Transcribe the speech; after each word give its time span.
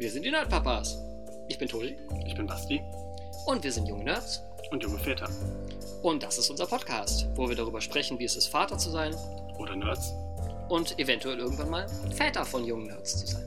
Wir 0.00 0.10
sind 0.10 0.24
die 0.24 0.30
Nerdpapas. 0.30 0.96
Ich 1.46 1.58
bin 1.58 1.68
Tobi 1.68 1.94
Ich 2.24 2.34
bin 2.34 2.46
Basti 2.46 2.80
und 3.44 3.62
wir 3.62 3.70
sind 3.70 3.86
junge 3.86 4.04
Nerds. 4.04 4.40
und 4.70 4.82
junge 4.82 4.98
Väter. 4.98 5.28
Und 6.02 6.22
das 6.22 6.38
ist 6.38 6.48
unser 6.48 6.66
Podcast, 6.66 7.28
wo 7.34 7.46
wir 7.50 7.54
darüber 7.54 7.82
sprechen, 7.82 8.18
wie 8.18 8.24
es 8.24 8.34
ist, 8.34 8.46
Vater 8.46 8.78
zu 8.78 8.88
sein 8.88 9.14
Oder 9.58 9.76
Nerds. 9.76 10.10
und 10.70 10.98
eventuell 10.98 11.38
irgendwann 11.38 11.68
mal 11.68 11.86
Väter 12.16 12.46
von 12.46 12.64
jungen 12.64 12.86
Nerds 12.86 13.20
zu 13.20 13.26
sein. 13.26 13.44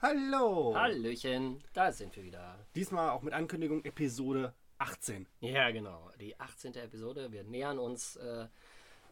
Hallo! 0.00 0.74
Hallöchen, 0.74 1.62
da 1.74 1.92
sind 1.92 2.16
wir 2.16 2.24
wieder. 2.24 2.56
Diesmal 2.74 3.10
auch 3.10 3.20
mit 3.20 3.34
Ankündigung 3.34 3.84
Episode 3.84 4.54
18. 4.78 5.26
Ja, 5.40 5.70
genau. 5.72 6.10
Die 6.18 6.40
18. 6.40 6.76
Episode. 6.76 7.32
Wir 7.32 7.44
nähern 7.44 7.78
uns 7.78 8.16
äh, 8.16 8.46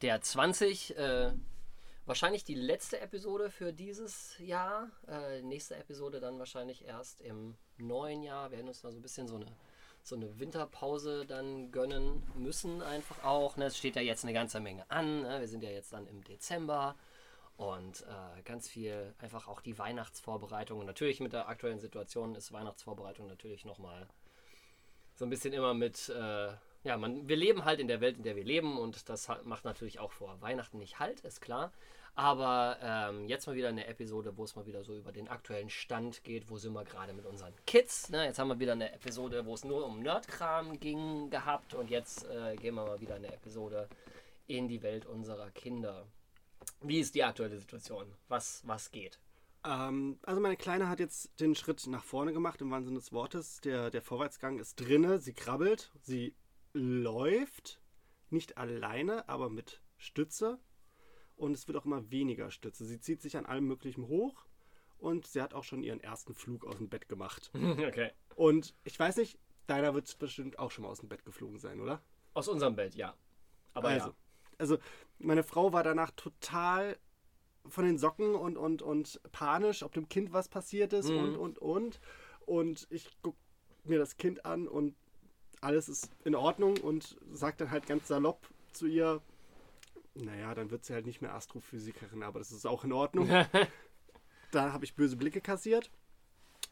der 0.01 0.23
20. 0.23 0.97
Äh, 0.97 1.33
wahrscheinlich 2.09 2.43
die 2.43 2.55
letzte 2.55 3.01
Episode 3.01 3.51
für 3.51 3.73
dieses 3.73 4.37
Jahr. 4.39 4.91
Äh, 5.07 5.43
nächste 5.43 5.77
Episode 5.77 6.21
dann 6.21 6.39
wahrscheinlich 6.39 6.85
erst 6.85 7.21
im 7.21 7.55
neuen 7.77 8.23
Jahr. 8.23 8.51
Wir 8.51 8.57
werden 8.57 8.69
uns 8.69 8.81
da 8.81 8.91
so 8.91 8.99
ein 8.99 9.03
bisschen 9.03 9.29
so 9.29 9.37
eine, 9.37 9.47
so 10.03 10.17
eine 10.17 10.41
Winterpause 10.41 11.27
dann 11.27 11.71
gönnen 11.71 12.23
müssen, 12.35 12.83
einfach 12.83 13.23
auch. 13.25 13.57
Ne? 13.59 13.67
Es 13.67 13.77
steht 13.77 13.95
ja 13.95 14.03
jetzt 14.03 14.25
eine 14.25 14.33
ganze 14.33 14.59
Menge 14.59 14.91
an. 14.91 15.23
Ne? 15.23 15.41
Wir 15.41 15.49
sind 15.49 15.63
ja 15.63 15.71
jetzt 15.71 15.93
dann 15.93 16.07
im 16.07 16.25
Dezember. 16.25 16.97
Und 17.59 18.03
äh, 18.03 18.43
ganz 18.43 18.69
viel 18.69 19.15
einfach 19.19 19.49
auch 19.49 19.61
die 19.61 19.79
Weihnachtsvorbereitung. 19.79 20.79
Und 20.79 20.87
natürlich 20.87 21.21
mit 21.21 21.33
der 21.33 21.49
aktuellen 21.49 21.81
Situation 21.81 22.35
ist 22.37 22.53
Weihnachtsvorbereitung 22.53 23.27
natürlich 23.27 23.65
nochmal 23.65 24.09
so 25.15 25.27
ein 25.27 25.31
bisschen 25.31 25.53
immer 25.53 25.75
mit, 25.75 26.09
äh, 26.09 26.53
ja, 26.85 26.97
man, 26.97 27.29
wir 27.29 27.37
leben 27.37 27.65
halt 27.65 27.81
in 27.81 27.89
der 27.89 28.01
Welt, 28.01 28.17
in 28.17 28.23
der 28.23 28.37
wir 28.37 28.45
leben 28.45 28.79
und 28.79 29.09
das 29.09 29.29
macht 29.43 29.65
natürlich 29.65 29.99
auch 29.99 30.13
vor 30.13 30.41
Weihnachten 30.41 30.79
nicht 30.79 31.01
halt, 31.01 31.21
ist 31.21 31.41
klar. 31.41 31.73
Aber 32.19 32.79
ähm, 32.83 33.29
jetzt 33.29 33.47
mal 33.47 33.55
wieder 33.55 33.69
eine 33.69 33.87
Episode, 33.87 34.37
wo 34.37 34.43
es 34.43 34.57
mal 34.57 34.67
wieder 34.67 34.83
so 34.83 34.93
über 34.93 35.13
den 35.13 35.29
aktuellen 35.29 35.71
Stand 35.71 36.25
geht, 36.25 36.51
wo 36.51 36.59
sind 36.59 36.73
wir 36.73 36.83
gerade 36.83 37.13
mit 37.13 37.25
unseren 37.25 37.55
Kids. 37.65 38.11
Ne? 38.11 38.25
Jetzt 38.25 38.41
haben 38.41 38.49
wir 38.49 38.59
wieder 38.59 38.73
eine 38.73 38.93
Episode, 38.93 39.47
wo 39.47 39.55
es 39.55 39.63
nur 39.63 39.87
um 39.87 40.01
Nerdkram 40.01 40.81
ging 40.81 41.31
gehabt 41.31 41.75
und 41.75 41.91
jetzt 41.91 42.25
äh, 42.25 42.57
gehen 42.57 42.75
wir 42.75 42.87
mal 42.87 43.01
wieder 43.01 43.15
eine 43.15 43.33
Episode 43.33 43.89
in 44.49 44.67
die 44.67 44.83
Welt 44.83 45.07
unserer 45.07 45.53
Kinder. 45.53 46.09
Wie 46.81 46.99
ist 46.99 47.15
die 47.15 47.23
aktuelle 47.23 47.57
Situation? 47.57 48.13
Was, 48.27 48.63
was 48.67 48.91
geht? 48.91 49.21
Ähm, 49.65 50.19
also 50.23 50.41
meine 50.41 50.57
Kleine 50.57 50.89
hat 50.89 50.99
jetzt 50.99 51.39
den 51.39 51.55
Schritt 51.55 51.87
nach 51.87 52.03
vorne 52.03 52.33
gemacht, 52.33 52.61
im 52.61 52.73
Wahnsinn 52.73 52.97
des 52.97 53.13
Wortes. 53.13 53.61
Der, 53.61 53.91
der 53.91 54.03
Vorwärtsgang 54.03 54.59
ist 54.59 54.75
drinne, 54.75 55.21
sie 55.21 55.35
krabbelt, 55.35 55.93
sie 56.03 56.35
läuft, 56.73 57.81
nicht 58.29 58.59
alleine, 58.59 59.29
aber 59.29 59.51
mit 59.51 59.81
Stütze. 59.99 60.59
Und 61.39 61.53
es 61.53 61.67
wird 61.69 61.79
auch 61.79 61.85
immer 61.85 62.11
weniger 62.11 62.51
Stütze. 62.51 62.85
Sie 62.85 63.01
zieht 63.01 63.23
sich 63.23 63.37
an 63.37 63.47
allem 63.47 63.67
Möglichen 63.67 64.09
hoch 64.09 64.45
und 64.99 65.27
sie 65.27 65.41
hat 65.41 65.55
auch 65.55 65.65
schon 65.65 65.85
ihren 65.85 66.01
ersten 66.01 66.35
Flug 66.35 66.67
aus 66.67 66.79
dem 66.79 66.89
Bett 66.89 67.09
gemacht. 67.09 67.51
okay. 67.55 68.11
Und 68.35 68.75
ich 68.85 68.99
weiß 68.99 69.17
nicht, 69.17 69.39
deiner 69.69 69.95
wird 69.95 70.19
bestimmt 70.19 70.59
auch 70.59 70.73
schon 70.73 70.83
mal 70.83 70.91
aus 70.91 70.99
dem 70.99 71.09
Bett 71.09 71.25
geflogen 71.25 71.59
sein, 71.59 71.81
oder? 71.81 72.03
Aus 72.35 72.49
unserem 72.49 72.75
Bett, 72.75 72.95
ja. 72.97 73.15
Aber 73.73 73.89
also, 73.89 74.09
ja. 74.09 74.15
also 74.59 74.79
meine 75.19 75.45
Frau 75.45 75.73
war 75.73 75.85
danach 75.85 76.11
total 76.11 76.99
von 77.67 77.85
den 77.85 77.99
Socken 77.99 78.35
und, 78.35 78.57
und, 78.57 78.83
und 78.83 79.21
panisch, 79.31 79.83
ob 79.85 79.93
dem 79.93 80.09
Kind 80.09 80.33
was 80.33 80.49
passiert 80.49 80.93
ist 80.93 81.09
Mhm. 81.09 81.19
und, 81.19 81.37
und, 81.37 81.59
und. 81.59 82.01
Und 82.47 82.87
ich 82.91 83.11
gucke 83.23 83.39
mir 83.85 83.99
das 83.99 84.17
Kind 84.17 84.45
an 84.45 84.67
und 84.67 84.97
alles 85.61 85.89
ist 85.89 86.11
in 86.25 86.35
Ordnung 86.35 86.79
und 86.79 87.17
sage 87.33 87.57
dann 87.59 87.71
halt 87.71 87.87
ganz 87.87 88.09
salopp 88.09 88.49
zu 88.73 88.87
ihr, 88.87 89.21
naja, 90.25 90.55
dann 90.55 90.71
wird 90.71 90.85
sie 90.85 90.95
halt 90.95 91.07
nicht 91.07 91.23
mehr 91.23 91.35
Astrophysikerin, 91.35 92.23
aber 92.23 92.39
das 92.39 92.53
ist 92.53 92.67
auch 92.67 92.85
in 92.85 92.93
Ordnung. 92.93 93.29
da 94.51 94.73
habe 94.73 94.85
ich 94.85 94.95
böse 94.95 95.17
Blicke 95.17 95.41
kassiert. 95.41 95.91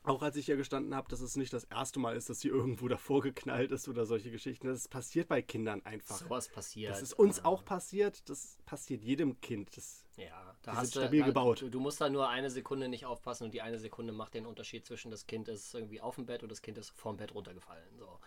Auch 0.07 0.23
als 0.23 0.37
ich 0.37 0.49
ihr 0.49 0.57
gestanden 0.57 0.95
habe, 0.95 1.09
dass 1.09 1.21
es 1.21 1.37
nicht 1.37 1.53
das 1.53 1.65
erste 1.65 1.99
Mal 1.99 2.15
ist, 2.15 2.31
dass 2.31 2.39
sie 2.39 2.47
irgendwo 2.47 2.87
davor 2.87 3.23
geknallt 3.23 3.73
ist 3.73 3.89
oder 3.89 4.07
solche 4.07 4.31
Geschichten. 4.31 4.69
Das 4.69 4.87
passiert 4.87 5.27
bei 5.27 5.43
Kindern 5.43 5.85
einfach. 5.85 6.19
Sowas 6.19 6.49
passiert. 6.49 6.93
Das 6.93 7.03
ist 7.03 7.13
uns 7.13 7.45
auch 7.45 7.65
passiert. 7.65 8.29
Das 8.29 8.57
passiert 8.67 9.03
jedem 9.03 9.41
Kind. 9.41 9.77
Das, 9.77 10.05
Ja, 10.17 10.57
da 10.63 10.77
hast 10.77 10.95
du, 10.95 11.01
stabil 11.01 11.21
da, 11.21 11.27
gebaut. 11.27 11.63
Du, 11.63 11.71
du 11.71 11.81
musst 11.81 12.01
da 12.01 12.09
nur 12.09 12.29
eine 12.29 12.51
Sekunde 12.51 12.89
nicht 12.89 13.05
aufpassen 13.05 13.45
und 13.45 13.55
die 13.55 13.63
eine 13.63 13.81
Sekunde 13.81 14.13
macht 14.13 14.35
den 14.35 14.47
Unterschied 14.47 14.87
zwischen 14.87 15.11
das 15.11 15.27
Kind 15.27 15.49
ist 15.49 15.75
irgendwie 15.75 16.01
auf 16.01 16.15
dem 16.15 16.27
Bett 16.27 16.45
und 16.45 16.53
das 16.53 16.63
Kind 16.63 16.79
ist 16.79 16.91
vom 16.91 17.17
Bett 17.17 17.35
runtergefallen. 17.35 17.99
So. 17.99 18.21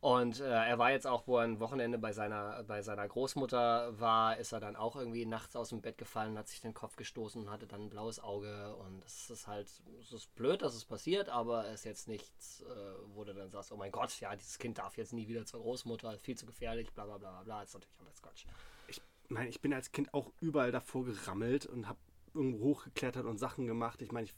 Und 0.00 0.40
äh, 0.40 0.44
er 0.44 0.78
war 0.78 0.90
jetzt 0.92 1.06
auch, 1.06 1.26
wo 1.26 1.36
er 1.36 1.44
ein 1.44 1.60
Wochenende 1.60 1.98
bei 1.98 2.12
seiner, 2.12 2.62
bei 2.62 2.80
seiner 2.80 3.06
Großmutter 3.06 4.00
war, 4.00 4.38
ist 4.38 4.52
er 4.52 4.60
dann 4.60 4.74
auch 4.74 4.96
irgendwie 4.96 5.26
nachts 5.26 5.56
aus 5.56 5.68
dem 5.68 5.82
Bett 5.82 5.98
gefallen, 5.98 6.38
hat 6.38 6.48
sich 6.48 6.62
den 6.62 6.72
Kopf 6.72 6.96
gestoßen 6.96 7.42
und 7.42 7.50
hatte 7.50 7.66
dann 7.66 7.82
ein 7.82 7.90
blaues 7.90 8.18
Auge. 8.18 8.74
Und 8.76 9.04
das 9.04 9.28
ist 9.28 9.46
halt, 9.46 9.68
es 10.00 10.12
ist 10.12 10.34
blöd, 10.34 10.62
dass 10.62 10.74
es 10.74 10.86
passiert, 10.86 11.28
aber 11.28 11.66
es 11.66 11.80
ist 11.80 11.84
jetzt 11.84 12.08
nichts, 12.08 12.62
äh, 12.62 12.66
wo 13.14 13.24
du 13.24 13.34
dann 13.34 13.50
sagst, 13.50 13.72
oh 13.72 13.76
mein 13.76 13.92
Gott, 13.92 14.18
ja, 14.20 14.34
dieses 14.34 14.58
Kind 14.58 14.78
darf 14.78 14.96
jetzt 14.96 15.12
nie 15.12 15.28
wieder 15.28 15.44
zur 15.44 15.60
Großmutter, 15.60 16.16
viel 16.18 16.36
zu 16.36 16.46
gefährlich, 16.46 16.90
bla 16.94 17.04
bla 17.04 17.18
bla 17.18 17.32
bla 17.32 17.42
bla. 17.42 17.60
Das 17.60 17.68
ist 17.68 17.74
natürlich 17.74 18.00
alles 18.00 18.22
Quatsch. 18.22 18.46
ich 18.88 19.02
meine, 19.28 19.50
ich 19.50 19.60
bin 19.60 19.74
als 19.74 19.92
Kind 19.92 20.14
auch 20.14 20.32
überall 20.40 20.72
davor 20.72 21.04
gerammelt 21.04 21.66
und 21.66 21.88
habe 21.88 21.98
irgendwo 22.32 22.64
hochgeklettert 22.64 23.26
und 23.26 23.36
Sachen 23.36 23.66
gemacht. 23.66 24.00
Ich 24.00 24.12
meine, 24.12 24.24
ich, 24.24 24.34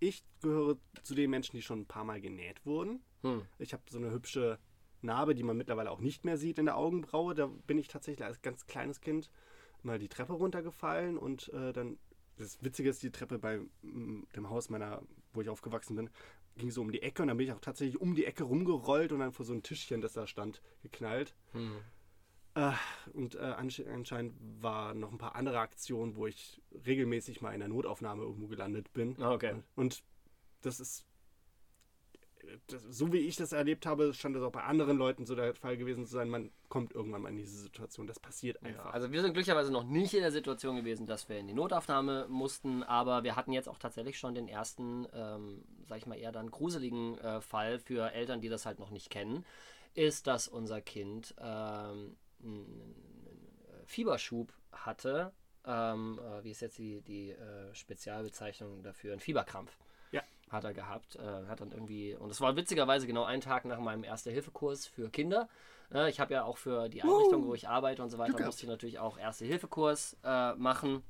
ich 0.00 0.24
gehöre 0.40 0.78
zu 1.02 1.14
den 1.14 1.28
Menschen, 1.28 1.56
die 1.56 1.62
schon 1.62 1.80
ein 1.80 1.86
paar 1.86 2.04
Mal 2.04 2.22
genäht 2.22 2.64
wurden. 2.64 3.02
Hm. 3.20 3.42
Ich 3.58 3.74
habe 3.74 3.82
so 3.90 3.98
eine 3.98 4.12
hübsche 4.12 4.58
Narbe, 5.02 5.34
die 5.34 5.42
man 5.42 5.56
mittlerweile 5.56 5.90
auch 5.90 6.00
nicht 6.00 6.24
mehr 6.24 6.36
sieht 6.36 6.58
in 6.58 6.66
der 6.66 6.76
Augenbraue. 6.76 7.34
Da 7.34 7.46
bin 7.66 7.78
ich 7.78 7.88
tatsächlich 7.88 8.24
als 8.24 8.42
ganz 8.42 8.66
kleines 8.66 9.00
Kind 9.00 9.30
mal 9.82 9.98
die 9.98 10.08
Treppe 10.08 10.32
runtergefallen 10.32 11.18
und 11.18 11.52
äh, 11.52 11.72
dann, 11.72 11.98
das 12.36 12.62
Witzige 12.62 12.90
ist, 12.90 13.02
die 13.02 13.10
Treppe 13.10 13.38
bei 13.38 13.58
mm, 13.82 14.24
dem 14.34 14.50
Haus 14.50 14.70
meiner, 14.70 15.02
wo 15.32 15.40
ich 15.40 15.48
aufgewachsen 15.48 15.96
bin, 15.96 16.10
ging 16.56 16.70
so 16.70 16.80
um 16.80 16.90
die 16.90 17.02
Ecke 17.02 17.22
und 17.22 17.28
dann 17.28 17.36
bin 17.36 17.46
ich 17.46 17.52
auch 17.52 17.60
tatsächlich 17.60 18.00
um 18.00 18.14
die 18.14 18.24
Ecke 18.24 18.44
rumgerollt 18.44 19.12
und 19.12 19.20
dann 19.20 19.32
vor 19.32 19.46
so 19.46 19.52
ein 19.54 19.62
Tischchen, 19.62 20.00
das 20.00 20.12
da 20.12 20.26
stand, 20.26 20.60
geknallt. 20.82 21.34
Hm. 21.52 21.76
Äh, 22.54 22.72
und 23.14 23.36
äh, 23.36 23.38
ansch 23.38 23.80
anscheinend 23.80 24.34
war 24.60 24.94
noch 24.94 25.12
ein 25.12 25.18
paar 25.18 25.36
andere 25.36 25.60
Aktionen, 25.60 26.16
wo 26.16 26.26
ich 26.26 26.60
regelmäßig 26.86 27.40
mal 27.40 27.52
in 27.52 27.60
der 27.60 27.68
Notaufnahme 27.68 28.22
irgendwo 28.22 28.48
gelandet 28.48 28.92
bin. 28.92 29.16
Ah, 29.20 29.32
okay. 29.32 29.62
Und 29.76 30.02
das 30.62 30.80
ist, 30.80 31.06
das, 32.68 32.82
so 32.82 33.12
wie 33.12 33.18
ich 33.18 33.36
das 33.36 33.52
erlebt 33.52 33.86
habe, 33.86 34.12
scheint 34.14 34.36
das 34.36 34.42
auch 34.42 34.52
bei 34.52 34.62
anderen 34.62 34.96
Leuten 34.96 35.26
so 35.26 35.34
der 35.34 35.54
Fall 35.54 35.76
gewesen 35.76 36.04
zu 36.06 36.12
sein. 36.12 36.28
Man 36.28 36.50
kommt 36.68 36.94
irgendwann 36.94 37.22
mal 37.22 37.28
in 37.30 37.36
diese 37.36 37.56
Situation. 37.56 38.06
Das 38.06 38.18
passiert 38.20 38.58
Ja, 38.62 38.68
einfach. 38.68 38.92
also 38.92 39.12
wir 39.12 39.20
sind 39.22 39.32
glücklicherweise 39.34 39.72
noch 39.72 39.84
nicht 39.84 40.14
in 40.14 40.20
der 40.20 40.32
Situation 40.32 40.76
gewesen, 40.76 41.06
dass 41.06 41.28
wir 41.28 41.38
in 41.38 41.46
die 41.46 41.54
Notaufnahme 41.54 42.26
mussten, 42.28 42.82
aber 42.82 43.22
wir 43.24 43.36
hatten 43.36 43.52
jetzt 43.52 43.68
auch 43.68 43.78
tatsächlich 43.78 44.18
schon 44.18 44.34
den 44.34 44.48
ersten, 44.48 45.06
ähm, 45.12 45.64
sag 45.86 45.98
ich 45.98 46.06
mal 46.06 46.16
eher 46.18 46.32
dann 46.32 46.50
gruseligen 46.50 47.18
äh, 47.18 47.40
Fall 47.40 47.78
für 47.78 48.12
Eltern, 48.12 48.40
die 48.40 48.48
das 48.48 48.66
halt 48.66 48.78
noch 48.78 48.90
nicht 48.90 49.10
kennen, 49.10 49.44
ist, 49.94 50.26
dass 50.26 50.48
unser 50.48 50.80
Kind 50.80 51.34
ähm, 51.40 52.16
einen 52.42 52.94
Fieberschub 53.86 54.52
hatte. 54.72 55.32
Ähm, 55.64 56.18
äh, 56.22 56.44
wie 56.44 56.50
ist 56.50 56.60
jetzt 56.60 56.78
die, 56.78 57.02
die 57.02 57.30
äh, 57.30 57.74
Spezialbezeichnung 57.74 58.82
dafür? 58.82 59.12
Ein 59.12 59.20
Fieberkrampf 59.20 59.76
Ja. 59.76 59.84
Hat 60.50 60.64
er 60.64 60.74
gehabt. 60.74 61.16
Äh, 61.16 61.46
hat 61.46 61.60
dann 61.60 61.72
irgendwie, 61.72 62.14
und 62.14 62.30
es 62.30 62.40
war 62.40 62.56
witzigerweise 62.56 63.06
genau 63.06 63.24
ein 63.24 63.40
Tag 63.40 63.64
nach 63.64 63.78
meinem 63.78 64.04
Erste-Hilfe-Kurs 64.04 64.86
für 64.86 65.10
Kinder. 65.10 65.48
Äh, 65.92 66.10
ich 66.10 66.20
habe 66.20 66.34
ja 66.34 66.44
auch 66.44 66.58
für 66.58 66.88
die 66.88 67.02
Einrichtung, 67.02 67.46
wo 67.46 67.54
ich 67.54 67.68
arbeite 67.68 68.02
und 68.02 68.10
so 68.10 68.18
weiter, 68.18 68.44
musste 68.44 68.64
ich 68.64 68.68
natürlich 68.68 68.98
auch 68.98 69.18
Erste-Hilfe-Kurs 69.18 70.16
äh, 70.24 70.54
machen. 70.54 71.02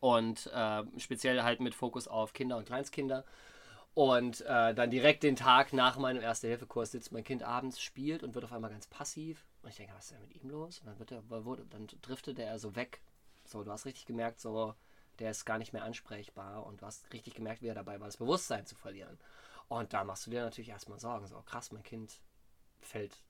Und 0.00 0.46
äh, 0.54 0.82
speziell 0.98 1.42
halt 1.42 1.60
mit 1.60 1.74
Fokus 1.74 2.08
auf 2.08 2.32
Kinder 2.32 2.56
und 2.56 2.64
Kleinstkinder. 2.66 3.24
Und 3.92 4.42
äh, 4.42 4.72
dann 4.74 4.90
direkt 4.90 5.24
den 5.24 5.36
Tag 5.36 5.72
nach 5.72 5.98
meinem 5.98 6.22
Erste-Hilfe-Kurs 6.22 6.92
sitzt 6.92 7.12
mein 7.12 7.24
Kind 7.24 7.42
abends, 7.42 7.80
spielt 7.80 8.22
und 8.22 8.34
wird 8.34 8.44
auf 8.44 8.52
einmal 8.52 8.70
ganz 8.70 8.86
passiv. 8.86 9.44
Und 9.62 9.70
ich 9.70 9.76
denke, 9.76 9.92
was 9.94 10.04
ist 10.04 10.12
denn 10.12 10.20
mit 10.20 10.34
ihm 10.34 10.48
los? 10.48 10.78
Und 10.78 10.86
dann, 10.86 10.98
wird 10.98 11.12
er, 11.12 11.44
wurde, 11.44 11.66
dann 11.68 11.86
driftet 12.00 12.38
er 12.38 12.58
so 12.58 12.76
weg. 12.76 13.00
So, 13.44 13.64
du 13.64 13.70
hast 13.70 13.84
richtig 13.84 14.06
gemerkt, 14.06 14.40
so, 14.40 14.74
der 15.20 15.30
ist 15.30 15.44
gar 15.44 15.58
nicht 15.58 15.72
mehr 15.72 15.84
ansprechbar. 15.84 16.66
Und 16.66 16.82
du 16.82 16.86
hast 16.86 17.12
richtig 17.12 17.34
gemerkt, 17.34 17.62
wie 17.62 17.68
er 17.68 17.74
dabei 17.74 18.00
war, 18.00 18.08
das 18.08 18.16
Bewusstsein 18.16 18.66
zu 18.66 18.74
verlieren. 18.74 19.18
Und 19.68 19.92
da 19.92 20.04
machst 20.04 20.26
du 20.26 20.30
dir 20.30 20.42
natürlich 20.42 20.70
erstmal 20.70 20.98
Sorgen. 20.98 21.26
So, 21.26 21.40
krass, 21.42 21.70
mein 21.70 21.82
Kind 21.82 22.20
fällt 22.80 23.22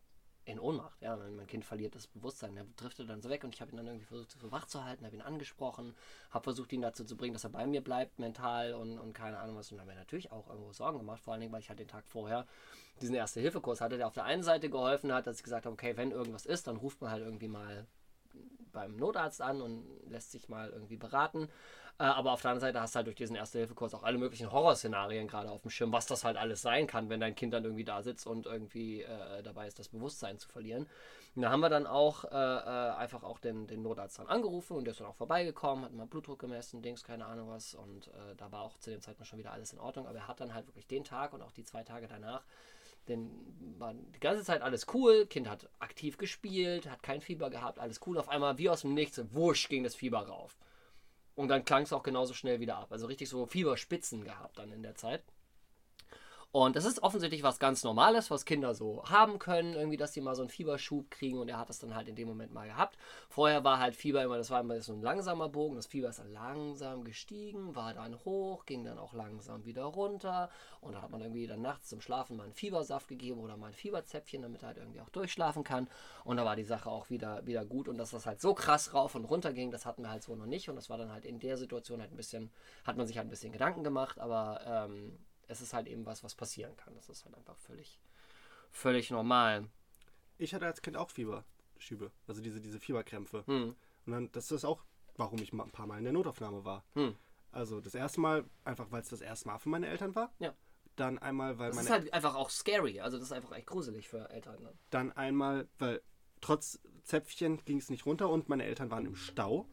in 0.45 0.59
Ohnmacht. 0.59 1.01
Ja, 1.03 1.17
mein, 1.17 1.37
mein 1.37 1.47
Kind 1.47 1.65
verliert 1.65 1.95
das 1.95 2.07
Bewusstsein. 2.07 2.57
Er 2.57 2.65
driftet 2.77 3.09
dann 3.11 3.21
so 3.21 3.29
weg 3.29 3.45
und 3.45 3.55
ich 3.55 3.61
habe 3.61 3.71
ihn 3.71 3.77
dann 3.77 3.87
irgendwie 3.87 4.07
versucht, 4.07 4.33
so 4.41 4.51
wach 4.51 4.67
zu 4.67 4.85
halten, 4.85 5.05
habe 5.05 5.15
ihn 5.15 5.23
angesprochen, 5.23 5.95
habe 6.31 6.45
versucht, 6.45 6.73
ihn 6.73 6.83
dazu 6.83 7.05
zu 7.05 7.17
bringen, 7.17 7.35
dass 7.35 7.45
er 7.45 7.51
bei 7.51 7.67
mir 7.67 7.83
bleibt, 7.83 8.19
mental 8.19 8.75
und, 8.75 8.99
und 8.99 9.13
keine 9.13 9.39
Ahnung 9.39 9.57
was. 9.57 9.71
Und 9.71 9.77
dann 9.77 9.87
habe 9.87 9.95
mir 9.95 10.01
natürlich 10.01 10.33
auch 10.33 10.49
irgendwo 10.49 10.73
Sorgen 10.73 10.99
gemacht, 10.99 11.21
vor 11.21 11.33
allen 11.33 11.41
Dingen, 11.41 11.53
weil 11.53 11.61
ich 11.61 11.69
halt 11.69 11.79
den 11.79 11.89
Tag 11.89 12.07
vorher 12.07 12.47
diesen 13.01 13.15
Erste-Hilfe-Kurs 13.15 13.81
hatte, 13.81 13.97
der 13.97 14.07
auf 14.07 14.15
der 14.15 14.25
einen 14.25 14.43
Seite 14.43 14.71
geholfen 14.71 15.13
hat, 15.13 15.27
dass 15.27 15.37
ich 15.37 15.43
gesagt 15.43 15.67
habe, 15.67 15.75
okay, 15.75 15.97
wenn 15.97 16.11
irgendwas 16.11 16.47
ist, 16.47 16.67
dann 16.67 16.77
ruft 16.77 17.01
man 17.01 17.11
halt 17.11 17.23
irgendwie 17.23 17.49
mal 17.49 17.87
beim 18.73 18.97
Notarzt 18.97 19.43
an 19.43 19.61
und 19.61 19.85
lässt 20.09 20.33
sich 20.33 20.49
mal 20.49 20.71
irgendwie 20.71 20.97
beraten. 20.97 21.49
Äh, 22.01 22.05
aber 22.05 22.33
auf 22.33 22.41
der 22.41 22.53
anderen 22.53 22.69
Seite 22.69 22.81
hast 22.81 22.95
du 22.95 22.97
halt 22.97 23.09
durch 23.09 23.17
diesen 23.17 23.37
Erste-Hilfe-Kurs 23.37 23.93
auch 23.93 24.05
alle 24.05 24.17
möglichen 24.17 24.51
Horrorszenarien 24.51 25.29
gerade 25.29 25.51
auf 25.51 25.61
dem 25.61 25.71
Schirm, 25.71 25.93
was 25.93 26.07
das 26.07 26.25
halt 26.25 26.39
alles 26.39 26.63
sein 26.63 26.87
kann, 26.87 27.11
wenn 27.11 27.21
dein 27.21 27.35
Kind 27.35 27.53
dann 27.53 27.63
irgendwie 27.65 27.85
da 27.85 28.03
sitzt 28.03 28.27
und 28.27 28.47
irgendwie 28.47 29.03
äh, 29.03 29.43
dabei 29.43 29.67
ist, 29.67 29.79
das 29.79 29.89
Bewusstsein 29.89 30.39
zu 30.39 30.49
verlieren. 30.49 30.89
Und 31.37 31.43
da 31.43 31.51
haben 31.51 31.61
wir 31.61 31.69
dann 31.69 31.87
auch 31.87 32.25
äh, 32.25 32.29
äh, 32.29 32.95
einfach 32.97 33.23
auch 33.23 33.39
den, 33.39 33.67
den 33.67 33.83
Notarzt 33.83 34.19
dann 34.19 34.29
angerufen 34.29 34.79
und 34.79 34.85
der 34.85 34.93
ist 34.93 35.01
dann 35.01 35.09
auch 35.09 35.15
vorbeigekommen, 35.15 35.85
hat 35.85 35.93
mal 35.93 36.07
Blutdruck 36.07 36.39
gemessen, 36.39 36.81
Dings, 36.81 37.05
keine 37.05 37.27
Ahnung 37.27 37.51
was. 37.51 37.75
Und 37.75 38.09
äh, 38.09 38.35
da 38.39 38.51
war 38.51 38.63
auch 38.63 38.79
zu 38.79 38.91
dem 38.91 39.03
Zeitpunkt 39.03 39.29
schon 39.29 39.39
wieder 39.39 39.53
alles 39.53 39.75
in 39.75 39.79
Ordnung. 39.79 40.07
Aber 40.07 40.17
er 40.17 40.27
hat 40.27 40.41
dann 40.41 40.55
halt 40.55 40.67
wirklich 40.69 40.87
den 40.87 41.05
Tag 41.05 41.35
und 41.35 41.43
auch 41.43 41.53
die 41.53 41.65
zwei 41.65 41.85
Tage 41.85 42.09
danach 42.09 42.43
denn 43.09 43.31
war 43.79 43.95
die 43.95 44.21
ganze 44.21 44.45
Zeit 44.45 44.61
alles 44.61 44.87
cool, 44.93 45.27
Kind 45.27 45.49
hat 45.49 45.69
aktiv 45.79 46.19
gespielt, 46.19 46.89
hat 46.89 47.03
kein 47.03 47.23
Fieber 47.23 47.49
gehabt, 47.49 47.79
alles 47.79 47.99
cool. 48.07 48.19
Auf 48.19 48.29
einmal 48.29 48.59
wie 48.59 48.69
aus 48.69 48.83
dem 48.83 48.93
Nichts, 48.95 49.21
wusch, 49.33 49.69
ging 49.69 49.83
das 49.83 49.95
Fieber 49.95 50.21
rauf. 50.21 50.57
Und 51.41 51.49
dann 51.49 51.65
klang 51.65 51.85
es 51.85 51.93
auch 51.95 52.03
genauso 52.03 52.35
schnell 52.35 52.61
wieder 52.61 52.77
ab. 52.77 52.93
Also 52.93 53.07
richtig 53.07 53.31
so 53.31 53.47
Fieberspitzen 53.47 54.25
gehabt 54.25 54.59
dann 54.59 54.71
in 54.73 54.83
der 54.83 54.95
Zeit. 54.95 55.25
Und 56.53 56.75
das 56.75 56.85
ist 56.85 57.03
offensichtlich 57.05 57.45
was 57.45 57.61
ganz 57.61 57.85
Normales, 57.85 58.29
was 58.29 58.45
Kinder 58.45 58.75
so 58.75 59.05
haben 59.05 59.39
können, 59.39 59.75
irgendwie, 59.75 59.97
dass 59.97 60.11
die 60.11 60.21
mal 60.21 60.35
so 60.35 60.43
einen 60.43 60.49
Fieberschub 60.49 61.09
kriegen 61.09 61.39
und 61.39 61.49
er 61.49 61.59
hat 61.59 61.69
das 61.69 61.79
dann 61.79 61.95
halt 61.95 62.09
in 62.09 62.17
dem 62.17 62.27
Moment 62.27 62.53
mal 62.53 62.67
gehabt. 62.67 62.97
Vorher 63.29 63.63
war 63.63 63.79
halt 63.79 63.95
Fieber 63.95 64.25
immer, 64.25 64.37
das 64.37 64.51
war 64.51 64.61
immer 64.61 64.81
so 64.81 64.93
ein 64.93 65.01
langsamer 65.01 65.49
Bogen, 65.49 65.77
das 65.77 65.87
Fieber 65.87 66.09
ist 66.09 66.19
dann 66.19 66.33
langsam 66.33 67.05
gestiegen, 67.05 67.77
war 67.77 67.95
dann 67.95 68.19
hoch, 68.25 68.67
ging 68.67 68.85
dann 68.85 68.99
auch 68.99 69.13
langsam 69.13 69.65
wieder 69.65 69.85
runter. 69.85 70.51
Und 70.81 70.95
da 70.95 71.03
hat 71.03 71.11
man 71.11 71.21
irgendwie 71.21 71.47
dann 71.47 71.63
nachts 71.63 71.89
zum 71.89 72.01
Schlafen 72.01 72.37
mal 72.37 72.45
einen 72.45 72.55
Fiebersaft 72.55 73.07
gegeben 73.07 73.41
oder 73.41 73.57
mal 73.57 73.69
ein 73.69 73.75
Fieberzäpfchen, 73.75 74.43
damit 74.43 74.63
er 74.63 74.69
halt 74.69 74.79
irgendwie 74.79 75.01
auch 75.01 75.11
durchschlafen 75.11 75.63
kann. 75.63 75.89
Und 76.25 76.39
da 76.39 76.45
war 76.45 76.57
die 76.57 76.65
Sache 76.65 76.91
auch 76.91 77.11
wieder, 77.11 77.47
wieder 77.47 77.65
gut. 77.65 77.87
Und 77.87 77.97
dass 77.97 78.11
das 78.11 78.27
halt 78.27 78.41
so 78.41 78.55
krass 78.55 78.93
rauf 78.93 79.15
und 79.15 79.25
runter 79.25 79.53
ging, 79.53 79.71
das 79.71 79.87
hatten 79.87 80.03
wir 80.03 80.11
halt 80.11 80.25
so 80.25 80.35
noch 80.35 80.47
nicht. 80.47 80.69
Und 80.69 80.75
das 80.75 80.91
war 80.91 80.99
dann 80.99 81.13
halt 81.13 81.25
in 81.25 81.39
der 81.39 81.57
Situation 81.57 82.01
halt 82.01 82.11
ein 82.11 82.17
bisschen, 82.17 82.51
hat 82.85 82.97
man 82.97 83.07
sich 83.07 83.19
halt 83.19 83.29
ein 83.29 83.31
bisschen 83.31 83.53
Gedanken 83.53 83.85
gemacht, 83.85 84.19
aber 84.19 84.89
ähm, 84.91 85.19
es 85.51 85.61
ist 85.61 85.75
halt 85.75 85.89
eben 85.89 86.07
was, 86.07 86.23
was 86.23 86.35
passieren 86.35 86.77
kann. 86.77 86.95
Das 86.95 87.09
ist 87.09 87.25
halt 87.25 87.35
einfach 87.35 87.57
völlig, 87.57 88.01
völlig 88.71 89.11
normal. 89.11 89.69
Ich 90.39 90.55
hatte 90.55 90.65
als 90.65 90.81
Kind 90.81 90.97
auch 90.97 91.11
Fieberschübe, 91.11 92.13
also 92.27 92.41
diese, 92.41 92.61
diese 92.61 92.79
Fieberkrämpfe. 92.79 93.45
Hm. 93.47 93.75
Und 94.07 94.13
dann, 94.13 94.33
das 94.33 94.51
ist 94.53 94.65
auch, 94.65 94.85
warum 95.17 95.43
ich 95.43 95.53
ein 95.53 95.73
paar 95.73 95.87
Mal 95.87 95.99
in 95.99 96.05
der 96.05 96.13
Notaufnahme 96.13 96.65
war. 96.65 96.85
Hm. 96.95 97.17
Also 97.51 97.81
das 97.81 97.95
erste 97.95 98.21
Mal, 98.21 98.45
einfach 98.65 98.91
weil 98.93 99.03
es 99.03 99.09
das 99.09 99.21
erste 99.21 99.49
Mal 99.49 99.59
für 99.59 99.69
meine 99.69 99.89
Eltern 99.89 100.15
war. 100.15 100.33
Ja. 100.39 100.55
Dann 100.95 101.19
einmal, 101.19 101.59
weil 101.59 101.69
Das 101.69 101.77
meine 101.77 101.89
ist 101.89 101.93
halt 101.93 102.15
einfach 102.15 102.37
auch 102.37 102.51
scary. 102.51 103.01
Also 103.01 103.19
das 103.19 103.27
ist 103.27 103.33
einfach 103.33 103.53
echt 103.53 103.67
gruselig 103.67 104.09
für 104.09 104.31
Eltern. 104.31 104.63
Ne? 104.63 104.73
Dann 104.91 105.13
einmal, 105.13 105.69
weil 105.79 106.01
trotz 106.41 106.81
Zäpfchen 107.03 107.65
ging 107.65 107.79
es 107.79 107.91
nicht 107.91 108.07
runter 108.07 108.31
und 108.31 108.49
meine 108.49 108.65
Eltern 108.65 108.91
waren 108.91 109.05
im 109.05 109.17
Stau. 109.17 109.67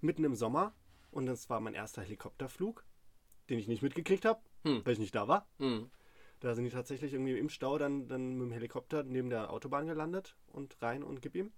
Mitten 0.00 0.24
im 0.24 0.34
Sommer. 0.34 0.74
Und 1.10 1.26
das 1.26 1.50
war 1.50 1.60
mein 1.60 1.74
erster 1.74 2.02
Helikopterflug, 2.02 2.84
den 3.50 3.58
ich 3.58 3.68
nicht 3.68 3.82
mitgekriegt 3.82 4.24
habe, 4.24 4.40
Hm. 4.64 4.84
weil 4.84 4.92
ich 4.92 4.98
nicht 4.98 5.14
da 5.14 5.28
war. 5.28 5.46
Hm. 5.58 5.90
Da 6.40 6.54
sind 6.54 6.64
die 6.64 6.70
tatsächlich 6.70 7.12
irgendwie 7.12 7.38
im 7.38 7.48
Stau 7.48 7.78
dann, 7.78 8.08
dann 8.08 8.34
mit 8.34 8.46
dem 8.46 8.52
Helikopter 8.52 9.02
neben 9.02 9.30
der 9.30 9.52
Autobahn 9.52 9.86
gelandet 9.86 10.36
und 10.46 10.80
rein 10.82 11.02
und 11.02 11.20
gib 11.20 11.34
ihm. 11.34 11.52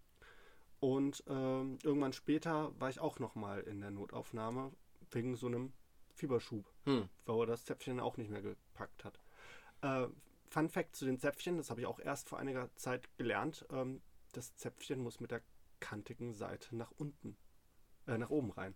Und 0.81 1.23
ähm, 1.27 1.79
irgendwann 1.83 2.15
später 2.15 2.73
war 2.81 2.89
ich 2.89 3.01
auch 3.01 3.19
nochmal 3.19 3.61
in 3.61 3.81
der 3.81 3.91
Notaufnahme 3.91 4.73
wegen 5.11 5.37
so 5.37 5.47
einem 5.47 5.73
Fieberschub, 6.15 6.65
Hm. 6.85 7.09
wo 7.27 7.43
er 7.43 7.47
das 7.47 7.65
Zäpfchen 7.65 8.01
auch 8.01 8.17
nicht 8.17 8.31
mehr 8.31 8.43
gepackt 8.43 9.05
hat. 9.05 9.21
Äh, 9.83 10.09
Fun 10.49 10.69
Fact 10.69 10.97
zu 10.97 11.05
den 11.05 11.19
Zäpfchen, 11.19 11.59
das 11.59 11.71
habe 11.71 11.81
ich 11.81 11.87
auch 11.87 12.01
erst 12.01 12.29
vor 12.29 12.39
einiger 12.39 12.75
Zeit 12.75 13.09
gelernt. 13.19 13.67
Ähm, 13.71 14.03
das 14.33 14.57
Zäpfchen 14.57 15.01
muss 15.01 15.21
mit 15.21 15.31
der 15.31 15.43
kantigen 15.79 16.33
Seite 16.33 16.75
nach 16.77 16.91
unten, 16.97 17.37
äh, 18.07 18.19
nach 18.19 18.31
oben 18.31 18.51
rein. 18.51 18.75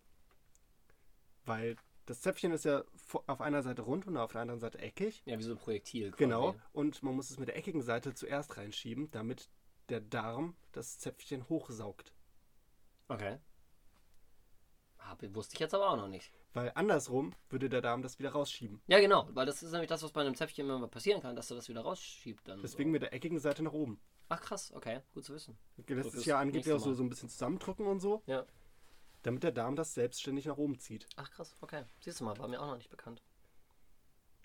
Weil 1.44 1.76
das 2.06 2.20
Zäpfchen 2.20 2.52
ist 2.52 2.64
ja 2.64 2.84
auf 3.26 3.40
einer 3.40 3.62
Seite 3.62 3.82
rund 3.82 4.06
und 4.06 4.16
auf 4.16 4.32
der 4.32 4.42
anderen 4.42 4.60
Seite 4.60 4.78
eckig. 4.78 5.22
Ja, 5.24 5.38
wie 5.38 5.42
so 5.42 5.52
ein 5.52 5.58
Projektil. 5.58 6.10
Quasi. 6.10 6.24
Genau. 6.24 6.54
Und 6.72 7.02
man 7.02 7.14
muss 7.14 7.30
es 7.30 7.38
mit 7.38 7.48
der 7.48 7.56
eckigen 7.56 7.82
Seite 7.82 8.14
zuerst 8.14 8.56
reinschieben, 8.56 9.10
damit 9.10 9.48
der 9.88 10.00
Darm 10.00 10.56
das 10.72 10.98
Zäpfchen 10.98 11.48
hochsaugt. 11.48 12.12
Okay. 13.08 13.38
Hab, 14.98 15.22
wusste 15.34 15.54
ich 15.54 15.60
jetzt 15.60 15.74
aber 15.74 15.90
auch 15.90 15.96
noch 15.96 16.08
nicht. 16.08 16.32
Weil 16.54 16.72
andersrum 16.74 17.34
würde 17.50 17.68
der 17.68 17.82
Darm 17.82 18.00
das 18.00 18.18
wieder 18.18 18.30
rausschieben. 18.30 18.80
Ja, 18.86 19.00
genau. 19.00 19.28
Weil 19.32 19.44
das 19.44 19.62
ist 19.62 19.72
nämlich 19.72 19.88
das, 19.88 20.02
was 20.02 20.12
bei 20.12 20.20
einem 20.20 20.34
Zäpfchen 20.34 20.64
immer 20.64 20.78
mal 20.78 20.88
passieren 20.88 21.20
kann, 21.20 21.36
dass 21.36 21.48
du 21.48 21.54
das 21.54 21.68
wieder 21.68 21.82
rausschiebt. 21.82 22.46
Dann 22.48 22.62
Deswegen 22.62 22.90
so. 22.90 22.92
mit 22.92 23.02
der 23.02 23.12
eckigen 23.12 23.38
Seite 23.38 23.62
nach 23.62 23.72
oben. 23.72 24.00
Ach 24.28 24.40
krass, 24.40 24.72
okay. 24.74 25.00
Gut 25.12 25.24
zu 25.24 25.34
wissen. 25.34 25.58
Das 25.86 26.14
ist 26.14 26.24
ja 26.24 26.38
angeblich 26.38 26.72
auch 26.72 26.78
so, 26.78 26.94
so 26.94 27.02
ein 27.02 27.08
bisschen 27.08 27.28
zusammendrücken 27.28 27.86
und 27.86 28.00
so, 28.00 28.22
Ja. 28.26 28.46
Damit 29.24 29.42
der 29.42 29.52
Darm 29.52 29.74
das 29.74 29.94
selbstständig 29.94 30.44
nach 30.44 30.56
oben 30.56 30.78
zieht. 30.78 31.06
Ach 31.16 31.30
krass, 31.30 31.56
okay. 31.60 31.82
Siehst 32.00 32.20
du 32.20 32.24
mal, 32.24 32.38
war 32.38 32.46
mir 32.46 32.60
auch 32.60 32.68
noch 32.68 32.76
nicht 32.76 32.90
bekannt. 32.90 33.22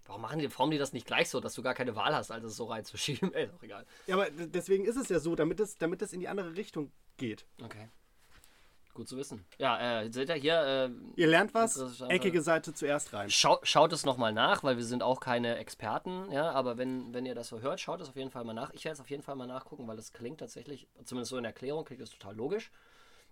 Warum 0.05 0.23
machen 0.23 0.39
die, 0.39 0.49
formen 0.49 0.71
die 0.71 0.79
das 0.79 0.91
nicht 0.91 1.05
gleich 1.05 1.29
so, 1.29 1.39
dass 1.39 1.53
du 1.53 1.61
gar 1.61 1.75
keine 1.75 1.95
Wahl 1.95 2.15
hast, 2.15 2.31
also 2.31 2.49
so 2.49 2.65
reinzuschieben? 2.65 3.31
Ey, 3.35 3.45
ist 3.45 3.53
auch 3.53 3.61
egal. 3.61 3.85
Ja, 4.07 4.15
aber 4.15 4.31
deswegen 4.31 4.85
ist 4.85 4.95
es 4.95 5.09
ja 5.09 5.19
so, 5.19 5.35
damit 5.35 5.59
es, 5.59 5.77
damit 5.77 6.01
es 6.01 6.13
in 6.13 6.19
die 6.19 6.27
andere 6.27 6.55
Richtung 6.55 6.91
geht. 7.17 7.45
Okay. 7.61 7.89
Gut 8.95 9.07
zu 9.07 9.17
wissen. 9.17 9.45
Ja, 9.59 10.01
äh, 10.01 10.11
seht 10.11 10.29
ihr 10.29 10.35
hier, 10.35 10.61
äh, 10.61 10.89
Ihr 11.15 11.27
lernt 11.27 11.53
was, 11.53 12.01
eckige 12.09 12.41
Seite 12.41 12.73
zuerst 12.73 13.13
rein. 13.13 13.29
Schau, 13.29 13.59
schaut 13.61 13.93
es 13.93 14.03
nochmal 14.03 14.33
nach, 14.33 14.63
weil 14.63 14.77
wir 14.77 14.83
sind 14.83 15.03
auch 15.03 15.19
keine 15.19 15.57
Experten, 15.57 16.31
ja, 16.31 16.51
aber 16.51 16.77
wenn, 16.77 17.13
wenn 17.13 17.25
ihr 17.25 17.35
das 17.35 17.49
so 17.49 17.61
hört, 17.61 17.79
schaut 17.79 18.01
es 18.01 18.09
auf 18.09 18.15
jeden 18.15 18.31
Fall 18.31 18.45
mal 18.45 18.53
nach. 18.53 18.73
Ich 18.73 18.85
werde 18.85 18.95
es 18.95 18.99
auf 18.99 19.09
jeden 19.09 19.21
Fall 19.21 19.35
mal 19.35 19.45
nachgucken, 19.45 19.87
weil 19.87 19.99
es 19.99 20.11
klingt 20.11 20.39
tatsächlich, 20.39 20.87
zumindest 21.05 21.29
so 21.29 21.37
in 21.37 21.43
der 21.43 21.51
Erklärung, 21.51 21.85
klingt 21.85 22.01
es 22.01 22.09
total 22.09 22.35
logisch. 22.35 22.71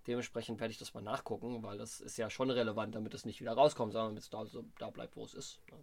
Dementsprechend 0.07 0.59
werde 0.59 0.71
ich 0.71 0.80
das 0.80 0.94
mal 0.94 1.01
nachgucken, 1.01 1.62
weil 1.63 1.77
das 1.77 2.00
ist 2.00 2.18
ja 2.18 2.30
schon 2.30 2.50
relevant, 2.50 2.95
damit 2.95 3.13
es 3.13 3.25
nicht 3.25 3.42
wieder 3.42 3.54
rauskommt, 3.54 3.94
sondern 3.94 4.12
damit 4.12 4.24
es 4.24 4.30
da, 4.30 4.45
so, 4.45 4.63
da 4.80 4.89
bleibt, 4.89 5.15
wo 5.15 5.25
es 5.25 5.33
ist. 5.33 5.59
Ne? 5.69 5.77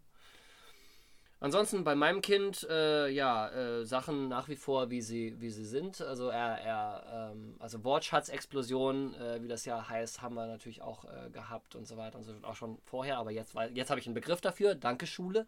Ansonsten 1.44 1.84
bei 1.84 1.94
meinem 1.94 2.22
Kind, 2.22 2.66
äh, 2.70 3.08
ja, 3.08 3.50
äh, 3.50 3.84
Sachen 3.84 4.28
nach 4.28 4.48
wie 4.48 4.56
vor, 4.56 4.88
wie 4.88 5.02
sie, 5.02 5.38
wie 5.42 5.50
sie 5.50 5.66
sind. 5.66 6.00
Also 6.00 6.28
er, 6.28 6.58
er 6.58 7.32
ähm, 7.32 7.56
also 7.58 7.84
Wortschatzexplosion, 7.84 9.12
äh, 9.14 9.42
wie 9.42 9.48
das 9.48 9.66
ja 9.66 9.86
heißt, 9.86 10.22
haben 10.22 10.36
wir 10.36 10.46
natürlich 10.46 10.80
auch 10.80 11.04
äh, 11.04 11.28
gehabt 11.28 11.74
und 11.74 11.86
so 11.86 11.98
weiter 11.98 12.16
und 12.16 12.24
so 12.24 12.32
auch 12.44 12.54
schon 12.54 12.78
vorher, 12.86 13.18
aber 13.18 13.30
jetzt, 13.30 13.54
jetzt 13.74 13.90
habe 13.90 14.00
ich 14.00 14.06
einen 14.06 14.14
Begriff 14.14 14.40
dafür. 14.40 14.74
Danke, 14.74 15.06
Schule. 15.06 15.46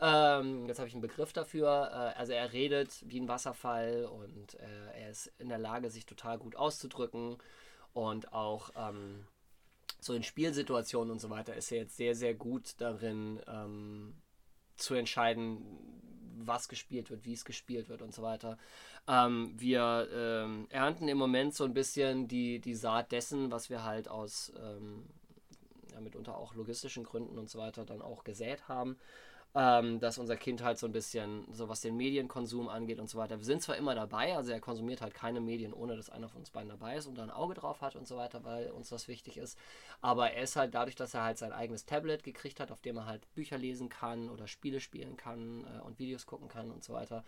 Ähm, 0.00 0.66
jetzt 0.66 0.80
habe 0.80 0.88
ich 0.88 0.92
einen 0.92 1.00
Begriff 1.00 1.32
dafür. 1.32 1.88
Äh, 1.92 2.18
also 2.18 2.34
er 2.34 2.52
redet 2.52 3.02
wie 3.06 3.18
ein 3.18 3.28
Wasserfall 3.28 4.04
und 4.04 4.54
äh, 4.56 5.00
er 5.00 5.10
ist 5.10 5.32
in 5.38 5.48
der 5.48 5.58
Lage, 5.58 5.88
sich 5.88 6.04
total 6.04 6.36
gut 6.36 6.56
auszudrücken 6.56 7.38
und 7.92 8.32
auch 8.32 8.70
ähm, 8.76 9.24
so 10.00 10.14
in 10.14 10.22
Spielsituationen 10.22 11.10
und 11.10 11.20
so 11.20 11.30
weiter 11.30 11.54
ist 11.54 11.72
er 11.72 11.78
jetzt 11.78 11.96
sehr, 11.96 12.14
sehr 12.14 12.34
gut 12.34 12.74
darin, 12.78 13.40
ähm, 13.48 14.14
zu 14.76 14.94
entscheiden, 14.94 15.58
was 16.38 16.68
gespielt 16.68 17.10
wird, 17.10 17.24
wie 17.24 17.32
es 17.32 17.44
gespielt 17.44 17.88
wird 17.88 18.00
und 18.00 18.14
so 18.14 18.22
weiter. 18.22 18.58
Ähm, 19.08 19.52
wir 19.56 20.08
ähm, 20.12 20.66
ernten 20.70 21.08
im 21.08 21.18
Moment 21.18 21.54
so 21.54 21.64
ein 21.64 21.74
bisschen 21.74 22.28
die, 22.28 22.60
die 22.60 22.74
Saat 22.74 23.12
dessen, 23.12 23.50
was 23.50 23.70
wir 23.70 23.82
halt 23.82 24.08
aus 24.08 24.52
ähm, 24.56 25.04
ja, 25.92 26.00
mitunter 26.00 26.36
auch 26.36 26.54
logistischen 26.54 27.04
Gründen 27.04 27.38
und 27.38 27.50
so 27.50 27.58
weiter 27.58 27.84
dann 27.84 28.02
auch 28.02 28.24
gesät 28.24 28.68
haben. 28.68 28.96
Ähm, 29.54 29.98
dass 29.98 30.18
unser 30.18 30.36
Kind 30.36 30.62
halt 30.62 30.78
so 30.78 30.86
ein 30.86 30.92
bisschen, 30.92 31.46
so 31.52 31.68
was 31.68 31.80
den 31.80 31.96
Medienkonsum 31.96 32.68
angeht 32.68 33.00
und 33.00 33.08
so 33.08 33.18
weiter. 33.18 33.38
Wir 33.38 33.44
sind 33.46 33.62
zwar 33.62 33.76
immer 33.76 33.94
dabei, 33.94 34.36
also 34.36 34.52
er 34.52 34.60
konsumiert 34.60 35.00
halt 35.00 35.14
keine 35.14 35.40
Medien, 35.40 35.72
ohne 35.72 35.96
dass 35.96 36.10
einer 36.10 36.28
von 36.28 36.40
uns 36.40 36.50
beiden 36.50 36.68
dabei 36.68 36.96
ist 36.96 37.06
und 37.06 37.16
da 37.16 37.22
ein 37.22 37.30
Auge 37.30 37.54
drauf 37.54 37.80
hat 37.80 37.96
und 37.96 38.06
so 38.06 38.16
weiter, 38.18 38.44
weil 38.44 38.70
uns 38.70 38.90
das 38.90 39.08
wichtig 39.08 39.38
ist. 39.38 39.58
Aber 40.02 40.30
er 40.32 40.42
ist 40.42 40.54
halt 40.56 40.74
dadurch, 40.74 40.96
dass 40.96 41.14
er 41.14 41.24
halt 41.24 41.38
sein 41.38 41.52
eigenes 41.52 41.86
Tablet 41.86 42.22
gekriegt 42.22 42.60
hat, 42.60 42.70
auf 42.70 42.82
dem 42.82 42.98
er 42.98 43.06
halt 43.06 43.26
Bücher 43.34 43.56
lesen 43.58 43.88
kann 43.88 44.28
oder 44.28 44.46
Spiele 44.46 44.80
spielen 44.80 45.16
kann 45.16 45.64
äh, 45.64 45.80
und 45.80 45.98
Videos 45.98 46.26
gucken 46.26 46.48
kann 46.48 46.70
und 46.70 46.84
so 46.84 46.92
weiter, 46.92 47.24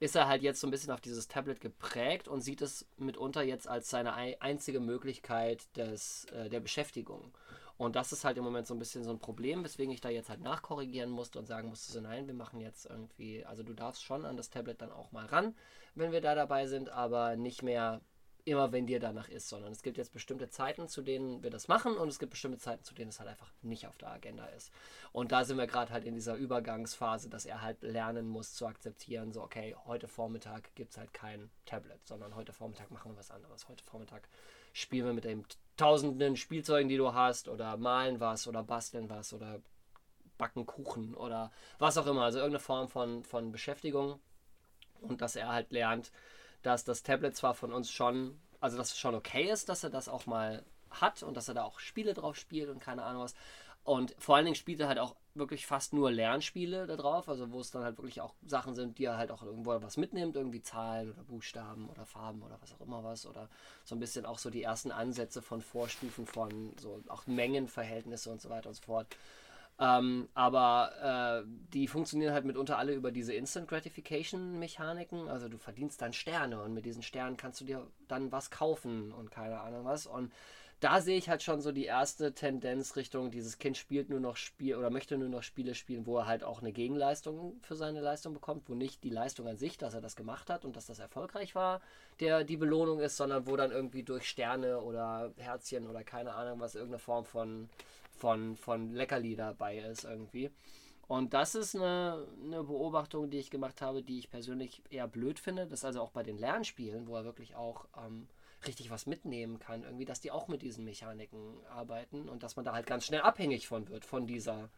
ist 0.00 0.16
er 0.16 0.26
halt 0.26 0.42
jetzt 0.42 0.60
so 0.60 0.66
ein 0.66 0.70
bisschen 0.72 0.90
auf 0.92 1.00
dieses 1.00 1.28
Tablet 1.28 1.60
geprägt 1.60 2.26
und 2.28 2.40
sieht 2.40 2.60
es 2.60 2.86
mitunter 2.98 3.42
jetzt 3.42 3.68
als 3.68 3.88
seine 3.88 4.14
ei- 4.14 4.36
einzige 4.40 4.80
Möglichkeit 4.80 5.64
des, 5.76 6.24
äh, 6.26 6.48
der 6.50 6.60
Beschäftigung. 6.60 7.32
Und 7.82 7.96
das 7.96 8.12
ist 8.12 8.24
halt 8.24 8.38
im 8.38 8.44
Moment 8.44 8.68
so 8.68 8.74
ein 8.74 8.78
bisschen 8.78 9.02
so 9.02 9.10
ein 9.10 9.18
Problem, 9.18 9.64
weswegen 9.64 9.92
ich 9.92 10.00
da 10.00 10.08
jetzt 10.08 10.28
halt 10.28 10.40
nachkorrigieren 10.40 11.10
musste 11.10 11.40
und 11.40 11.46
sagen 11.46 11.68
musste, 11.68 11.90
so 11.90 12.00
nein, 12.00 12.28
wir 12.28 12.34
machen 12.34 12.60
jetzt 12.60 12.86
irgendwie, 12.86 13.44
also 13.44 13.64
du 13.64 13.72
darfst 13.72 14.04
schon 14.04 14.24
an 14.24 14.36
das 14.36 14.50
Tablet 14.50 14.80
dann 14.80 14.92
auch 14.92 15.10
mal 15.10 15.26
ran, 15.26 15.56
wenn 15.96 16.12
wir 16.12 16.20
da 16.20 16.36
dabei 16.36 16.68
sind, 16.68 16.90
aber 16.90 17.34
nicht 17.34 17.64
mehr 17.64 18.00
immer, 18.44 18.70
wenn 18.70 18.86
dir 18.86 19.00
danach 19.00 19.28
ist, 19.28 19.48
sondern 19.48 19.72
es 19.72 19.82
gibt 19.82 19.98
jetzt 19.98 20.12
bestimmte 20.12 20.48
Zeiten, 20.48 20.86
zu 20.86 21.02
denen 21.02 21.42
wir 21.42 21.50
das 21.50 21.66
machen 21.66 21.96
und 21.96 22.06
es 22.06 22.20
gibt 22.20 22.30
bestimmte 22.30 22.58
Zeiten, 22.58 22.84
zu 22.84 22.94
denen 22.94 23.08
es 23.08 23.18
halt 23.18 23.30
einfach 23.30 23.52
nicht 23.62 23.88
auf 23.88 23.98
der 23.98 24.12
Agenda 24.12 24.46
ist. 24.46 24.70
Und 25.10 25.32
da 25.32 25.44
sind 25.44 25.58
wir 25.58 25.66
gerade 25.66 25.92
halt 25.92 26.04
in 26.04 26.14
dieser 26.14 26.36
Übergangsphase, 26.36 27.30
dass 27.30 27.46
er 27.46 27.62
halt 27.62 27.82
lernen 27.82 28.28
muss 28.28 28.54
zu 28.54 28.64
akzeptieren, 28.68 29.32
so 29.32 29.42
okay, 29.42 29.74
heute 29.86 30.06
Vormittag 30.06 30.72
gibt 30.76 30.92
es 30.92 30.98
halt 30.98 31.12
kein 31.12 31.50
Tablet, 31.66 32.06
sondern 32.06 32.36
heute 32.36 32.52
Vormittag 32.52 32.92
machen 32.92 33.10
wir 33.10 33.18
was 33.18 33.32
anderes. 33.32 33.68
Heute 33.68 33.82
Vormittag 33.82 34.28
spielen 34.72 35.06
wir 35.06 35.12
mit 35.12 35.24
den 35.24 35.44
tausenden 35.76 36.36
Spielzeugen, 36.36 36.88
die 36.88 36.96
du 36.96 37.14
hast 37.14 37.48
oder 37.48 37.76
malen 37.76 38.20
was 38.20 38.46
oder 38.46 38.62
basteln 38.62 39.08
was 39.10 39.32
oder 39.32 39.60
backen 40.38 40.66
Kuchen 40.66 41.14
oder 41.14 41.50
was 41.78 41.98
auch 41.98 42.06
immer. 42.06 42.22
Also 42.22 42.38
irgendeine 42.38 42.60
Form 42.60 42.88
von, 42.88 43.24
von 43.24 43.52
Beschäftigung 43.52 44.20
und 45.00 45.20
dass 45.20 45.36
er 45.36 45.48
halt 45.48 45.70
lernt, 45.72 46.12
dass 46.62 46.84
das 46.84 47.02
Tablet 47.02 47.36
zwar 47.36 47.54
von 47.54 47.72
uns 47.72 47.90
schon 47.90 48.38
also 48.62 48.76
dass 48.76 48.92
es 48.92 48.98
schon 48.98 49.16
okay 49.16 49.50
ist, 49.50 49.68
dass 49.68 49.82
er 49.82 49.90
das 49.90 50.08
auch 50.08 50.26
mal 50.26 50.64
hat 50.88 51.22
und 51.24 51.36
dass 51.36 51.48
er 51.48 51.54
da 51.54 51.64
auch 51.64 51.80
Spiele 51.80 52.14
drauf 52.14 52.36
spielt 52.36 52.70
und 52.70 52.78
keine 52.78 53.02
Ahnung 53.02 53.22
was. 53.22 53.34
Und 53.84 54.14
vor 54.18 54.36
allen 54.36 54.44
Dingen 54.44 54.54
spielt 54.54 54.80
er 54.80 54.88
halt 54.88 54.98
auch 54.98 55.16
wirklich 55.34 55.66
fast 55.66 55.92
nur 55.92 56.10
Lernspiele 56.12 56.86
da 56.86 56.96
drauf, 56.96 57.28
also 57.28 57.50
wo 57.52 57.60
es 57.60 57.70
dann 57.70 57.82
halt 57.82 57.96
wirklich 57.98 58.20
auch 58.20 58.34
Sachen 58.46 58.74
sind, 58.74 58.98
die 58.98 59.06
er 59.06 59.16
halt 59.16 59.30
auch 59.30 59.42
irgendwo 59.42 59.70
was 59.82 59.96
mitnimmt, 59.96 60.36
irgendwie 60.36 60.62
Zahlen 60.62 61.10
oder 61.10 61.24
Buchstaben 61.24 61.88
oder 61.88 62.04
Farben 62.04 62.42
oder 62.42 62.58
was 62.60 62.74
auch 62.74 62.80
immer 62.80 63.02
was 63.02 63.26
oder 63.26 63.48
so 63.84 63.96
ein 63.96 63.98
bisschen 63.98 64.26
auch 64.26 64.38
so 64.38 64.50
die 64.50 64.62
ersten 64.62 64.92
Ansätze 64.92 65.42
von 65.42 65.62
Vorstufen 65.62 66.26
von 66.26 66.74
so 66.78 67.02
auch 67.08 67.26
Mengenverhältnisse 67.26 68.30
und 68.30 68.40
so 68.40 68.50
weiter 68.50 68.68
und 68.68 68.74
so 68.74 68.82
fort. 68.82 69.06
Ähm, 69.80 70.28
aber 70.34 71.42
äh, 71.42 71.48
die 71.72 71.88
funktionieren 71.88 72.34
halt 72.34 72.44
mitunter 72.44 72.78
alle 72.78 72.92
über 72.92 73.10
diese 73.10 73.32
Instant 73.32 73.68
Gratification 73.68 74.58
Mechaniken. 74.58 75.28
Also 75.28 75.48
du 75.48 75.58
verdienst 75.58 76.00
dann 76.02 76.12
Sterne 76.12 76.62
und 76.62 76.74
mit 76.74 76.84
diesen 76.84 77.02
Sternen 77.02 77.36
kannst 77.36 77.60
du 77.62 77.64
dir 77.64 77.86
dann 78.06 78.30
was 78.30 78.50
kaufen 78.50 79.12
und 79.12 79.30
keine 79.30 79.60
Ahnung 79.60 79.84
was. 79.84 80.06
Und 80.06 80.30
da 80.82 81.00
sehe 81.00 81.16
ich 81.16 81.28
halt 81.28 81.44
schon 81.44 81.60
so 81.60 81.70
die 81.70 81.84
erste 81.84 82.34
Tendenz 82.34 82.96
Richtung, 82.96 83.30
dieses 83.30 83.58
Kind 83.58 83.76
spielt 83.76 84.10
nur 84.10 84.18
noch 84.18 84.36
Spiel 84.36 84.74
oder 84.74 84.90
möchte 84.90 85.16
nur 85.16 85.28
noch 85.28 85.44
Spiele 85.44 85.76
spielen, 85.76 86.06
wo 86.06 86.18
er 86.18 86.26
halt 86.26 86.42
auch 86.42 86.60
eine 86.60 86.72
Gegenleistung 86.72 87.60
für 87.62 87.76
seine 87.76 88.00
Leistung 88.00 88.34
bekommt, 88.34 88.68
wo 88.68 88.74
nicht 88.74 89.04
die 89.04 89.10
Leistung 89.10 89.46
an 89.46 89.56
sich, 89.56 89.78
dass 89.78 89.94
er 89.94 90.00
das 90.00 90.16
gemacht 90.16 90.50
hat 90.50 90.64
und 90.64 90.74
dass 90.74 90.86
das 90.86 90.98
erfolgreich 90.98 91.54
war, 91.54 91.80
der 92.18 92.42
die 92.42 92.56
Belohnung 92.56 92.98
ist, 92.98 93.16
sondern 93.16 93.46
wo 93.46 93.54
dann 93.54 93.70
irgendwie 93.70 94.02
durch 94.02 94.28
Sterne 94.28 94.80
oder 94.80 95.32
Herzchen 95.36 95.86
oder 95.86 96.02
keine 96.02 96.34
Ahnung 96.34 96.58
was 96.58 96.74
irgendeine 96.74 96.98
Form 96.98 97.26
von, 97.26 97.68
von, 98.16 98.56
von 98.56 98.92
Leckerli 98.92 99.36
dabei 99.36 99.78
ist 99.78 100.02
irgendwie. 100.02 100.50
Und 101.06 101.32
das 101.32 101.54
ist 101.54 101.76
eine, 101.76 102.26
eine 102.42 102.64
Beobachtung, 102.64 103.30
die 103.30 103.38
ich 103.38 103.50
gemacht 103.50 103.82
habe, 103.82 104.02
die 104.02 104.18
ich 104.18 104.30
persönlich 104.30 104.82
eher 104.90 105.06
blöd 105.06 105.38
finde. 105.38 105.66
Das 105.68 105.80
ist 105.80 105.84
also 105.84 106.00
auch 106.00 106.10
bei 106.10 106.24
den 106.24 106.38
Lernspielen, 106.38 107.06
wo 107.06 107.14
er 107.14 107.24
wirklich 107.24 107.54
auch 107.54 107.86
ähm, 108.04 108.26
richtig 108.66 108.90
was 108.90 109.06
mitnehmen 109.06 109.58
kann, 109.58 109.84
irgendwie, 109.84 110.04
dass 110.04 110.20
die 110.20 110.30
auch 110.30 110.48
mit 110.48 110.62
diesen 110.62 110.84
Mechaniken 110.84 111.64
arbeiten 111.66 112.28
und 112.28 112.42
dass 112.42 112.56
man 112.56 112.64
da 112.64 112.72
halt 112.72 112.86
ganz 112.86 113.06
schnell 113.06 113.20
abhängig 113.20 113.66
von 113.66 113.88
wird, 113.88 114.04
von 114.04 114.26
dieser, 114.26 114.70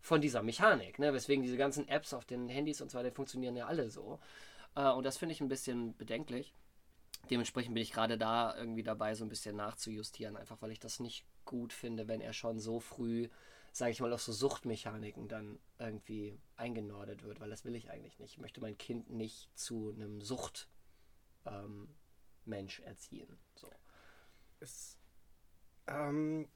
von 0.00 0.20
dieser 0.20 0.42
Mechanik. 0.42 0.98
Ne? 0.98 1.12
Weswegen 1.12 1.42
diese 1.42 1.56
ganzen 1.56 1.88
Apps 1.88 2.14
auf 2.14 2.24
den 2.24 2.48
Handys 2.48 2.80
und 2.80 2.90
so 2.90 2.98
weiter 2.98 3.12
funktionieren 3.12 3.56
ja 3.56 3.66
alle 3.66 3.90
so. 3.90 4.18
Äh, 4.74 4.90
und 4.90 5.04
das 5.04 5.18
finde 5.18 5.34
ich 5.34 5.40
ein 5.40 5.48
bisschen 5.48 5.96
bedenklich. 5.96 6.54
Dementsprechend 7.30 7.74
bin 7.74 7.82
ich 7.82 7.92
gerade 7.92 8.16
da 8.16 8.56
irgendwie 8.56 8.82
dabei, 8.82 9.14
so 9.14 9.24
ein 9.24 9.28
bisschen 9.28 9.56
nachzujustieren, 9.56 10.36
einfach 10.36 10.62
weil 10.62 10.70
ich 10.70 10.80
das 10.80 11.00
nicht 11.00 11.24
gut 11.44 11.72
finde, 11.72 12.08
wenn 12.08 12.20
er 12.20 12.32
schon 12.32 12.58
so 12.58 12.80
früh, 12.80 13.28
sage 13.72 13.90
ich 13.90 14.00
mal, 14.00 14.12
auf 14.12 14.22
so 14.22 14.32
Suchtmechaniken 14.32 15.28
dann 15.28 15.58
irgendwie 15.78 16.38
eingenordet 16.56 17.24
wird, 17.24 17.40
weil 17.40 17.50
das 17.50 17.64
will 17.64 17.74
ich 17.74 17.90
eigentlich 17.90 18.18
nicht. 18.18 18.34
Ich 18.34 18.38
möchte 18.38 18.60
mein 18.60 18.78
Kind 18.78 19.10
nicht 19.10 19.50
zu 19.58 19.92
einem 19.94 20.22
Sucht 20.22 20.68
ähm, 21.44 21.88
Mensch 22.48 22.80
erziehen. 22.80 23.38
So. 23.54 23.70
Es, 24.60 24.98
ähm, 25.86 26.48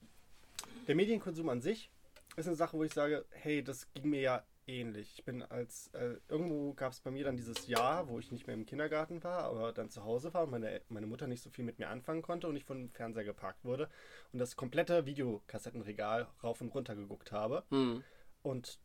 der 0.87 0.95
Medienkonsum 0.95 1.49
an 1.49 1.61
sich 1.61 1.91
ist 2.37 2.47
eine 2.47 2.57
Sache, 2.57 2.77
wo 2.77 2.85
ich 2.85 2.93
sage, 2.93 3.25
hey, 3.31 3.63
das 3.63 3.93
ging 3.93 4.11
mir 4.11 4.21
ja 4.21 4.45
ähnlich. 4.67 5.13
Ich 5.19 5.25
bin 5.25 5.43
als, 5.43 5.89
äh, 5.95 6.17
irgendwo 6.29 6.73
gab 6.75 6.93
es 6.93 7.01
bei 7.01 7.11
mir 7.11 7.25
dann 7.25 7.37
dieses 7.37 7.67
Jahr, 7.67 8.09
wo 8.09 8.19
ich 8.19 8.31
nicht 8.31 8.47
mehr 8.47 8.55
im 8.55 8.67
Kindergarten 8.67 9.23
war, 9.23 9.45
aber 9.45 9.73
dann 9.73 9.91
zu 9.91 10.05
Hause 10.05 10.33
war 10.35 10.45
und 10.45 10.51
meine, 10.51 10.81
meine 10.89 11.07
Mutter 11.07 11.27
nicht 11.27 11.43
so 11.43 11.51
viel 11.51 11.65
mit 11.65 11.79
mir 11.79 11.89
anfangen 11.89 12.23
konnte 12.23 12.49
und 12.49 12.57
ich 12.57 12.65
von 12.65 12.79
dem 12.79 12.91
Fernseher 12.91 13.25
geparkt 13.25 13.65
wurde 13.65 13.89
und 14.33 14.39
das 14.39 14.57
komplette 14.57 15.05
Videokassettenregal 15.07 16.29
rauf 16.43 16.61
und 16.61 16.69
runter 16.75 16.95
geguckt 16.95 17.33
habe. 17.33 17.65
Hm. 17.71 18.05
Und 18.43 18.79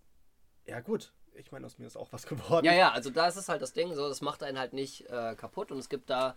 ja 0.66 0.80
gut, 0.82 1.14
ich 1.36 1.52
meine, 1.52 1.66
aus 1.66 1.78
mir 1.78 1.86
ist 1.86 1.98
auch 1.98 2.12
was 2.12 2.26
geworden. 2.26 2.66
Ja, 2.66 2.74
ja, 2.74 2.92
also 2.92 3.10
da 3.10 3.28
ist 3.28 3.38
es 3.38 3.48
halt 3.50 3.62
das 3.62 3.74
Ding, 3.74 3.94
so, 3.94 4.08
das 4.08 4.22
macht 4.22 4.44
einen 4.44 4.60
halt 4.60 4.74
nicht 4.74 5.08
äh, 5.10 5.36
kaputt 5.36 5.72
und 5.72 5.78
es 5.78 5.90
gibt 5.90 6.10
da 6.10 6.36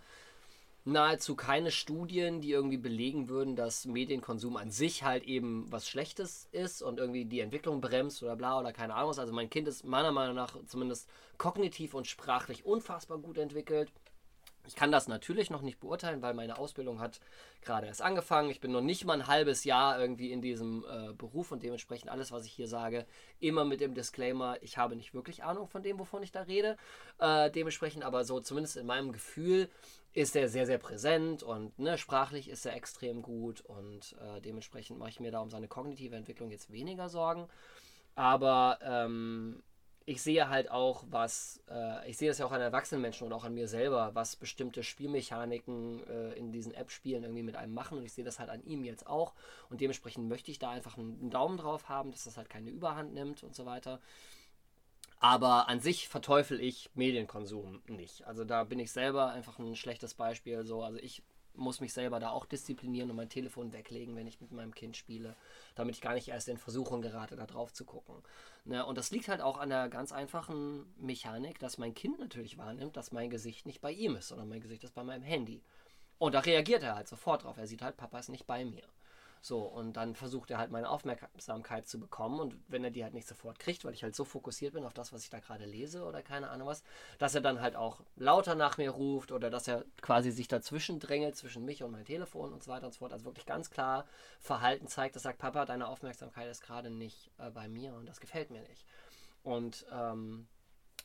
nahezu 0.83 1.35
keine 1.35 1.71
Studien, 1.71 2.41
die 2.41 2.51
irgendwie 2.51 2.77
belegen 2.77 3.29
würden, 3.29 3.55
dass 3.55 3.85
Medienkonsum 3.85 4.57
an 4.57 4.71
sich 4.71 5.03
halt 5.03 5.23
eben 5.23 5.71
was 5.71 5.87
Schlechtes 5.87 6.47
ist 6.51 6.81
und 6.81 6.99
irgendwie 6.99 7.25
die 7.25 7.39
Entwicklung 7.39 7.81
bremst 7.81 8.23
oder 8.23 8.35
bla 8.35 8.59
oder 8.59 8.73
keine 8.73 8.95
Ahnung 8.95 9.11
was. 9.11 9.19
Also 9.19 9.33
mein 9.33 9.49
Kind 9.49 9.67
ist 9.67 9.83
meiner 9.83 10.11
Meinung 10.11 10.35
nach 10.35 10.55
zumindest 10.65 11.07
kognitiv 11.37 11.93
und 11.93 12.07
sprachlich 12.07 12.65
unfassbar 12.65 13.19
gut 13.19 13.37
entwickelt. 13.37 13.91
Ich 14.67 14.75
kann 14.75 14.91
das 14.91 15.07
natürlich 15.07 15.49
noch 15.49 15.63
nicht 15.63 15.79
beurteilen, 15.79 16.21
weil 16.21 16.35
meine 16.35 16.57
Ausbildung 16.57 16.99
hat 16.99 17.19
gerade 17.61 17.87
erst 17.87 18.01
angefangen. 18.01 18.51
Ich 18.51 18.59
bin 18.59 18.71
noch 18.71 18.81
nicht 18.81 19.05
mal 19.05 19.13
ein 19.13 19.27
halbes 19.27 19.63
Jahr 19.63 19.99
irgendwie 19.99 20.31
in 20.31 20.41
diesem 20.41 20.85
äh, 20.85 21.13
Beruf 21.13 21.51
und 21.51 21.63
dementsprechend 21.63 22.11
alles, 22.11 22.31
was 22.31 22.45
ich 22.45 22.53
hier 22.53 22.67
sage, 22.67 23.05
immer 23.39 23.65
mit 23.65 23.81
dem 23.81 23.95
Disclaimer, 23.95 24.57
ich 24.61 24.77
habe 24.77 24.95
nicht 24.95 25.13
wirklich 25.13 25.43
Ahnung 25.43 25.67
von 25.67 25.81
dem, 25.81 25.97
wovon 25.97 26.21
ich 26.21 26.31
da 26.31 26.43
rede. 26.43 26.77
Äh, 27.17 27.49
dementsprechend 27.49 28.03
aber 28.03 28.23
so 28.23 28.39
zumindest 28.39 28.77
in 28.77 28.85
meinem 28.85 29.11
Gefühl 29.11 29.69
ist 30.13 30.35
er 30.35 30.49
sehr, 30.49 30.65
sehr 30.65 30.77
präsent 30.77 31.41
und 31.41 31.77
ne, 31.79 31.97
sprachlich 31.97 32.49
ist 32.49 32.65
er 32.65 32.75
extrem 32.75 33.21
gut 33.21 33.61
und 33.61 34.15
äh, 34.19 34.41
dementsprechend 34.41 34.99
mache 34.99 35.09
ich 35.09 35.19
mir 35.19 35.31
da 35.31 35.39
um 35.39 35.49
seine 35.49 35.67
kognitive 35.67 36.15
Entwicklung 36.15 36.51
jetzt 36.51 36.71
weniger 36.71 37.07
Sorgen. 37.09 37.47
Aber 38.15 38.77
ähm, 38.83 39.63
ich 40.05 40.21
sehe 40.21 40.49
halt 40.49 40.69
auch, 40.69 41.05
was, 41.09 41.61
äh, 41.69 42.09
ich 42.09 42.17
sehe 42.17 42.27
das 42.27 42.39
ja 42.39 42.45
auch 42.45 42.51
an 42.51 42.59
erwachsenen 42.59 43.01
Menschen 43.01 43.25
und 43.25 43.33
auch 43.33 43.45
an 43.45 43.53
mir 43.53 43.69
selber, 43.69 44.11
was 44.13 44.35
bestimmte 44.35 44.83
Spielmechaniken 44.83 46.05
äh, 46.07 46.33
in 46.33 46.51
diesen 46.51 46.73
App-Spielen 46.73 47.23
irgendwie 47.23 47.43
mit 47.43 47.55
einem 47.55 47.73
machen 47.73 47.97
und 47.97 48.03
ich 48.03 48.11
sehe 48.11 48.25
das 48.25 48.39
halt 48.39 48.49
an 48.49 48.63
ihm 48.63 48.83
jetzt 48.83 49.07
auch 49.07 49.33
und 49.69 49.79
dementsprechend 49.79 50.27
möchte 50.27 50.51
ich 50.51 50.59
da 50.59 50.71
einfach 50.71 50.97
einen, 50.97 51.19
einen 51.21 51.29
Daumen 51.29 51.57
drauf 51.57 51.87
haben, 51.87 52.11
dass 52.11 52.25
das 52.25 52.35
halt 52.35 52.49
keine 52.49 52.69
Überhand 52.69 53.13
nimmt 53.13 53.43
und 53.43 53.55
so 53.55 53.65
weiter. 53.65 54.01
Aber 55.23 55.69
an 55.69 55.79
sich 55.79 56.09
verteufel 56.09 56.59
ich 56.59 56.89
Medienkonsum 56.95 57.83
nicht. 57.87 58.25
Also 58.25 58.43
da 58.43 58.63
bin 58.63 58.79
ich 58.79 58.91
selber 58.91 59.29
einfach 59.29 59.59
ein 59.59 59.75
schlechtes 59.75 60.15
Beispiel. 60.15 60.65
So, 60.65 60.81
also 60.81 60.97
ich 60.97 61.21
muss 61.53 61.79
mich 61.79 61.93
selber 61.93 62.19
da 62.19 62.31
auch 62.31 62.47
disziplinieren 62.47 63.11
und 63.11 63.17
mein 63.17 63.29
Telefon 63.29 63.71
weglegen, 63.71 64.15
wenn 64.15 64.25
ich 64.25 64.41
mit 64.41 64.51
meinem 64.51 64.73
Kind 64.73 64.97
spiele, 64.97 65.35
damit 65.75 65.95
ich 65.95 66.01
gar 66.01 66.15
nicht 66.15 66.29
erst 66.29 66.47
in 66.47 66.57
Versuchung 66.57 67.03
gerate, 67.03 67.35
da 67.35 67.45
drauf 67.45 67.71
zu 67.71 67.85
gucken. 67.85 68.15
Ne, 68.65 68.83
und 68.83 68.97
das 68.97 69.11
liegt 69.11 69.27
halt 69.27 69.41
auch 69.41 69.59
an 69.59 69.69
der 69.69 69.89
ganz 69.89 70.11
einfachen 70.11 70.91
Mechanik, 70.97 71.59
dass 71.59 71.77
mein 71.77 71.93
Kind 71.93 72.17
natürlich 72.17 72.57
wahrnimmt, 72.57 72.97
dass 72.97 73.11
mein 73.11 73.29
Gesicht 73.29 73.67
nicht 73.67 73.81
bei 73.81 73.91
ihm 73.91 74.15
ist, 74.15 74.29
sondern 74.29 74.49
mein 74.49 74.61
Gesicht 74.61 74.83
ist 74.83 74.95
bei 74.95 75.03
meinem 75.03 75.23
Handy. 75.23 75.61
Und 76.17 76.33
da 76.33 76.39
reagiert 76.39 76.81
er 76.81 76.95
halt 76.95 77.07
sofort 77.07 77.43
drauf. 77.43 77.57
Er 77.57 77.67
sieht 77.67 77.83
halt, 77.83 77.95
Papa 77.97 78.17
ist 78.17 78.29
nicht 78.29 78.47
bei 78.47 78.65
mir. 78.65 78.87
So, 79.43 79.63
und 79.63 79.97
dann 79.97 80.15
versucht 80.15 80.51
er 80.51 80.59
halt 80.59 80.69
meine 80.69 80.87
Aufmerksamkeit 80.87 81.87
zu 81.87 81.99
bekommen. 81.99 82.39
Und 82.39 82.55
wenn 82.67 82.83
er 82.83 82.91
die 82.91 83.03
halt 83.03 83.15
nicht 83.15 83.27
sofort 83.27 83.57
kriegt, 83.57 83.83
weil 83.83 83.93
ich 83.93 84.03
halt 84.03 84.15
so 84.15 84.23
fokussiert 84.23 84.73
bin 84.73 84.85
auf 84.85 84.93
das, 84.93 85.11
was 85.11 85.23
ich 85.23 85.31
da 85.31 85.39
gerade 85.39 85.65
lese 85.65 86.05
oder 86.05 86.21
keine 86.21 86.49
Ahnung 86.49 86.67
was, 86.67 86.83
dass 87.17 87.33
er 87.33 87.41
dann 87.41 87.59
halt 87.59 87.75
auch 87.75 88.01
lauter 88.15 88.53
nach 88.53 88.77
mir 88.77 88.91
ruft 88.91 89.31
oder 89.31 89.49
dass 89.49 89.67
er 89.67 89.83
quasi 90.01 90.29
sich 90.29 90.47
dazwischen 90.47 90.99
drängelt, 90.99 91.35
zwischen 91.35 91.65
mich 91.65 91.81
und 91.81 91.91
mein 91.91 92.05
Telefon 92.05 92.53
und 92.53 92.63
so 92.63 92.69
weiter 92.69 92.85
und 92.85 92.93
so 92.93 92.99
fort. 92.99 93.13
Also 93.13 93.25
wirklich 93.25 93.47
ganz 93.47 93.71
klar 93.71 94.05
Verhalten 94.39 94.87
zeigt, 94.87 95.15
das 95.15 95.23
sagt, 95.23 95.39
Papa, 95.39 95.65
deine 95.65 95.87
Aufmerksamkeit 95.87 96.47
ist 96.47 96.61
gerade 96.61 96.91
nicht 96.91 97.31
äh, 97.39 97.49
bei 97.49 97.67
mir 97.67 97.95
und 97.95 98.07
das 98.07 98.19
gefällt 98.19 98.51
mir 98.51 98.61
nicht. 98.61 98.85
Und 99.41 99.87
ähm, 99.91 100.47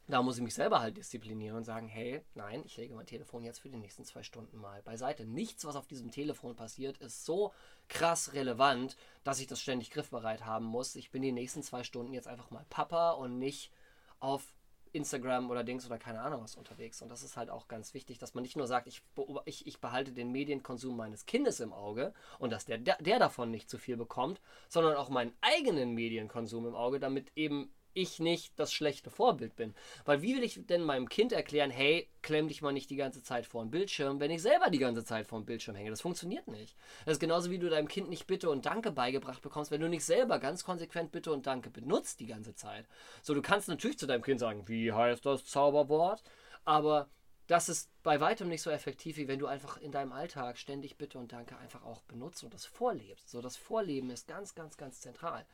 da 0.08 0.22
muss 0.22 0.36
ich 0.36 0.42
mich 0.42 0.54
selber 0.54 0.80
halt 0.80 0.96
disziplinieren 0.96 1.56
und 1.56 1.64
sagen, 1.64 1.88
hey, 1.88 2.22
nein, 2.34 2.62
ich 2.64 2.76
lege 2.76 2.94
mein 2.94 3.06
Telefon 3.06 3.42
jetzt 3.42 3.58
für 3.58 3.68
die 3.68 3.76
nächsten 3.76 4.04
zwei 4.04 4.22
Stunden 4.22 4.56
mal 4.58 4.82
beiseite. 4.82 5.26
Nichts, 5.26 5.64
was 5.64 5.74
auf 5.74 5.88
diesem 5.88 6.10
Telefon 6.12 6.54
passiert, 6.54 6.98
ist 6.98 7.24
so 7.24 7.52
krass 7.88 8.32
relevant, 8.32 8.96
dass 9.24 9.40
ich 9.40 9.46
das 9.46 9.60
ständig 9.60 9.90
griffbereit 9.90 10.44
haben 10.44 10.66
muss. 10.66 10.96
Ich 10.96 11.10
bin 11.10 11.22
die 11.22 11.32
nächsten 11.32 11.62
zwei 11.62 11.82
Stunden 11.82 12.12
jetzt 12.12 12.28
einfach 12.28 12.50
mal 12.50 12.64
Papa 12.68 13.12
und 13.12 13.38
nicht 13.38 13.72
auf 14.20 14.54
Instagram 14.92 15.50
oder 15.50 15.62
Dings 15.62 15.86
oder 15.86 15.98
keine 15.98 16.20
Ahnung 16.20 16.42
was 16.42 16.56
unterwegs. 16.56 17.02
Und 17.02 17.10
das 17.10 17.22
ist 17.22 17.36
halt 17.36 17.50
auch 17.50 17.68
ganz 17.68 17.94
wichtig, 17.94 18.18
dass 18.18 18.34
man 18.34 18.42
nicht 18.42 18.56
nur 18.56 18.66
sagt, 18.66 18.86
ich, 18.86 19.02
ich, 19.44 19.66
ich 19.66 19.80
behalte 19.80 20.12
den 20.12 20.32
Medienkonsum 20.32 20.96
meines 20.96 21.26
Kindes 21.26 21.60
im 21.60 21.72
Auge 21.72 22.14
und 22.38 22.50
dass 22.50 22.64
der, 22.64 22.78
der, 22.78 22.96
der 23.00 23.18
davon 23.18 23.50
nicht 23.50 23.68
zu 23.68 23.78
viel 23.78 23.96
bekommt, 23.96 24.40
sondern 24.68 24.96
auch 24.96 25.10
meinen 25.10 25.34
eigenen 25.42 25.92
Medienkonsum 25.92 26.66
im 26.66 26.74
Auge, 26.74 26.98
damit 26.98 27.30
eben 27.36 27.70
ich 27.96 28.20
nicht 28.20 28.52
das 28.58 28.72
schlechte 28.72 29.10
Vorbild 29.10 29.56
bin. 29.56 29.74
Weil 30.04 30.22
wie 30.22 30.36
will 30.36 30.44
ich 30.44 30.60
denn 30.66 30.82
meinem 30.82 31.08
Kind 31.08 31.32
erklären, 31.32 31.70
hey, 31.70 32.08
klemm 32.22 32.48
dich 32.48 32.62
mal 32.62 32.72
nicht 32.72 32.90
die 32.90 32.96
ganze 32.96 33.22
Zeit 33.22 33.46
vor 33.46 33.64
den 33.64 33.70
Bildschirm, 33.70 34.20
wenn 34.20 34.30
ich 34.30 34.42
selber 34.42 34.70
die 34.70 34.78
ganze 34.78 35.04
Zeit 35.04 35.26
vor 35.26 35.40
dem 35.40 35.46
Bildschirm 35.46 35.74
hänge? 35.74 35.90
Das 35.90 36.02
funktioniert 36.02 36.46
nicht. 36.48 36.76
Das 37.04 37.14
ist 37.14 37.20
genauso 37.20 37.50
wie 37.50 37.58
du 37.58 37.68
deinem 37.68 37.88
Kind 37.88 38.08
nicht 38.08 38.26
Bitte 38.26 38.50
und 38.50 38.66
Danke 38.66 38.92
beigebracht 38.92 39.42
bekommst, 39.42 39.70
wenn 39.70 39.80
du 39.80 39.88
nicht 39.88 40.04
selber 40.04 40.38
ganz 40.38 40.64
konsequent 40.64 41.10
Bitte 41.12 41.32
und 41.32 41.46
Danke 41.46 41.70
benutzt 41.70 42.20
die 42.20 42.26
ganze 42.26 42.54
Zeit. 42.54 42.86
So, 43.22 43.34
du 43.34 43.42
kannst 43.42 43.68
natürlich 43.68 43.98
zu 43.98 44.06
deinem 44.06 44.22
Kind 44.22 44.40
sagen, 44.40 44.68
wie 44.68 44.92
heißt 44.92 45.24
das 45.24 45.44
Zauberwort? 45.46 46.22
Aber 46.64 47.08
das 47.46 47.68
ist 47.68 47.90
bei 48.02 48.20
weitem 48.20 48.48
nicht 48.48 48.62
so 48.62 48.70
effektiv, 48.70 49.16
wie 49.16 49.28
wenn 49.28 49.38
du 49.38 49.46
einfach 49.46 49.78
in 49.78 49.92
deinem 49.92 50.12
Alltag 50.12 50.58
ständig 50.58 50.96
Bitte 50.96 51.18
und 51.18 51.32
Danke 51.32 51.56
einfach 51.58 51.84
auch 51.84 52.02
benutzt 52.02 52.42
und 52.42 52.52
das 52.52 52.66
vorlebst. 52.66 53.30
So, 53.30 53.40
das 53.40 53.56
Vorleben 53.56 54.10
ist 54.10 54.26
ganz, 54.26 54.54
ganz, 54.54 54.76
ganz 54.76 55.00
zentral. 55.00 55.46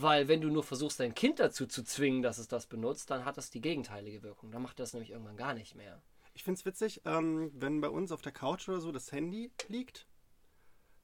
Weil 0.00 0.28
wenn 0.28 0.40
du 0.40 0.48
nur 0.48 0.62
versuchst, 0.62 1.00
dein 1.00 1.12
Kind 1.12 1.40
dazu 1.40 1.66
zu 1.66 1.82
zwingen, 1.82 2.22
dass 2.22 2.38
es 2.38 2.46
das 2.46 2.68
benutzt, 2.68 3.10
dann 3.10 3.24
hat 3.24 3.36
das 3.36 3.50
die 3.50 3.60
gegenteilige 3.60 4.22
Wirkung. 4.22 4.52
Dann 4.52 4.62
macht 4.62 4.78
das 4.78 4.92
nämlich 4.92 5.10
irgendwann 5.10 5.36
gar 5.36 5.54
nicht 5.54 5.74
mehr. 5.74 6.00
Ich 6.34 6.44
finde 6.44 6.60
es 6.60 6.64
witzig, 6.64 7.02
ähm, 7.04 7.50
wenn 7.52 7.80
bei 7.80 7.88
uns 7.88 8.12
auf 8.12 8.22
der 8.22 8.30
Couch 8.30 8.68
oder 8.68 8.80
so 8.80 8.92
das 8.92 9.10
Handy 9.10 9.50
liegt, 9.66 10.06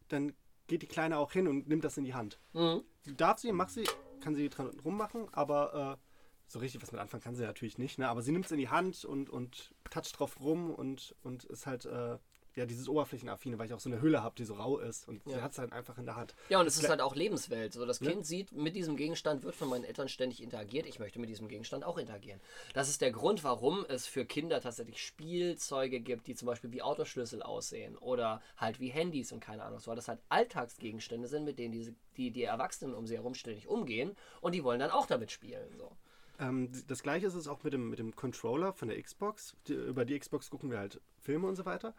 dann 0.07 0.33
geht 0.69 0.83
die 0.83 0.87
Kleine 0.87 1.19
auch 1.19 1.33
hin 1.33 1.49
und 1.49 1.67
nimmt 1.67 1.83
das 1.83 1.97
in 1.97 2.05
die 2.05 2.15
Hand. 2.15 2.39
Mhm. 2.53 2.85
Darf 3.17 3.41
sie, 3.41 3.51
macht 3.51 3.71
sie, 3.71 3.83
kann 4.21 4.37
sie 4.37 4.49
dran 4.49 4.69
rummachen, 4.85 5.27
aber 5.33 5.99
äh, 5.99 6.11
so 6.47 6.61
richtig 6.61 6.81
was 6.81 6.93
mit 6.93 7.01
anfangen 7.01 7.25
kann 7.25 7.35
sie 7.35 7.43
natürlich 7.43 7.79
nicht. 7.79 7.99
Ne? 7.99 8.09
Aber 8.09 8.23
sie 8.23 8.31
nimmt 8.31 8.45
es 8.45 8.53
in 8.53 8.59
die 8.59 8.69
Hand 8.69 9.05
und, 9.05 9.29
und 9.29 9.75
toucht 9.91 10.21
drauf 10.21 10.39
rum 10.39 10.71
und, 10.71 11.17
und 11.25 11.43
ist 11.43 11.67
halt 11.67 11.85
äh, 11.87 12.19
ja, 12.57 12.67
dieses 12.67 12.89
Oberflächenaffine, 12.89 13.59
weil 13.59 13.67
ich 13.67 13.75
auch 13.75 13.81
so 13.81 13.91
eine 13.91 14.01
Hülle 14.01 14.23
habe, 14.23 14.35
die 14.37 14.45
so 14.45 14.55
rau 14.55 14.79
ist. 14.79 15.09
Und 15.09 15.21
Ja. 15.27 15.35
sie 15.37 15.43
hat 15.43 15.53
es 15.53 15.59
halt 15.59 15.73
einfach 15.73 15.99
in 15.99 16.07
der 16.07 16.17
Hand. 16.17 16.35
Ja, 16.49 16.61
und 16.61 16.67
es 16.67 16.77
ist 16.77 16.89
halt 16.89 17.01
auch 17.01 17.15
Lebenswelt. 17.17 17.73
So, 17.73 17.85
das 17.85 18.01
Ne? 18.01 18.11
Kind 18.11 18.27
sieht, 18.27 18.53
mit 18.53 18.77
diesem 18.77 18.97
Gegenstand 18.97 19.43
wird 19.43 19.55
von 19.57 19.69
meinen 19.69 19.85
Eltern 19.85 20.09
ständig 20.09 20.43
interagiert. 20.43 20.87
Ich 20.87 20.99
möchte 20.99 21.19
mit 21.19 21.29
diesem 21.29 21.49
Gegenstand 21.49 21.85
auch 21.85 21.99
interagieren. 21.99 22.41
Das 22.73 22.89
ist 22.89 23.01
der 23.01 23.11
Grund, 23.11 23.43
warum 23.45 23.85
es 23.89 24.07
für 24.07 24.25
Kinder 24.25 24.61
tatsächlich 24.61 25.05
Spielzeuge 25.05 26.01
gibt, 26.01 26.27
die 26.27 26.35
zum 26.35 26.47
Beispiel 26.47 26.71
wie 26.73 26.83
Autoschlüssel 26.83 27.43
aussehen 27.43 27.97
oder 27.99 28.41
halt 28.57 28.79
wie 28.81 28.89
Handys 28.89 29.33
und 29.33 29.41
keine 29.41 29.65
Ahnung, 29.65 29.81
so, 29.81 29.89
weil 29.89 29.97
das 29.97 30.09
halt 30.09 30.21
Alltagsgegenstände 30.29 31.29
sind, 31.29 31.45
mit 31.45 31.59
denen 31.59 31.73
diese, 31.73 31.95
die, 32.17 32.31
die 32.31 32.45
Erwachsenen 32.45 32.95
um 32.95 33.07
sie 33.07 33.17
herum 33.17 33.35
ständig 33.35 33.67
umgehen 33.69 34.17
und 34.41 34.53
die 34.55 34.63
wollen 34.65 34.79
dann 34.81 34.91
auch 34.91 35.07
damit 35.07 35.31
spielen. 35.33 35.77
So. 35.77 35.91
Ähm, 36.39 36.71
das 36.89 37.03
gleiche 37.03 37.27
ist 37.27 37.35
es 37.35 37.49
auch 37.49 37.63
mit 37.63 37.73
dem, 37.73 37.91
mit 37.91 37.99
dem 37.99 38.15
Controller 38.17 38.73
von 38.73 38.89
der 38.89 39.01
Xbox. 39.03 39.57
Die, 39.69 39.75
über 39.75 40.05
die 40.05 40.19
Xbox 40.19 40.51
gucken 40.51 40.71
wir 40.71 40.79
halt 40.79 41.01
Filme 41.21 41.47
und 41.47 41.57
so 41.57 41.65
weiter. 41.65 41.95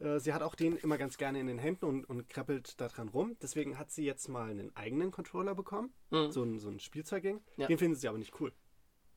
Äh, 0.00 0.18
sie 0.18 0.32
hat 0.32 0.42
auch 0.42 0.54
den 0.54 0.76
immer 0.76 0.98
ganz 0.98 1.18
gerne 1.18 1.40
in 1.40 1.46
den 1.46 1.58
Händen 1.58 1.84
und, 1.84 2.04
und 2.04 2.28
krabbelt 2.28 2.80
da 2.80 2.88
dran 2.88 3.08
rum. 3.08 3.36
Deswegen 3.40 3.78
hat 3.78 3.90
sie 3.90 4.04
jetzt 4.04 4.28
mal 4.28 4.50
einen 4.50 4.74
eigenen 4.74 5.10
Controller 5.10 5.54
bekommen. 5.54 5.92
Mhm. 6.10 6.30
So 6.30 6.42
ein, 6.42 6.58
so 6.58 6.68
ein 6.68 6.80
Spielzeugding. 6.80 7.40
Ja. 7.56 7.66
Den 7.66 7.78
findet 7.78 8.00
sie 8.00 8.08
aber 8.08 8.18
nicht 8.18 8.40
cool. 8.40 8.52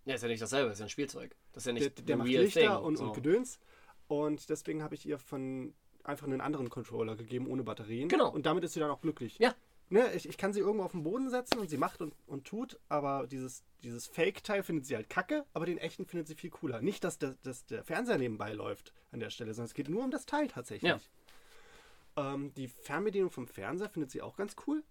Ja, 0.05 0.15
ist 0.15 0.21
ja 0.21 0.27
nicht 0.27 0.41
dasselbe, 0.41 0.71
ist 0.71 0.79
ja 0.79 0.85
ein 0.85 0.89
Spielzeug. 0.89 1.35
Das 1.53 1.63
ist 1.63 1.67
ja 1.67 1.73
Der, 1.73 1.83
nicht 1.83 2.09
der 2.09 2.15
the 2.15 2.19
macht 2.19 2.29
Lichter 2.29 2.59
thing, 2.59 2.85
und, 2.85 2.97
so. 2.97 3.05
und 3.05 3.13
Gedöns. 3.13 3.59
Und 4.07 4.49
deswegen 4.49 4.83
habe 4.83 4.95
ich 4.95 5.05
ihr 5.05 5.17
von 5.17 5.73
einfach 6.03 6.27
einen 6.27 6.41
anderen 6.41 6.69
Controller 6.69 7.15
gegeben, 7.15 7.47
ohne 7.47 7.63
Batterien. 7.63 8.09
Genau. 8.09 8.29
Und 8.29 8.45
damit 8.45 8.65
ist 8.65 8.73
sie 8.73 8.81
dann 8.81 8.91
auch 8.91 8.99
glücklich. 8.99 9.39
Ja. 9.39 9.55
Ne, 9.89 10.11
ich, 10.13 10.27
ich 10.27 10.37
kann 10.37 10.53
sie 10.53 10.59
irgendwo 10.61 10.85
auf 10.85 10.93
den 10.93 11.03
Boden 11.03 11.29
setzen 11.29 11.59
und 11.59 11.69
sie 11.69 11.77
macht 11.77 12.01
und, 12.01 12.15
und 12.25 12.45
tut, 12.45 12.79
aber 12.89 13.27
dieses, 13.27 13.63
dieses 13.83 14.07
Fake-Teil 14.07 14.63
findet 14.63 14.85
sie 14.85 14.95
halt 14.95 15.09
kacke, 15.09 15.45
aber 15.53 15.65
den 15.65 15.77
echten 15.77 16.05
findet 16.05 16.27
sie 16.27 16.35
viel 16.35 16.49
cooler. 16.49 16.81
Nicht, 16.81 17.03
dass 17.03 17.19
der, 17.19 17.35
dass 17.43 17.65
der 17.65 17.83
Fernseher 17.83 18.17
nebenbei 18.17 18.53
läuft 18.53 18.93
an 19.11 19.19
der 19.19 19.29
Stelle, 19.29 19.53
sondern 19.53 19.67
es 19.67 19.73
geht 19.75 19.89
nur 19.89 20.03
um 20.03 20.09
das 20.09 20.25
Teil 20.25 20.47
tatsächlich. 20.47 20.89
Ja. 20.89 22.33
Ähm, 22.33 22.53
die 22.55 22.67
Fernbedienung 22.67 23.29
vom 23.29 23.47
Fernseher 23.47 23.89
findet 23.89 24.09
sie 24.11 24.21
auch 24.21 24.35
ganz 24.35 24.55
cool. 24.65 24.83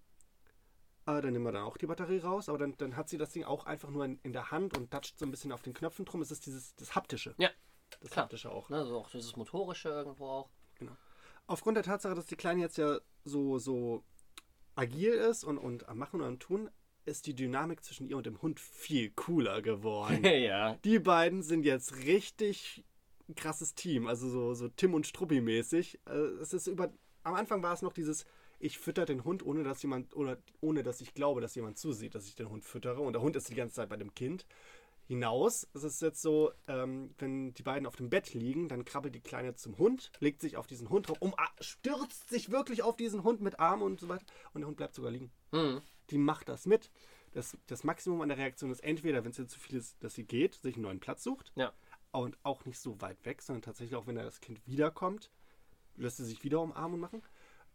Äh, 1.05 1.21
dann 1.21 1.33
nehmen 1.33 1.43
wir 1.43 1.51
dann 1.51 1.63
auch 1.63 1.77
die 1.77 1.87
Batterie 1.87 2.19
raus, 2.19 2.47
aber 2.47 2.59
dann, 2.59 2.77
dann 2.77 2.95
hat 2.95 3.09
sie 3.09 3.17
das 3.17 3.31
Ding 3.31 3.43
auch 3.43 3.65
einfach 3.65 3.89
nur 3.89 4.05
in, 4.05 4.19
in 4.23 4.31
der 4.31 4.51
Hand 4.51 4.77
und 4.77 4.91
toucht 4.91 5.17
so 5.19 5.25
ein 5.25 5.31
bisschen 5.31 5.51
auf 5.51 5.61
den 5.61 5.73
Knöpfen 5.73 6.05
drum. 6.05 6.21
Es 6.21 6.31
ist 6.31 6.45
dieses 6.45 6.75
das 6.75 6.95
Haptische. 6.95 7.35
Ja, 7.37 7.49
Das 7.99 8.11
klar. 8.11 8.23
Haptische 8.23 8.51
auch. 8.51 8.69
Ne, 8.69 8.85
so 8.85 8.97
auch 8.97 9.09
dieses 9.09 9.35
Motorische 9.35 9.89
irgendwo 9.89 10.27
auch. 10.27 10.49
Aufgrund 11.45 11.75
der 11.75 11.83
Tatsache, 11.83 12.15
dass 12.15 12.25
die 12.25 12.37
Kleine 12.37 12.61
jetzt 12.61 12.77
ja 12.77 12.99
so, 13.25 13.59
so 13.59 14.03
agil 14.75 15.13
ist 15.13 15.43
und, 15.43 15.57
und 15.57 15.87
am 15.89 15.97
Machen 15.97 16.21
und 16.21 16.27
am 16.27 16.39
Tun, 16.39 16.69
ist 17.05 17.27
die 17.27 17.35
Dynamik 17.35 17.83
zwischen 17.83 18.07
ihr 18.07 18.17
und 18.17 18.25
dem 18.25 18.41
Hund 18.41 18.59
viel 18.59 19.11
cooler 19.11 19.61
geworden. 19.61 20.23
ja. 20.23 20.75
die 20.85 20.99
beiden 20.99 21.43
sind 21.43 21.65
jetzt 21.65 21.97
richtig 21.97 22.83
ein 23.27 23.35
krasses 23.35 23.73
Team, 23.73 24.07
also 24.07 24.29
so, 24.29 24.53
so 24.53 24.69
Tim 24.69 24.93
und 24.93 25.07
Struppi 25.07 25.41
mäßig. 25.41 25.99
Äh, 26.07 26.13
Es 26.41 26.53
ist 26.53 26.67
über, 26.67 26.91
am 27.23 27.35
Anfang 27.35 27.63
war 27.63 27.73
es 27.73 27.81
noch 27.81 27.93
dieses, 27.93 28.25
ich 28.59 28.77
fütter 28.79 29.05
den 29.05 29.23
Hund, 29.23 29.45
ohne 29.45 29.63
dass 29.63 29.81
jemand, 29.81 30.15
oder 30.15 30.37
ohne 30.61 30.83
dass 30.83 31.01
ich 31.01 31.13
glaube, 31.13 31.41
dass 31.41 31.55
jemand 31.55 31.77
zusieht, 31.77 32.15
dass 32.15 32.27
ich 32.27 32.35
den 32.35 32.49
Hund 32.49 32.63
füttere. 32.65 33.01
Und 33.01 33.13
der 33.13 33.21
Hund 33.21 33.35
ist 33.35 33.49
die 33.49 33.55
ganze 33.55 33.75
Zeit 33.75 33.89
bei 33.89 33.97
dem 33.97 34.13
Kind. 34.13 34.45
Hinaus, 35.05 35.67
es 35.73 35.83
ist 35.83 36.01
jetzt 36.01 36.21
so, 36.21 36.51
ähm, 36.67 37.13
wenn 37.17 37.53
die 37.53 37.63
beiden 37.63 37.85
auf 37.85 37.95
dem 37.97 38.09
Bett 38.09 38.33
liegen, 38.33 38.69
dann 38.69 38.85
krabbelt 38.85 39.13
die 39.13 39.19
Kleine 39.21 39.53
zum 39.55 39.77
Hund, 39.77 40.11
legt 40.19 40.41
sich 40.41 40.55
auf 40.55 40.65
diesen 40.65 40.89
Hund 40.89 41.09
drauf, 41.09 41.17
um, 41.19 41.35
stürzt 41.59 42.29
sich 42.29 42.51
wirklich 42.51 42.83
auf 42.83 42.95
diesen 42.95 43.23
Hund 43.23 43.41
mit 43.41 43.59
Armen 43.59 43.83
und 43.83 43.99
so 43.99 44.07
weiter. 44.07 44.25
Und 44.53 44.61
der 44.61 44.67
Hund 44.67 44.77
bleibt 44.77 44.95
sogar 44.95 45.11
liegen 45.11 45.31
Mhm. 45.51 45.81
die 46.09 46.17
macht 46.17 46.49
das 46.49 46.65
mit. 46.65 46.89
Das, 47.33 47.57
das 47.67 47.83
Maximum 47.83 48.21
an 48.21 48.29
der 48.29 48.37
Reaktion 48.37 48.71
ist 48.71 48.83
entweder, 48.83 49.23
wenn 49.23 49.31
es 49.31 49.39
ihr 49.39 49.47
zu 49.47 49.59
viel 49.59 49.77
ist, 49.77 50.01
dass 50.03 50.13
sie 50.13 50.23
geht, 50.23 50.55
sich 50.55 50.75
einen 50.75 50.83
neuen 50.83 50.99
Platz 50.99 51.23
sucht. 51.23 51.51
Ja. 51.55 51.73
Und 52.11 52.37
auch 52.43 52.65
nicht 52.65 52.79
so 52.79 53.01
weit 53.01 53.25
weg, 53.25 53.41
sondern 53.41 53.63
tatsächlich 53.63 53.95
auch, 53.95 54.05
wenn 54.05 54.15
da 54.15 54.23
das 54.23 54.39
Kind 54.39 54.65
wiederkommt, 54.67 55.31
lässt 55.95 56.17
sie 56.17 56.25
sich 56.25 56.43
wieder 56.43 56.61
umarmen 56.61 56.95
und 56.95 56.99
machen. 56.99 57.23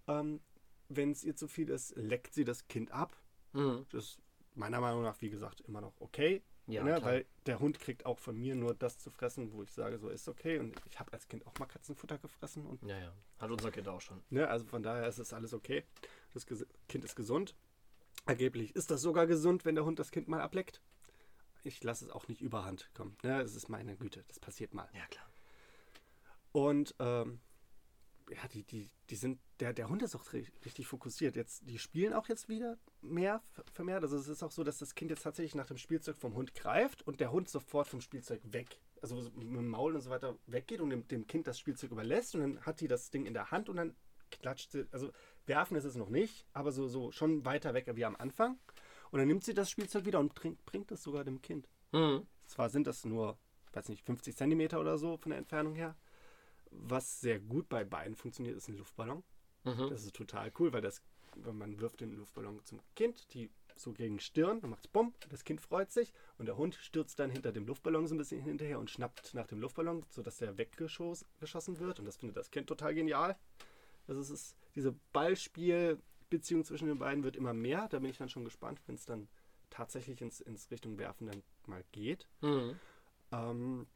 Ähm, 0.06 0.40
wenn 0.88 1.10
es 1.10 1.24
ihr 1.24 1.34
zu 1.36 1.48
viel 1.48 1.68
ist, 1.68 1.96
leckt 1.96 2.34
sie 2.34 2.44
das 2.44 2.68
Kind 2.68 2.92
ab. 2.92 3.16
Mhm. 3.52 3.86
Das 3.90 4.04
ist 4.04 4.18
meiner 4.54 4.80
Meinung 4.80 5.02
nach, 5.02 5.20
wie 5.20 5.30
gesagt, 5.30 5.60
immer 5.62 5.80
noch 5.80 6.00
okay. 6.00 6.42
Ja, 6.68 6.84
ne? 6.84 7.02
Weil 7.02 7.24
der 7.46 7.60
Hund 7.60 7.80
kriegt 7.80 8.04
auch 8.04 8.18
von 8.18 8.36
mir 8.36 8.54
nur 8.54 8.74
das 8.74 8.98
zu 8.98 9.10
fressen, 9.10 9.52
wo 9.54 9.62
ich 9.62 9.72
sage, 9.72 9.98
so 9.98 10.10
ist 10.10 10.28
okay. 10.28 10.58
Und 10.58 10.74
ich 10.90 11.00
habe 11.00 11.12
als 11.14 11.26
Kind 11.26 11.46
auch 11.46 11.54
mal 11.58 11.66
Katzenfutter 11.66 12.18
gefressen 12.18 12.66
und 12.66 12.82
Ja, 12.84 12.98
ja. 12.98 13.12
Hat 13.38 13.50
unser 13.50 13.70
Kind 13.70 13.88
auch 13.88 14.02
schon. 14.02 14.22
Ne, 14.28 14.46
also 14.46 14.66
von 14.66 14.82
daher 14.82 15.08
ist 15.08 15.18
es 15.18 15.32
alles 15.32 15.54
okay. 15.54 15.82
Das 16.34 16.46
Kind 16.88 17.04
ist 17.04 17.16
gesund. 17.16 17.54
Angeblich 18.26 18.76
ist 18.76 18.90
das 18.90 19.00
sogar 19.00 19.26
gesund, 19.26 19.64
wenn 19.64 19.74
der 19.76 19.86
Hund 19.86 19.98
das 19.98 20.10
Kind 20.10 20.28
mal 20.28 20.42
ableckt. 20.42 20.82
Ich 21.64 21.82
lasse 21.82 22.04
es 22.04 22.10
auch 22.10 22.28
nicht 22.28 22.42
überhand 22.42 22.90
kommen. 22.94 23.16
Ne, 23.22 23.40
es 23.40 23.56
ist 23.56 23.70
meine 23.70 23.96
Güte, 23.96 24.24
das 24.28 24.38
passiert 24.38 24.74
mal. 24.74 24.88
Ja, 24.92 25.06
klar. 25.06 25.26
Und 26.52 26.94
ähm, 26.98 27.40
ja, 28.30 28.46
die, 28.48 28.62
die, 28.64 28.90
die 29.10 29.16
sind, 29.16 29.40
der, 29.60 29.72
der 29.72 29.88
Hund 29.88 30.02
ist 30.02 30.14
auch 30.14 30.24
ri- 30.32 30.46
richtig 30.64 30.86
fokussiert. 30.86 31.36
Jetzt, 31.36 31.68
die 31.68 31.78
spielen 31.78 32.12
auch 32.12 32.28
jetzt 32.28 32.48
wieder 32.48 32.78
mehr 33.00 33.42
ver- 33.52 33.64
vermehrt. 33.72 34.02
Also 34.02 34.16
es 34.16 34.28
ist 34.28 34.42
auch 34.42 34.50
so, 34.50 34.64
dass 34.64 34.78
das 34.78 34.94
Kind 34.94 35.10
jetzt 35.10 35.22
tatsächlich 35.22 35.54
nach 35.54 35.66
dem 35.66 35.78
Spielzeug 35.78 36.16
vom 36.16 36.34
Hund 36.34 36.54
greift 36.54 37.06
und 37.06 37.20
der 37.20 37.32
Hund 37.32 37.48
sofort 37.48 37.88
vom 37.88 38.00
Spielzeug 38.00 38.40
weg. 38.44 38.80
Also 39.00 39.20
so 39.20 39.30
mit 39.30 39.44
dem 39.58 39.68
Maul 39.68 39.94
und 39.94 40.00
so 40.00 40.10
weiter 40.10 40.36
weggeht 40.46 40.80
und 40.80 40.90
dem, 40.90 41.06
dem 41.08 41.26
Kind 41.26 41.46
das 41.46 41.58
Spielzeug 41.58 41.90
überlässt 41.92 42.34
und 42.34 42.40
dann 42.42 42.60
hat 42.66 42.80
die 42.80 42.88
das 42.88 43.10
Ding 43.10 43.26
in 43.26 43.32
der 43.34 43.50
Hand 43.50 43.68
und 43.68 43.76
dann 43.76 43.94
klatscht 44.30 44.72
sie, 44.72 44.86
also 44.90 45.10
werfen 45.46 45.76
ist 45.76 45.84
es 45.84 45.94
noch 45.94 46.10
nicht, 46.10 46.46
aber 46.52 46.70
so, 46.72 46.86
so 46.88 47.10
schon 47.12 47.44
weiter 47.46 47.72
weg 47.74 47.88
wie 47.94 48.04
am 48.04 48.16
Anfang. 48.16 48.58
Und 49.10 49.20
dann 49.20 49.28
nimmt 49.28 49.42
sie 49.44 49.54
das 49.54 49.70
Spielzeug 49.70 50.04
wieder 50.04 50.18
und 50.20 50.34
bringt, 50.34 50.62
bringt 50.66 50.90
es 50.92 51.02
sogar 51.02 51.24
dem 51.24 51.40
Kind. 51.40 51.66
Mhm. 51.92 52.26
Zwar 52.46 52.68
sind 52.68 52.86
das 52.86 53.06
nur, 53.06 53.38
weiß 53.72 53.88
nicht, 53.88 54.04
50 54.04 54.36
Zentimeter 54.36 54.80
oder 54.80 54.98
so 54.98 55.16
von 55.16 55.30
der 55.30 55.38
Entfernung 55.38 55.74
her. 55.74 55.96
Was 56.70 57.20
sehr 57.20 57.38
gut 57.40 57.68
bei 57.68 57.84
beiden 57.84 58.14
funktioniert, 58.14 58.56
ist 58.56 58.68
ein 58.68 58.76
Luftballon. 58.76 59.22
Mhm. 59.64 59.88
Das 59.90 60.04
ist 60.04 60.14
total 60.14 60.52
cool, 60.58 60.72
weil 60.72 60.82
das, 60.82 61.02
wenn 61.36 61.56
man 61.56 61.80
wirft 61.80 62.00
den 62.00 62.12
Luftballon 62.12 62.64
zum 62.64 62.80
Kind, 62.94 63.32
die 63.34 63.50
so 63.76 63.92
gegen 63.92 64.18
Stirn, 64.18 64.60
dann 64.60 64.70
macht 64.70 64.84
es 64.84 64.88
bumm, 64.88 65.14
das 65.28 65.44
Kind 65.44 65.60
freut 65.60 65.90
sich 65.90 66.12
und 66.36 66.46
der 66.46 66.56
Hund 66.56 66.74
stürzt 66.74 67.18
dann 67.18 67.30
hinter 67.30 67.52
dem 67.52 67.66
Luftballon 67.66 68.06
so 68.06 68.14
ein 68.14 68.18
bisschen 68.18 68.42
hinterher 68.42 68.78
und 68.78 68.90
schnappt 68.90 69.34
nach 69.34 69.46
dem 69.46 69.60
Luftballon, 69.60 70.04
sodass 70.08 70.38
der 70.38 70.58
weggeschossen 70.58 71.78
wird 71.78 72.00
und 72.00 72.06
das 72.06 72.16
findet 72.16 72.36
das 72.36 72.50
Kind 72.50 72.66
total 72.66 72.94
genial. 72.94 73.36
Also 74.08 74.20
es 74.20 74.30
ist 74.30 74.56
diese 74.74 74.94
Ballspiel-Beziehung 75.12 76.64
zwischen 76.64 76.88
den 76.88 76.98
beiden 76.98 77.24
wird 77.24 77.36
immer 77.36 77.52
mehr. 77.52 77.88
Da 77.88 77.98
bin 77.98 78.10
ich 78.10 78.18
dann 78.18 78.28
schon 78.28 78.44
gespannt, 78.44 78.80
wenn 78.86 78.94
es 78.94 79.04
dann 79.04 79.28
tatsächlich 79.70 80.22
ins, 80.22 80.40
ins 80.40 80.70
Richtung 80.70 80.98
Werfen 80.98 81.26
dann 81.26 81.42
mal 81.66 81.84
geht. 81.92 82.26
Mhm. 82.40 82.80
Ähm, 83.32 83.86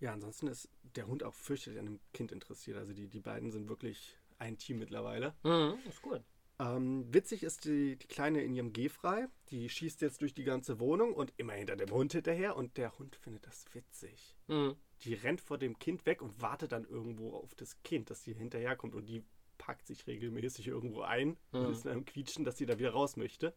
ja, 0.00 0.12
ansonsten 0.12 0.46
ist 0.48 0.68
der 0.96 1.06
Hund 1.06 1.22
auch 1.22 1.34
fürchterlich 1.34 1.78
an 1.78 1.86
dem 1.86 2.00
Kind 2.12 2.32
interessiert. 2.32 2.76
Also 2.76 2.92
die, 2.92 3.08
die 3.08 3.20
beiden 3.20 3.50
sind 3.50 3.68
wirklich 3.68 4.16
ein 4.38 4.58
Team 4.58 4.78
mittlerweile. 4.78 5.34
Mhm. 5.42 5.74
Ist 5.88 6.02
gut. 6.02 6.22
Ähm, 6.58 7.12
witzig 7.12 7.42
ist 7.42 7.64
die, 7.64 7.96
die 7.96 8.06
Kleine 8.06 8.42
in 8.42 8.54
ihrem 8.54 8.72
Gehfrei. 8.72 9.28
Die 9.50 9.68
schießt 9.68 10.00
jetzt 10.02 10.20
durch 10.20 10.34
die 10.34 10.44
ganze 10.44 10.78
Wohnung 10.80 11.14
und 11.14 11.32
immer 11.36 11.54
hinter 11.54 11.76
dem 11.76 11.90
Hund 11.90 12.12
hinterher. 12.12 12.56
Und 12.56 12.76
der 12.76 12.96
Hund 12.98 13.16
findet 13.16 13.46
das 13.46 13.64
witzig. 13.74 14.36
Mhm. 14.48 14.76
Die 15.02 15.14
rennt 15.14 15.40
vor 15.40 15.58
dem 15.58 15.78
Kind 15.78 16.06
weg 16.06 16.22
und 16.22 16.40
wartet 16.40 16.72
dann 16.72 16.84
irgendwo 16.84 17.32
auf 17.34 17.54
das 17.54 17.82
Kind, 17.82 18.10
dass 18.10 18.22
sie 18.22 18.34
hinterherkommt. 18.34 18.94
Und 18.94 19.06
die 19.06 19.24
packt 19.58 19.86
sich 19.86 20.06
regelmäßig 20.06 20.66
irgendwo 20.68 21.02
ein 21.02 21.36
und 21.52 21.62
Mhm. 21.66 21.72
ist 21.72 21.86
dann 21.86 21.98
am 21.98 22.04
Quietschen, 22.04 22.44
dass 22.44 22.58
sie 22.58 22.66
da 22.66 22.78
wieder 22.78 22.90
raus 22.90 23.16
möchte. 23.16 23.54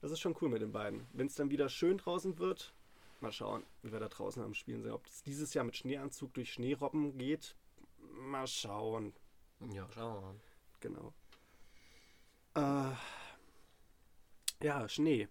Das 0.00 0.10
ist 0.10 0.20
schon 0.20 0.36
cool 0.40 0.48
mit 0.48 0.60
den 0.62 0.72
beiden. 0.72 1.06
Wenn 1.12 1.28
es 1.28 1.36
dann 1.36 1.50
wieder 1.50 1.68
schön 1.68 1.98
draußen 1.98 2.38
wird, 2.38 2.74
mal 3.22 3.32
schauen, 3.32 3.64
wie 3.82 3.92
wir 3.92 4.00
da 4.00 4.08
draußen 4.08 4.42
am 4.42 4.54
Spielen 4.54 4.82
sind. 4.82 4.92
Ob 4.92 5.06
es 5.06 5.22
dieses 5.22 5.54
Jahr 5.54 5.64
mit 5.64 5.76
Schneeanzug 5.76 6.34
durch 6.34 6.52
Schneerobben 6.52 7.16
geht, 7.18 7.56
mal 7.98 8.46
schauen. 8.46 9.14
Ja, 9.72 9.88
schauen 9.92 10.14
wir 10.14 10.20
mal. 10.20 10.40
Genau. 10.80 11.14
Äh, 12.54 12.94
ja, 14.64 14.88
Schnee. 14.88 15.28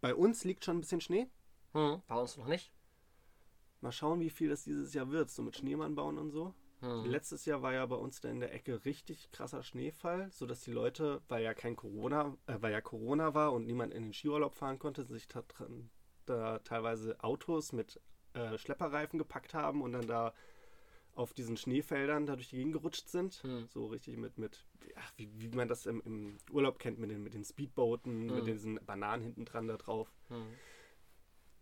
Bei 0.00 0.14
uns 0.14 0.44
liegt 0.44 0.64
schon 0.64 0.78
ein 0.78 0.80
bisschen 0.80 1.00
Schnee. 1.00 1.28
Mhm. 1.72 2.02
Bei 2.06 2.16
uns 2.16 2.36
noch 2.36 2.46
nicht. 2.46 2.72
Mal 3.80 3.92
schauen, 3.92 4.20
wie 4.20 4.30
viel 4.30 4.48
das 4.48 4.64
dieses 4.64 4.94
Jahr 4.94 5.10
wird, 5.10 5.30
so 5.30 5.42
mit 5.42 5.56
Schneemann 5.56 5.94
bauen 5.94 6.18
und 6.18 6.30
so. 6.30 6.54
Mhm. 6.80 7.04
Letztes 7.06 7.44
Jahr 7.44 7.62
war 7.62 7.72
ja 7.72 7.86
bei 7.86 7.96
uns 7.96 8.20
da 8.20 8.28
in 8.28 8.40
der 8.40 8.52
Ecke 8.52 8.84
richtig 8.84 9.30
krasser 9.30 9.62
Schneefall, 9.62 10.30
sodass 10.32 10.62
die 10.62 10.72
Leute, 10.72 11.22
weil 11.28 11.42
ja 11.44 11.54
kein 11.54 11.76
Corona, 11.76 12.36
äh, 12.46 12.56
weil 12.60 12.72
ja 12.72 12.80
Corona 12.80 13.34
war 13.34 13.52
und 13.52 13.66
niemand 13.66 13.94
in 13.94 14.02
den 14.02 14.12
Skiurlaub 14.12 14.54
fahren 14.54 14.78
konnte, 14.80 15.04
sich 15.04 15.28
da, 15.28 15.42
dran- 15.42 15.90
da 16.26 16.58
teilweise 16.60 17.22
Autos 17.22 17.72
mit 17.72 18.00
äh, 18.34 18.56
Schlepperreifen 18.58 19.18
gepackt 19.18 19.54
haben 19.54 19.82
und 19.82 19.92
dann 19.92 20.06
da 20.06 20.32
auf 21.14 21.34
diesen 21.34 21.56
Schneefeldern 21.56 22.24
da 22.24 22.36
durch 22.36 22.48
die 22.48 22.56
Gegend 22.56 22.72
gerutscht 22.72 23.08
sind. 23.08 23.42
Hm. 23.42 23.66
So 23.68 23.86
richtig 23.86 24.16
mit, 24.16 24.38
mit 24.38 24.64
ja, 24.88 25.02
wie, 25.16 25.28
wie 25.40 25.48
man 25.48 25.68
das 25.68 25.84
im, 25.86 26.00
im 26.06 26.38
Urlaub 26.50 26.78
kennt, 26.78 26.98
mit 26.98 27.10
den, 27.10 27.22
mit 27.22 27.34
den 27.34 27.44
Speedbooten, 27.44 28.28
Hm. 28.28 28.34
mit 28.34 28.46
diesen 28.46 28.80
Bananen 28.86 29.22
hinten 29.22 29.44
dran 29.44 29.68
da 29.68 29.76
drauf. 29.76 30.10
Mhm. 30.30 30.54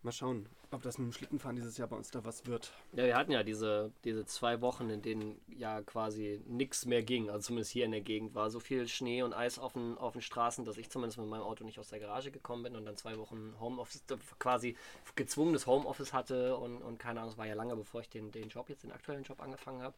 Mal 0.02 0.12
schauen, 0.12 0.46
ob 0.70 0.82
das 0.82 0.96
mit 0.96 1.08
dem 1.08 1.12
Schlittenfahren 1.12 1.56
dieses 1.56 1.76
Jahr 1.76 1.86
bei 1.88 1.96
uns 1.96 2.10
da 2.10 2.24
was 2.24 2.46
wird. 2.46 2.72
Ja, 2.92 3.04
wir 3.04 3.16
hatten 3.16 3.32
ja 3.32 3.42
diese, 3.42 3.92
diese 4.04 4.24
zwei 4.24 4.62
Wochen, 4.62 4.88
in 4.88 5.02
denen 5.02 5.38
ja 5.46 5.82
quasi 5.82 6.40
nichts 6.46 6.86
mehr 6.86 7.02
ging. 7.02 7.28
Also 7.28 7.48
zumindest 7.48 7.72
hier 7.72 7.84
in 7.84 7.90
der 7.90 8.00
Gegend 8.00 8.34
war 8.34 8.48
so 8.48 8.60
viel 8.60 8.88
Schnee 8.88 9.22
und 9.22 9.34
Eis 9.34 9.58
auf 9.58 9.74
den, 9.74 9.98
auf 9.98 10.14
den 10.14 10.22
Straßen, 10.22 10.64
dass 10.64 10.78
ich 10.78 10.88
zumindest 10.88 11.18
mit 11.18 11.28
meinem 11.28 11.42
Auto 11.42 11.64
nicht 11.64 11.78
aus 11.78 11.88
der 11.88 12.00
Garage 12.00 12.30
gekommen 12.30 12.62
bin 12.62 12.76
und 12.76 12.86
dann 12.86 12.96
zwei 12.96 13.18
Wochen 13.18 13.54
Homeoffice, 13.60 14.02
quasi 14.38 14.74
gezwungenes 15.16 15.66
Homeoffice 15.66 16.14
hatte 16.14 16.56
und, 16.56 16.80
und 16.80 16.98
keine 16.98 17.20
Ahnung, 17.20 17.32
es 17.32 17.38
war 17.38 17.46
ja 17.46 17.54
lange 17.54 17.76
bevor 17.76 18.00
ich 18.00 18.08
den, 18.08 18.30
den 18.30 18.48
Job 18.48 18.70
jetzt, 18.70 18.84
den 18.84 18.92
aktuellen 18.92 19.24
Job 19.24 19.42
angefangen 19.42 19.82
habe. 19.82 19.94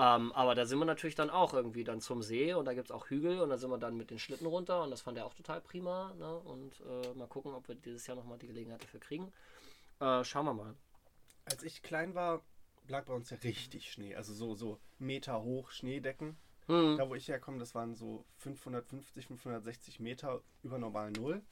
Ähm, 0.00 0.32
aber 0.32 0.54
da 0.54 0.64
sind 0.64 0.78
wir 0.78 0.86
natürlich 0.86 1.14
dann 1.14 1.28
auch 1.28 1.52
irgendwie 1.52 1.84
dann 1.84 2.00
zum 2.00 2.22
See 2.22 2.54
und 2.54 2.64
da 2.64 2.72
gibt 2.72 2.86
es 2.86 2.90
auch 2.90 3.10
Hügel 3.10 3.40
und 3.40 3.50
da 3.50 3.58
sind 3.58 3.68
wir 3.68 3.76
dann 3.76 3.98
mit 3.98 4.10
den 4.10 4.18
Schlitten 4.18 4.46
runter 4.46 4.82
und 4.82 4.90
das 4.90 5.02
fand 5.02 5.18
er 5.18 5.26
auch 5.26 5.34
total 5.34 5.60
prima. 5.60 6.14
Ne? 6.18 6.38
Und 6.38 6.80
äh, 6.80 7.12
mal 7.12 7.26
gucken, 7.26 7.52
ob 7.52 7.68
wir 7.68 7.74
dieses 7.74 8.06
Jahr 8.06 8.16
nochmal 8.16 8.38
die 8.38 8.46
Gelegenheit 8.46 8.82
dafür 8.82 9.00
kriegen. 9.00 9.30
Äh, 10.00 10.24
schauen 10.24 10.46
wir 10.46 10.54
mal. 10.54 10.74
Als 11.44 11.62
ich 11.64 11.82
klein 11.82 12.14
war, 12.14 12.40
lag 12.88 13.04
bei 13.04 13.12
uns 13.12 13.28
ja 13.28 13.36
richtig 13.44 13.92
Schnee. 13.92 14.14
Also 14.14 14.32
so, 14.32 14.54
so 14.54 14.78
Meter 14.98 15.42
hoch 15.42 15.70
Schneedecken. 15.70 16.38
Hm. 16.66 16.96
Da, 16.96 17.06
wo 17.06 17.14
ich 17.14 17.28
herkomme, 17.28 17.58
das 17.58 17.74
waren 17.74 17.94
so 17.94 18.24
550, 18.38 19.26
560 19.26 20.00
Meter 20.00 20.40
über 20.62 20.78
normal 20.78 21.10
Null. 21.10 21.42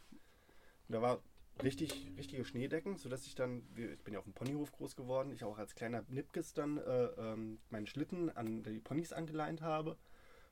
Und 0.89 0.95
da 0.95 1.03
war 1.03 1.21
richtig, 1.63 2.13
richtige 2.17 2.45
Schneedecken, 2.45 2.97
sodass 2.97 3.27
ich 3.27 3.35
dann, 3.35 3.63
ich 3.77 4.03
bin 4.05 4.15
ja 4.15 4.19
auf 4.19 4.25
dem 4.25 4.35
Ponyhof 4.35 4.73
groß 4.73 4.97
geworden, 4.97 5.33
ich 5.33 5.45
auch 5.45 5.59
als 5.59 5.75
kleiner 5.75 6.05
Nipkes 6.09 6.55
dann 6.55 6.79
äh, 6.79 7.05
ähm, 7.19 7.59
meinen 7.71 7.87
Schlitten 7.87 8.31
an 8.37 8.63
die 8.63 8.81
Ponys 8.81 9.13
angeleint 9.13 9.63
habe 9.63 9.97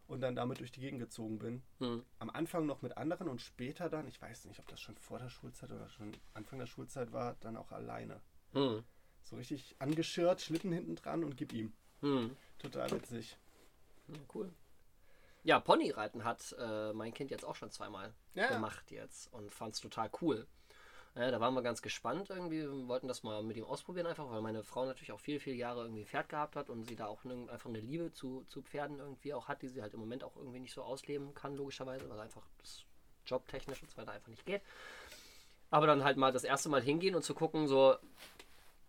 und 0.06 0.20
dann 0.20 0.36
damit 0.36 0.60
durch 0.60 0.72
die 0.72 0.80
Gegend 0.80 1.00
gezogen 1.00 1.38
bin. 1.38 1.62
Hm. 1.78 2.04
Am 2.18 2.30
Anfang 2.30 2.66
noch 2.66 2.82
mit 2.82 2.96
anderen 2.96 3.28
und 3.28 3.40
später 3.40 3.88
dann, 3.88 4.06
ich 4.06 4.20
weiß 4.20 4.44
nicht, 4.46 4.60
ob 4.60 4.68
das 4.68 4.80
schon 4.80 4.96
vor 4.96 5.18
der 5.18 5.28
Schulzeit 5.30 5.72
oder 5.72 5.88
schon 5.88 6.12
Anfang 6.34 6.58
der 6.58 6.66
Schulzeit 6.66 7.12
war, 7.12 7.36
dann 7.40 7.56
auch 7.56 7.72
alleine. 7.72 8.20
Hm. 8.52 8.84
So 9.22 9.36
richtig 9.36 9.74
angeschirrt, 9.78 10.40
Schlitten 10.40 10.72
hinten 10.72 10.94
dran 10.94 11.24
und 11.24 11.36
gib 11.36 11.52
ihm. 11.52 11.72
Hm. 12.00 12.36
Total 12.58 12.90
witzig. 12.90 13.36
Ja, 14.08 14.18
cool. 14.34 14.52
Ja, 15.42 15.60
Ponyreiten 15.60 16.24
hat 16.24 16.54
äh, 16.58 16.92
mein 16.92 17.14
Kind 17.14 17.30
jetzt 17.30 17.44
auch 17.44 17.54
schon 17.54 17.70
zweimal 17.70 18.12
Ja. 18.34 18.48
gemacht 18.48 18.90
jetzt 18.90 19.32
und 19.32 19.52
fand 19.52 19.74
es 19.74 19.80
total 19.80 20.10
cool. 20.20 20.46
Ja, 21.16 21.30
da 21.30 21.40
waren 21.40 21.54
wir 21.54 21.62
ganz 21.62 21.80
gespannt 21.80 22.28
irgendwie, 22.28 22.68
wollten 22.88 23.08
das 23.08 23.22
mal 23.22 23.42
mit 23.42 23.56
ihm 23.56 23.64
ausprobieren 23.64 24.06
einfach, 24.06 24.30
weil 24.30 24.42
meine 24.42 24.62
Frau 24.62 24.84
natürlich 24.84 25.12
auch 25.12 25.20
viele, 25.20 25.40
viele 25.40 25.56
Jahre 25.56 25.82
irgendwie 25.84 26.04
Pferd 26.04 26.28
gehabt 26.28 26.56
hat 26.56 26.68
und 26.68 26.84
sie 26.84 26.94
da 26.94 27.06
auch 27.06 27.24
ne, 27.24 27.46
einfach 27.50 27.70
eine 27.70 27.80
Liebe 27.80 28.12
zu, 28.12 28.44
zu 28.48 28.60
Pferden 28.62 28.98
irgendwie 28.98 29.32
auch 29.32 29.48
hat, 29.48 29.62
die 29.62 29.68
sie 29.68 29.80
halt 29.80 29.94
im 29.94 30.00
Moment 30.00 30.22
auch 30.22 30.36
irgendwie 30.36 30.60
nicht 30.60 30.74
so 30.74 30.82
ausleben 30.82 31.32
kann, 31.34 31.56
logischerweise, 31.56 32.08
weil 32.10 32.20
einfach 32.20 32.42
das 32.58 32.84
jobtechnisch 33.26 33.82
und 33.82 33.90
so 33.90 33.96
weiter 33.96 34.12
einfach 34.12 34.28
nicht 34.28 34.44
geht. 34.44 34.60
Aber 35.70 35.86
dann 35.86 36.04
halt 36.04 36.16
mal 36.16 36.32
das 36.32 36.44
erste 36.44 36.68
Mal 36.68 36.82
hingehen 36.82 37.14
und 37.14 37.22
zu 37.22 37.34
gucken, 37.34 37.66
so, 37.66 37.96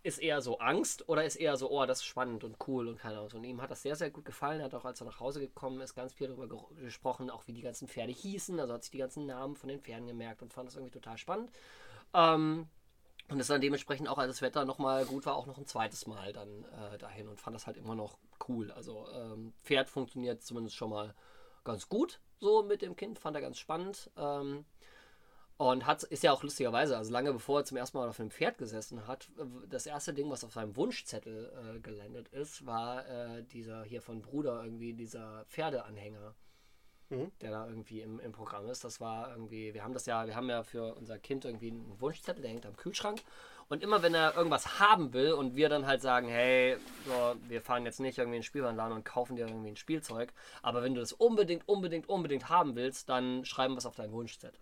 ist 0.03 0.19
eher 0.19 0.41
so 0.41 0.59
Angst 0.59 1.09
oder 1.09 1.25
ist 1.25 1.35
eher 1.35 1.57
so, 1.57 1.69
oh, 1.69 1.85
das 1.85 1.99
ist 1.99 2.05
spannend 2.05 2.43
und 2.43 2.57
cool 2.67 2.87
und 2.87 2.99
keine 2.99 3.17
Ahnung. 3.17 3.31
Und 3.33 3.43
ihm 3.43 3.61
hat 3.61 3.71
das 3.71 3.81
sehr, 3.81 3.95
sehr 3.95 4.09
gut 4.09 4.25
gefallen. 4.25 4.59
Er 4.61 4.65
hat 4.65 4.73
auch, 4.75 4.85
als 4.85 5.01
er 5.01 5.05
nach 5.07 5.19
Hause 5.19 5.41
gekommen 5.41 5.81
ist, 5.81 5.95
ganz 5.95 6.13
viel 6.13 6.27
darüber 6.27 6.47
ge- 6.47 6.83
gesprochen, 6.85 7.29
auch 7.29 7.47
wie 7.47 7.53
die 7.53 7.61
ganzen 7.61 7.87
Pferde 7.89 8.13
hießen. 8.13 8.59
Also 8.59 8.73
hat 8.73 8.83
sich 8.83 8.91
die 8.91 8.99
ganzen 8.99 9.25
Namen 9.25 9.55
von 9.57 9.69
den 9.69 9.81
Pferden 9.81 10.07
gemerkt 10.07 10.41
und 10.41 10.53
fand 10.53 10.67
das 10.69 10.75
irgendwie 10.75 10.93
total 10.93 11.17
spannend. 11.17 11.51
Ähm, 12.13 12.67
und 13.29 13.39
ist 13.39 13.49
dann 13.49 13.61
dementsprechend 13.61 14.07
auch, 14.07 14.17
als 14.17 14.31
das 14.31 14.41
Wetter 14.41 14.63
nochmal 14.63 15.05
gut 15.05 15.25
war, 15.25 15.35
auch 15.35 15.47
noch 15.47 15.57
ein 15.57 15.65
zweites 15.65 16.07
Mal 16.07 16.31
dann 16.31 16.63
äh, 16.65 16.97
dahin 16.97 17.27
und 17.27 17.41
fand 17.41 17.55
das 17.55 17.67
halt 17.67 17.77
immer 17.77 17.95
noch 17.95 18.17
cool. 18.47 18.71
Also 18.71 19.07
ähm, 19.11 19.53
Pferd 19.63 19.89
funktioniert 19.89 20.43
zumindest 20.43 20.75
schon 20.77 20.89
mal 20.89 21.13
ganz 21.65 21.89
gut 21.89 22.21
so 22.39 22.63
mit 22.63 22.81
dem 22.81 22.95
Kind, 22.95 23.19
fand 23.19 23.35
er 23.35 23.41
ganz 23.41 23.57
spannend. 23.57 24.09
Ähm, 24.17 24.65
und 25.57 25.87
hat, 25.87 26.03
ist 26.03 26.21
ja 26.21 26.31
auch 26.31 26.43
lustigerweise, 26.43 26.95
also 26.95 27.11
lange 27.11 27.33
bevor 27.33 27.61
er 27.61 27.65
zum 27.65 27.77
ersten 27.77 27.97
Mal 27.97 28.07
auf 28.07 28.19
einem 28.19 28.29
Pferd 28.29 28.59
gesessen 28.59 29.07
hat, 29.07 29.27
das 29.67 29.87
erste 29.87 30.13
Ding, 30.13 30.29
was 30.29 30.43
auf 30.43 30.53
seinem 30.53 30.75
Wunschzettel 30.75 31.51
äh, 31.75 31.79
gelandet 31.79 32.27
ist, 32.29 32.67
war 32.67 33.07
äh, 33.07 33.43
dieser 33.43 33.83
hier 33.83 34.03
von 34.03 34.21
Bruder 34.21 34.63
irgendwie, 34.63 34.93
dieser 34.93 35.45
Pferdeanhänger, 35.45 36.35
Mhm. 37.09 37.31
der 37.41 37.51
da 37.51 37.67
irgendwie 37.67 38.01
im, 38.01 38.19
im 38.19 38.31
Programm 38.33 38.67
ist. 38.69 38.83
Das 38.83 38.99
war 38.99 39.31
irgendwie, 39.31 39.73
wir 39.73 39.83
haben 39.83 39.93
das 39.93 40.05
ja, 40.05 40.27
wir 40.27 40.35
haben 40.35 40.49
ja 40.49 40.63
für 40.63 40.95
unser 40.95 41.17
Kind 41.17 41.45
irgendwie 41.45 41.71
einen 41.71 41.95
Wunschzettel, 41.99 42.41
der 42.41 42.51
hängt 42.51 42.65
am 42.65 42.75
Kühlschrank. 42.75 43.21
Und 43.69 43.83
immer 43.83 44.01
wenn 44.01 44.13
er 44.13 44.35
irgendwas 44.35 44.79
haben 44.79 45.13
will 45.13 45.33
und 45.33 45.55
wir 45.55 45.67
dann 45.67 45.85
halt 45.87 46.01
sagen, 46.01 46.27
hey, 46.27 46.77
so, 47.05 47.35
wir 47.49 47.61
fahren 47.61 47.85
jetzt 47.85 47.99
nicht 47.99 48.17
irgendwie 48.17 48.37
in 48.37 48.41
den 48.41 48.45
Spielwarenladen 48.45 48.95
und 48.95 49.03
kaufen 49.03 49.35
dir 49.35 49.45
irgendwie 49.45 49.71
ein 49.71 49.75
Spielzeug, 49.75 50.33
aber 50.61 50.83
wenn 50.83 50.95
du 50.95 51.01
das 51.01 51.11
unbedingt, 51.11 51.67
unbedingt, 51.67 52.07
unbedingt 52.07 52.49
haben 52.49 52.75
willst, 52.75 53.09
dann 53.09 53.43
schreiben 53.43 53.73
wir 53.73 53.79
es 53.79 53.85
auf 53.85 53.95
deinen 53.95 54.13
Wunschzettel. 54.13 54.59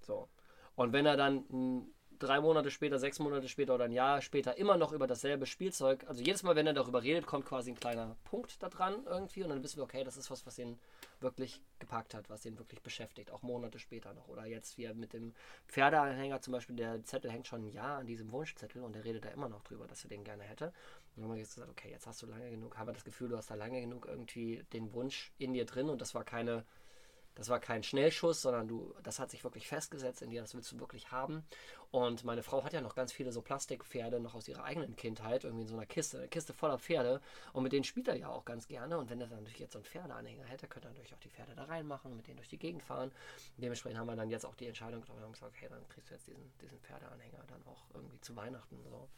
So. 0.00 0.28
Und 0.74 0.92
wenn 0.92 1.06
er 1.06 1.16
dann 1.16 1.88
drei 2.18 2.40
Monate 2.40 2.70
später, 2.70 2.98
sechs 2.98 3.18
Monate 3.18 3.48
später 3.48 3.74
oder 3.74 3.84
ein 3.84 3.92
Jahr 3.92 4.20
später 4.20 4.56
immer 4.56 4.76
noch 4.76 4.92
über 4.92 5.06
dasselbe 5.06 5.46
Spielzeug, 5.46 6.04
also 6.08 6.22
jedes 6.22 6.42
Mal, 6.42 6.56
wenn 6.56 6.66
er 6.66 6.72
darüber 6.72 7.02
redet, 7.02 7.26
kommt 7.26 7.46
quasi 7.46 7.70
ein 7.70 7.76
kleiner 7.76 8.16
Punkt 8.24 8.62
da 8.62 8.68
dran 8.68 9.04
irgendwie 9.06 9.42
und 9.42 9.50
dann 9.50 9.62
wissen 9.62 9.78
wir, 9.78 9.84
okay, 9.84 10.04
das 10.04 10.16
ist 10.16 10.30
was, 10.30 10.46
was 10.46 10.58
ihn 10.58 10.78
wirklich 11.20 11.60
gepackt 11.78 12.14
hat, 12.14 12.28
was 12.28 12.44
ihn 12.44 12.58
wirklich 12.58 12.82
beschäftigt, 12.82 13.30
auch 13.30 13.42
Monate 13.42 13.78
später 13.78 14.12
noch. 14.14 14.28
Oder 14.28 14.46
jetzt 14.46 14.78
wie 14.78 14.84
er 14.84 14.94
mit 14.94 15.12
dem 15.12 15.34
Pferdeanhänger 15.68 16.40
zum 16.40 16.52
Beispiel, 16.52 16.76
der 16.76 17.02
Zettel 17.04 17.30
hängt 17.30 17.46
schon 17.46 17.66
ein 17.66 17.70
Jahr 17.70 17.98
an 17.98 18.06
diesem 18.06 18.30
Wunschzettel 18.32 18.82
und 18.82 18.96
er 18.96 19.04
redet 19.04 19.24
da 19.24 19.28
immer 19.30 19.48
noch 19.48 19.62
drüber, 19.62 19.86
dass 19.86 20.04
er 20.04 20.08
den 20.08 20.24
gerne 20.24 20.42
hätte. 20.42 20.66
Und 20.66 20.72
dann 21.16 21.24
haben 21.24 21.32
wir 21.32 21.38
jetzt 21.38 21.54
gesagt, 21.54 21.70
okay, 21.70 21.90
jetzt 21.90 22.06
hast 22.06 22.22
du 22.22 22.26
lange 22.26 22.50
genug, 22.50 22.76
haben 22.76 22.88
wir 22.88 22.94
das 22.94 23.04
Gefühl, 23.04 23.28
du 23.28 23.36
hast 23.36 23.50
da 23.50 23.54
lange 23.54 23.80
genug 23.80 24.06
irgendwie 24.06 24.64
den 24.72 24.92
Wunsch 24.92 25.32
in 25.38 25.52
dir 25.52 25.64
drin 25.64 25.88
und 25.88 26.00
das 26.00 26.14
war 26.14 26.24
keine 26.24 26.64
das 27.36 27.50
war 27.50 27.60
kein 27.60 27.82
Schnellschuss, 27.82 28.42
sondern 28.42 28.66
du, 28.66 28.94
das 29.02 29.18
hat 29.18 29.30
sich 29.30 29.44
wirklich 29.44 29.68
festgesetzt 29.68 30.22
in 30.22 30.30
dir, 30.30 30.40
das 30.40 30.54
willst 30.54 30.72
du 30.72 30.80
wirklich 30.80 31.12
haben. 31.12 31.44
Und 31.90 32.24
meine 32.24 32.42
Frau 32.42 32.64
hat 32.64 32.72
ja 32.72 32.80
noch 32.80 32.94
ganz 32.94 33.12
viele 33.12 33.30
so 33.30 33.42
Plastikpferde 33.42 34.18
noch 34.20 34.34
aus 34.34 34.48
ihrer 34.48 34.64
eigenen 34.64 34.96
Kindheit, 34.96 35.44
irgendwie 35.44 35.62
in 35.62 35.68
so 35.68 35.76
einer 35.76 35.86
Kiste, 35.86 36.18
eine 36.18 36.28
Kiste 36.28 36.52
voller 36.52 36.78
Pferde. 36.78 37.20
Und 37.52 37.62
mit 37.62 37.72
denen 37.72 37.84
spielt 37.84 38.08
er 38.08 38.16
ja 38.16 38.28
auch 38.28 38.44
ganz 38.44 38.66
gerne. 38.66 38.98
Und 38.98 39.10
wenn 39.10 39.20
er 39.20 39.28
dann 39.28 39.38
natürlich 39.38 39.60
jetzt 39.60 39.72
so 39.72 39.78
einen 39.78 39.84
Pferdeanhänger 39.84 40.44
hätte, 40.44 40.66
könnte 40.66 40.88
er 40.88 40.92
natürlich 40.92 41.14
auch 41.14 41.20
die 41.20 41.28
Pferde 41.28 41.54
da 41.54 41.64
reinmachen, 41.64 42.16
mit 42.16 42.26
denen 42.26 42.38
durch 42.38 42.48
die 42.48 42.58
Gegend 42.58 42.82
fahren. 42.82 43.10
Und 43.10 43.62
dementsprechend 43.62 43.98
haben 43.98 44.08
wir 44.08 44.16
dann 44.16 44.30
jetzt 44.30 44.46
auch 44.46 44.54
die 44.54 44.66
Entscheidung 44.66 45.02
getroffen 45.02 45.18
und 45.18 45.24
haben 45.24 45.32
gesagt, 45.32 45.52
okay, 45.56 45.68
dann 45.68 45.86
kriegst 45.88 46.10
du 46.10 46.14
jetzt 46.14 46.26
diesen, 46.26 46.52
diesen 46.60 46.80
Pferdeanhänger 46.80 47.44
dann 47.46 47.64
auch 47.66 47.84
irgendwie 47.94 48.20
zu 48.20 48.34
Weihnachten. 48.34 48.82
So. 48.82 49.08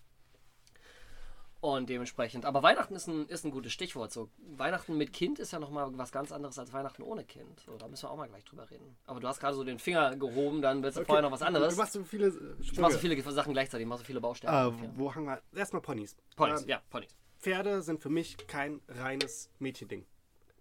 Und 1.60 1.88
dementsprechend, 1.88 2.44
aber 2.44 2.62
Weihnachten 2.62 2.94
ist 2.94 3.08
ein, 3.08 3.26
ist 3.26 3.44
ein 3.44 3.50
gutes 3.50 3.72
Stichwort. 3.72 4.12
So, 4.12 4.30
Weihnachten 4.56 4.96
mit 4.96 5.12
Kind 5.12 5.40
ist 5.40 5.52
ja 5.52 5.58
nochmal 5.58 5.88
was 5.98 6.12
ganz 6.12 6.30
anderes 6.30 6.56
als 6.56 6.72
Weihnachten 6.72 7.02
ohne 7.02 7.24
Kind. 7.24 7.58
So, 7.66 7.76
da 7.76 7.88
müssen 7.88 8.04
wir 8.04 8.12
auch 8.12 8.16
mal 8.16 8.28
gleich 8.28 8.44
drüber 8.44 8.70
reden. 8.70 8.96
Aber 9.06 9.18
du 9.18 9.26
hast 9.26 9.40
gerade 9.40 9.56
so 9.56 9.64
den 9.64 9.80
Finger 9.80 10.14
gehoben, 10.14 10.62
dann 10.62 10.84
willst 10.84 10.98
du 10.98 11.04
vorher 11.04 11.22
noch 11.22 11.32
was 11.32 11.42
anderes. 11.42 11.74
Du 11.74 11.80
machst 11.80 11.94
so 11.94 12.04
viele 12.04 12.28
äh, 12.28 12.54
ich 12.60 12.78
mache 12.78 12.92
so 12.92 12.98
viele 12.98 13.20
Sachen 13.20 13.52
gleichzeitig, 13.54 13.82
ich 13.84 13.88
mache 13.88 13.98
so 13.98 14.04
viele 14.04 14.20
Baustellen. 14.20 14.54
Äh. 14.54 14.90
Wo 14.94 15.12
hangen 15.12 15.26
wir? 15.26 15.42
Erstmal 15.52 15.82
Ponys. 15.82 16.16
Ponys, 16.36 16.62
Ähm, 16.62 16.68
ja, 16.68 16.80
Ponys. 16.90 17.16
Pferde 17.40 17.82
sind 17.82 18.00
für 18.00 18.10
mich 18.10 18.36
kein 18.46 18.80
reines 18.86 19.50
Mädchending. 19.58 20.06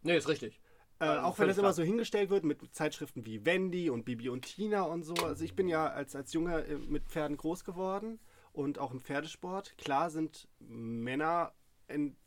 Nee, 0.01 0.17
ist 0.17 0.27
richtig. 0.27 0.60
Äh, 0.99 1.05
Also 1.05 1.27
auch 1.27 1.38
wenn 1.38 1.47
das 1.47 1.60
immer 1.60 1.73
so 1.73 1.83
hingestellt 1.83 2.31
wird 2.31 2.43
mit 2.43 2.73
Zeitschriften 2.73 3.23
wie 3.23 3.45
Wendy 3.45 3.91
und 3.91 4.03
Bibi 4.03 4.29
und 4.29 4.45
Tina 4.45 4.81
und 4.81 5.03
so. 5.03 5.13
Also 5.13 5.43
ich 5.43 5.55
bin 5.55 5.67
ja 5.67 5.88
als, 5.91 6.15
als 6.15 6.33
Junge 6.33 6.65
äh, 6.65 6.75
mit 6.75 7.03
Pferden 7.05 7.38
groß 7.38 7.63
geworden 7.65 8.19
und 8.58 8.80
auch 8.80 8.91
im 8.91 9.00
Pferdesport. 9.00 9.78
Klar 9.78 10.10
sind 10.10 10.48
Männer 10.58 11.54
in, 11.88 12.17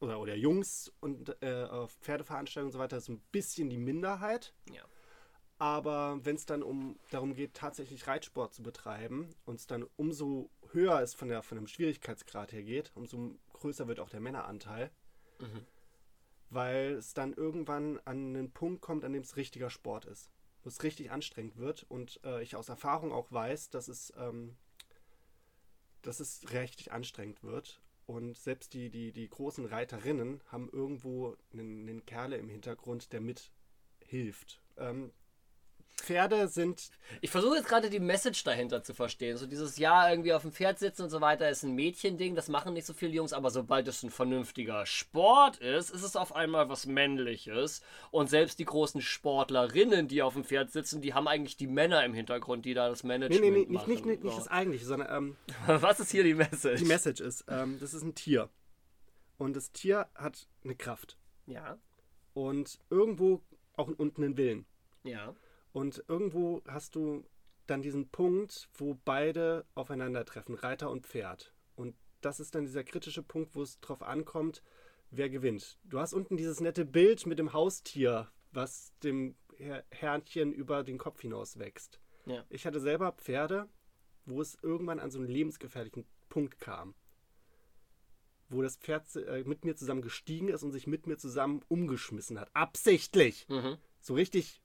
oder, 0.00 0.18
oder 0.18 0.34
Jungs 0.34 0.92
und 0.98 1.40
äh, 1.40 1.64
auf 1.64 1.92
Pferdeveranstaltungen 2.00 2.68
und 2.68 2.72
so 2.72 2.80
weiter 2.80 3.00
so 3.00 3.12
ein 3.12 3.20
bisschen 3.30 3.70
die 3.70 3.78
Minderheit. 3.78 4.54
Ja. 4.72 4.82
Aber 5.58 6.18
wenn 6.24 6.34
es 6.34 6.46
dann 6.46 6.64
um 6.64 6.98
darum 7.10 7.34
geht, 7.34 7.54
tatsächlich 7.54 8.08
Reitsport 8.08 8.54
zu 8.54 8.62
betreiben 8.62 9.30
und 9.44 9.60
es 9.60 9.66
dann 9.66 9.86
umso 9.96 10.50
höher 10.72 11.00
es 11.00 11.14
von, 11.14 11.28
der, 11.28 11.42
von 11.42 11.56
dem 11.56 11.68
Schwierigkeitsgrad 11.68 12.52
her 12.52 12.64
geht, 12.64 12.90
umso 12.96 13.36
größer 13.52 13.86
wird 13.86 14.00
auch 14.00 14.10
der 14.10 14.20
Männeranteil. 14.20 14.90
Mhm. 15.38 15.64
Weil 16.50 16.94
es 16.94 17.14
dann 17.14 17.34
irgendwann 17.34 18.00
an 18.04 18.34
einen 18.34 18.50
Punkt 18.50 18.82
kommt, 18.82 19.04
an 19.04 19.12
dem 19.12 19.22
es 19.22 19.36
richtiger 19.36 19.70
Sport 19.70 20.06
ist. 20.06 20.28
Wo 20.64 20.68
es 20.70 20.82
richtig 20.82 21.12
anstrengend 21.12 21.56
wird. 21.56 21.84
Und 21.88 22.20
äh, 22.24 22.42
ich 22.42 22.56
aus 22.56 22.68
Erfahrung 22.68 23.12
auch 23.12 23.30
weiß, 23.30 23.70
dass 23.70 23.86
es, 23.86 24.12
ähm, 24.16 24.56
dass 26.02 26.20
es 26.20 26.52
richtig 26.52 26.92
anstrengend 26.92 27.42
wird. 27.42 27.80
Und 28.06 28.38
selbst 28.38 28.72
die, 28.72 28.88
die, 28.88 29.12
die 29.12 29.28
großen 29.28 29.66
Reiterinnen 29.66 30.40
haben 30.46 30.70
irgendwo 30.72 31.36
einen, 31.52 31.88
einen 31.88 32.06
Kerle 32.06 32.36
im 32.36 32.48
Hintergrund, 32.48 33.12
der 33.12 33.20
mithilft. 33.20 34.62
Ähm, 34.78 35.12
Pferde 36.02 36.48
sind 36.48 36.90
Ich 37.20 37.30
versuche 37.30 37.56
jetzt 37.56 37.68
gerade 37.68 37.90
die 37.90 38.00
Message 38.00 38.44
dahinter 38.44 38.82
zu 38.82 38.94
verstehen. 38.94 39.36
So 39.36 39.46
dieses 39.46 39.76
Jahr 39.78 40.10
irgendwie 40.10 40.32
auf 40.32 40.42
dem 40.42 40.52
Pferd 40.52 40.78
sitzen 40.78 41.02
und 41.02 41.10
so 41.10 41.20
weiter 41.20 41.48
ist 41.50 41.62
ein 41.62 41.74
Mädchending, 41.74 42.34
das 42.34 42.48
machen 42.48 42.72
nicht 42.74 42.86
so 42.86 42.92
viele 42.94 43.12
Jungs, 43.12 43.32
aber 43.32 43.50
sobald 43.50 43.86
es 43.88 44.02
ein 44.02 44.10
vernünftiger 44.10 44.86
Sport 44.86 45.58
ist, 45.58 45.90
ist 45.90 46.02
es 46.02 46.16
auf 46.16 46.34
einmal 46.34 46.68
was 46.68 46.86
Männliches. 46.86 47.82
Und 48.10 48.30
selbst 48.30 48.58
die 48.58 48.64
großen 48.64 49.00
Sportlerinnen, 49.00 50.08
die 50.08 50.22
auf 50.22 50.34
dem 50.34 50.44
Pferd 50.44 50.70
sitzen, 50.70 51.00
die 51.02 51.14
haben 51.14 51.28
eigentlich 51.28 51.56
die 51.56 51.66
Männer 51.66 52.04
im 52.04 52.14
Hintergrund, 52.14 52.64
die 52.64 52.74
da 52.74 52.88
das 52.88 53.02
Nee, 53.02 53.08
Management 53.08 53.40
nee, 53.42 53.50
nee, 53.50 53.58
nicht, 53.58 53.70
machen. 53.70 53.90
nicht, 53.90 54.06
nicht, 54.06 54.24
nicht 54.24 54.32
so. 54.32 54.38
das 54.38 54.48
eigentliche, 54.48 54.84
sondern 54.86 55.08
ähm, 55.16 55.36
Was 55.66 56.00
ist 56.00 56.10
hier 56.10 56.24
die 56.24 56.34
Message? 56.34 56.80
die 56.80 56.86
Message 56.88 57.20
ist, 57.20 57.44
ähm, 57.48 57.78
das 57.80 57.94
ist 57.94 58.02
ein 58.02 58.14
Tier. 58.14 58.48
Und 59.36 59.54
das 59.54 59.72
Tier 59.72 60.08
hat 60.14 60.48
eine 60.64 60.74
Kraft. 60.74 61.16
ja, 61.46 61.78
Und 62.34 62.78
irgendwo 62.90 63.42
auch 63.76 63.88
unten 63.96 64.24
einen 64.24 64.36
Willen. 64.36 64.66
ja. 65.04 65.34
Und 65.72 66.04
irgendwo 66.08 66.62
hast 66.66 66.94
du 66.94 67.24
dann 67.66 67.82
diesen 67.82 68.08
Punkt, 68.08 68.68
wo 68.74 68.98
beide 69.04 69.66
aufeinandertreffen, 69.74 70.54
Reiter 70.54 70.90
und 70.90 71.06
Pferd. 71.06 71.54
Und 71.76 71.94
das 72.20 72.40
ist 72.40 72.54
dann 72.54 72.64
dieser 72.64 72.84
kritische 72.84 73.22
Punkt, 73.22 73.54
wo 73.54 73.62
es 73.62 73.78
drauf 73.80 74.02
ankommt, 74.02 74.62
wer 75.10 75.28
gewinnt. 75.30 75.78
Du 75.84 76.00
hast 76.00 76.14
unten 76.14 76.36
dieses 76.36 76.60
nette 76.60 76.84
Bild 76.84 77.26
mit 77.26 77.38
dem 77.38 77.52
Haustier, 77.52 78.30
was 78.52 78.92
dem 79.02 79.36
Her 79.56 79.84
Herrnchen 79.90 80.52
über 80.52 80.82
den 80.84 80.98
Kopf 80.98 81.20
hinaus 81.20 81.58
wächst. 81.58 82.00
Ja. 82.26 82.44
Ich 82.48 82.66
hatte 82.66 82.80
selber 82.80 83.12
Pferde, 83.12 83.68
wo 84.24 84.40
es 84.40 84.56
irgendwann 84.62 85.00
an 85.00 85.10
so 85.10 85.18
einen 85.18 85.28
lebensgefährlichen 85.28 86.06
Punkt 86.28 86.60
kam. 86.60 86.94
wo 88.50 88.62
das 88.62 88.76
Pferd 88.76 89.14
äh, 89.16 89.44
mit 89.44 89.64
mir 89.64 89.76
zusammen 89.76 90.00
gestiegen 90.00 90.48
ist 90.48 90.62
und 90.62 90.72
sich 90.72 90.86
mit 90.86 91.06
mir 91.06 91.18
zusammen 91.18 91.62
umgeschmissen 91.68 92.40
hat. 92.40 92.48
Absichtlich. 92.54 93.46
Mhm. 93.48 93.76
So 94.00 94.14
richtig. 94.14 94.62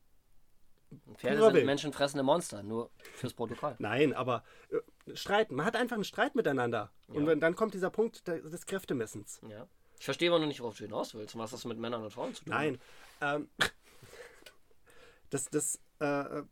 Pferde 1.16 1.42
sind 1.44 1.54
Wild. 1.54 1.66
menschenfressende 1.66 2.24
Monster, 2.24 2.64
nur 2.64 2.90
fürs 3.16 3.34
Protokoll. 3.34 3.76
Nein, 3.80 4.14
aber 4.14 4.44
äh, 4.70 5.16
streiten. 5.16 5.56
Man 5.56 5.66
hat 5.66 5.76
einfach 5.76 5.96
einen 5.96 6.04
Streit 6.04 6.36
miteinander. 6.36 6.92
Und 7.08 7.22
Ja. 7.24 7.28
wenn, 7.28 7.40
dann 7.40 7.56
kommt 7.56 7.74
dieser 7.74 7.90
Punkt 7.90 8.28
de- 8.28 8.42
des 8.42 8.66
Kräftemessens. 8.66 9.42
Ja. 9.50 9.68
Ich 10.00 10.06
verstehe 10.06 10.30
aber 10.30 10.40
noch 10.40 10.48
nicht, 10.48 10.60
worauf 10.60 10.78
du 10.78 10.84
hinaus 10.84 11.14
willst, 11.14 11.36
und 11.36 11.42
was 11.42 11.52
das 11.52 11.64
mit 11.66 11.78
Männern 11.78 12.04
und 12.04 12.12
Frauen 12.12 12.34
zu 12.34 12.44
tun 12.44 12.52
Nein. 12.54 12.82
Ähm, 13.22 13.50
das, 15.30 15.46
das, 15.50 15.80
äh, 16.00 16.44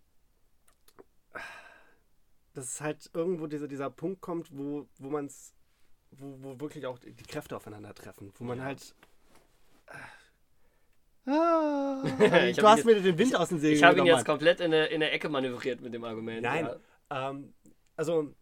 dass 2.54 2.66
es 2.66 2.82
halt 2.82 3.10
irgendwo 3.14 3.48
dieser, 3.48 3.68
dieser 3.68 3.90
Punkt 3.90 4.22
kommt, 4.22 4.50
wo, 4.58 4.88
wo 5.00 5.10
man 5.10 5.26
es, 5.26 5.54
wo, 6.12 6.36
wo 6.42 6.60
wirklich 6.60 6.86
auch 6.86 7.00
die 7.00 7.14
Kräfte 7.24 7.56
aufeinandertreffen. 7.56 8.34
Wo 8.38 8.44
man 8.44 8.58
Ja. 8.60 8.66
halt. 8.66 8.96
Ah, 11.26 12.04
Ich 12.48 12.58
du 12.58 12.68
hast 12.68 12.86
mir 12.86 13.00
den 13.00 13.18
Wind 13.18 13.36
aus 13.36 13.50
den 13.50 13.60
Segeln 13.60 13.78
Ich 13.78 13.84
habe 13.84 14.00
ihn 14.00 14.06
jetzt 14.06 14.26
komplett 14.26 14.60
in 14.60 14.74
eine, 14.74 14.88
in 14.88 14.96
eine 14.96 15.12
Ecke 15.12 15.30
manövriert 15.30 15.82
mit 15.82 15.94
dem 15.94 16.04
Argument. 16.04 16.42
Nein. 16.42 16.70
Ja. 17.12 17.30
Ähm, 17.30 17.54
also 17.96 18.34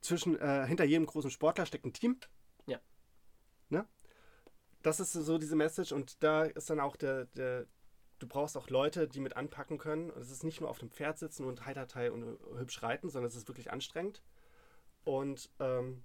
zwischen 0.00 0.38
äh, 0.40 0.66
hinter 0.66 0.84
jedem 0.84 1.06
großen 1.06 1.30
Sportler 1.30 1.66
steckt 1.66 1.84
ein 1.84 1.92
Team. 1.92 2.18
Ja. 2.66 2.80
Ne? 3.68 3.86
Das 4.82 4.98
ist 4.98 5.12
so 5.12 5.38
diese 5.38 5.56
Message 5.56 5.92
und 5.92 6.22
da 6.22 6.44
ist 6.44 6.70
dann 6.70 6.80
auch 6.80 6.96
der, 6.96 7.26
der 7.36 7.66
du 8.20 8.26
brauchst 8.26 8.56
auch 8.56 8.68
Leute, 8.68 9.08
die 9.08 9.20
mit 9.20 9.36
anpacken 9.36 9.78
können. 9.78 10.10
Und 10.10 10.20
es 10.20 10.30
ist 10.30 10.44
nicht 10.44 10.60
nur 10.60 10.70
auf 10.70 10.78
dem 10.78 10.90
Pferd 10.90 11.18
sitzen 11.18 11.44
und 11.44 11.66
heiterteil 11.66 12.10
und 12.10 12.22
äh, 12.22 12.58
hübsch 12.58 12.82
reiten, 12.82 13.08
sondern 13.08 13.28
es 13.28 13.36
ist 13.36 13.48
wirklich 13.48 13.72
anstrengend. 13.72 14.22
Und 15.04 15.50
ähm, 15.58 16.04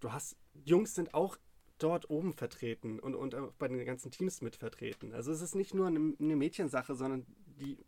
du 0.00 0.12
hast, 0.12 0.36
Jungs 0.64 0.94
sind 0.94 1.14
auch 1.14 1.38
dort 1.78 2.10
oben 2.10 2.32
vertreten 2.32 2.98
und, 2.98 3.14
und 3.14 3.34
auch 3.34 3.52
bei 3.52 3.68
den 3.68 3.84
ganzen 3.84 4.10
Teams 4.10 4.40
mit 4.42 4.56
vertreten. 4.56 5.12
Also 5.12 5.32
es 5.32 5.40
ist 5.40 5.54
nicht 5.54 5.74
nur 5.74 5.86
eine, 5.86 6.14
eine 6.18 6.36
Mädchensache, 6.36 6.94
sondern 6.94 7.26
die, 7.60 7.78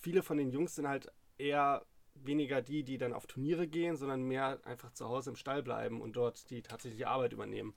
viele 0.00 0.22
von 0.22 0.38
den 0.38 0.50
Jungs 0.50 0.74
sind 0.74 0.88
halt 0.88 1.10
eher 1.38 1.84
weniger 2.14 2.62
die, 2.62 2.84
die 2.84 2.98
dann 2.98 3.12
auf 3.12 3.26
Turniere 3.26 3.66
gehen, 3.66 3.96
sondern 3.96 4.22
mehr 4.22 4.60
einfach 4.64 4.92
zu 4.92 5.08
Hause 5.08 5.30
im 5.30 5.36
Stall 5.36 5.62
bleiben 5.62 6.00
und 6.00 6.16
dort 6.16 6.48
die 6.50 6.62
tatsächliche 6.62 7.08
Arbeit 7.08 7.32
übernehmen. 7.32 7.74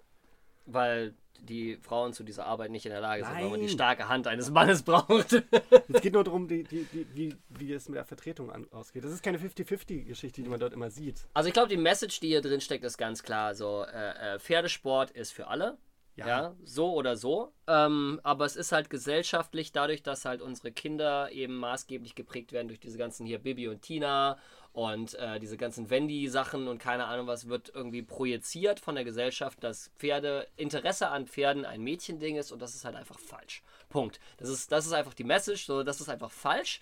Weil 0.68 1.16
die 1.42 1.78
Frauen 1.78 2.14
zu 2.14 2.24
dieser 2.24 2.46
Arbeit 2.46 2.72
nicht 2.72 2.86
in 2.86 2.92
der 2.92 3.02
Lage 3.02 3.24
sind, 3.24 3.36
weil 3.36 3.50
man 3.50 3.62
die 3.62 3.70
starke 3.70 4.10
Hand 4.10 4.28
eines 4.28 4.50
Mannes 4.50 4.84
braucht. 4.84 5.44
Es 5.90 6.02
geht 6.02 6.14
nur 6.14 6.24
darum, 6.24 6.48
die, 6.48 6.64
die, 6.64 6.84
die, 6.86 7.08
wie, 7.14 7.36
wie 7.50 7.74
es 7.74 7.88
mit 7.88 7.96
der 7.98 8.06
Vertretung 8.06 8.52
an, 8.52 8.68
ausgeht. 8.72 9.04
Das 9.04 9.12
ist 9.12 9.24
keine 9.24 9.38
50-50-Geschichte, 9.38 10.42
die 10.42 10.50
man 10.50 10.60
dort 10.60 10.74
immer 10.74 10.90
sieht. 10.90 11.28
Also 11.34 11.48
ich 11.48 11.54
glaube, 11.54 11.70
die 11.70 11.78
Message, 11.78 12.20
die 12.20 12.28
hier 12.28 12.42
drin 12.42 12.62
steckt, 12.62 12.84
ist 12.84 12.98
ganz 12.98 13.24
klar. 13.24 13.56
So, 13.56 13.84
äh, 13.84 14.36
äh, 14.36 14.40
Pferdesport 14.40 15.12
ist 15.12 15.32
für 15.32 15.48
alle. 15.48 15.78
Ja. 16.18 16.28
Ja. 16.28 16.56
so 16.64 16.94
oder 16.94 17.16
so. 17.16 17.54
Ähm, 17.68 18.20
aber 18.24 18.46
es 18.46 18.56
ist 18.56 18.72
halt 18.72 18.90
gesellschaftlich, 18.90 19.72
dadurch, 19.72 20.02
dass 20.02 20.26
halt 20.26 20.42
unsere 20.42 20.72
Kinder 20.72 21.32
eben 21.32 21.56
maßgeblich 21.58 22.16
geprägt 22.16 22.52
werden 22.54 22.68
durch 22.68 22.80
diese 22.80 22.98
ganzen 22.98 23.28
hier 23.28 23.38
Bibi 23.38 23.68
und 23.68 23.84
Tina 23.84 24.40
und 24.78 25.16
äh, 25.16 25.40
diese 25.40 25.58
ganzen 25.58 25.90
Wendy-Sachen 25.90 26.68
und 26.68 26.78
keine 26.78 27.06
Ahnung 27.06 27.26
was, 27.26 27.50
wird 27.50 27.72
irgendwie 27.74 28.04
projiziert 28.04 28.80
von 28.80 28.94
der 28.94 29.04
Gesellschaft, 29.04 29.64
dass 29.64 29.90
Pferde, 29.98 30.48
Interesse 30.56 31.08
an 31.08 31.26
Pferden 31.26 31.66
ein 31.66 31.82
Mädchending 31.82 32.36
ist 32.36 32.52
und 32.52 32.62
das 32.62 32.76
ist 32.76 32.86
halt 32.86 32.96
einfach 32.96 33.18
falsch. 33.18 33.64
Punkt. 33.90 34.20
Das 34.38 34.50
ist, 34.50 34.72
das 34.72 34.86
ist 34.86 34.94
einfach 34.94 35.16
die 35.16 35.24
Message, 35.24 35.66
so, 35.66 35.82
das 35.82 36.00
ist 36.00 36.10
einfach 36.10 36.30
falsch. 36.30 36.80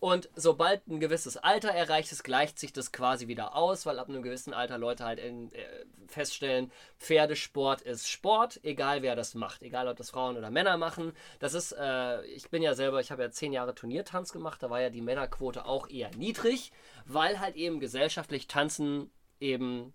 Und 0.00 0.28
sobald 0.34 0.86
ein 0.86 1.00
gewisses 1.00 1.36
Alter 1.36 1.70
erreicht 1.70 2.12
ist, 2.12 2.24
gleicht 2.24 2.58
sich 2.58 2.72
das 2.72 2.92
quasi 2.92 3.26
wieder 3.26 3.56
aus, 3.56 3.86
weil 3.86 3.98
ab 3.98 4.08
einem 4.08 4.22
gewissen 4.22 4.52
Alter 4.52 4.76
Leute 4.76 5.04
halt 5.04 5.18
in, 5.18 5.50
äh, 5.52 5.86
feststellen, 6.06 6.70
Pferdesport 6.98 7.80
ist 7.80 8.08
Sport, 8.10 8.60
egal 8.62 9.02
wer 9.02 9.16
das 9.16 9.34
macht, 9.34 9.62
egal 9.62 9.88
ob 9.88 9.96
das 9.96 10.10
Frauen 10.10 10.36
oder 10.36 10.50
Männer 10.50 10.76
machen. 10.76 11.12
Das 11.38 11.54
ist, 11.54 11.72
äh, 11.72 12.22
ich 12.26 12.50
bin 12.50 12.62
ja 12.62 12.74
selber, 12.74 13.00
ich 13.00 13.10
habe 13.10 13.22
ja 13.22 13.30
zehn 13.30 13.52
Jahre 13.52 13.74
Turniertanz 13.74 14.32
gemacht, 14.32 14.62
da 14.62 14.68
war 14.68 14.80
ja 14.80 14.90
die 14.90 15.00
Männerquote 15.00 15.64
auch 15.64 15.88
eher 15.88 16.10
niedrig, 16.16 16.72
weil 17.06 17.40
halt 17.40 17.56
eben 17.56 17.80
gesellschaftlich 17.80 18.46
Tanzen 18.46 19.10
eben 19.40 19.94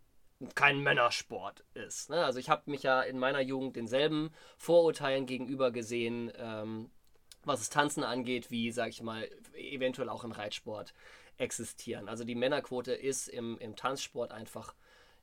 kein 0.55 0.79
Männersport 0.79 1.65
ist. 1.73 2.09
Ne? 2.09 2.23
Also 2.23 2.39
ich 2.39 2.49
habe 2.49 2.71
mich 2.71 2.83
ja 2.83 3.01
in 3.01 3.19
meiner 3.19 3.41
Jugend 3.41 3.75
denselben 3.75 4.31
Vorurteilen 4.57 5.25
gegenüber 5.25 5.71
gesehen, 5.71 6.31
ähm, 6.37 6.89
was 7.43 7.59
das 7.59 7.69
Tanzen 7.69 8.03
angeht, 8.03 8.51
wie, 8.51 8.71
sag 8.71 8.89
ich 8.89 9.01
mal, 9.01 9.27
eventuell 9.59 10.09
auch 10.09 10.23
im 10.23 10.31
Reitsport 10.31 10.93
existieren. 11.37 12.09
Also 12.09 12.23
die 12.23 12.35
Männerquote 12.35 12.93
ist 12.93 13.27
im, 13.27 13.57
im 13.59 13.75
Tanzsport 13.75 14.31
einfach 14.31 14.73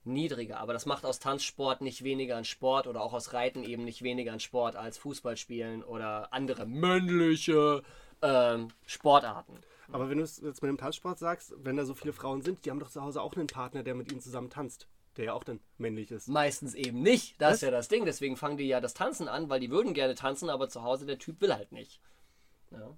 niedriger. 0.05 0.59
Aber 0.59 0.73
das 0.73 0.87
macht 0.87 1.05
aus 1.05 1.19
Tanzsport 1.19 1.81
nicht 1.81 2.05
weniger 2.05 2.37
an 2.37 2.45
Sport 2.45 2.87
oder 2.87 3.03
auch 3.03 3.13
aus 3.13 3.33
Reiten 3.33 3.65
eben 3.65 3.85
nicht 3.85 4.03
weniger 4.03 4.33
an 4.33 4.41
Sport 4.41 4.77
als 4.77 4.99
Fußballspielen 4.99 5.83
oder 5.83 6.33
andere 6.33 6.67
männliche 6.67 7.83
ähm, 8.23 8.69
Sportarten. 8.87 9.59
Aber 9.93 10.09
wenn 10.11 10.19
du 10.19 10.25
es 10.25 10.41
jetzt 10.41 10.63
mit 10.63 10.69
dem 10.69 10.79
Tanzsport 10.79 11.19
sagst, 11.19 11.55
wenn 11.59 11.77
da 11.77 11.85
so 11.85 11.95
viele 11.95 12.13
Frauen 12.13 12.43
sind, 12.43 12.65
die 12.65 12.71
haben 12.71 12.81
doch 12.81 12.91
zu 12.91 13.03
Hause 13.03 13.23
auch 13.23 13.35
einen 13.35 13.47
Partner, 13.47 13.83
der 13.83 13.95
mit 13.95 14.11
ihnen 14.11 14.21
zusammen 14.21 14.51
tanzt, 14.51 14.89
der 15.17 15.27
ja 15.27 15.33
auch 15.33 15.45
dann 15.45 15.61
männlich 15.79 16.11
ist. 16.11 16.29
Meistens 16.29 16.75
eben 16.75 17.03
nicht. 17.03 17.41
Das 17.41 17.51
Was? 17.51 17.55
ist 17.57 17.63
ja 17.63 17.71
das 17.71 17.89
Ding. 17.89 18.05
Deswegen 18.05 18.37
fangen 18.37 18.57
die 18.57 18.67
ja 18.67 18.81
das 18.81 18.95
Tanzen 18.95 19.29
an, 19.29 19.49
weil 19.49 19.61
die 19.61 19.71
würden 19.71 19.95
gerne 19.95 20.15
tanzen, 20.15 20.51
aber 20.51 20.69
zu 20.69 20.83
Hause 20.83 21.07
der 21.07 21.19
Typ 21.19 21.41
will 21.41 21.55
halt 21.55 21.73
nicht. 21.73 22.01
Ja. 22.73 22.97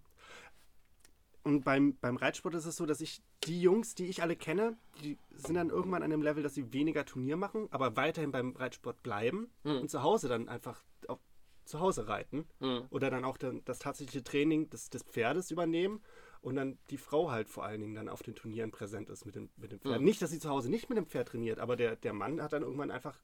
Und 1.48 1.64
beim, 1.64 1.96
beim 1.96 2.18
Reitsport 2.18 2.54
ist 2.54 2.66
es 2.66 2.76
so, 2.76 2.84
dass 2.84 3.00
ich 3.00 3.22
die 3.44 3.62
Jungs, 3.62 3.94
die 3.94 4.04
ich 4.04 4.22
alle 4.22 4.36
kenne, 4.36 4.76
die 5.02 5.16
sind 5.34 5.54
dann 5.54 5.70
irgendwann 5.70 6.02
an 6.02 6.10
dem 6.10 6.20
Level, 6.20 6.42
dass 6.42 6.54
sie 6.54 6.74
weniger 6.74 7.06
Turnier 7.06 7.38
machen, 7.38 7.68
aber 7.70 7.96
weiterhin 7.96 8.32
beim 8.32 8.54
Reitsport 8.54 9.02
bleiben 9.02 9.48
und 9.80 9.90
zu 9.90 10.02
Hause 10.02 10.28
dann 10.28 10.46
einfach 10.50 10.84
auch 11.08 11.20
zu 11.64 11.80
Hause 11.80 12.06
reiten 12.06 12.46
Mhm. 12.60 12.82
oder 12.90 13.08
dann 13.08 13.24
auch 13.24 13.38
dann 13.38 13.62
das 13.64 13.78
tatsächliche 13.78 14.22
Training 14.22 14.68
des, 14.68 14.90
des 14.90 15.02
Pferdes 15.04 15.50
übernehmen 15.50 16.02
und 16.42 16.56
dann 16.56 16.76
die 16.90 16.98
Frau 16.98 17.30
halt 17.30 17.48
vor 17.48 17.64
allen 17.64 17.80
Dingen 17.80 17.94
dann 17.94 18.10
auf 18.10 18.22
den 18.22 18.34
Turnieren 18.34 18.70
präsent 18.70 19.08
ist 19.08 19.24
mit 19.24 19.34
dem, 19.34 19.48
mit 19.56 19.72
dem 19.72 19.80
Pferd. 19.80 20.00
Mhm. 20.00 20.04
Nicht, 20.04 20.20
dass 20.20 20.30
sie 20.30 20.40
zu 20.40 20.50
Hause 20.50 20.70
nicht 20.70 20.90
mit 20.90 20.98
dem 20.98 21.06
Pferd 21.06 21.28
trainiert, 21.28 21.60
aber 21.60 21.76
der, 21.76 21.96
der 21.96 22.12
Mann 22.12 22.42
hat 22.42 22.52
dann 22.52 22.62
irgendwann 22.62 22.90
einfach, 22.90 23.18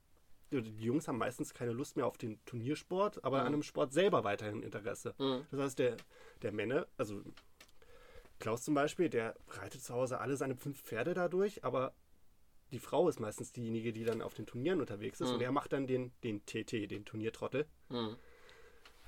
die 0.51 0.57
Jungs 0.83 1.07
haben 1.07 1.19
meistens 1.19 1.53
keine 1.53 1.73
Lust 1.73 1.95
mehr 1.95 2.07
auf 2.07 2.17
den 2.17 2.43
Turniersport, 2.45 3.23
aber 3.23 3.43
an 3.43 3.51
dem 3.51 3.61
Sport 3.61 3.93
selber 3.93 4.23
weiterhin 4.23 4.63
Interesse. 4.63 5.13
Mhm. 5.19 5.45
Das 5.51 5.59
heißt, 5.59 5.77
der, 5.79 5.97
der 6.41 6.51
Männer, 6.51 6.87
also 6.97 7.21
Klaus 8.39 8.63
zum 8.63 8.73
Beispiel, 8.73 9.09
der 9.09 9.35
reitet 9.49 9.81
zu 9.83 9.93
Hause 9.93 10.19
alle 10.19 10.35
seine 10.37 10.55
fünf 10.55 10.81
Pferde 10.81 11.13
dadurch, 11.13 11.63
aber 11.63 11.93
die 12.71 12.79
Frau 12.79 13.07
ist 13.07 13.19
meistens 13.19 13.51
diejenige, 13.51 13.93
die 13.93 14.03
dann 14.03 14.21
auf 14.21 14.33
den 14.33 14.45
Turnieren 14.45 14.79
unterwegs 14.81 15.21
ist 15.21 15.29
Mhm. 15.29 15.35
und 15.35 15.41
er 15.41 15.51
macht 15.51 15.71
dann 15.73 15.87
den, 15.87 16.11
den 16.23 16.45
TT, 16.45 16.87
den 16.87 17.05
Turniertrottel, 17.05 17.65
Mhm. 17.89 18.17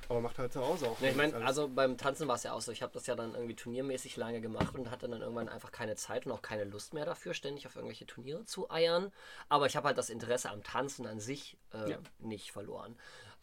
aber 0.09 0.21
macht 0.21 0.37
halt 0.39 0.53
zu 0.53 0.61
Hause 0.61 0.87
auch. 0.87 1.01
Ja, 1.01 1.09
ich 1.09 1.15
meine, 1.15 1.35
also 1.45 1.67
beim 1.67 1.97
Tanzen 1.97 2.27
war 2.29 2.35
es 2.35 2.43
ja 2.43 2.53
auch 2.53 2.61
so. 2.61 2.71
Ich 2.71 2.81
habe 2.81 2.93
das 2.93 3.07
ja 3.07 3.15
dann 3.15 3.33
irgendwie 3.33 3.55
turniermäßig 3.55 4.15
lange 4.15 4.39
gemacht 4.39 4.75
und 4.75 4.89
hatte 4.89 5.09
dann 5.09 5.21
irgendwann 5.21 5.49
einfach 5.49 5.71
keine 5.71 5.95
Zeit 5.95 6.25
und 6.25 6.31
auch 6.31 6.41
keine 6.41 6.63
Lust 6.63 6.93
mehr 6.93 7.05
dafür, 7.05 7.33
ständig 7.33 7.67
auf 7.67 7.75
irgendwelche 7.75 8.05
Turniere 8.05 8.45
zu 8.45 8.69
eiern. 8.71 9.11
Aber 9.49 9.65
ich 9.65 9.75
habe 9.75 9.87
halt 9.87 9.97
das 9.97 10.09
Interesse 10.09 10.49
am 10.49 10.63
Tanzen 10.63 11.05
an 11.05 11.19
sich 11.19 11.57
äh, 11.73 11.91
Ja. 11.91 11.97
nicht 12.19 12.51
verloren. 12.53 12.95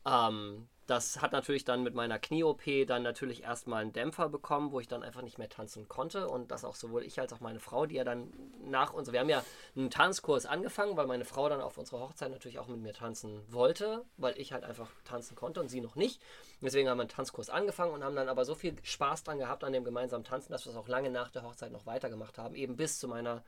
Ähm, 0.07 0.69
das 0.87 1.23
hat 1.23 1.33
natürlich 1.33 1.65
dann 1.65 1.83
mit 1.83 1.95
meiner 1.95 2.19
Knie-OP 2.19 2.63
dann 2.87 3.03
natürlich 3.03 3.43
erstmal 3.43 3.83
einen 3.83 3.93
Dämpfer 3.93 4.29
bekommen, 4.29 4.71
wo 4.71 4.81
ich 4.81 4.89
dann 4.89 5.03
einfach 5.03 5.23
nicht 5.23 5.39
mehr 5.39 5.49
tanzen 5.49 5.89
konnte. 5.89 6.29
Und 6.29 6.51
das 6.51 6.65
auch 6.65 6.75
sowohl 6.75 7.05
ich 7.05 7.19
als 7.19 7.33
auch 7.33 7.41
meine 7.41 7.61
Frau, 7.61 7.87
die 7.87 7.95
ja 7.95 8.05
dann 8.05 8.33
nach 8.63 8.93
uns, 8.93 9.11
wir 9.11 9.21
haben 9.21 9.31
ja 9.31 9.43
einen 9.77 9.91
Tanzkurs 9.91 10.45
angefangen, 10.45 10.97
weil 10.97 11.07
meine 11.07 11.25
Frau 11.25 11.49
dann 11.49 11.63
auf 11.63 11.79
unserer 11.79 12.01
Hochzeit 12.01 12.31
natürlich 12.31 12.59
auch 12.59 12.69
mit 12.69 12.81
mir 12.81 12.93
tanzen 12.93 13.41
wollte, 13.51 14.05
weil 14.19 14.39
ich 14.39 14.53
halt 14.53 14.65
einfach 14.65 14.91
tanzen 15.05 15.35
konnte 15.37 15.61
und 15.61 15.69
sie 15.69 15.81
noch 15.81 15.97
nicht. 15.97 16.21
Deswegen 16.61 16.89
haben 16.89 16.99
wir 16.99 17.03
einen 17.03 17.11
Tanzkurs 17.11 17.49
angefangen 17.49 17.95
und 17.95 18.05
haben 18.05 18.17
dann 18.17 18.29
aber 18.29 18.45
so 18.45 18.55
viel 18.55 18.77
Spaß 18.83 19.25
dran 19.25 19.39
gehabt 19.39 19.65
an 19.65 19.73
dem 19.73 19.85
gemeinsamen 19.85 20.25
Tanzen, 20.25 20.53
dass 20.53 20.67
wir 20.67 20.73
es 20.73 20.77
auch 20.77 20.89
lange 20.89 21.11
nach 21.11 21.31
der 21.31 21.45
Hochzeit 21.45 21.73
noch 21.73 21.87
weitergemacht 21.87 22.37
haben, 22.37 22.55
eben 22.55 22.77
bis 22.77 22.99
zu 22.99 23.09
meiner, 23.09 23.43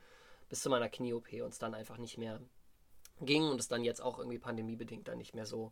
bis 0.49 0.61
zu 0.61 0.71
meiner 0.71 0.89
Knie-OP 0.89 1.33
und 1.33 1.49
es 1.49 1.59
dann 1.59 1.75
einfach 1.75 1.97
nicht 1.97 2.17
mehr 2.17 2.39
ging 3.21 3.43
und 3.49 3.59
es 3.59 3.67
dann 3.67 3.83
jetzt 3.83 4.01
auch 4.01 4.19
irgendwie 4.19 4.39
pandemiebedingt 4.39 5.07
dann 5.07 5.17
nicht 5.17 5.33
mehr 5.33 5.45
so 5.45 5.71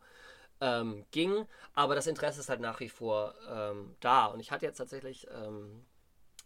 ähm, 0.62 1.06
ging. 1.12 1.46
Aber 1.74 1.96
das 1.96 2.08
Interesse 2.08 2.40
ist 2.40 2.50
halt 2.50 2.62
nach 2.62 2.80
wie 2.80 2.90
vor 2.90 3.34
ähm, 3.50 3.96
da. 4.00 4.26
Und 4.26 4.40
ich 4.40 4.52
hatte 4.52 4.66
jetzt 4.66 4.78
tatsächlich 4.78 5.28
ähm, 5.32 5.86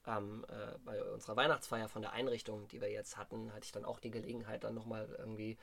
äh, 0.05 0.77
bei 0.85 1.03
unserer 1.03 1.35
Weihnachtsfeier 1.35 1.87
von 1.87 2.01
der 2.01 2.13
Einrichtung, 2.13 2.67
die 2.69 2.81
wir 2.81 2.91
jetzt 2.91 3.17
hatten, 3.17 3.53
hatte 3.53 3.65
ich 3.65 3.71
dann 3.71 3.85
auch 3.85 3.99
die 3.99 4.11
Gelegenheit, 4.11 4.63
dann 4.63 4.73
nochmal 4.73 5.07
irgendwie 5.17 5.57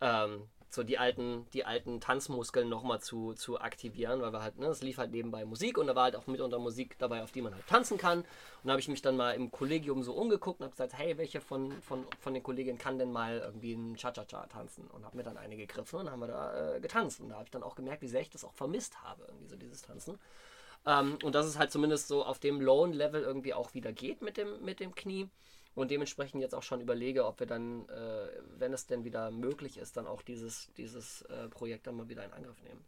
ähm, 0.00 0.48
so 0.68 0.82
die 0.82 0.98
alten, 0.98 1.46
die 1.52 1.64
alten 1.64 2.00
Tanzmuskeln 2.00 2.68
nochmal 2.68 3.00
zu, 3.00 3.34
zu 3.34 3.60
aktivieren, 3.60 4.20
weil 4.20 4.32
wir 4.32 4.42
halt, 4.42 4.58
ne, 4.58 4.66
es 4.66 4.82
lief 4.82 4.98
halt 4.98 5.10
nebenbei 5.10 5.44
Musik 5.44 5.78
und 5.78 5.86
da 5.86 5.94
war 5.94 6.04
halt 6.04 6.16
auch 6.16 6.26
mitunter 6.26 6.58
Musik 6.58 6.96
dabei, 6.98 7.22
auf 7.22 7.32
die 7.32 7.42
man 7.42 7.54
halt 7.54 7.66
tanzen 7.66 7.98
kann. 7.98 8.20
Und 8.20 8.26
da 8.64 8.72
habe 8.72 8.80
ich 8.80 8.88
mich 8.88 9.02
dann 9.02 9.16
mal 9.16 9.32
im 9.32 9.50
Kollegium 9.50 10.02
so 10.02 10.12
umgeguckt 10.12 10.60
und 10.60 10.64
habe 10.64 10.72
gesagt, 10.72 10.98
hey, 10.98 11.16
welche 11.18 11.40
von, 11.40 11.72
von, 11.82 12.04
von 12.20 12.34
den 12.34 12.42
Kolleginnen 12.42 12.78
kann 12.78 12.98
denn 12.98 13.12
mal 13.12 13.38
irgendwie 13.38 13.74
ein 13.74 13.96
Cha-Cha-Cha 13.96 14.46
tanzen? 14.46 14.86
Und 14.88 15.04
habe 15.04 15.16
mir 15.16 15.22
dann 15.22 15.36
eine 15.36 15.56
gegriffen 15.56 16.00
und 16.00 16.10
haben 16.10 16.20
wir 16.20 16.28
da 16.28 16.74
äh, 16.74 16.80
getanzt. 16.80 17.20
Und 17.20 17.30
da 17.30 17.36
habe 17.36 17.44
ich 17.44 17.50
dann 17.50 17.62
auch 17.62 17.74
gemerkt, 17.74 18.02
wie 18.02 18.08
sehr 18.08 18.20
ich 18.20 18.30
das 18.30 18.44
auch 18.44 18.54
vermisst 18.54 19.02
habe, 19.02 19.24
irgendwie 19.28 19.48
so 19.48 19.56
dieses 19.56 19.82
Tanzen. 19.82 20.18
Ähm, 20.84 21.18
und 21.22 21.34
dass 21.34 21.46
es 21.46 21.58
halt 21.58 21.72
zumindest 21.72 22.08
so 22.08 22.24
auf 22.24 22.38
dem 22.38 22.60
Loan-Level 22.60 23.22
irgendwie 23.22 23.54
auch 23.54 23.74
wieder 23.74 23.92
geht 23.92 24.22
mit 24.22 24.36
dem, 24.36 24.64
mit 24.64 24.80
dem 24.80 24.94
Knie. 24.94 25.28
Und 25.76 25.90
dementsprechend 25.92 26.40
jetzt 26.40 26.54
auch 26.54 26.64
schon 26.64 26.80
überlege, 26.80 27.24
ob 27.26 27.38
wir 27.38 27.46
dann, 27.46 27.88
äh, 27.88 28.28
wenn 28.58 28.72
es 28.72 28.86
denn 28.86 29.04
wieder 29.04 29.30
möglich 29.30 29.76
ist, 29.78 29.96
dann 29.96 30.08
auch 30.08 30.22
dieses, 30.22 30.72
dieses 30.76 31.22
äh, 31.22 31.48
Projekt 31.48 31.86
dann 31.86 31.96
mal 31.96 32.08
wieder 32.08 32.24
in 32.24 32.32
Angriff 32.32 32.60
nehmen. 32.62 32.84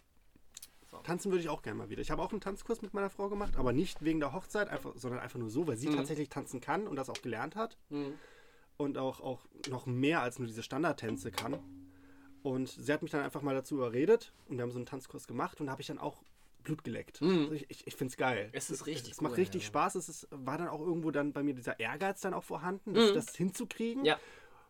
Tanzen 1.04 1.30
würde 1.30 1.42
ich 1.42 1.50
auch 1.50 1.60
gerne 1.60 1.76
mal 1.78 1.90
wieder. 1.90 2.00
Ich 2.00 2.10
habe 2.10 2.22
auch 2.22 2.32
einen 2.32 2.40
Tanzkurs 2.40 2.80
mit 2.80 2.94
meiner 2.94 3.10
Frau 3.10 3.28
gemacht, 3.28 3.56
aber 3.56 3.72
nicht 3.74 4.02
wegen 4.02 4.20
der 4.20 4.32
Hochzeit, 4.32 4.68
einfach, 4.70 4.92
sondern 4.96 5.20
einfach 5.20 5.38
nur 5.38 5.50
so, 5.50 5.66
weil 5.66 5.76
sie 5.76 5.88
Mhm. 5.90 5.96
tatsächlich 5.96 6.30
tanzen 6.30 6.62
kann 6.62 6.88
und 6.88 6.96
das 6.96 7.10
auch 7.10 7.20
gelernt 7.20 7.56
hat 7.56 7.76
Mhm. 7.90 8.14
und 8.78 8.96
auch, 8.96 9.20
auch 9.20 9.40
noch 9.68 9.84
mehr 9.84 10.22
als 10.22 10.38
nur 10.38 10.48
diese 10.48 10.62
Standardtänze 10.62 11.30
kann. 11.30 11.58
Und 12.42 12.68
sie 12.68 12.90
hat 12.90 13.02
mich 13.02 13.10
dann 13.10 13.20
einfach 13.22 13.42
mal 13.42 13.54
dazu 13.54 13.74
überredet 13.74 14.32
und 14.48 14.56
wir 14.56 14.62
haben 14.62 14.70
so 14.70 14.78
einen 14.78 14.86
Tanzkurs 14.86 15.26
gemacht 15.26 15.60
und 15.60 15.66
da 15.66 15.72
habe 15.72 15.82
ich 15.82 15.88
dann 15.88 15.98
auch 15.98 16.22
Blut 16.68 16.84
geleckt. 16.84 17.20
Mhm. 17.20 17.38
Also 17.40 17.52
ich 17.54 17.66
ich, 17.70 17.86
ich 17.86 17.94
finde 17.96 18.12
es 18.12 18.16
geil. 18.16 18.50
Es 18.52 18.70
ist 18.70 18.86
richtig 18.86 19.12
Es 19.12 19.20
macht 19.20 19.32
cool, 19.32 19.38
richtig 19.40 19.62
ja. 19.62 19.66
Spaß. 19.68 19.94
Es 19.96 20.08
ist, 20.08 20.28
war 20.30 20.58
dann 20.58 20.68
auch 20.68 20.80
irgendwo 20.80 21.10
dann 21.10 21.32
bei 21.32 21.42
mir 21.42 21.54
dieser 21.54 21.80
Ehrgeiz 21.80 22.20
dann 22.20 22.34
auch 22.34 22.44
vorhanden, 22.44 22.94
das, 22.94 23.10
Mhm. 23.10 23.14
das 23.14 23.34
hinzukriegen. 23.36 24.04
Ja. 24.04 24.18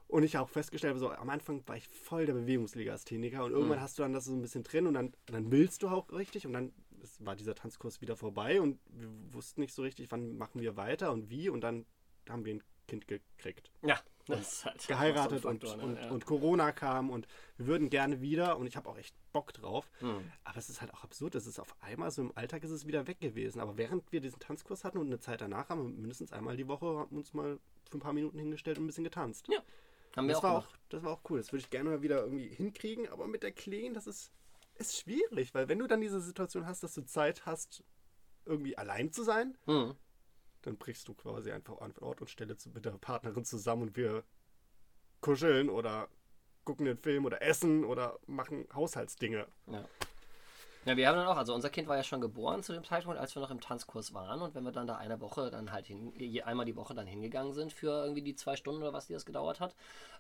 Und 0.06 0.22
ich 0.22 0.38
auch 0.38 0.48
festgestellt 0.48 0.90
habe, 0.92 1.00
so 1.00 1.11
am 1.11 1.28
Anfang 1.28 1.62
war 1.66 1.76
ich 1.76 1.87
voll 1.88 2.24
der 2.24 2.32
Bewegungslegastheniker 2.32 3.44
und 3.44 3.50
irgendwann 3.52 3.78
Mhm. 3.78 3.82
hast 3.82 3.98
du 3.98 4.02
dann 4.02 4.12
das 4.12 4.24
so 4.24 4.32
ein 4.32 4.40
bisschen 4.40 4.62
drin 4.62 4.87
und 4.87 4.94
dann, 4.94 5.12
dann 5.26 5.50
willst 5.50 5.82
du 5.82 5.88
auch 5.88 6.11
richtig 6.12 6.46
und 6.46 6.52
dann 6.54 6.72
war 7.18 7.37
dieser 7.37 7.54
Tanzkurs 7.54 8.00
wieder 8.00 8.16
vorbei 8.16 8.61
und 8.61 8.78
wir 8.88 9.08
wussten 9.32 9.61
nicht 9.61 9.74
so 9.74 9.82
richtig, 9.82 10.11
wann 10.11 10.37
machen 10.38 10.61
wir 10.62 10.76
weiter 10.76 11.12
und 11.12 11.28
wie 11.30 11.48
und 11.50 11.61
dann 11.62 11.84
haben 12.28 12.44
wir 12.44 12.54
ein 12.54 12.62
Kind 12.87 13.06
gekriegt. 13.06 13.70
Ja, 13.82 14.00
ist 14.28 14.64
halt 14.64 14.86
Geheiratet 14.86 15.42
so 15.42 15.48
und, 15.48 15.62
Faktor, 15.62 15.82
und, 15.84 15.94
ne? 15.94 16.00
Ja. 16.02 16.10
und 16.10 16.26
Corona 16.26 16.72
kam 16.72 17.10
und 17.10 17.26
wir 17.56 17.66
würden 17.66 17.90
gerne 17.90 18.20
wieder 18.20 18.58
und 18.58 18.66
ich 18.66 18.76
habe 18.76 18.88
auch 18.88 18.98
echt 18.98 19.14
Bock 19.32 19.52
drauf. 19.52 19.90
Mhm. 20.00 20.30
Aber 20.44 20.58
es 20.58 20.68
ist 20.68 20.80
halt 20.80 20.92
auch 20.94 21.04
absurd, 21.04 21.34
es 21.34 21.46
ist 21.46 21.58
auf 21.58 21.74
einmal 21.80 22.10
so 22.10 22.22
im 22.22 22.36
Alltag 22.36 22.62
ist 22.64 22.70
es 22.70 22.86
wieder 22.86 23.06
weg 23.06 23.20
gewesen. 23.20 23.60
Aber 23.60 23.76
während 23.76 24.10
wir 24.12 24.20
diesen 24.20 24.38
Tanzkurs 24.40 24.84
hatten 24.84 24.98
und 24.98 25.06
eine 25.06 25.20
Zeit 25.20 25.40
danach 25.40 25.68
haben 25.68 25.82
wir 25.82 26.00
mindestens 26.00 26.32
einmal 26.32 26.56
die 26.56 26.68
Woche 26.68 26.86
haben 26.86 27.16
uns 27.16 27.32
mal 27.34 27.58
für 27.90 27.98
ein 27.98 28.00
paar 28.00 28.12
Minuten 28.12 28.38
hingestellt 28.38 28.78
und 28.78 28.84
ein 28.84 28.86
bisschen 28.86 29.04
getanzt. 29.04 29.46
Ja, 29.48 29.62
haben 30.16 30.26
wir 30.26 30.34
Das 30.34 30.38
auch 30.38 30.42
war, 30.44 30.58
auch, 30.58 30.66
das 30.88 31.02
war 31.02 31.12
auch 31.12 31.20
cool. 31.30 31.38
Das 31.38 31.52
würde 31.52 31.60
ich 31.60 31.70
gerne 31.70 31.90
mal 31.90 32.02
wieder 32.02 32.22
irgendwie 32.22 32.48
hinkriegen, 32.48 33.08
aber 33.08 33.26
mit 33.26 33.42
der 33.42 33.52
Kleen, 33.52 33.94
das 33.94 34.06
ist, 34.06 34.32
ist 34.76 34.98
schwierig, 34.98 35.54
weil 35.54 35.68
wenn 35.68 35.78
du 35.78 35.86
dann 35.86 36.00
diese 36.00 36.20
Situation 36.20 36.66
hast, 36.66 36.82
dass 36.82 36.94
du 36.94 37.02
Zeit 37.04 37.46
hast, 37.46 37.82
irgendwie 38.44 38.76
allein 38.78 39.12
zu 39.12 39.22
sein, 39.22 39.56
Mhm. 39.66 39.94
Dann 40.62 40.77
brichst 40.77 41.09
du 41.09 41.14
quasi 41.14 41.51
einfach 41.53 41.81
an 41.81 41.94
Ort 42.01 42.21
und 42.21 42.31
Stelle 42.31 42.57
mit 42.73 42.85
der 42.85 42.92
Partnerin 42.92 43.44
zusammen 43.44 43.83
und 43.83 43.97
wir 43.97 44.25
kuscheln 45.21 45.68
oder 45.68 46.09
gucken 46.64 46.87
den 46.87 46.99
Film 46.99 47.25
oder 47.25 47.42
essen 47.42 47.85
oder 47.85 48.18
machen 48.27 48.66
Haushaltsdinge. 48.75 49.47
Ja. 49.66 49.85
Ja, 50.85 50.97
wir 50.97 51.07
haben 51.07 51.16
dann 51.16 51.27
auch, 51.27 51.37
also 51.37 51.55
unser 51.55 51.68
Kind 51.68 51.87
war 51.87 51.97
ja 51.97 52.03
schon 52.03 52.23
geboren 52.23 52.62
zu 52.62 52.73
dem 52.73 52.83
Zeitpunkt, 52.83 53.18
als 53.18 53.35
wir 53.35 53.42
noch 53.42 53.51
im 53.51 53.61
Tanzkurs 53.61 54.14
waren 54.14 54.40
und 54.40 54.55
wenn 54.55 54.64
wir 54.64 54.73
dann 54.73 54.87
da 54.87 54.97
eine 54.97 55.21
Woche 55.21 55.51
dann 55.51 55.71
halt 55.71 55.87
hin, 55.87 56.14
einmal 56.44 56.64
die 56.64 56.77
Woche 56.77 56.94
dann 56.94 57.07
hingegangen 57.07 57.53
sind 57.53 57.75
für 57.75 57.90
irgendwie 58.05 58.23
die 58.23 58.35
zwei 58.37 58.57
Stunden 58.57 58.81
oder 58.81 58.94
was 58.94 59.07
die 59.07 59.12
das 59.12 59.27
gedauert 59.27 59.61
hat, 59.61 59.73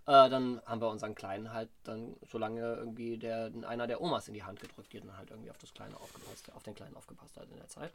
äh, 0.06 0.28
dann 0.28 0.60
haben 0.66 0.82
wir 0.82 0.90
unseren 0.90 1.14
Kleinen 1.14 1.54
halt 1.54 1.70
dann 1.84 2.16
so 2.26 2.36
lange 2.36 2.60
irgendwie 2.60 3.16
der, 3.16 3.50
einer 3.66 3.86
der 3.86 4.02
Omas 4.02 4.28
in 4.28 4.34
die 4.34 4.42
Hand 4.42 4.60
gedrückt, 4.60 4.92
die 4.92 5.00
dann 5.00 5.16
halt 5.16 5.30
irgendwie 5.30 5.50
auf 5.50 5.58
das 5.58 5.72
Kleine 5.72 5.96
aufgepasst, 5.96 6.52
auf 6.54 6.64
den 6.64 6.74
Kleinen 6.74 6.96
aufgepasst 6.96 7.38
hat 7.38 7.48
in 7.50 7.56
der 7.56 7.68
Zeit. 7.68 7.94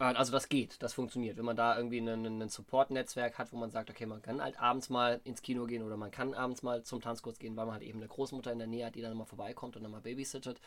Äh, 0.00 0.04
Also 0.14 0.32
das 0.32 0.48
geht, 0.48 0.82
das 0.82 0.94
funktioniert. 0.94 1.36
Wenn 1.36 1.44
man 1.44 1.56
da 1.56 1.76
irgendwie 1.76 1.98
ein, 1.98 2.24
ein 2.24 2.48
Support-Netzwerk 2.48 3.38
hat, 3.38 3.52
wo 3.52 3.56
man 3.56 3.70
sagt, 3.70 3.90
okay, 3.90 4.06
man 4.06 4.22
kann 4.22 4.42
halt 4.42 4.58
abends 4.58 4.88
mal 4.88 5.20
ins 5.24 5.42
Kino 5.42 5.66
gehen 5.66 5.82
oder 5.82 5.96
man 5.96 6.10
kann 6.10 6.34
abends 6.34 6.62
mal 6.62 6.82
zum 6.82 7.00
Tanzkurs 7.00 7.38
gehen, 7.38 7.56
weil 7.56 7.66
man 7.66 7.74
halt 7.74 7.84
eben 7.84 7.98
eine 7.98 8.08
Großmutter 8.08 8.50
in 8.50 8.58
der 8.58 8.66
Nähe 8.66 8.86
hat, 8.86 8.96
die 8.96 9.02
dann 9.02 9.16
mal 9.16 9.26
vorbeikommt 9.26 9.76
und 9.76 9.82
dann 9.82 9.92
mal 9.92 10.00
babysittet. 10.00 10.60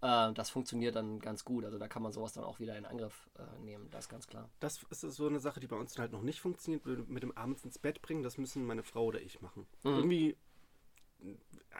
Äh, 0.00 0.32
das 0.32 0.50
funktioniert 0.50 0.96
dann 0.96 1.20
ganz 1.20 1.44
gut. 1.44 1.64
Also 1.64 1.78
da 1.78 1.86
kann 1.86 2.02
man 2.02 2.12
sowas 2.12 2.32
dann 2.32 2.44
auch 2.44 2.58
wieder 2.58 2.76
in 2.76 2.86
Angriff 2.86 3.28
äh, 3.38 3.62
nehmen, 3.62 3.88
das 3.90 4.06
ist 4.06 4.08
ganz 4.08 4.26
klar. 4.26 4.48
Das 4.58 4.82
ist 4.90 5.00
so 5.00 5.26
eine 5.26 5.38
Sache, 5.38 5.60
die 5.60 5.66
bei 5.66 5.76
uns 5.76 5.96
halt 5.98 6.12
noch 6.12 6.22
nicht 6.22 6.40
funktioniert. 6.40 6.84
Mit 7.08 7.22
dem 7.22 7.36
abends 7.36 7.64
ins 7.64 7.78
Bett 7.78 8.02
bringen, 8.02 8.22
das 8.22 8.38
müssen 8.38 8.64
meine 8.64 8.82
Frau 8.82 9.04
oder 9.04 9.20
ich 9.20 9.40
machen. 9.40 9.66
Mhm. 9.84 9.90
Irgendwie, 9.90 10.36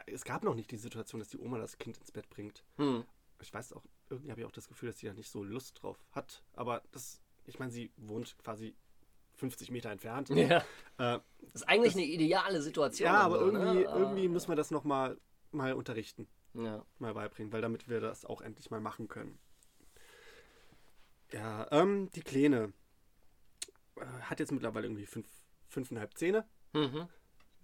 es 0.05 0.23
gab 0.23 0.43
noch 0.43 0.55
nicht 0.55 0.71
die 0.71 0.77
Situation, 0.77 1.19
dass 1.19 1.29
die 1.29 1.39
Oma 1.39 1.57
das 1.57 1.77
Kind 1.77 1.97
ins 1.97 2.11
Bett 2.11 2.29
bringt. 2.29 2.63
Hm. 2.77 3.03
Ich 3.41 3.53
weiß 3.53 3.73
auch, 3.73 3.83
irgendwie 4.09 4.31
habe 4.31 4.41
ich 4.41 4.47
auch 4.47 4.51
das 4.51 4.67
Gefühl, 4.67 4.89
dass 4.89 4.99
sie 4.99 5.07
da 5.07 5.13
nicht 5.13 5.29
so 5.29 5.43
Lust 5.43 5.81
drauf 5.81 5.97
hat. 6.11 6.43
Aber 6.53 6.81
das, 6.91 7.21
ich 7.45 7.59
meine, 7.59 7.71
sie 7.71 7.91
wohnt 7.97 8.37
quasi 8.39 8.75
50 9.35 9.71
Meter 9.71 9.89
entfernt. 9.91 10.29
Ja. 10.29 10.57
Äh, 10.97 11.19
Das 11.41 11.55
ist 11.61 11.69
eigentlich 11.69 11.93
eine 11.93 12.03
ideale 12.05 12.61
Situation. 12.61 13.05
ja, 13.07 13.19
aber 13.21 13.39
so, 13.39 13.45
irgendwie, 13.45 13.79
ne? 13.79 13.81
irgendwie 13.83 14.27
müssen 14.27 14.49
wir 14.49 14.55
das 14.55 14.69
noch 14.71 14.83
mal, 14.83 15.17
mal 15.51 15.73
unterrichten, 15.73 16.27
Ja. 16.53 16.85
mal 16.97 17.13
beibringen, 17.13 17.53
weil 17.53 17.61
damit 17.61 17.87
wir 17.87 18.01
das 18.01 18.25
auch 18.25 18.41
endlich 18.41 18.69
mal 18.69 18.81
machen 18.81 19.07
können. 19.07 19.39
Ja, 21.31 21.67
ähm, 21.71 22.09
die 22.15 22.21
Kleine 22.21 22.73
äh, 23.95 24.05
hat 24.21 24.39
jetzt 24.39 24.51
mittlerweile 24.51 24.87
irgendwie 24.87 25.05
fünf, 25.05 25.27
fünfeinhalb 25.67 26.17
Zähne. 26.17 26.45
Mhm. 26.73 27.07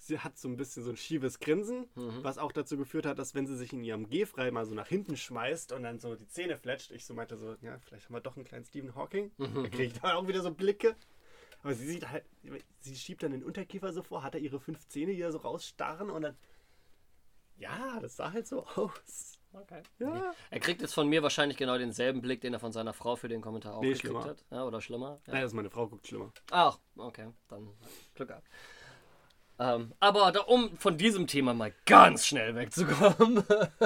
Sie 0.05 0.19
hat 0.19 0.37
so 0.37 0.47
ein 0.47 0.55
bisschen 0.55 0.83
so 0.83 0.91
ein 0.91 0.97
schiefes 0.97 1.39
Grinsen, 1.39 1.87
Mhm. 1.95 2.23
was 2.23 2.37
auch 2.37 2.51
dazu 2.51 2.77
geführt 2.77 3.05
hat, 3.07 3.17
dass 3.17 3.33
wenn 3.33 3.47
sie 3.47 3.57
sich 3.57 3.73
in 3.73 3.83
ihrem 3.83 4.07
Gehfrei 4.07 4.51
mal 4.51 4.65
so 4.65 4.75
nach 4.75 4.87
hinten 4.87 5.17
schmeißt 5.17 5.71
und 5.71 5.81
dann 5.83 5.99
so 5.99 6.15
die 6.15 6.27
Zähne 6.27 6.57
fletscht, 6.57 6.91
ich 6.91 7.05
so 7.05 7.13
meinte 7.15 7.37
so, 7.37 7.55
ja, 7.61 7.79
vielleicht 7.79 8.05
haben 8.05 8.13
wir 8.13 8.19
doch 8.21 8.35
einen 8.35 8.45
kleinen 8.45 8.65
Stephen 8.65 8.93
Hawking. 8.95 9.31
Mhm. 9.37 9.63
Da 9.63 9.69
kriege 9.69 9.83
ich 9.85 9.93
dann 9.99 10.11
auch 10.11 10.27
wieder 10.27 10.41
so 10.41 10.51
Blicke. 10.53 10.95
Aber 11.63 11.73
sie 11.73 11.87
sieht 11.87 12.07
halt, 12.07 12.23
sie 12.81 12.95
schiebt 12.95 13.23
dann 13.23 13.31
den 13.31 13.43
Unterkiefer 13.43 13.91
so 13.91 14.03
vor, 14.03 14.21
hat 14.21 14.35
er 14.35 14.41
ihre 14.41 14.59
fünf 14.59 14.87
Zähne, 14.87 15.13
die 15.13 15.19
da 15.21 15.31
so 15.31 15.39
rausstarren 15.39 16.11
und 16.11 16.21
dann, 16.21 16.37
ja, 17.57 17.99
das 17.99 18.15
sah 18.17 18.31
halt 18.31 18.47
so 18.47 18.65
aus. 18.75 19.39
Okay. 19.53 19.81
Ja. 19.99 20.33
Er 20.51 20.59
kriegt 20.59 20.81
jetzt 20.81 20.93
von 20.93 21.07
mir 21.07 21.23
wahrscheinlich 21.23 21.57
genau 21.57 21.77
denselben 21.77 22.21
Blick, 22.21 22.41
den 22.41 22.53
er 22.53 22.59
von 22.59 22.73
seiner 22.73 22.93
Frau 22.93 23.15
für 23.15 23.29
den 23.29 23.41
Kommentar 23.41 23.75
auch 23.77 23.81
Nee, 23.81 23.93
gekriegt 23.93 24.01
schlimmer. 24.01 24.25
hat. 24.25 24.45
Ja, 24.51 24.65
oder 24.65 24.81
schlimmer. 24.81 25.21
Ja. 25.25 25.31
Naja, 25.33 25.43
also 25.45 25.55
meine 25.55 25.69
Frau 25.69 25.87
guckt 25.87 26.05
schlimmer. 26.05 26.31
Ach, 26.51 26.77
okay, 26.97 27.29
dann 27.47 27.69
Glück 28.13 28.27
gehabt. 28.27 28.47
Ähm, 29.59 29.93
aber 29.99 30.31
da, 30.31 30.41
um 30.41 30.75
von 30.77 30.97
diesem 30.97 31.27
Thema 31.27 31.53
mal 31.53 31.73
ganz 31.85 32.25
schnell 32.25 32.55
wegzukommen, 32.55 33.43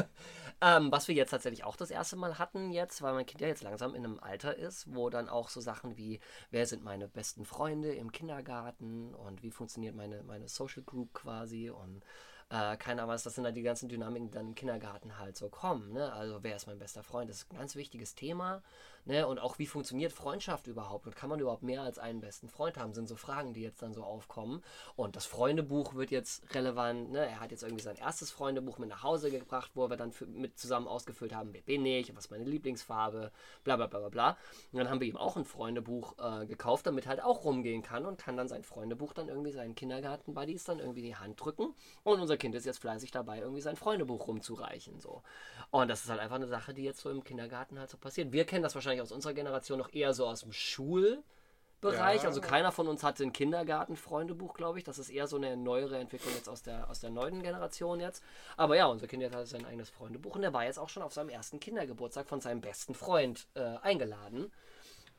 ähm, 0.61 0.91
was 0.91 1.07
wir 1.07 1.15
jetzt 1.15 1.29
tatsächlich 1.29 1.63
auch 1.63 1.75
das 1.75 1.91
erste 1.91 2.15
Mal 2.15 2.39
hatten 2.39 2.71
jetzt, 2.71 3.01
weil 3.01 3.13
mein 3.13 3.25
Kind 3.25 3.41
ja 3.41 3.47
jetzt 3.47 3.63
langsam 3.63 3.93
in 3.93 4.03
einem 4.03 4.19
Alter 4.19 4.55
ist, 4.55 4.93
wo 4.93 5.09
dann 5.09 5.29
auch 5.29 5.49
so 5.49 5.61
Sachen 5.61 5.97
wie, 5.97 6.19
wer 6.49 6.65
sind 6.65 6.83
meine 6.83 7.07
besten 7.07 7.45
Freunde 7.45 7.93
im 7.93 8.11
Kindergarten 8.11 9.13
und 9.13 9.43
wie 9.43 9.51
funktioniert 9.51 9.95
meine, 9.95 10.23
meine 10.23 10.47
Social 10.47 10.83
Group 10.83 11.13
quasi 11.13 11.69
und 11.69 12.03
äh, 12.49 12.77
keine 12.77 13.01
Ahnung 13.01 13.13
was, 13.13 13.23
das 13.23 13.35
sind 13.35 13.45
halt 13.45 13.55
die 13.55 13.61
ganzen 13.61 13.89
Dynamiken, 13.89 14.29
die 14.29 14.33
dann 14.33 14.47
im 14.47 14.55
Kindergarten 14.55 15.17
halt 15.19 15.37
so 15.37 15.49
kommen. 15.49 15.93
Ne? 15.93 16.11
Also 16.13 16.39
wer 16.41 16.55
ist 16.55 16.67
mein 16.67 16.79
bester 16.79 17.03
Freund? 17.03 17.29
Das 17.29 17.37
ist 17.37 17.51
ein 17.51 17.57
ganz 17.57 17.75
wichtiges 17.75 18.15
Thema. 18.15 18.61
Ne? 19.05 19.25
Und 19.27 19.39
auch 19.39 19.59
wie 19.59 19.65
funktioniert 19.65 20.11
Freundschaft 20.11 20.67
überhaupt? 20.67 21.07
Und 21.07 21.15
kann 21.15 21.29
man 21.29 21.39
überhaupt 21.39 21.63
mehr 21.63 21.81
als 21.81 21.99
einen 21.99 22.21
besten 22.21 22.49
Freund 22.49 22.77
haben? 22.77 22.93
Sind 22.93 23.07
so 23.07 23.15
Fragen, 23.15 23.53
die 23.53 23.61
jetzt 23.61 23.81
dann 23.81 23.93
so 23.93 24.03
aufkommen. 24.03 24.63
Und 24.95 25.15
das 25.15 25.25
Freundebuch 25.25 25.95
wird 25.95 26.11
jetzt 26.11 26.53
relevant. 26.53 27.11
Ne? 27.11 27.25
Er 27.25 27.39
hat 27.39 27.51
jetzt 27.51 27.63
irgendwie 27.63 27.83
sein 27.83 27.95
erstes 27.95 28.31
Freundebuch 28.31 28.77
mit 28.77 28.89
nach 28.89 29.03
Hause 29.03 29.31
gebracht, 29.31 29.71
wo 29.75 29.89
wir 29.89 29.97
dann 29.97 30.11
für, 30.11 30.25
mit 30.25 30.57
zusammen 30.57 30.87
ausgefüllt 30.87 31.33
haben, 31.33 31.53
wer 31.53 31.61
bin 31.61 31.85
ich, 31.85 32.15
was 32.15 32.25
ist 32.25 32.31
meine 32.31 32.43
Lieblingsfarbe, 32.45 33.31
bla 33.63 33.75
bla 33.75 33.87
bla 33.87 33.99
bla 33.99 34.09
bla. 34.09 34.37
Und 34.71 34.79
dann 34.79 34.89
haben 34.89 34.99
wir 34.99 35.07
ihm 35.07 35.17
auch 35.17 35.37
ein 35.37 35.45
Freundebuch 35.45 36.15
äh, 36.19 36.45
gekauft, 36.45 36.87
damit 36.87 37.07
halt 37.07 37.23
auch 37.23 37.43
rumgehen 37.43 37.81
kann 37.81 38.05
und 38.05 38.19
kann 38.19 38.37
dann 38.37 38.47
sein 38.47 38.63
Freundebuch 38.63 39.13
dann 39.13 39.29
irgendwie 39.29 39.51
seinen 39.51 39.75
Kindergarten-Buddies 39.75 40.63
dann 40.63 40.79
irgendwie 40.79 41.01
die 41.01 41.15
Hand 41.15 41.39
drücken. 41.43 41.73
Und 42.03 42.19
unser 42.19 42.37
Kind 42.39 42.55
ist 42.55 42.65
jetzt 42.65 42.79
fleißig 42.79 43.11
dabei, 43.11 43.39
irgendwie 43.39 43.61
sein 43.61 43.75
Freundebuch 43.75 44.27
rumzureichen. 44.27 44.99
So. 44.99 45.21
Und 45.69 45.87
das 45.89 46.03
ist 46.03 46.09
halt 46.09 46.19
einfach 46.19 46.37
eine 46.37 46.47
Sache, 46.47 46.73
die 46.73 46.83
jetzt 46.83 47.01
so 47.01 47.11
im 47.11 47.23
Kindergarten 47.23 47.77
halt 47.77 47.89
so 47.89 47.97
passiert. 47.97 48.31
Wir 48.31 48.45
kennen 48.45 48.63
das 48.63 48.73
wahrscheinlich 48.73 49.01
aus 49.01 49.11
unserer 49.11 49.33
Generation 49.33 49.77
noch 49.77 49.93
eher 49.93 50.13
so 50.13 50.25
aus 50.25 50.41
dem 50.41 50.51
Schulbereich. 50.51 52.23
Ja. 52.23 52.27
Also 52.27 52.41
keiner 52.41 52.71
von 52.71 52.87
uns 52.87 53.03
hatte 53.03 53.23
ein 53.23 53.33
Kindergarten-Freundebuch, 53.33 54.55
glaube 54.55 54.79
ich. 54.79 54.83
Das 54.83 54.97
ist 54.97 55.09
eher 55.09 55.27
so 55.27 55.35
eine 55.35 55.55
neuere 55.55 55.97
Entwicklung 55.99 56.33
jetzt 56.33 56.49
aus 56.49 56.63
der, 56.63 56.89
aus 56.89 56.99
der 56.99 57.11
neuen 57.11 57.43
Generation 57.43 57.99
jetzt. 57.99 58.23
Aber 58.57 58.75
ja, 58.75 58.87
unser 58.87 59.07
Kind 59.07 59.23
hat 59.23 59.47
sein 59.47 59.65
eigenes 59.65 59.89
Freundebuch 59.91 60.35
und 60.35 60.41
der 60.41 60.53
war 60.53 60.65
jetzt 60.65 60.79
auch 60.79 60.89
schon 60.89 61.03
auf 61.03 61.13
seinem 61.13 61.29
ersten 61.29 61.59
Kindergeburtstag 61.59 62.27
von 62.27 62.41
seinem 62.41 62.61
besten 62.61 62.95
Freund 62.95 63.47
äh, 63.53 63.77
eingeladen. 63.81 64.51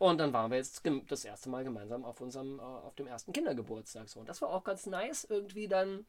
Und 0.01 0.17
dann 0.17 0.33
waren 0.33 0.51
wir 0.51 0.57
jetzt 0.57 0.83
das 1.09 1.27
erste 1.27 1.51
Mal 1.51 1.63
gemeinsam 1.63 2.07
auf 2.07 2.23
unserem, 2.23 2.59
äh, 2.59 2.63
auf 2.63 2.95
dem 2.95 3.07
ersten 3.07 3.35
Kindergeburtstag. 3.35 4.09
So. 4.09 4.21
Und 4.21 4.31
das 4.31 4.41
war 4.41 4.49
auch 4.49 4.65
ganz 4.65 4.87
nice, 4.87 5.25
irgendwie 5.25 5.69
dann. 5.69 6.07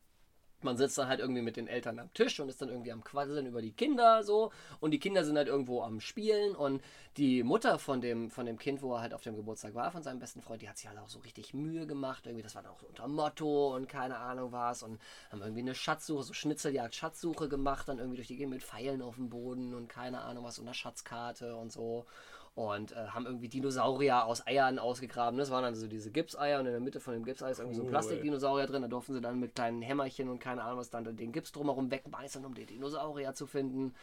Man 0.63 0.78
sitzt 0.78 0.97
dann 0.97 1.08
halt 1.08 1.19
irgendwie 1.19 1.41
mit 1.41 1.58
den 1.58 1.67
Eltern 1.67 2.00
am 2.00 2.13
Tisch 2.13 2.39
und 2.39 2.50
ist 2.50 2.62
dann 2.62 2.69
irgendwie 2.69 2.91
am 2.91 3.04
Quasseln 3.04 3.45
über 3.45 3.62
die 3.62 3.71
Kinder 3.71 4.24
so. 4.24 4.52
Und 4.80 4.91
die 4.91 5.00
Kinder 5.00 5.24
sind 5.24 5.38
halt 5.38 5.47
irgendwo 5.47 5.82
am 5.82 6.00
Spielen. 6.00 6.56
Und 6.56 6.82
die 7.17 7.43
Mutter 7.43 7.80
von 7.80 8.02
dem, 8.02 8.30
von 8.30 8.45
dem 8.45 8.58
Kind, 8.58 8.82
wo 8.82 8.93
er 8.95 9.02
halt 9.02 9.13
auf 9.13 9.21
dem 9.21 9.36
Geburtstag 9.36 9.76
war, 9.76 9.91
von 9.91 10.04
seinem 10.04 10.19
besten 10.19 10.41
Freund, 10.41 10.62
die 10.62 10.69
hat 10.69 10.78
sich 10.78 10.88
halt 10.88 11.00
auch 11.00 11.10
so 11.10 11.19
richtig 11.19 11.54
Mühe 11.54 11.86
gemacht. 11.88 12.26
Irgendwie, 12.26 12.43
das 12.43 12.55
war 12.55 12.64
dann 12.64 12.72
auch 12.72 12.84
unter 12.84 13.07
Motto 13.07 13.76
und 13.76 13.88
keine 13.88 14.18
Ahnung 14.18 14.51
was. 14.51 14.84
Und 14.84 14.99
haben 15.32 15.41
irgendwie 15.41 15.62
eine 15.62 15.76
Schatzsuche, 15.76 16.24
so 16.24 16.34
Schnitzeljagd, 16.34 16.95
Schatzsuche 16.95 17.49
gemacht. 17.49 17.88
Dann 17.88 17.97
irgendwie 17.99 18.18
durch 18.18 18.28
die 18.28 18.38
Gegend 18.38 18.53
mit 18.53 18.64
Pfeilen 18.64 19.01
auf 19.01 19.16
dem 19.16 19.30
Boden 19.30 19.74
und 19.74 19.88
keine 19.88 20.22
Ahnung 20.22 20.43
was 20.43 20.59
und 20.59 20.66
einer 20.66 20.74
Schatzkarte 20.74 21.55
und 21.55 21.72
so 21.72 22.05
und 22.54 22.91
äh, 22.91 23.08
haben 23.08 23.26
irgendwie 23.26 23.47
Dinosaurier 23.47 24.26
aus 24.26 24.45
Eiern 24.45 24.78
ausgegraben. 24.78 25.38
Das 25.39 25.52
waren 25.52 25.64
dann 25.64 25.76
so 25.76 25.88
diese 25.88 26.12
Gipseier 26.12 26.60
und 26.60 26.66
in 26.66 26.74
der 26.74 26.82
Mitte 26.82 26.99
von 26.99 27.14
dem 27.14 27.24
Gipsei 27.24 27.49
ist 27.49 27.60
irgendwie 27.60 27.76
so 27.76 27.82
ein 27.84 27.86
Cool. 27.86 27.91
Plastikdinosaurier 27.91 28.68
drin. 28.68 28.82
Da 28.82 28.88
durften 28.88 29.14
sie 29.14 29.22
dann 29.22 29.39
mit 29.39 29.56
kleinen 29.56 29.82
Hämmerchen 29.82 30.28
und 30.30 30.39
keine 30.39 30.64
Ahnung 30.64 30.80
was 30.80 30.89
dann 30.89 31.16
den 31.16 31.32
Gips 31.32 31.52
drumherum 31.52 31.89
wegbeißen, 31.91 32.43
um 32.45 32.54
den 32.54 32.68
Dinosaurier 32.68 33.34
zu 33.34 33.47
finden. 33.47 33.95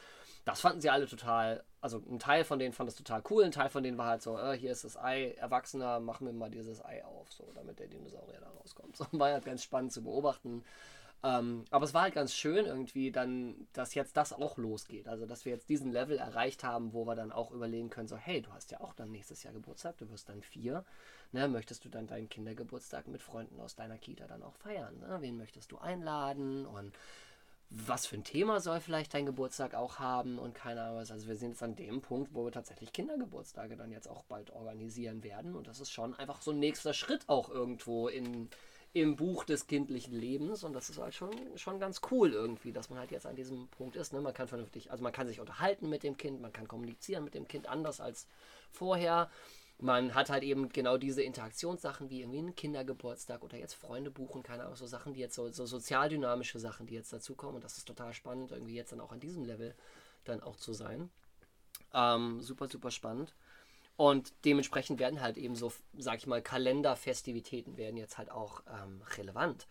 Das 0.45 0.63
fanden 0.63 0.81
sie 0.81 0.89
alle 0.89 1.07
total, 1.07 1.63
also 1.83 2.03
ein 2.11 2.19
Teil 2.19 2.43
von 2.43 2.59
denen 2.59 2.73
fand 2.73 2.89
das 2.89 2.97
total 2.97 3.23
cool, 3.29 3.45
ein 3.45 3.53
Teil 3.53 3.69
von 3.69 3.83
denen 3.83 3.99
war 3.99 4.07
halt 4.07 4.23
so, 4.23 4.39
äh, 4.39 4.57
hier 4.57 4.73
ist 4.73 4.83
das 4.83 4.97
Ei, 4.97 5.33
Erwachsener, 5.33 6.01
machen 6.01 6.27
wir 6.27 6.33
mal 6.33 6.49
dieses 6.49 6.83
Ei 6.83 7.05
auf, 7.05 7.31
so, 7.31 7.53
damit 7.55 7.79
der 7.79 7.89
Dinosaurier 7.89 8.41
da 8.41 8.49
rauskommt. 8.59 8.97
So, 8.97 9.05
war 9.13 9.31
halt 9.31 9.45
ganz 9.45 9.63
spannend 9.63 9.93
zu 9.93 10.03
beobachten. 10.03 10.65
Ähm, 11.25 11.65
aber 11.71 11.85
es 11.85 11.95
war 11.95 12.03
halt 12.03 12.15
ganz 12.15 12.33
schön 12.33 12.67
irgendwie 12.67 13.11
dann, 13.11 13.67
dass 13.73 13.95
jetzt 13.95 14.17
das 14.17 14.33
auch 14.33 14.57
losgeht. 14.57 15.09
Also, 15.09 15.27
dass 15.27 15.45
wir 15.45 15.53
jetzt 15.53 15.69
diesen 15.69 15.91
Level 15.91 16.19
erreicht 16.19 16.63
haben, 16.63 16.93
wo 16.93 17.07
wir 17.07 17.17
dann 17.17 17.33
auch 17.33 17.51
überlegen 17.51 17.91
können, 17.91 18.07
so, 18.07 18.17
hey, 18.17 18.41
du 18.41 18.53
hast 18.53 18.71
ja 18.71 18.81
auch 18.81 18.95
dann 18.95 19.11
nächstes 19.11 19.43
Jahr 19.43 19.53
Geburtstag, 19.53 19.99
du 19.99 20.09
wirst 20.11 20.29
dann 20.29 20.43
vier. 20.43 20.85
Ne, 21.33 21.47
möchtest 21.49 21.85
du 21.85 21.89
dann 21.91 22.07
deinen 22.07 22.29
Kindergeburtstag 22.29 23.07
mit 23.09 23.21
Freunden 23.21 23.61
aus 23.61 23.75
deiner 23.75 23.99
Kita 23.99 24.27
dann 24.27 24.43
auch 24.43 24.55
feiern? 24.55 24.99
Ne? 25.01 25.19
Wen 25.21 25.37
möchtest 25.37 25.73
du 25.73 25.79
einladen? 25.79 26.65
Und 26.65 26.95
was 27.71 28.07
für 28.07 28.17
ein 28.17 28.25
Thema 28.25 28.61
soll 28.61 28.81
vielleicht 28.81 29.13
dein 29.13 29.27
Geburtstag 29.27 29.75
auch 29.75 29.99
haben 29.99 30.39
und 30.39 30.55
keine 30.55 30.83
Ahnung 30.83 30.97
was. 30.97 31.11
Also 31.11 31.29
wir 31.29 31.37
sind 31.37 31.51
jetzt 31.51 31.63
an 31.63 31.77
dem 31.77 32.01
Punkt, 32.01 32.33
wo 32.33 32.47
wir 32.47 32.53
tatsächlich 32.53 32.93
Kindergeburtstage 32.93 33.77
dann 33.77 33.91
jetzt 33.91 34.09
auch 34.09 34.25
bald 34.25 34.51
organisieren 34.51 35.23
werden. 35.23 35.55
Und 35.55 35.67
das 35.67 35.81
ist 35.81 35.91
schon 35.91 36.15
einfach 36.15 36.41
so 36.41 36.53
ein 36.53 36.59
nächster 36.61 36.95
Schritt 36.95 37.29
auch 37.29 37.51
irgendwo 37.51 38.09
in, 38.09 38.49
im 38.95 39.17
Buch 39.17 39.45
des 39.45 39.67
kindlichen 39.67 40.15
Lebens 40.15 40.65
und 40.65 40.73
das 40.73 40.89
ist 40.89 40.99
halt 40.99 41.15
schon, 41.15 41.31
schon 41.57 41.79
ganz 41.79 42.01
cool 42.11 42.33
irgendwie, 42.33 42.73
dass 42.73 42.89
man 42.89 42.99
halt 42.99 43.11
jetzt 43.11 43.27
an 43.27 43.37
diesem 43.37 43.69
Punkt 43.69 43.97
ist. 43.97 44.13
Ne? 44.13 44.21
Man 44.21 44.33
kann 44.33 44.49
vernünftig, 44.49 44.91
also 44.91 45.03
man 45.03 45.13
kann 45.13 45.29
sich 45.29 45.41
unterhalten 45.41 45.89
mit 45.89 46.03
dem 46.03 46.17
Kind, 46.17 46.41
man 46.41 46.53
kann 46.53 46.67
kommunizieren 46.67 47.25
mit 47.25 47.35
dem 47.35 47.47
Kind 47.47 47.69
anders 47.69 48.01
als 48.01 48.27
vorher. 48.71 49.31
Man 49.81 50.15
hat 50.15 50.31
halt 50.31 50.43
eben 50.43 50.71
genau 50.71 50.97
diese 50.97 51.23
Interaktionssachen 51.23 52.11
wie 52.11 52.23
irgendwie 52.23 52.39
einen 52.39 52.57
Kindergeburtstag 52.57 53.45
oder 53.45 53.59
jetzt 53.59 53.75
Freunde 53.75 54.11
buchen, 54.11 54.43
keine 54.43 54.65
Ahnung, 54.65 54.75
so 54.75 54.87
Sachen, 54.87 55.13
die 55.15 55.21
jetzt 55.21 55.37
so, 55.37 55.51
so 55.51 55.67
sozialdynamische 55.67 56.59
Sachen, 56.59 56.87
die 56.87 56.95
jetzt 56.95 57.13
dazukommen 57.13 57.57
und 57.57 57.65
das 57.65 57.79
ist 57.79 57.87
total 57.87 58.13
spannend, 58.15 58.51
irgendwie 58.51 58.75
jetzt 58.75 58.91
dann 58.91 59.01
auch 59.01 59.13
an 59.13 59.21
diesem 59.21 59.45
Level 59.45 59.75
dann 60.25 60.43
auch 60.43 60.57
zu 60.57 60.73
sein. 60.73 61.11
Ähm, 61.95 62.41
super, 62.41 62.69
super 62.69 62.91
spannend. 62.91 63.35
Und 63.99 64.33
dementsprechend 64.45 65.01
werden 65.01 65.21
halt 65.21 65.37
eben 65.37 65.57
so, 65.57 65.73
sag 65.97 66.19
ich 66.19 66.29
mal, 66.29 66.41
Kalenderfestivitäten 66.41 67.77
werden 67.77 67.97
jetzt 67.97 68.17
halt 68.17 68.31
auch 68.31 68.63
ähm, 68.73 69.03
relevant. 69.17 69.67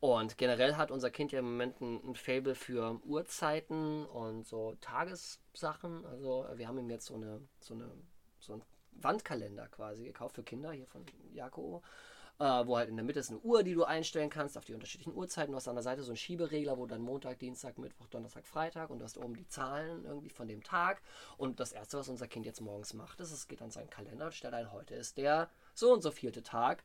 Und 0.00 0.38
generell 0.38 0.76
hat 0.76 0.90
unser 0.90 1.10
Kind 1.10 1.30
ja 1.30 1.40
im 1.40 1.44
Moment 1.44 1.82
ein, 1.82 2.00
ein 2.02 2.14
Fable 2.14 2.54
für 2.54 2.98
Uhrzeiten 3.04 4.06
und 4.06 4.46
so 4.46 4.74
Tagessachen. 4.80 6.06
Also 6.06 6.46
wir 6.54 6.66
haben 6.66 6.78
ihm 6.78 6.88
jetzt 6.88 7.04
so 7.04 7.16
eine, 7.16 7.42
so 7.60 7.74
eine, 7.74 7.90
so 8.38 8.54
ein 8.54 8.62
Wandkalender 8.92 9.68
quasi 9.68 10.04
gekauft 10.04 10.36
für 10.36 10.42
Kinder 10.42 10.72
hier 10.72 10.86
von 10.86 11.04
Jako 11.34 11.82
äh, 12.38 12.66
wo 12.66 12.76
halt 12.76 12.88
in 12.88 12.96
der 12.96 13.04
Mitte 13.04 13.20
ist 13.20 13.30
eine 13.30 13.40
Uhr, 13.40 13.62
die 13.62 13.74
du 13.74 13.84
einstellen 13.84 14.30
kannst 14.30 14.58
auf 14.58 14.64
die 14.64 14.74
unterschiedlichen 14.74 15.14
Uhrzeiten. 15.14 15.52
Du 15.52 15.56
hast 15.56 15.68
an 15.68 15.76
der 15.76 15.82
Seite 15.82 16.02
so 16.02 16.10
einen 16.10 16.16
Schieberegler, 16.16 16.76
wo 16.78 16.86
dann 16.86 17.00
Montag, 17.00 17.38
Dienstag, 17.38 17.78
Mittwoch, 17.78 18.08
Donnerstag, 18.08 18.46
Freitag 18.46 18.90
und 18.90 18.98
du 18.98 19.04
hast 19.04 19.18
oben 19.18 19.34
die 19.34 19.48
Zahlen 19.48 20.04
irgendwie 20.04 20.28
von 20.28 20.46
dem 20.46 20.62
Tag. 20.62 21.00
Und 21.38 21.60
das 21.60 21.72
Erste, 21.72 21.98
was 21.98 22.08
unser 22.08 22.28
Kind 22.28 22.46
jetzt 22.46 22.60
morgens 22.60 22.94
macht, 22.94 23.20
ist, 23.20 23.32
es 23.32 23.48
geht 23.48 23.62
an 23.62 23.70
seinen 23.70 23.90
Kalender 23.90 24.26
und 24.26 24.34
stellt 24.34 24.54
ein, 24.54 24.72
heute 24.72 24.94
ist 24.94 25.16
der 25.16 25.50
so 25.74 25.92
und 25.92 26.02
so 26.02 26.10
vierte 26.10 26.42
Tag, 26.42 26.84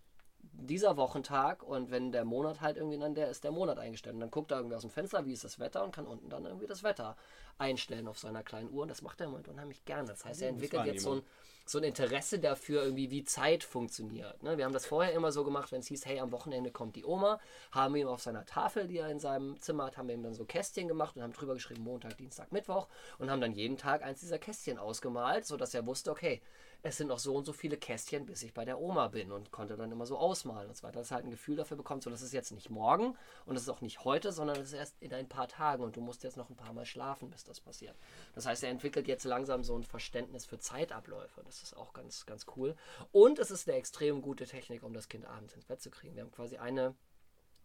dieser 0.54 0.98
Wochentag 0.98 1.64
und 1.64 1.92
wenn 1.92 2.12
der 2.12 2.26
Monat 2.26 2.62
halt 2.62 2.78
irgendwie 2.78 2.98
dann 2.98 3.16
der 3.16 3.30
ist 3.30 3.44
der 3.44 3.52
Monat 3.52 3.80
eingestellt 3.80 4.16
und 4.16 4.22
dann 4.22 4.32
guckt 4.32 4.52
er 4.52 4.58
irgendwie 4.58 4.76
aus 4.76 4.82
dem 4.82 4.92
Fenster, 4.92 5.26
wie 5.26 5.34
ist 5.34 5.44
das 5.44 5.60
Wetter 5.60 5.84
und 5.84 5.94
kann 5.94 6.06
unten 6.06 6.30
dann 6.30 6.46
irgendwie 6.46 6.68
das 6.68 6.84
Wetter 6.84 7.16
einstellen 7.58 8.08
auf 8.08 8.20
seiner 8.20 8.44
kleinen 8.44 8.72
Uhr 8.72 8.84
und 8.84 8.90
das 8.90 9.02
macht 9.02 9.20
er 9.20 9.26
im 9.26 9.32
Moment 9.32 9.48
unheimlich 9.48 9.84
gerne. 9.86 10.08
Das 10.08 10.26
heißt, 10.26 10.42
er 10.42 10.50
entwickelt 10.50 10.86
jetzt 10.86 11.04
so 11.04 11.16
ein 11.16 11.22
so 11.66 11.78
ein 11.78 11.84
Interesse 11.84 12.40
dafür, 12.40 12.84
irgendwie 12.84 13.12
wie 13.12 13.24
Zeit 13.24 13.64
funktioniert. 13.64 14.42
Ne? 14.44 14.58
Wir 14.58 14.66
haben 14.66 14.74
das 14.74 14.86
vorher 14.86 15.14
immer 15.14 15.32
so 15.32 15.44
gemacht, 15.44 15.72
wenn 15.72 15.80
es 15.80 15.88
hieß, 15.88 16.06
hey, 16.06 16.20
am 16.20 16.32
Wochenende 16.32 16.72
kommt 16.72 16.96
die 16.96 17.06
Oma, 17.06 17.40
haben 17.72 17.94
wir 17.94 18.02
ihm 18.02 18.08
auf 18.08 18.22
seiner 18.22 18.46
Tafel, 18.46 18.88
die 18.88 18.98
er 18.98 19.10
in 19.10 19.20
seinem 19.20 19.60
Zimmer 19.60 19.86
hat, 19.86 19.98
haben 19.98 20.08
wir 20.08 20.16
ihm 20.16 20.24
dann 20.24 20.34
so 20.34 20.46
Kästchen 20.46 20.88
gemacht 20.88 21.16
und 21.16 21.24
haben 21.24 21.34
drüber 21.34 21.54
geschrieben, 21.54 21.84
Montag, 21.84 22.18
Dienstag, 22.18 22.52
Mittwoch 22.52 22.88
und 23.20 23.30
haben 23.30 23.42
dann 23.42 23.54
jeden 23.54 23.78
Tag 23.78 24.04
eins 24.04 24.20
dieser 24.20 24.40
Kästchen 24.40 24.78
ausgemalt, 24.78 25.46
sodass 25.46 25.74
er 25.74 25.86
wusste, 25.86 26.12
okay, 26.12 26.42
es 26.84 26.98
sind 26.98 27.08
noch 27.08 27.20
so 27.20 27.36
und 27.36 27.46
so 27.46 27.54
viele 27.54 27.78
Kästchen, 27.78 28.26
bis 28.26 28.42
ich 28.42 28.54
bei 28.54 28.66
der 28.66 28.80
Oma 28.80 29.08
bin 29.08 29.32
und 29.32 29.52
konnte 29.52 29.78
dann 29.78 29.92
immer 29.92 30.08
so 30.08 30.18
ausmalen 30.18 30.68
und 30.68 30.76
so 30.76 30.84
weiter. 30.84 31.00
Dass 31.00 31.12
halt 31.12 31.26
ein 31.26 31.30
Gefühl 31.32 31.56
dafür 31.56 31.78
bekommt, 31.78 32.04
so 32.04 32.10
das 32.10 32.24
ist 32.24 32.34
jetzt 32.34 32.52
nicht 32.52 32.72
morgen 32.72 33.16
und 33.46 33.54
das 33.54 33.64
ist 33.64 33.70
auch 33.70 33.82
nicht 33.82 34.04
heute, 34.04 34.32
sondern 34.32 34.58
das 34.58 34.68
ist 34.68 34.74
erst 34.74 35.02
in 35.02 35.14
ein 35.14 35.30
paar 35.30 35.48
Tagen 35.48 35.84
und 35.84 35.96
du 35.96 36.02
musst 36.02 36.24
jetzt 36.24 36.38
noch 36.38 36.50
ein 36.50 36.56
paar 36.56 36.74
Mal 36.74 36.86
schlafen, 36.86 37.30
bis 37.30 37.44
das 37.44 37.60
passiert. 37.60 37.96
Das 38.34 38.48
heißt, 38.48 38.64
er 38.64 38.70
entwickelt 38.72 39.08
jetzt 39.08 39.26
langsam 39.26 39.64
so 39.64 39.78
ein 39.78 39.84
Verständnis 39.84 40.46
für 40.46 40.58
Zeitabläufe. 40.58 41.44
Das 41.46 41.62
ist 41.62 41.78
auch 41.78 41.94
ganz, 41.94 42.26
ganz 42.26 42.48
cool. 42.56 42.76
Und 43.12 43.38
es 43.38 43.52
ist 43.52 43.68
eine 43.68 43.78
extrem 43.78 44.22
gute 44.22 44.48
Technik, 44.48 44.82
um 44.82 44.94
das 44.94 45.08
Kind 45.08 45.26
abends 45.26 45.54
ins 45.54 45.66
Bett 45.66 45.82
zu 45.82 45.92
kriegen. 45.92 46.16
Wir 46.16 46.24
haben 46.24 46.32
quasi 46.32 46.58
eine 46.58 46.96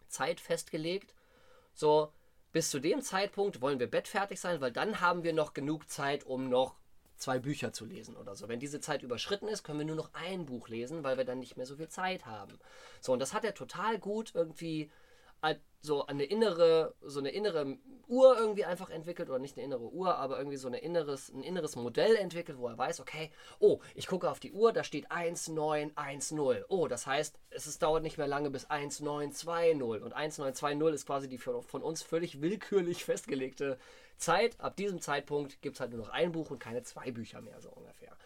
Zeit 0.08 0.40
festgelegt, 0.40 1.14
so 1.72 2.12
bis 2.52 2.70
zu 2.70 2.80
dem 2.80 3.02
Zeitpunkt 3.02 3.60
wollen 3.60 3.78
wir 3.78 3.90
bettfertig 3.90 4.40
sein, 4.40 4.60
weil 4.60 4.72
dann 4.72 5.00
haben 5.00 5.24
wir 5.24 5.32
noch 5.32 5.52
genug 5.52 5.88
Zeit, 5.90 6.24
um 6.24 6.48
noch 6.48 6.74
zwei 7.16 7.38
Bücher 7.38 7.72
zu 7.72 7.84
lesen 7.84 8.16
oder 8.16 8.34
so. 8.34 8.48
Wenn 8.48 8.60
diese 8.60 8.80
Zeit 8.80 9.02
überschritten 9.02 9.48
ist, 9.48 9.62
können 9.62 9.78
wir 9.78 9.86
nur 9.86 9.96
noch 9.96 10.10
ein 10.12 10.46
Buch 10.46 10.68
lesen, 10.68 11.04
weil 11.04 11.16
wir 11.16 11.24
dann 11.24 11.38
nicht 11.38 11.56
mehr 11.56 11.66
so 11.66 11.76
viel 11.76 11.88
Zeit 11.88 12.26
haben. 12.26 12.58
So, 13.00 13.12
und 13.12 13.18
das 13.18 13.32
hat 13.32 13.44
er 13.44 13.54
total 13.54 13.98
gut 13.98 14.32
irgendwie 14.34 14.90
so 15.86 16.07
eine 16.07 16.24
innere, 16.24 16.94
so 17.01 17.20
eine 17.20 17.30
innere 17.30 17.78
Uhr 18.09 18.36
irgendwie 18.38 18.64
einfach 18.64 18.90
entwickelt, 18.90 19.30
oder 19.30 19.38
nicht 19.38 19.57
eine 19.57 19.64
innere 19.64 19.90
Uhr, 19.92 20.16
aber 20.16 20.38
irgendwie 20.38 20.57
so 20.57 20.68
eine 20.68 20.78
inneres, 20.78 21.28
ein 21.30 21.42
inneres 21.42 21.76
Modell 21.76 22.16
entwickelt, 22.16 22.59
wo 22.59 22.68
er 22.68 22.76
weiß, 22.76 23.01
okay, 23.01 23.30
oh, 23.59 23.80
ich 23.94 24.07
gucke 24.07 24.30
auf 24.30 24.40
die 24.40 24.53
Uhr, 24.53 24.72
da 24.72 24.84
steht 24.84 25.11
1910. 25.11 26.64
Oh, 26.68 26.88
das 26.88 27.07
heißt, 27.07 27.38
es 27.51 27.66
ist, 27.66 27.82
dauert 27.82 28.03
nicht 28.03 28.18
mehr 28.18 28.26
lange 28.26 28.51
bis 28.51 28.66
1920. 28.66 30.03
Und 30.03 30.12
1920 30.12 30.94
ist 30.94 31.07
quasi 31.07 31.28
die 31.28 31.38
von 31.38 31.82
uns 31.82 32.03
völlig 32.03 32.42
willkürlich 32.42 33.05
festgelegte 33.05 33.78
Zeit. 34.18 34.61
Ab 34.61 34.76
diesem 34.76 35.01
Zeitpunkt 35.01 35.62
gibt 35.62 35.76
es 35.76 35.80
halt 35.80 35.92
nur 35.92 36.01
noch 36.01 36.11
ein 36.11 36.32
Buch 36.32 36.51
und 36.51 36.59
keine 36.59 36.82
zwei 36.82 37.11
Bücher 37.11 37.40
mehr, 37.40 37.61
so 37.61 37.70
ungefähr. 37.70 38.16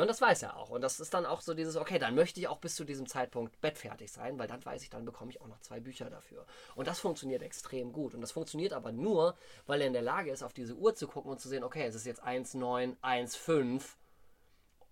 Und 0.00 0.08
das 0.08 0.20
weiß 0.20 0.42
er 0.42 0.56
auch. 0.56 0.70
Und 0.70 0.80
das 0.80 1.00
ist 1.00 1.12
dann 1.12 1.26
auch 1.26 1.42
so 1.42 1.52
dieses, 1.52 1.76
okay, 1.76 1.98
dann 1.98 2.14
möchte 2.14 2.40
ich 2.40 2.48
auch 2.48 2.58
bis 2.58 2.74
zu 2.74 2.84
diesem 2.84 3.06
Zeitpunkt 3.06 3.60
bettfertig 3.60 4.10
sein, 4.10 4.38
weil 4.38 4.48
dann 4.48 4.64
weiß 4.64 4.82
ich, 4.82 4.90
dann 4.90 5.04
bekomme 5.04 5.30
ich 5.30 5.40
auch 5.40 5.48
noch 5.48 5.60
zwei 5.60 5.80
Bücher 5.80 6.08
dafür. 6.08 6.46
Und 6.74 6.88
das 6.88 6.98
funktioniert 7.00 7.42
extrem 7.42 7.92
gut. 7.92 8.14
Und 8.14 8.22
das 8.22 8.32
funktioniert 8.32 8.72
aber 8.72 8.90
nur, 8.90 9.36
weil 9.66 9.82
er 9.82 9.86
in 9.86 9.92
der 9.92 10.02
Lage 10.02 10.30
ist, 10.30 10.42
auf 10.42 10.54
diese 10.54 10.74
Uhr 10.74 10.94
zu 10.94 11.06
gucken 11.06 11.30
und 11.30 11.40
zu 11.40 11.48
sehen, 11.48 11.62
okay, 11.62 11.84
es 11.84 11.94
ist 11.94 12.06
jetzt 12.06 12.22
1915 12.22 14.02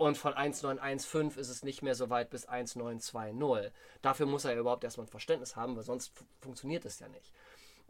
und 0.00 0.16
von 0.16 0.32
1915 0.32 1.38
ist 1.38 1.50
es 1.50 1.62
nicht 1.62 1.82
mehr 1.82 1.94
so 1.94 2.08
weit 2.08 2.30
bis 2.30 2.46
1920. 2.46 3.70
Dafür 4.00 4.24
muss 4.24 4.46
er 4.46 4.56
überhaupt 4.56 4.82
erstmal 4.82 5.06
ein 5.06 5.10
Verständnis 5.10 5.56
haben, 5.56 5.76
weil 5.76 5.82
sonst 5.82 6.14
funktioniert 6.40 6.86
es 6.86 7.00
ja 7.00 7.08
nicht. 7.08 7.34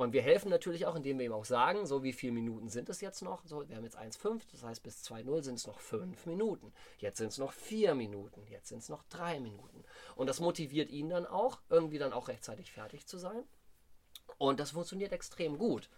Und 0.00 0.14
wir 0.14 0.22
helfen 0.22 0.48
natürlich 0.48 0.86
auch, 0.86 0.96
indem 0.96 1.18
wir 1.18 1.26
ihm 1.26 1.34
auch 1.34 1.44
sagen, 1.44 1.84
so 1.84 2.02
wie 2.02 2.14
viele 2.14 2.32
Minuten 2.32 2.70
sind 2.70 2.88
es 2.88 3.02
jetzt 3.02 3.20
noch. 3.20 3.44
So, 3.44 3.68
wir 3.68 3.76
haben 3.76 3.84
jetzt 3.84 3.98
1,5, 3.98 4.40
das 4.50 4.62
heißt 4.62 4.82
bis 4.82 5.04
2,0 5.04 5.42
sind 5.42 5.54
es 5.56 5.66
noch 5.66 5.78
5 5.78 6.24
Minuten. 6.24 6.72
Jetzt 6.96 7.18
sind 7.18 7.28
es 7.28 7.36
noch 7.36 7.52
4 7.52 7.94
Minuten, 7.94 8.46
jetzt 8.48 8.68
sind 8.68 8.78
es 8.78 8.88
noch 8.88 9.02
3 9.10 9.40
Minuten. 9.40 9.84
Und 10.16 10.26
das 10.26 10.40
motiviert 10.40 10.88
ihn 10.88 11.10
dann 11.10 11.26
auch, 11.26 11.60
irgendwie 11.68 11.98
dann 11.98 12.14
auch 12.14 12.28
rechtzeitig 12.28 12.72
fertig 12.72 13.04
zu 13.06 13.18
sein. 13.18 13.44
Und 14.38 14.58
das 14.58 14.70
funktioniert 14.70 15.12
extrem 15.12 15.58
gut. 15.58 15.90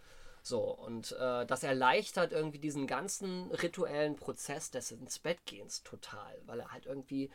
So, 0.43 0.63
und 0.63 1.13
äh, 1.13 1.47
das 1.47 1.63
erleichtert 1.63 2.33
irgendwie 2.33 2.59
diesen 2.59 2.89
ganzen 2.89 3.53
rituellen 3.53 4.17
Prozess 4.17 4.73
des 4.73 4.91
ins 4.91 5.21
Bett 5.21 5.47
gehens 5.47 5.85
total, 5.85 6.43
weil 6.47 6.59
er 6.59 6.73
halt 6.73 6.87
irgendwie 6.87 7.31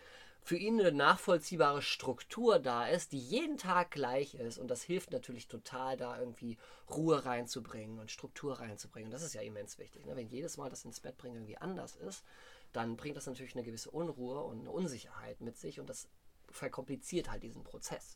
für 0.48 0.56
ihn 0.56 0.80
eine 0.80 0.94
nachvollziehbare 0.94 1.82
Struktur 1.82 2.58
da 2.58 2.88
ist, 2.88 3.12
die 3.12 3.20
jeden 3.20 3.58
Tag 3.58 3.92
gleich 3.92 4.34
ist. 4.34 4.58
Und 4.58 4.70
das 4.70 4.82
hilft 4.82 5.12
natürlich 5.12 5.50
total, 5.50 5.98
da 5.98 6.18
irgendwie 6.18 6.58
Ruhe 6.90 7.26
reinzubringen 7.26 8.00
und 8.00 8.12
Struktur 8.12 8.58
reinzubringen. 8.58 9.08
Und 9.08 9.12
das 9.12 9.24
ist 9.24 9.34
ja 9.34 9.42
immens 9.42 9.78
wichtig. 9.78 10.06
Ne? 10.06 10.16
Wenn 10.16 10.30
jedes 10.30 10.56
Mal 10.56 10.70
das 10.70 10.86
ins 10.86 11.02
Bett 11.02 11.18
bringen 11.18 11.36
irgendwie 11.36 11.58
anders 11.58 11.98
ist, 11.98 12.24
dann 12.72 12.96
bringt 12.96 13.18
das 13.18 13.26
natürlich 13.26 13.56
eine 13.56 13.66
gewisse 13.66 13.92
Unruhe 13.92 14.42
und 14.42 14.62
eine 14.62 14.72
Unsicherheit 14.72 15.42
mit 15.42 15.58
sich 15.58 15.82
und 15.82 15.90
das 15.90 16.08
verkompliziert 16.50 17.30
halt 17.30 17.44
diesen 17.44 17.66
Prozess. 17.66 18.16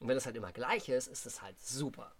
Und 0.00 0.08
wenn 0.08 0.16
das 0.16 0.24
halt 0.24 0.36
immer 0.36 0.52
gleich 0.52 0.88
ist, 0.88 1.08
ist 1.08 1.26
es 1.26 1.42
halt 1.42 1.60
super. 1.60 2.10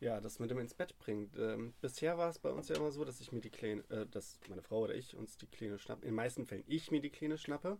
Ja, 0.00 0.20
das 0.20 0.40
mit 0.40 0.50
dem 0.50 0.58
ins 0.58 0.74
Bett 0.74 0.98
bringt. 0.98 1.36
Ähm, 1.36 1.74
bisher 1.80 2.18
war 2.18 2.28
es 2.28 2.40
bei 2.40 2.50
uns 2.50 2.68
ja 2.68 2.74
immer 2.74 2.90
so, 2.90 3.04
dass 3.04 3.20
ich 3.20 3.30
mir 3.30 3.40
die 3.40 3.50
Kleine, 3.50 3.88
äh, 3.88 4.06
dass 4.06 4.40
meine 4.48 4.62
Frau 4.62 4.80
oder 4.80 4.96
ich 4.96 5.14
uns 5.14 5.36
die 5.36 5.46
Kleine 5.46 5.78
schnappen. 5.78 6.02
In 6.02 6.08
den 6.08 6.16
meisten 6.16 6.44
Fällen 6.44 6.64
ich 6.66 6.90
mir 6.90 7.00
die 7.00 7.10
Kleine 7.10 7.38
schnappe 7.38 7.78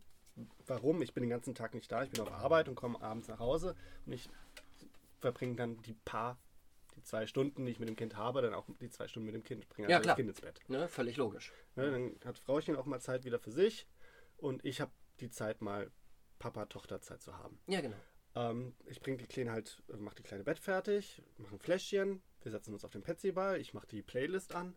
warum? 0.66 1.02
Ich 1.02 1.14
bin 1.14 1.22
den 1.22 1.30
ganzen 1.30 1.54
Tag 1.54 1.74
nicht 1.74 1.90
da, 1.90 2.02
ich 2.02 2.10
bin 2.10 2.20
auf 2.20 2.32
Arbeit 2.32 2.68
und 2.68 2.74
komme 2.74 3.00
abends 3.00 3.28
nach 3.28 3.38
Hause 3.38 3.74
und 4.06 4.12
ich 4.12 4.28
verbringe 5.20 5.56
dann 5.56 5.80
die 5.82 5.94
paar, 6.04 6.38
die 6.96 7.02
zwei 7.02 7.26
Stunden, 7.26 7.66
die 7.66 7.72
ich 7.72 7.80
mit 7.80 7.88
dem 7.88 7.96
Kind 7.96 8.16
habe, 8.16 8.42
dann 8.42 8.54
auch 8.54 8.66
die 8.80 8.90
zwei 8.90 9.08
Stunden 9.08 9.26
mit 9.26 9.34
dem 9.34 9.44
Kind, 9.44 9.68
bringe 9.68 9.88
also 9.88 10.00
ja, 10.00 10.06
das 10.06 10.16
Kind 10.16 10.28
ins 10.28 10.40
Bett. 10.40 10.60
Ne, 10.68 10.88
völlig 10.88 11.16
logisch. 11.16 11.52
Ne, 11.76 11.90
dann 11.90 12.16
hat 12.24 12.38
Frauchen 12.38 12.76
auch 12.76 12.86
mal 12.86 13.00
Zeit 13.00 13.24
wieder 13.24 13.38
für 13.38 13.52
sich 13.52 13.86
und 14.36 14.64
ich 14.64 14.80
habe 14.80 14.92
die 15.20 15.30
Zeit 15.30 15.60
mal 15.60 15.90
Papa-Tochter-Zeit 16.38 17.20
zu 17.20 17.36
haben. 17.36 17.60
Ja, 17.66 17.80
genau. 17.80 17.96
Ähm, 18.34 18.74
ich 18.86 19.00
bringe 19.00 19.18
die 19.18 19.26
Kleine 19.26 19.52
halt, 19.52 19.82
äh, 19.88 19.96
mache 19.96 20.16
die 20.16 20.22
Kleine 20.22 20.44
Bett 20.44 20.58
fertig, 20.58 21.22
mache 21.36 21.54
ein 21.54 21.58
Fläschchen, 21.58 22.22
wir 22.42 22.52
setzen 22.52 22.72
uns 22.72 22.84
auf 22.84 22.90
den 22.90 23.02
Petsy-Ball, 23.02 23.60
ich 23.60 23.74
mache 23.74 23.86
die 23.88 24.02
Playlist 24.02 24.54
an 24.54 24.76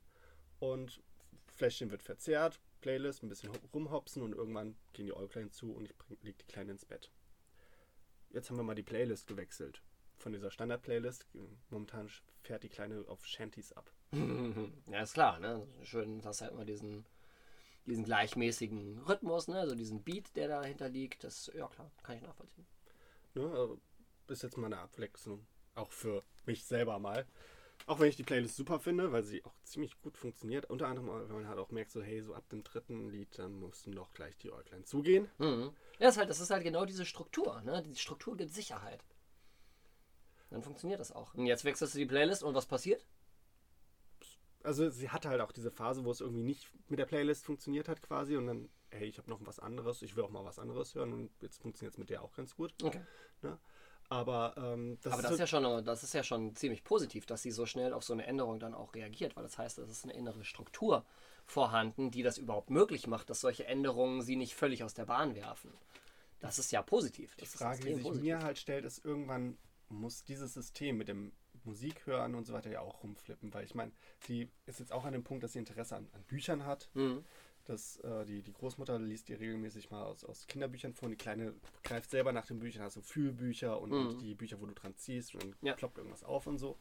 und 0.60 1.02
Fläschchen 1.48 1.92
wird 1.92 2.04
verzehrt, 2.04 2.60
Playlist, 2.84 3.24
ein 3.24 3.30
bisschen 3.30 3.50
rumhopsen 3.74 4.22
und 4.22 4.34
irgendwann 4.34 4.76
gehen 4.92 5.06
die 5.06 5.16
Äuglein 5.16 5.50
zu 5.50 5.74
und 5.74 5.86
ich 5.86 5.94
lege 6.22 6.38
die 6.38 6.52
Kleine 6.52 6.74
ins 6.74 6.84
Bett. 6.84 7.10
Jetzt 8.30 8.50
haben 8.50 8.58
wir 8.58 8.64
mal 8.64 8.76
die 8.76 8.84
Playlist 8.84 9.26
gewechselt. 9.26 9.82
von 10.18 10.34
dieser 10.34 10.52
Standard-Playlist. 10.52 11.26
Momentan 11.70 12.10
fährt 12.42 12.64
die 12.64 12.70
Kleine 12.70 13.06
auf 13.08 13.26
Shanties 13.26 13.72
ab. 13.74 13.90
ja, 14.92 15.02
ist 15.02 15.14
klar, 15.14 15.40
ne? 15.40 15.66
Schön, 15.84 16.22
dass 16.22 16.42
halt 16.42 16.52
immer 16.52 16.66
diesen, 16.66 17.06
diesen 17.86 18.04
gleichmäßigen 18.04 19.00
Rhythmus, 19.00 19.48
ne? 19.48 19.60
Also 19.60 19.76
diesen 19.76 20.04
Beat, 20.04 20.36
der 20.36 20.50
dahinter 20.50 20.90
liegt. 20.90 21.24
Das, 21.24 21.52
ja 21.56 21.68
klar, 21.68 21.90
kann 22.04 22.18
ich 22.18 22.22
nachvollziehen. 22.22 22.68
Ne? 23.34 23.50
Also, 23.50 23.80
ist 24.28 24.44
jetzt 24.44 24.58
mal 24.58 24.68
eine 24.68 24.80
Abwechslung. 24.80 25.46
Auch 25.76 25.92
für 25.92 26.24
mich 26.46 26.66
selber 26.66 27.00
mal. 27.00 27.26
Auch 27.86 28.00
wenn 28.00 28.08
ich 28.08 28.16
die 28.16 28.24
Playlist 28.24 28.56
super 28.56 28.80
finde, 28.80 29.12
weil 29.12 29.24
sie 29.24 29.44
auch 29.44 29.54
ziemlich 29.64 30.00
gut 30.02 30.18
funktioniert. 30.18 30.70
Unter 30.70 30.88
anderem, 30.88 31.10
wenn 31.28 31.36
man 31.36 31.48
halt 31.48 31.60
auch 31.60 31.72
merkt, 31.72 31.92
so, 31.92 32.02
hey, 32.02 32.22
so 32.22 32.34
ab 32.34 32.48
dem 32.50 32.64
dritten 32.64 33.10
Lied, 33.10 33.38
dann 33.38 33.60
mussten 33.60 33.92
doch 33.92 34.14
gleich 34.14 34.38
die 34.38 34.52
Äuglein 34.52 34.86
zugehen. 34.86 35.30
Mhm. 35.38 35.74
Ja, 36.00 36.08
das 36.08 36.14
ist, 36.14 36.18
halt, 36.18 36.30
das 36.30 36.40
ist 36.40 36.50
halt 36.50 36.64
genau 36.64 36.86
diese 36.86 37.06
Struktur. 37.06 37.62
Ne? 37.62 37.84
Die 37.84 37.96
Struktur 37.96 38.38
gibt 38.38 38.54
Sicherheit. 38.54 39.04
Dann 40.50 40.62
funktioniert 40.62 41.00
das 41.00 41.12
auch. 41.12 41.34
Und 41.34 41.46
jetzt 41.46 41.66
wechselst 41.66 41.96
du 41.96 42.00
die 42.00 42.06
Playlist 42.06 42.44
und 42.44 42.54
was 42.54 42.68
passiert? 42.68 43.06
Also 44.64 44.90
sie 44.90 45.10
hatte 45.10 45.28
halt 45.28 45.42
auch 45.42 45.52
diese 45.52 45.72
Phase, 45.72 46.06
wo 46.06 46.12
es 46.12 46.22
irgendwie 46.22 46.44
nicht 46.44 46.72
mit 46.88 47.00
der 47.00 47.06
Playlist 47.06 47.44
funktioniert 47.44 47.90
hat 47.90 48.02
quasi 48.02 48.38
und 48.38 48.48
dann, 48.48 48.70
hey, 48.92 49.08
ich 49.08 49.18
habe 49.18 49.30
noch 49.30 49.46
was 49.46 49.60
anderes, 49.60 50.02
ich 50.04 50.16
will 50.16 50.24
auch 50.24 50.30
mal 50.30 50.46
was 50.46 50.60
anderes 50.60 50.96
hören 50.96 51.12
und 51.12 51.32
jetzt 51.42 51.62
funktioniert 51.62 51.94
es 51.94 51.98
mit 51.98 52.10
der 52.10 52.22
auch 52.22 52.34
ganz 52.34 52.56
gut. 52.56 52.74
Okay. 52.82 53.02
Ne? 53.42 53.60
Aber, 54.14 54.54
ähm, 54.58 55.00
das, 55.02 55.14
Aber 55.14 55.22
ist 55.22 55.26
das, 55.26 55.32
ist 55.34 55.40
ja 55.40 55.48
schon, 55.48 55.86
das 55.86 56.04
ist 56.04 56.14
ja 56.14 56.24
schon 56.24 56.56
ziemlich 56.56 56.84
positiv, 56.84 57.26
dass 57.26 57.42
sie 57.42 57.50
so 57.50 57.66
schnell 57.66 57.94
auf 57.94 58.04
so 58.04 58.14
eine 58.14 58.28
Änderung 58.28 58.60
dann 58.60 58.76
auch 58.76 58.94
reagiert, 58.94 59.36
weil 59.36 59.42
das 59.44 59.58
heißt, 59.58 59.80
es 59.80 59.90
ist 59.90 60.04
eine 60.04 60.14
innere 60.14 60.44
Struktur 60.46 61.04
vorhanden, 61.48 62.12
die 62.12 62.22
das 62.22 62.38
überhaupt 62.38 62.70
möglich 62.70 63.08
macht, 63.08 63.30
dass 63.32 63.42
solche 63.42 63.66
Änderungen 63.66 64.22
sie 64.22 64.36
nicht 64.36 64.54
völlig 64.54 64.84
aus 64.84 64.94
der 64.94 65.06
Bahn 65.06 65.34
werfen. 65.36 65.74
Das 66.40 66.60
ist 66.60 66.72
ja 66.72 66.84
positiv. 66.84 67.36
die 67.36 67.42
Das 67.42 67.50
ist 67.50 67.58
Frage, 67.58 67.84
die 67.84 67.96
sich 67.96 68.04
positiv. 68.04 68.24
mir 68.24 68.40
halt 68.40 68.60
stellt, 68.60 68.86
ist 68.86 69.04
irgendwann 69.04 69.58
muss 69.90 70.24
dieses 70.24 70.54
System 70.54 70.98
mit 70.98 71.08
dem 71.08 71.32
Musik 71.64 72.06
hören 72.06 72.36
und 72.36 72.46
so 72.46 72.54
weiter 72.54 72.70
ja 72.70 72.82
auch 72.82 73.04
rumflippen, 73.04 73.54
weil 73.54 73.64
ich 73.66 73.74
meine, 73.74 73.92
sie 74.20 74.50
ist 74.66 74.80
jetzt 74.80 74.92
auch 74.92 75.06
an 75.06 75.14
dem 75.14 75.24
Punkt, 75.24 75.44
dass 75.44 75.54
sie 75.54 75.60
Interesse 75.60 75.96
an, 75.96 76.08
an 76.14 76.24
Büchern 76.24 76.66
hat. 76.66 76.90
Mhm. 76.94 77.24
Dass 77.66 77.98
äh, 78.00 78.26
die, 78.26 78.42
die 78.42 78.54
Großmutter 78.54 79.00
liest 79.00 79.30
ihr 79.30 79.40
regelmäßig 79.40 79.90
mal 79.90 80.04
aus, 80.04 80.24
aus 80.24 80.48
Kinderbüchern 80.48 80.94
vor 80.94 81.06
und 81.08 81.12
die 81.12 81.18
Kleine 81.18 81.54
greift 81.84 82.10
selber 82.12 82.32
nach 82.34 82.46
den 82.46 82.60
Büchern, 82.60 82.84
also 82.84 83.02
Fühlbücher 83.02 83.80
und, 83.80 83.92
und 83.94 84.22
die 84.22 84.36
Bücher, 84.36 84.60
wo 84.60 84.66
du 84.66 84.74
dran 84.74 84.96
ziehst 84.96 85.34
und 85.36 85.44
dann 85.44 85.56
Ja. 85.62 85.74
ploppt 85.74 85.98
irgendwas 85.98 86.24
auf 86.24 86.46
und 86.48 86.58
so. 86.58 86.78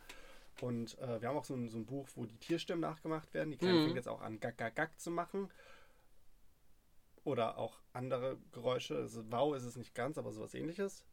Und 0.60 0.98
äh, 0.98 1.20
wir 1.20 1.28
haben 1.28 1.36
auch 1.36 1.44
so 1.44 1.54
ein, 1.54 1.68
so 1.68 1.78
ein 1.78 1.86
Buch, 1.86 2.08
wo 2.14 2.26
die 2.26 2.36
Tierstimmen 2.36 2.80
nachgemacht 2.80 3.32
werden. 3.32 3.50
Die 3.50 3.56
Kleine 3.56 3.80
fängt 3.82 3.96
jetzt 3.96 4.08
auch 4.08 4.20
an, 4.20 4.38
gack, 4.40 4.58
gack, 4.58 4.74
gack 4.76 5.00
zu 5.00 5.10
machen. 5.10 5.50
Oder 7.24 7.56
auch 7.58 7.80
andere 7.92 8.38
Geräusche. 8.50 8.96
Also, 8.96 9.22
wow 9.30 9.54
ist 9.54 9.64
es 9.64 9.76
nicht 9.76 9.94
ganz, 9.94 10.18
aber 10.18 10.32
sowas 10.32 10.54
ähnliches. 10.54 11.04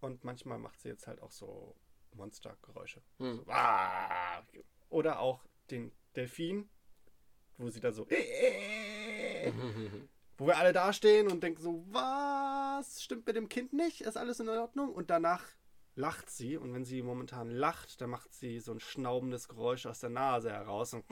Und 0.00 0.24
manchmal 0.24 0.58
macht 0.58 0.80
sie 0.80 0.88
jetzt 0.88 1.06
halt 1.06 1.22
auch 1.22 1.30
so 1.30 1.76
Monstergeräusche. 2.14 3.00
Hm. 3.18 3.36
So, 3.36 3.46
"Wah!" 3.46 4.42
Oder 4.90 5.20
auch 5.20 5.44
den 5.70 5.92
Delfin, 6.16 6.68
wo 7.56 7.70
sie 7.70 7.80
da 7.80 7.92
so. 7.92 8.06
wo 10.38 10.46
wir 10.46 10.56
alle 10.56 10.72
dastehen 10.72 11.30
und 11.30 11.42
denken 11.42 11.62
so, 11.62 11.84
was 11.90 13.02
stimmt 13.02 13.26
mit 13.26 13.36
dem 13.36 13.48
Kind 13.48 13.72
nicht? 13.72 14.00
Ist 14.00 14.16
alles 14.16 14.40
in 14.40 14.48
Ordnung? 14.48 14.92
Und 14.92 15.10
danach 15.10 15.44
lacht 15.94 16.30
sie 16.30 16.56
und 16.56 16.72
wenn 16.74 16.84
sie 16.84 17.02
momentan 17.02 17.50
lacht, 17.50 18.00
dann 18.00 18.10
macht 18.10 18.32
sie 18.32 18.60
so 18.60 18.72
ein 18.72 18.80
schnaubendes 18.80 19.48
Geräusch 19.48 19.86
aus 19.86 20.00
der 20.00 20.10
Nase 20.10 20.50
heraus. 20.50 20.94
Und 20.94 21.04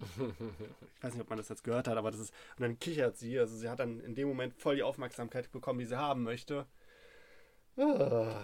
ich 0.00 1.02
weiß 1.02 1.14
nicht, 1.14 1.22
ob 1.22 1.28
man 1.30 1.38
das 1.38 1.48
jetzt 1.48 1.64
gehört 1.64 1.88
hat, 1.88 1.96
aber 1.96 2.10
das 2.10 2.20
ist. 2.20 2.34
Und 2.56 2.62
dann 2.62 2.78
kichert 2.78 3.16
sie. 3.16 3.38
Also 3.38 3.56
sie 3.56 3.68
hat 3.68 3.80
dann 3.80 4.00
in 4.00 4.14
dem 4.14 4.28
Moment 4.28 4.54
voll 4.54 4.76
die 4.76 4.82
Aufmerksamkeit 4.82 5.50
bekommen, 5.50 5.78
die 5.78 5.86
sie 5.86 5.98
haben 5.98 6.22
möchte. 6.22 6.66
Ah. 7.76 8.42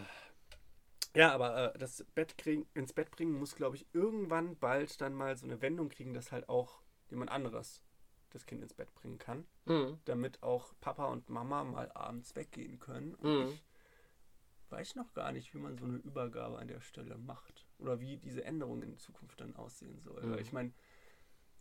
Ja, 1.14 1.32
aber 1.32 1.74
äh, 1.74 1.78
das 1.78 2.04
Bett 2.14 2.38
kriegen, 2.38 2.66
ins 2.74 2.92
Bett 2.92 3.10
bringen 3.10 3.38
muss, 3.38 3.56
glaube 3.56 3.76
ich, 3.76 3.86
irgendwann 3.92 4.56
bald 4.56 5.00
dann 5.00 5.12
mal 5.12 5.36
so 5.36 5.44
eine 5.44 5.60
Wendung 5.60 5.88
kriegen, 5.88 6.14
dass 6.14 6.32
halt 6.32 6.48
auch 6.48 6.82
jemand 7.08 7.30
anderes 7.30 7.82
das 8.30 8.46
Kind 8.46 8.62
ins 8.62 8.74
Bett 8.74 8.92
bringen 8.94 9.18
kann, 9.18 9.46
Mhm. 9.66 10.00
damit 10.04 10.42
auch 10.42 10.72
Papa 10.80 11.06
und 11.06 11.28
Mama 11.28 11.64
mal 11.64 11.90
abends 11.92 12.34
weggehen 12.36 12.78
können. 12.78 13.14
Und 13.14 13.30
Mhm. 13.30 13.48
ich 13.48 14.70
weiß 14.70 14.94
noch 14.94 15.12
gar 15.12 15.32
nicht, 15.32 15.52
wie 15.54 15.58
man 15.58 15.76
so 15.76 15.84
eine 15.84 15.98
Übergabe 15.98 16.58
an 16.58 16.68
der 16.68 16.80
Stelle 16.80 17.18
macht 17.18 17.66
oder 17.78 18.00
wie 18.00 18.16
diese 18.16 18.44
Änderung 18.44 18.82
in 18.82 18.96
Zukunft 18.98 19.40
dann 19.40 19.56
aussehen 19.56 20.00
soll. 20.00 20.22
Mhm. 20.22 20.38
Ich 20.38 20.52
meine, 20.52 20.72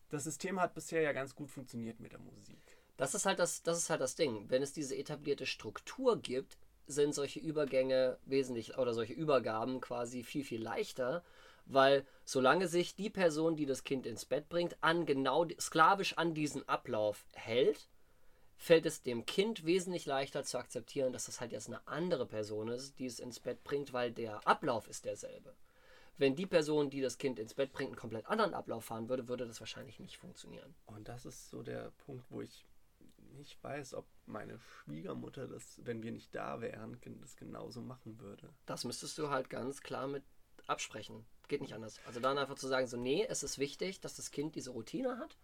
das 0.09 0.23
System 0.23 0.59
hat 0.59 0.73
bisher 0.73 1.01
ja 1.01 1.11
ganz 1.11 1.35
gut 1.35 1.49
funktioniert 1.51 1.99
mit 1.99 2.11
der 2.13 2.19
Musik. 2.19 2.61
Das 2.97 3.15
ist 3.15 3.25
halt 3.25 3.39
das, 3.39 3.63
das 3.63 3.77
ist 3.77 3.89
halt 3.89 4.01
das 4.01 4.15
Ding. 4.15 4.49
Wenn 4.49 4.61
es 4.61 4.73
diese 4.73 4.95
etablierte 4.95 5.45
Struktur 5.45 6.19
gibt, 6.21 6.57
sind 6.85 7.13
solche 7.13 7.39
Übergänge 7.39 8.17
wesentlich 8.25 8.77
oder 8.77 8.93
solche 8.93 9.13
Übergaben 9.13 9.79
quasi 9.79 10.23
viel, 10.23 10.43
viel 10.43 10.61
leichter, 10.61 11.23
weil 11.69 12.05
solange 12.25 12.67
sich 12.67 12.95
die 12.95 13.09
Person, 13.09 13.55
die 13.55 13.65
das 13.65 13.83
Kind 13.83 14.05
ins 14.05 14.25
Bett 14.25 14.49
bringt, 14.49 14.75
an 14.81 15.05
genau 15.05 15.47
sklavisch 15.59 16.17
an 16.17 16.33
diesen 16.33 16.67
Ablauf 16.67 17.25
hält, 17.33 17.87
fällt 18.57 18.85
es 18.85 19.01
dem 19.01 19.25
Kind 19.25 19.65
wesentlich 19.65 20.05
leichter 20.05 20.43
zu 20.43 20.57
akzeptieren, 20.57 21.13
dass 21.13 21.25
das 21.25 21.39
halt 21.39 21.53
jetzt 21.53 21.67
eine 21.67 21.87
andere 21.87 22.25
Person 22.25 22.67
ist, 22.67 22.99
die 22.99 23.05
es 23.05 23.19
ins 23.19 23.39
Bett 23.39 23.63
bringt, 23.63 23.93
weil 23.93 24.11
der 24.11 24.45
Ablauf 24.45 24.87
ist 24.89 25.05
derselbe. 25.05 25.55
Wenn 26.17 26.35
die 26.35 26.45
Person, 26.45 26.89
die 26.89 26.99
das 26.99 27.17
Kind 27.17 27.39
ins 27.39 27.53
Bett 27.53 27.71
bringt, 27.71 27.91
einen 27.91 27.99
komplett 27.99 28.25
anderen 28.25 28.53
Ablauf 28.53 28.83
fahren 28.83 29.07
würde, 29.07 29.29
würde 29.29 29.47
das 29.47 29.61
wahrscheinlich 29.61 29.99
nicht 29.99 30.17
funktionieren. 30.17 30.75
Und 30.87 31.07
das 31.07 31.25
ist 31.25 31.49
so 31.49 31.63
der 31.63 31.91
Punkt, 32.05 32.25
wo 32.29 32.41
ich 32.41 32.65
nicht 33.37 33.63
weiß, 33.63 33.93
ob 33.93 34.05
meine 34.25 34.59
Schwiegermutter 34.59 35.47
das, 35.47 35.79
wenn 35.85 36.03
wir 36.03 36.11
nicht 36.11 36.35
da 36.35 36.59
wären, 36.59 36.99
das 37.21 37.37
genauso 37.37 37.79
machen 37.79 38.19
würde. 38.19 38.49
Das 38.65 38.83
müsstest 38.83 39.17
du 39.17 39.29
halt 39.29 39.49
ganz 39.49 39.81
klar 39.81 40.07
mit 40.07 40.23
absprechen. 40.69 41.25
Geht 41.47 41.61
nicht 41.61 41.73
anders. 41.73 41.99
Also 42.05 42.19
dann 42.19 42.37
einfach 42.37 42.55
zu 42.55 42.67
sagen, 42.67 42.87
so, 42.87 42.97
nee, 42.97 43.25
es 43.27 43.43
ist 43.43 43.57
wichtig, 43.59 43.99
dass 44.01 44.15
das 44.15 44.31
Kind 44.31 44.55
diese 44.55 44.71
Routine 44.71 45.17
hat, 45.17 45.37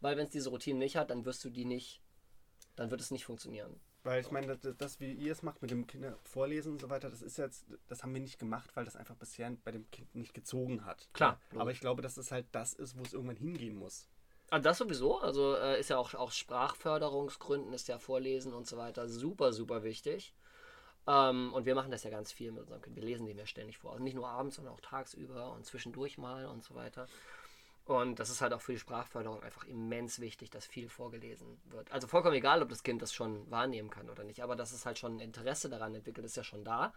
weil 0.00 0.16
wenn 0.16 0.26
es 0.26 0.32
diese 0.32 0.50
Routine 0.50 0.78
nicht 0.78 0.96
hat, 0.96 1.10
dann 1.10 1.24
wirst 1.24 1.44
du 1.44 1.50
die 1.50 1.64
nicht, 1.64 2.00
dann 2.76 2.90
wird 2.90 3.00
es 3.00 3.10
nicht 3.10 3.24
funktionieren. 3.24 3.80
Weil 4.02 4.20
ich 4.20 4.30
meine, 4.30 4.58
das, 4.58 4.76
das, 4.76 5.00
wie 5.00 5.12
ihr 5.12 5.32
es 5.32 5.42
macht 5.42 5.62
mit 5.62 5.70
dem 5.70 5.86
Kinder 5.86 6.18
vorlesen 6.24 6.72
und 6.72 6.80
so 6.80 6.90
weiter, 6.90 7.08
das 7.08 7.22
ist 7.22 7.38
jetzt, 7.38 7.64
das 7.88 8.02
haben 8.02 8.12
wir 8.12 8.20
nicht 8.20 8.38
gemacht, 8.38 8.70
weil 8.74 8.84
das 8.84 8.96
einfach 8.96 9.16
bisher 9.16 9.50
bei 9.64 9.70
dem 9.70 9.90
Kind 9.90 10.14
nicht 10.14 10.34
gezogen 10.34 10.84
hat. 10.84 11.08
Klar, 11.14 11.40
Aber 11.50 11.60
logisch. 11.60 11.74
ich 11.74 11.80
glaube, 11.80 12.02
dass 12.02 12.18
es 12.18 12.30
halt 12.30 12.46
das 12.52 12.74
ist, 12.74 12.98
wo 12.98 13.02
es 13.02 13.14
irgendwann 13.14 13.36
hingehen 13.36 13.76
muss. 13.76 14.08
Ah, 14.50 14.58
das 14.58 14.76
sowieso, 14.76 15.18
also 15.20 15.56
äh, 15.56 15.80
ist 15.80 15.88
ja 15.88 15.96
auch 15.96 16.12
aus 16.12 16.36
Sprachförderungsgründen 16.36 17.72
ist 17.72 17.88
ja 17.88 17.98
Vorlesen 17.98 18.52
und 18.52 18.66
so 18.66 18.76
weiter 18.76 19.08
super, 19.08 19.54
super 19.54 19.82
wichtig. 19.84 20.34
Ähm, 21.06 21.52
und 21.52 21.66
wir 21.66 21.74
machen 21.74 21.90
das 21.90 22.04
ja 22.04 22.10
ganz 22.10 22.32
viel 22.32 22.50
mit 22.50 22.62
unserem 22.62 22.82
Kind. 22.82 22.96
Wir 22.96 23.04
lesen 23.04 23.26
dem 23.26 23.38
ja 23.38 23.46
ständig 23.46 23.78
vor. 23.78 23.92
Also 23.92 24.02
nicht 24.02 24.14
nur 24.14 24.28
abends, 24.28 24.56
sondern 24.56 24.74
auch 24.74 24.80
tagsüber 24.80 25.52
und 25.52 25.66
zwischendurch 25.66 26.18
mal 26.18 26.46
und 26.46 26.62
so 26.64 26.74
weiter. 26.74 27.06
Und 27.86 28.18
das 28.18 28.30
ist 28.30 28.40
halt 28.40 28.54
auch 28.54 28.62
für 28.62 28.72
die 28.72 28.78
Sprachförderung 28.78 29.42
einfach 29.42 29.64
immens 29.64 30.18
wichtig, 30.18 30.50
dass 30.50 30.66
viel 30.66 30.88
vorgelesen 30.88 31.60
wird. 31.66 31.92
Also 31.92 32.06
vollkommen 32.06 32.34
egal, 32.34 32.62
ob 32.62 32.70
das 32.70 32.82
Kind 32.82 33.02
das 33.02 33.12
schon 33.12 33.50
wahrnehmen 33.50 33.90
kann 33.90 34.08
oder 34.08 34.24
nicht, 34.24 34.42
aber 34.42 34.56
dass 34.56 34.72
es 34.72 34.86
halt 34.86 34.98
schon 34.98 35.16
ein 35.16 35.20
Interesse 35.20 35.68
daran 35.68 35.94
entwickelt, 35.94 36.24
ist 36.24 36.36
ja 36.36 36.44
schon 36.44 36.64
da. 36.64 36.94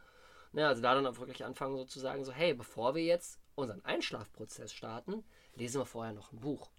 Ne, 0.54 0.66
also 0.66 0.82
da 0.82 0.96
dann 0.96 1.06
auch 1.06 1.20
wirklich 1.20 1.44
anfangen 1.44 1.76
sozusagen 1.76 2.24
so, 2.24 2.32
hey, 2.32 2.54
bevor 2.54 2.96
wir 2.96 3.04
jetzt 3.04 3.38
unseren 3.56 3.84
Einschlafprozess 3.84 4.72
starten, 4.72 5.26
lesen 5.56 5.82
wir 5.82 5.86
vorher 5.86 6.14
noch 6.14 6.32
ein 6.32 6.40
Buch. 6.40 6.70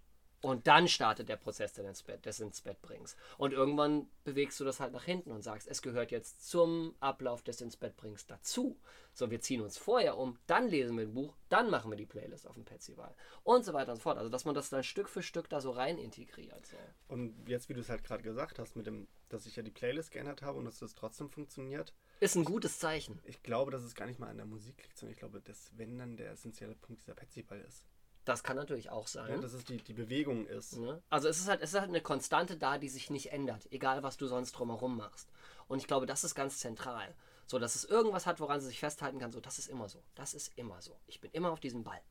Und 0.40 0.68
dann 0.68 0.86
startet 0.86 1.28
der 1.28 1.36
Prozess 1.36 1.72
des 1.72 1.84
ins 1.84 2.02
Bett, 2.04 2.24
des 2.24 2.38
ins 2.38 2.60
Bett 2.60 2.80
bringst. 2.80 3.16
Und 3.38 3.52
irgendwann 3.52 4.08
bewegst 4.22 4.60
du 4.60 4.64
das 4.64 4.78
halt 4.78 4.92
nach 4.92 5.02
hinten 5.02 5.32
und 5.32 5.42
sagst, 5.42 5.66
es 5.66 5.82
gehört 5.82 6.12
jetzt 6.12 6.48
zum 6.48 6.94
Ablauf 7.00 7.42
des 7.42 7.60
ins 7.60 7.76
Bett 7.76 7.96
bringst 7.96 8.30
dazu. 8.30 8.78
So, 9.12 9.32
wir 9.32 9.40
ziehen 9.40 9.60
uns 9.60 9.76
vorher 9.78 10.16
um, 10.16 10.38
dann 10.46 10.68
lesen 10.68 10.96
wir 10.96 11.04
ein 11.04 11.14
Buch, 11.14 11.34
dann 11.48 11.70
machen 11.70 11.90
wir 11.90 11.96
die 11.96 12.06
Playlist 12.06 12.46
auf 12.46 12.54
dem 12.54 12.64
Festival 12.66 13.12
und 13.42 13.64
so 13.64 13.72
weiter 13.72 13.90
und 13.90 13.96
so 13.96 14.02
fort. 14.02 14.16
Also, 14.16 14.30
dass 14.30 14.44
man 14.44 14.54
das 14.54 14.70
dann 14.70 14.84
Stück 14.84 15.08
für 15.08 15.24
Stück 15.24 15.48
da 15.48 15.60
so 15.60 15.72
rein 15.72 15.98
integriert. 15.98 16.66
So. 16.66 16.76
Und 17.08 17.48
jetzt, 17.48 17.68
wie 17.68 17.74
du 17.74 17.80
es 17.80 17.88
halt 17.88 18.04
gerade 18.04 18.22
gesagt 18.22 18.60
hast, 18.60 18.76
mit 18.76 18.86
dem, 18.86 19.08
dass 19.30 19.44
ich 19.46 19.56
ja 19.56 19.64
die 19.64 19.72
Playlist 19.72 20.12
geändert 20.12 20.42
habe 20.42 20.56
und 20.58 20.66
dass 20.66 20.78
das 20.78 20.94
trotzdem 20.94 21.30
funktioniert, 21.30 21.92
Ist 22.20 22.36
ein 22.36 22.44
gutes 22.44 22.78
Zeichen. 22.78 23.18
ich 23.24 23.42
glaube, 23.42 23.72
dass 23.72 23.82
es 23.82 23.96
gar 23.96 24.06
nicht 24.06 24.20
mal 24.20 24.28
an 24.28 24.36
der 24.36 24.46
Musik 24.46 24.80
liegt, 24.84 24.96
sondern 24.98 25.14
ich 25.14 25.18
glaube, 25.18 25.40
dass 25.40 25.72
wenn 25.76 25.98
dann 25.98 26.16
der 26.16 26.30
essentielle 26.30 26.76
Punkt 26.76 27.02
dieser 27.02 27.14
Petsyball 27.14 27.60
ist. 27.66 27.84
Das 28.28 28.42
kann 28.42 28.56
natürlich 28.56 28.90
auch 28.90 29.06
sein. 29.06 29.30
Ja, 29.30 29.38
dass 29.38 29.54
es 29.54 29.64
die, 29.64 29.78
die 29.78 29.94
Bewegung 29.94 30.46
ist. 30.46 30.76
Ne? 30.76 31.00
Also 31.08 31.28
es 31.28 31.38
ist, 31.38 31.48
halt, 31.48 31.62
es 31.62 31.72
ist 31.72 31.80
halt 31.80 31.88
eine 31.88 32.02
Konstante 32.02 32.58
da, 32.58 32.76
die 32.76 32.90
sich 32.90 33.08
nicht 33.08 33.32
ändert, 33.32 33.66
egal 33.72 34.02
was 34.02 34.18
du 34.18 34.26
sonst 34.26 34.52
drumherum 34.52 34.98
machst. 34.98 35.30
Und 35.66 35.78
ich 35.78 35.86
glaube, 35.86 36.04
das 36.04 36.24
ist 36.24 36.34
ganz 36.34 36.58
zentral. 36.58 37.14
So, 37.46 37.58
dass 37.58 37.74
es 37.74 37.86
irgendwas 37.86 38.26
hat, 38.26 38.38
woran 38.40 38.60
sie 38.60 38.66
sich 38.66 38.80
festhalten 38.80 39.18
kann, 39.18 39.32
so, 39.32 39.40
das 39.40 39.58
ist 39.58 39.68
immer 39.68 39.88
so. 39.88 40.02
Das 40.14 40.34
ist 40.34 40.52
immer 40.56 40.82
so. 40.82 40.94
Ich 41.06 41.22
bin 41.22 41.30
immer 41.32 41.50
auf 41.50 41.60
diesem 41.60 41.84
Ball. 41.84 42.02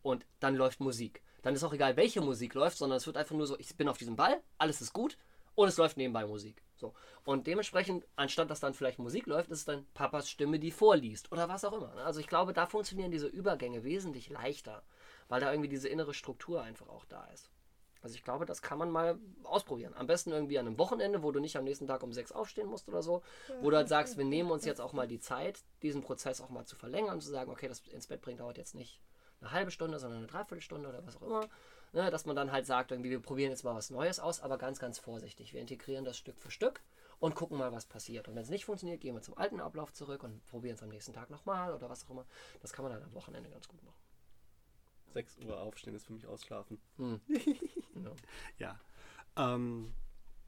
Und 0.00 0.24
dann 0.40 0.56
läuft 0.56 0.80
Musik. 0.80 1.22
Dann 1.42 1.54
ist 1.54 1.64
auch 1.64 1.74
egal, 1.74 1.98
welche 1.98 2.22
Musik 2.22 2.54
läuft, 2.54 2.78
sondern 2.78 2.96
es 2.96 3.06
wird 3.06 3.18
einfach 3.18 3.36
nur 3.36 3.46
so, 3.46 3.58
ich 3.58 3.76
bin 3.76 3.90
auf 3.90 3.98
diesem 3.98 4.16
Ball, 4.16 4.40
alles 4.56 4.80
ist 4.80 4.94
gut 4.94 5.18
und 5.54 5.68
es 5.68 5.76
läuft 5.76 5.98
nebenbei 5.98 6.24
Musik. 6.24 6.62
So. 6.76 6.94
Und 7.24 7.46
dementsprechend, 7.46 8.06
anstatt 8.16 8.48
dass 8.48 8.60
dann 8.60 8.72
vielleicht 8.72 8.98
Musik 8.98 9.26
läuft, 9.26 9.50
ist 9.50 9.58
es 9.58 9.64
dann 9.64 9.86
Papas 9.92 10.30
Stimme, 10.30 10.58
die 10.58 10.70
vorliest 10.70 11.30
oder 11.30 11.48
was 11.48 11.64
auch 11.64 11.72
immer. 11.74 11.94
ne? 11.94 12.04
Also 12.04 12.20
ich 12.20 12.26
glaube, 12.26 12.52
da 12.52 12.64
funktionieren 12.64 13.10
diese 13.10 13.26
Übergänge 13.26 13.84
wesentlich 13.84 14.30
leichter, 14.30 14.82
weil 15.28 15.40
da 15.40 15.52
irgendwie 15.52 15.68
diese 15.68 15.88
innere 15.88 16.14
Struktur 16.14 16.62
einfach 16.62 16.88
auch 16.88 17.04
da 17.04 17.24
ist. 17.26 17.50
Also 18.00 18.14
ich 18.14 18.22
glaube, 18.22 18.46
das 18.46 18.62
kann 18.62 18.78
man 18.78 18.90
mal 18.90 19.18
ausprobieren. 19.42 19.92
Am 19.94 20.06
besten 20.06 20.30
irgendwie 20.30 20.58
an 20.58 20.66
einem 20.66 20.78
Wochenende, 20.78 21.22
wo 21.22 21.32
du 21.32 21.40
nicht 21.40 21.56
am 21.56 21.64
nächsten 21.64 21.86
Tag 21.86 22.02
um 22.02 22.12
sechs 22.12 22.30
aufstehen 22.30 22.68
musst 22.68 22.88
oder 22.88 23.02
so. 23.02 23.22
Wo 23.60 23.70
du 23.70 23.76
halt 23.76 23.88
sagst, 23.88 24.16
wir 24.16 24.24
nehmen 24.24 24.50
uns 24.50 24.64
jetzt 24.64 24.80
auch 24.80 24.92
mal 24.92 25.08
die 25.08 25.18
Zeit, 25.18 25.60
diesen 25.82 26.02
Prozess 26.02 26.40
auch 26.40 26.48
mal 26.48 26.64
zu 26.64 26.76
verlängern 26.76 27.14
und 27.14 27.20
zu 27.22 27.30
sagen, 27.30 27.50
okay, 27.50 27.66
das 27.66 27.80
ins 27.88 28.06
Bett 28.06 28.20
bringen 28.20 28.38
dauert 28.38 28.56
jetzt 28.56 28.74
nicht 28.74 29.00
eine 29.40 29.52
halbe 29.52 29.70
Stunde, 29.70 29.98
sondern 29.98 30.18
eine 30.18 30.26
Dreiviertelstunde 30.28 30.88
oder 30.88 31.04
was 31.06 31.16
auch 31.16 31.22
immer. 31.22 31.48
Ne, 31.92 32.10
dass 32.10 32.26
man 32.26 32.36
dann 32.36 32.52
halt 32.52 32.66
sagt, 32.66 32.90
irgendwie, 32.90 33.08
wir 33.08 33.20
probieren 33.20 33.50
jetzt 33.50 33.64
mal 33.64 33.74
was 33.74 33.88
Neues 33.88 34.20
aus, 34.20 34.40
aber 34.42 34.58
ganz, 34.58 34.78
ganz 34.78 34.98
vorsichtig. 34.98 35.54
Wir 35.54 35.60
integrieren 35.62 36.04
das 36.04 36.18
Stück 36.18 36.38
für 36.38 36.50
Stück 36.50 36.82
und 37.18 37.34
gucken 37.34 37.56
mal, 37.56 37.72
was 37.72 37.86
passiert. 37.86 38.28
Und 38.28 38.34
wenn 38.34 38.42
es 38.42 38.50
nicht 38.50 38.66
funktioniert, 38.66 39.00
gehen 39.00 39.14
wir 39.14 39.22
zum 39.22 39.38
alten 39.38 39.58
Ablauf 39.58 39.94
zurück 39.94 40.22
und 40.22 40.44
probieren 40.46 40.74
es 40.74 40.82
am 40.82 40.90
nächsten 40.90 41.14
Tag 41.14 41.30
nochmal 41.30 41.72
oder 41.72 41.88
was 41.88 42.04
auch 42.04 42.10
immer. 42.10 42.26
Das 42.60 42.74
kann 42.74 42.84
man 42.84 42.92
dann 42.92 43.02
am 43.02 43.14
Wochenende 43.14 43.48
ganz 43.48 43.68
gut 43.68 43.82
machen. 43.82 43.96
6 45.12 45.38
Uhr 45.46 45.58
aufstehen 45.60 45.94
ist 45.94 46.06
für 46.06 46.12
mich 46.12 46.26
ausschlafen. 46.26 46.80
Hm. 46.96 47.20
Ja. 48.58 48.80
Ja. 49.36 49.54
Ähm, 49.54 49.92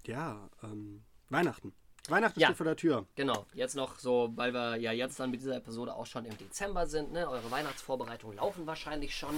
ja, 0.06 0.48
ähm, 0.62 1.02
Weihnachten. 1.30 1.72
Weihnachten 2.08 2.38
Ja. 2.40 2.46
steht 2.48 2.56
vor 2.56 2.64
der 2.64 2.76
Tür. 2.76 3.06
Genau, 3.14 3.44
jetzt 3.54 3.74
noch 3.74 3.98
so, 3.98 4.30
weil 4.36 4.52
wir 4.54 4.76
ja 4.76 4.92
jetzt 4.92 5.18
dann 5.20 5.30
mit 5.30 5.40
dieser 5.40 5.56
Episode 5.56 5.94
auch 5.94 6.06
schon 6.06 6.24
im 6.24 6.36
Dezember 6.38 6.86
sind. 6.86 7.12
Ne? 7.12 7.28
Eure 7.28 7.50
Weihnachtsvorbereitungen 7.50 8.36
laufen 8.38 8.66
wahrscheinlich 8.66 9.14
schon. 9.16 9.34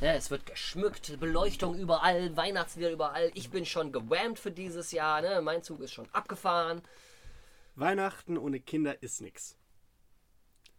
Ne? 0.00 0.14
Es 0.16 0.30
wird 0.30 0.44
geschmückt, 0.46 1.18
Beleuchtung 1.20 1.78
überall, 1.78 2.36
Weihnachtslieder 2.36 2.90
überall. 2.90 3.30
Ich 3.34 3.50
bin 3.50 3.64
schon 3.66 3.92
gewammt 3.92 4.38
für 4.38 4.50
dieses 4.50 4.90
Jahr. 4.92 5.20
Ne? 5.20 5.40
Mein 5.42 5.62
Zug 5.62 5.80
ist 5.80 5.92
schon 5.92 6.08
abgefahren. 6.12 6.82
Weihnachten 7.76 8.36
ohne 8.38 8.58
Kinder 8.60 9.02
ist 9.02 9.20
nix. 9.20 9.56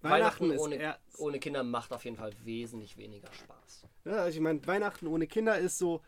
Weihnachten, 0.01 0.51
ist 0.51 0.59
ohne, 0.59 0.75
eher, 0.75 0.99
ohne 1.17 1.39
Kinder 1.39 1.63
macht 1.63 1.91
auf 1.93 2.03
jeden 2.05 2.17
Fall 2.17 2.31
wesentlich 2.43 2.97
weniger 2.97 3.31
Spaß. 3.31 3.87
ja, 4.05 4.11
also 4.13 4.35
ich 4.37 4.41
meine, 4.41 4.65
Weihnachten 4.65 5.07
ohne 5.07 5.27
Kinder 5.27 5.57
ist 5.57 5.77
so, 5.77 6.01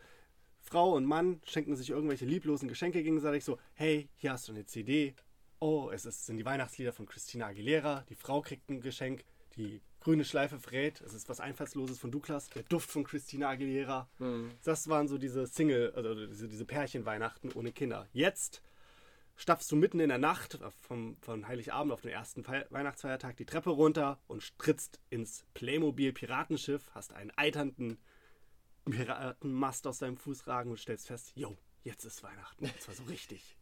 Frau 0.62 0.94
und 0.94 1.06
Mann 1.06 1.42
schenken 1.46 1.76
sich 1.76 1.90
irgendwelche 1.90 2.26
lieblosen 2.26 2.68
Geschenke 2.68 3.04
gegenseitig 3.04 3.44
so, 3.44 3.60
hey, 3.74 4.10
hier 4.16 4.32
hast 4.32 4.48
du 4.48 4.54
eine 4.54 4.66
CD. 4.66 5.14
Oh, 5.60 5.90
es 5.94 6.06
ist, 6.06 6.26
sind 6.26 6.38
die 6.38 6.46
Weihnachtslieder 6.46 6.94
von 6.94 7.06
Christina 7.06 7.48
Aguilera. 7.48 8.06
Die 8.10 8.16
Frau 8.16 8.42
kriegt 8.42 8.70
ein 8.70 8.82
Geschenk. 8.82 9.24
Die 9.56 9.82
grüne 10.00 10.26
Schleife 10.26 10.60
verrät. 10.60 11.02
Es 11.02 11.14
ist 11.14 11.30
was 11.30 11.40
Einfallsloses 11.40 12.00
von 12.00 12.12
Douglas. 12.12 12.50
Der 12.50 12.64
Duft 12.64 12.90
von 12.90 13.04
Christina 13.04 13.50
Aguilera. 13.50 14.10
Das 14.64 14.88
waren 14.88 15.08
so 15.08 15.18
diese 15.18 15.46
Single, 15.48 15.94
also 15.96 16.28
diese, 16.28 16.48
diese 16.48 16.66
Pärchen-Weihnachten 16.66 17.52
ohne 17.54 17.72
Kinder. 17.72 18.08
Jetzt 18.12 18.62
stapfst 19.36 19.72
du 19.72 19.76
mitten 19.76 20.00
in 20.00 20.10
der 20.10 20.18
Nacht 20.18 20.60
vom, 20.82 21.18
von 21.22 21.48
Heiligabend 21.48 21.92
auf 21.92 22.02
den 22.02 22.12
ersten 22.12 22.44
Fe 22.44 22.66
Weihnachtsfeiertag 22.70 23.38
die 23.38 23.46
Treppe 23.46 23.72
runter 23.72 24.20
und 24.28 24.58
trittst 24.60 25.00
ins 25.10 25.46
Playmobil 25.54 26.14
Piratenschiff, 26.14 26.90
hast 26.94 27.14
einen 27.14 27.32
eiternden 27.32 27.98
Piratenmast 28.86 29.88
aus 29.88 30.00
deinem 30.00 30.18
Fuß 30.18 30.48
ragen 30.48 30.72
und 30.72 30.80
stellst 30.80 31.08
fest, 31.08 31.32
yo, 31.36 31.58
jetzt 31.84 32.06
ist 32.06 32.24
Weihnachten. 32.24 32.66
Und 32.66 32.82
zwar 32.82 32.96
so 32.96 33.04
richtig. 33.04 33.58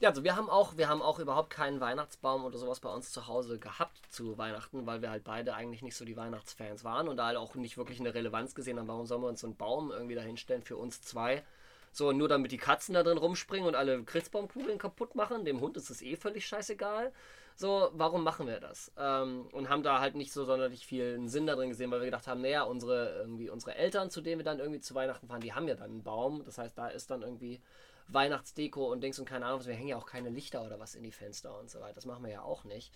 Ja, 0.00 0.08
also 0.08 0.24
wir 0.24 0.34
haben 0.34 0.50
auch, 0.50 0.76
wir 0.76 0.88
haben 0.88 1.00
auch 1.00 1.20
überhaupt 1.20 1.50
keinen 1.50 1.80
Weihnachtsbaum 1.80 2.44
oder 2.44 2.58
sowas 2.58 2.80
bei 2.80 2.92
uns 2.92 3.12
zu 3.12 3.28
Hause 3.28 3.60
gehabt 3.60 4.00
zu 4.08 4.36
Weihnachten, 4.36 4.84
weil 4.84 5.00
wir 5.00 5.10
halt 5.10 5.22
beide 5.22 5.54
eigentlich 5.54 5.82
nicht 5.82 5.94
so 5.94 6.04
die 6.04 6.16
Weihnachtsfans 6.16 6.82
waren 6.82 7.06
und 7.06 7.18
da 7.18 7.26
halt 7.26 7.36
auch 7.36 7.54
nicht 7.54 7.76
wirklich 7.76 8.00
eine 8.00 8.12
Relevanz 8.12 8.56
gesehen 8.56 8.80
haben. 8.80 8.88
Warum 8.88 9.06
sollen 9.06 9.22
wir 9.22 9.28
uns 9.28 9.42
so 9.42 9.46
einen 9.46 9.56
Baum 9.56 9.92
irgendwie 9.92 10.16
dahinstellen 10.16 10.64
für 10.64 10.76
uns 10.76 11.02
zwei? 11.02 11.44
So, 11.92 12.12
nur 12.12 12.28
damit 12.28 12.52
die 12.52 12.58
Katzen 12.58 12.94
da 12.94 13.02
drin 13.02 13.18
rumspringen 13.18 13.68
und 13.68 13.74
alle 13.74 14.02
Christbaumkugeln 14.02 14.78
kaputt 14.78 15.14
machen. 15.14 15.44
Dem 15.44 15.60
Hund 15.60 15.76
ist 15.76 15.90
es 15.90 16.02
eh 16.02 16.16
völlig 16.16 16.46
scheißegal. 16.46 17.12
So, 17.54 17.90
warum 17.92 18.24
machen 18.24 18.46
wir 18.46 18.60
das? 18.60 18.90
Ähm, 18.98 19.46
und 19.52 19.68
haben 19.68 19.82
da 19.82 20.00
halt 20.00 20.14
nicht 20.14 20.32
so 20.32 20.44
sonderlich 20.44 20.86
viel 20.86 21.28
Sinn 21.28 21.46
da 21.46 21.54
drin 21.54 21.68
gesehen, 21.68 21.90
weil 21.90 22.00
wir 22.00 22.06
gedacht 22.06 22.26
haben, 22.26 22.40
naja, 22.40 22.62
unsere, 22.62 23.16
irgendwie 23.18 23.50
unsere 23.50 23.74
Eltern, 23.74 24.10
zu 24.10 24.22
denen 24.22 24.38
wir 24.38 24.44
dann 24.44 24.58
irgendwie 24.58 24.80
zu 24.80 24.94
Weihnachten 24.94 25.28
fahren, 25.28 25.42
die 25.42 25.52
haben 25.52 25.68
ja 25.68 25.74
dann 25.74 25.90
einen 25.90 26.02
Baum. 26.02 26.44
Das 26.44 26.56
heißt, 26.56 26.76
da 26.78 26.88
ist 26.88 27.10
dann 27.10 27.22
irgendwie 27.22 27.60
Weihnachtsdeko 28.08 28.90
und 28.90 29.02
Dings 29.02 29.18
und 29.18 29.26
keine 29.26 29.46
Ahnung, 29.46 29.64
wir 29.66 29.74
hängen 29.74 29.88
ja 29.88 29.96
auch 29.96 30.06
keine 30.06 30.30
Lichter 30.30 30.64
oder 30.64 30.78
was 30.80 30.94
in 30.94 31.02
die 31.02 31.12
Fenster 31.12 31.58
und 31.58 31.70
so 31.70 31.80
weiter. 31.80 31.94
Das 31.94 32.06
machen 32.06 32.24
wir 32.24 32.32
ja 32.32 32.42
auch 32.42 32.64
nicht. 32.64 32.92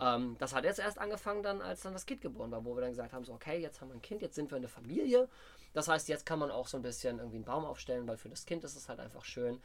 Ähm, 0.00 0.36
das 0.38 0.54
hat 0.54 0.64
jetzt 0.64 0.78
erst 0.78 0.98
angefangen 0.98 1.42
dann, 1.42 1.60
als 1.60 1.82
dann 1.82 1.92
das 1.92 2.06
Kind 2.06 2.20
geboren 2.20 2.50
war, 2.50 2.64
wo 2.64 2.74
wir 2.76 2.80
dann 2.80 2.90
gesagt 2.90 3.12
haben, 3.12 3.24
so 3.24 3.32
okay, 3.32 3.58
jetzt 3.58 3.80
haben 3.80 3.88
wir 3.88 3.94
ein 3.94 4.02
Kind, 4.02 4.22
jetzt 4.22 4.34
sind 4.34 4.50
wir 4.50 4.56
eine 4.56 4.68
Familie. 4.68 5.28
Das 5.72 5.88
heißt, 5.88 6.08
jetzt 6.08 6.26
kann 6.26 6.38
man 6.38 6.50
auch 6.50 6.66
so 6.66 6.76
ein 6.76 6.82
bisschen 6.82 7.18
irgendwie 7.18 7.36
einen 7.36 7.44
Baum 7.44 7.64
aufstellen, 7.64 8.08
weil 8.08 8.16
für 8.16 8.28
das 8.28 8.46
Kind 8.46 8.64
ist 8.64 8.76
es 8.76 8.88
halt 8.88 9.00
einfach 9.00 9.24
schön. 9.24 9.60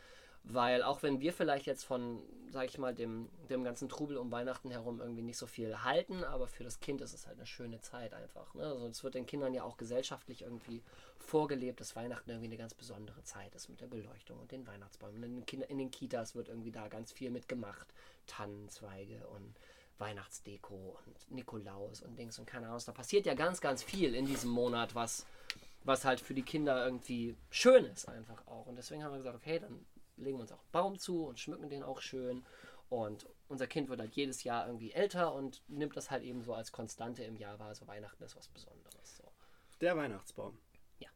Weil 0.46 0.84
auch 0.84 1.04
wenn 1.04 1.22
wir 1.22 1.32
vielleicht 1.32 1.66
jetzt 1.66 1.86
von, 1.86 2.22
sag 2.52 2.66
ich 2.66 2.78
mal, 2.78 2.94
dem, 2.94 3.30
dem 3.50 3.64
ganzen 3.64 3.88
Trubel 3.88 4.18
um 4.18 4.30
Weihnachten 4.30 4.72
herum 4.72 5.00
irgendwie 5.00 5.22
nicht 5.22 5.38
so 5.38 5.48
viel 5.48 5.84
halten, 5.84 6.26
aber 6.26 6.48
für 6.48 6.66
das 6.66 6.82
Kind 6.82 7.00
ist 7.00 7.14
es 7.14 7.28
halt 7.28 7.38
eine 7.38 7.46
schöne 7.46 7.80
Zeit 7.80 8.14
einfach. 8.14 8.54
Ne? 8.54 8.64
Also 8.64 8.88
es 8.88 9.04
wird 9.06 9.16
den 9.16 9.26
Kindern 9.26 9.54
ja 9.54 9.64
auch 9.64 9.78
gesellschaftlich 9.78 10.42
irgendwie 10.42 10.84
vorgelebt, 11.18 11.80
dass 11.80 11.96
Weihnachten 11.96 12.30
irgendwie 12.30 12.48
eine 12.48 12.58
ganz 12.58 12.74
besondere 12.74 13.24
Zeit 13.24 13.56
ist 13.56 13.70
mit 13.70 13.80
der 13.80 13.88
Beleuchtung 13.88 14.38
und 14.38 14.52
den 14.52 14.68
Weihnachtsbäumen. 14.68 15.24
In 15.24 15.36
den, 15.36 15.46
Kinder, 15.46 15.70
in 15.70 15.78
den 15.78 15.92
Kitas 15.92 16.36
wird 16.36 16.50
irgendwie 16.50 16.72
da 16.72 16.90
ganz 16.90 17.14
viel 17.14 17.30
mitgemacht. 17.30 17.88
Tannenzweige 18.28 19.26
und 19.28 19.56
Weihnachtsdeko 19.98 20.98
und 21.06 21.32
Nikolaus 21.32 22.02
und 22.02 22.18
Dings 22.18 22.38
und 22.38 22.46
keine 22.46 22.68
Ahnung. 22.68 22.82
Da 22.86 22.92
passiert 22.92 23.26
ja 23.26 23.34
ganz, 23.34 23.62
ganz 23.62 23.82
viel 23.82 24.14
in 24.14 24.26
diesem 24.26 24.50
Monat, 24.50 24.94
was, 24.96 25.26
was 25.84 26.06
halt 26.06 26.20
für 26.20 26.34
die 26.34 26.44
Kinder 26.44 26.84
irgendwie 26.86 27.36
schön 27.50 27.86
ist 27.86 28.08
einfach 28.08 28.46
auch. 28.48 28.66
Und 28.68 28.76
deswegen 28.76 29.04
haben 29.04 29.12
wir 29.12 29.18
gesagt, 29.18 29.36
okay, 29.36 29.60
dann 29.60 29.86
legen 30.18 30.38
wir 30.38 30.42
uns 30.42 30.52
auch 30.52 30.60
einen 30.60 30.72
Baum 30.72 31.00
zu 31.00 31.26
und 31.26 31.40
schmücken 31.40 31.70
den 31.70 31.84
auch 31.84 32.02
schön. 32.02 32.46
Und 32.90 33.26
unser 33.48 33.68
Kind 33.68 33.90
wird 33.90 34.00
halt 34.00 34.16
jedes 34.16 34.44
Jahr 34.44 34.68
irgendwie 34.68 34.92
älter 34.92 35.34
und 35.34 35.64
nimmt 35.68 35.98
das 35.98 36.12
halt 36.12 36.24
eben 36.24 36.44
so 36.44 36.54
als 36.54 36.72
Konstante 36.72 37.24
im 37.24 37.36
Jahr 37.36 37.60
wahr. 37.60 37.70
Also 37.70 37.88
Weihnachten 37.88 38.24
ist 38.24 38.36
was 38.36 38.48
Besonderes. 38.48 39.18
So. 39.18 39.24
Der 39.82 39.98
Weihnachtsbaum. 39.98 40.58
Ja. 41.00 41.10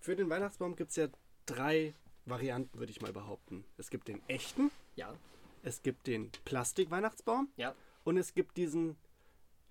Für 0.00 0.14
den 0.14 0.30
Weihnachtsbaum 0.30 0.76
gibt 0.76 0.90
es 0.90 0.96
ja 0.96 1.08
drei 1.46 1.94
Varianten, 2.24 2.78
würde 2.78 2.90
ich 2.90 3.00
mal 3.00 3.12
behaupten. 3.12 3.64
Es 3.76 3.90
gibt 3.90 4.08
den 4.08 4.22
echten, 4.28 4.70
Ja, 4.94 5.14
es 5.62 5.82
gibt 5.82 6.06
den 6.06 6.30
Plastik-Weihnachtsbaum 6.44 7.48
ja, 7.56 7.74
und 8.04 8.16
es 8.16 8.34
gibt 8.34 8.56
diesen 8.56 8.96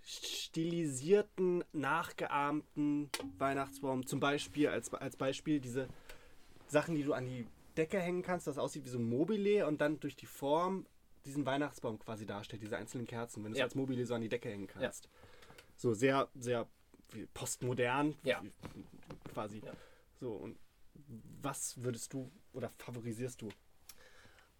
stilisierten, 0.05 1.63
nachgeahmten 1.73 3.09
Weihnachtsbaum. 3.37 4.05
Zum 4.05 4.19
Beispiel, 4.19 4.69
als, 4.69 4.93
als 4.93 5.17
Beispiel 5.17 5.59
diese 5.59 5.87
Sachen, 6.67 6.95
die 6.95 7.03
du 7.03 7.13
an 7.13 7.25
die 7.25 7.47
Decke 7.75 7.99
hängen 7.99 8.21
kannst, 8.21 8.47
das 8.47 8.57
aussieht 8.57 8.85
wie 8.85 8.89
so 8.89 8.99
ein 8.99 9.09
Mobile 9.09 9.67
und 9.67 9.81
dann 9.81 9.99
durch 9.99 10.15
die 10.15 10.27
Form 10.27 10.85
diesen 11.25 11.45
Weihnachtsbaum 11.45 11.97
quasi 11.99 12.25
darstellt, 12.25 12.61
diese 12.61 12.77
einzelnen 12.77 13.07
Kerzen, 13.07 13.43
wenn 13.43 13.51
du 13.51 13.53
es 13.53 13.59
Ja. 13.59 13.65
als 13.65 13.75
Mobile 13.75 14.05
so 14.05 14.13
an 14.13 14.21
die 14.21 14.29
Decke 14.29 14.49
hängen 14.49 14.67
kannst. 14.67 15.09
So 15.75 15.93
sehr, 15.93 16.29
sehr 16.35 16.67
postmodern 17.33 18.15
Ja. 18.23 18.41
quasi. 19.33 19.59
Ja. 19.65 19.73
So, 20.19 20.33
und 20.33 20.57
was 21.41 21.83
würdest 21.83 22.13
du 22.13 22.31
oder 22.53 22.69
favorisierst 22.69 23.41
du? 23.41 23.49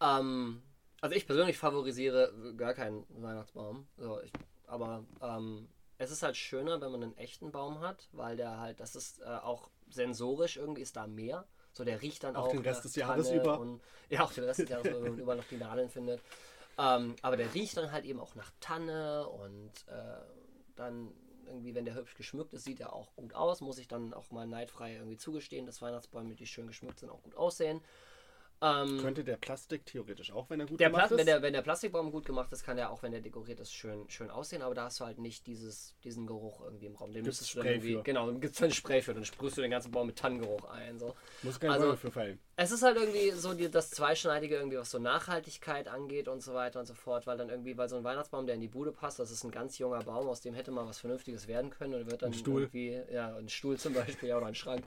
Ähm, 0.02 0.62
also 1.02 1.16
ich 1.16 1.26
persönlich 1.26 1.58
favorisiere 1.58 2.54
gar 2.58 2.74
keinen 2.74 3.06
Weihnachtsbaum. 3.10 3.88
So, 3.98 4.22
ich, 4.22 4.32
aber 4.68 5.06
ähm, 5.22 5.68
es 5.98 6.12
ist 6.12 6.24
halt 6.24 6.38
schöner, 6.38 6.82
wenn 6.82 6.92
man 6.92 7.04
einen 7.04 7.18
echten 7.18 7.52
Baum 7.52 7.80
hat, 7.80 8.10
weil 8.12 8.36
der 8.36 8.60
halt, 8.60 8.80
das 8.80 8.96
ist 8.96 9.22
äh, 9.22 9.26
auch 9.26 9.70
sensorisch, 9.90 10.58
irgendwie 10.58 10.82
ist 10.82 10.96
da 10.96 11.08
mehr. 11.08 11.46
So, 11.72 11.84
der 11.84 12.02
riecht 12.02 12.24
dann 12.24 12.36
Auch 12.36 12.48
auch. 12.48 12.52
den 12.52 12.62
Rest 12.62 12.86
des 12.86 12.96
Jahres 12.96 13.28
Tanne 13.28 13.42
über. 13.42 13.60
Und, 13.60 13.82
ja, 14.10 14.24
auch 14.24 14.32
den 14.32 14.46
Rest 14.46 14.62
des 14.62 14.70
Jahres, 14.70 14.88
über, 14.88 15.04
wenn 15.04 15.12
man 15.12 15.20
überall 15.20 15.38
noch 15.38 15.48
die 15.50 15.58
Nadeln 15.58 15.90
findet. 15.90 16.22
Ähm, 16.78 17.16
aber 17.22 17.38
der 17.38 17.54
riecht 17.54 17.78
dann 17.78 17.92
halt 17.92 18.06
eben 18.06 18.20
auch 18.20 18.36
nach 18.36 18.52
Tanne 18.60 19.28
und 19.28 19.72
äh, 19.88 20.22
dann 20.76 21.14
irgendwie, 21.46 21.76
wenn 21.76 21.86
der 21.86 21.96
hübsch 21.96 22.16
geschmückt 22.16 22.54
ist, 22.54 22.64
sieht 22.64 22.80
er 22.80 22.94
auch 22.94 23.16
gut 23.16 23.34
aus. 23.34 23.62
Muss 23.62 23.78
ich 23.78 23.88
dann 23.88 24.14
auch 24.14 24.32
mal 24.32 24.48
neidfrei 24.48 24.96
irgendwie 24.96 25.18
zugestehen, 25.18 25.66
dass 25.66 25.82
Weihnachtsbäume, 25.82 26.36
die 26.36 26.48
schön 26.48 26.68
geschmückt 26.68 27.00
sind, 27.00 27.10
auch 27.10 27.22
gut 27.22 27.36
aussehen. 27.36 27.82
Ähm, 28.62 29.00
Könnte 29.02 29.24
der 29.24 29.36
Plastik 29.38 29.86
theoretisch 29.86 30.32
auch, 30.32 30.50
wenn 30.50 30.60
er 30.60 30.66
gut 30.66 30.78
gemacht 30.80 30.94
Pla 30.94 31.04
ist? 31.06 31.18
wenn, 31.18 31.26
der, 31.26 31.42
wenn 31.42 31.54
der 31.54 31.62
Plastikbaum 31.62 32.12
gut 32.12 32.26
gemacht 32.26 32.52
ist, 32.54 32.64
kann 32.64 32.78
der 32.78 32.90
auch, 32.90 33.04
wenn 33.04 33.12
der 33.12 33.22
dekoriert 33.22 33.60
ist, 33.60 33.74
schön, 33.74 34.10
schön 34.10 34.30
aussehen, 34.30 34.62
aber 34.62 34.74
da 34.74 34.86
hast 34.86 35.00
du 35.00 35.06
halt 35.06 35.20
nicht 35.20 35.46
dieses, 35.46 35.94
diesen 36.04 36.26
Geruch 36.26 36.62
irgendwie 36.62 36.86
im 36.86 36.96
Raum. 36.96 37.12
Den 37.12 37.24
Gibt's 37.24 37.42
müsstest 37.42 37.56
du 37.56 37.68
irgendwie, 37.68 37.96
für. 37.96 38.04
genau, 38.04 38.28
dann 38.28 38.40
gibt 38.40 38.56
es 38.56 38.64
ein 38.64 38.72
Spray 38.72 39.02
für, 39.02 39.14
dann 39.14 39.26
sprühst 39.26 39.58
du 39.58 39.62
den 39.62 39.72
ganzen 39.72 39.92
Baum 39.92 40.08
mit 40.08 40.18
Tannengeruch 40.18 40.64
ein. 40.70 40.98
So. 41.00 41.14
Muss 41.44 41.60
kein 41.60 41.72
also- 41.72 41.88
Euro 41.88 41.96
für 41.98 42.12
fallen. 42.12 42.40
Es 42.58 42.72
ist 42.72 42.84
halt 42.84 42.96
irgendwie 42.96 43.32
so 43.32 43.54
die, 43.54 43.70
das 43.70 43.90
Zweischneidige, 43.90 44.56
irgendwie, 44.56 44.78
was 44.78 44.90
so 44.90 44.98
Nachhaltigkeit 44.98 45.90
angeht 45.90 46.30
und 46.30 46.42
so 46.42 46.54
weiter 46.54 46.80
und 46.80 46.86
so 46.86 46.94
fort, 46.94 47.28
weil 47.28 47.38
dann 47.38 47.50
irgendwie, 47.50 47.78
weil 47.78 47.90
so 47.90 47.98
ein 47.98 48.04
Weihnachtsbaum, 48.06 48.46
der 48.46 48.56
in 48.56 48.62
die 48.62 48.70
Bude 48.70 48.94
passt, 48.94 49.20
das 49.20 49.30
ist 49.30 49.44
ein 49.44 49.52
ganz 49.52 49.78
junger 49.78 50.00
Baum, 50.00 50.30
aus 50.30 50.40
dem 50.40 50.54
hätte 50.54 50.72
mal 50.72 50.88
was 50.88 51.00
Vernünftiges 51.00 51.50
werden 51.50 51.70
können 51.70 51.94
und 51.96 52.10
wird 52.10 52.22
dann 52.22 52.30
Ein 52.32 52.34
Stuhl. 52.34 52.62
irgendwie, 52.62 53.02
ja, 53.12 53.36
ein 53.36 53.50
Stuhl 53.50 53.78
zum 53.78 53.94
Beispiel, 53.94 54.30
ja, 54.30 54.38
oder 54.38 54.46
ein 54.46 54.56
Schrank. 54.56 54.86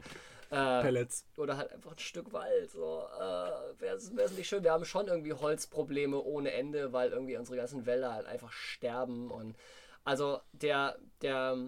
Äh, 0.50 0.82
Pellets. 0.82 1.26
oder 1.36 1.56
halt 1.56 1.70
einfach 1.72 1.92
ein 1.92 1.98
Stück 1.98 2.32
Wald. 2.32 2.70
So, 2.70 3.02
äh, 3.18 3.80
wäre 3.80 3.96
es 3.96 4.10
nicht 4.10 4.48
schön. 4.48 4.64
Wir 4.64 4.72
haben 4.72 4.84
schon 4.84 5.06
irgendwie 5.08 5.34
Holzprobleme 5.34 6.20
ohne 6.22 6.52
Ende, 6.52 6.92
weil 6.92 7.10
irgendwie 7.10 7.36
unsere 7.36 7.56
ganzen 7.58 7.86
Wälder 7.86 8.14
halt 8.14 8.26
einfach 8.26 8.50
sterben. 8.52 9.30
Und 9.30 9.56
also 10.04 10.40
der, 10.52 10.98
der, 11.20 11.58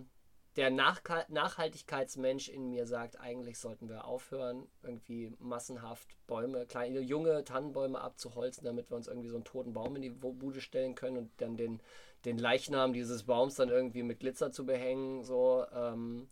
der 0.57 0.71
Nachka- 0.71 1.27
Nachhaltigkeitsmensch 1.29 2.49
in 2.49 2.71
mir 2.71 2.87
sagt, 2.87 3.21
eigentlich 3.21 3.59
sollten 3.59 3.89
wir 3.89 4.07
aufhören, 4.07 4.67
irgendwie 4.83 5.33
massenhaft 5.39 6.09
Bäume, 6.27 6.65
kleine 6.67 7.01
junge 7.01 7.45
Tannenbäume 7.45 8.01
abzuholzen, 8.01 8.65
damit 8.65 8.91
wir 8.91 8.97
uns 8.97 9.09
irgendwie 9.09 9.29
so 9.29 9.37
einen 9.37 9.45
toten 9.45 9.75
Baum 9.75 9.97
in 9.97 10.03
die 10.03 10.11
Bude 10.11 10.61
stellen 10.63 10.95
können 10.95 11.19
und 11.19 11.31
dann 11.37 11.57
den, 11.59 11.81
den 12.25 12.39
Leichnam 12.39 12.95
dieses 12.95 13.25
Baums 13.25 13.57
dann 13.57 13.69
irgendwie 13.69 14.03
mit 14.03 14.21
Glitzer 14.21 14.53
zu 14.53 14.65
behängen. 14.65 15.23
So, 15.23 15.67
ähm, 15.75 16.29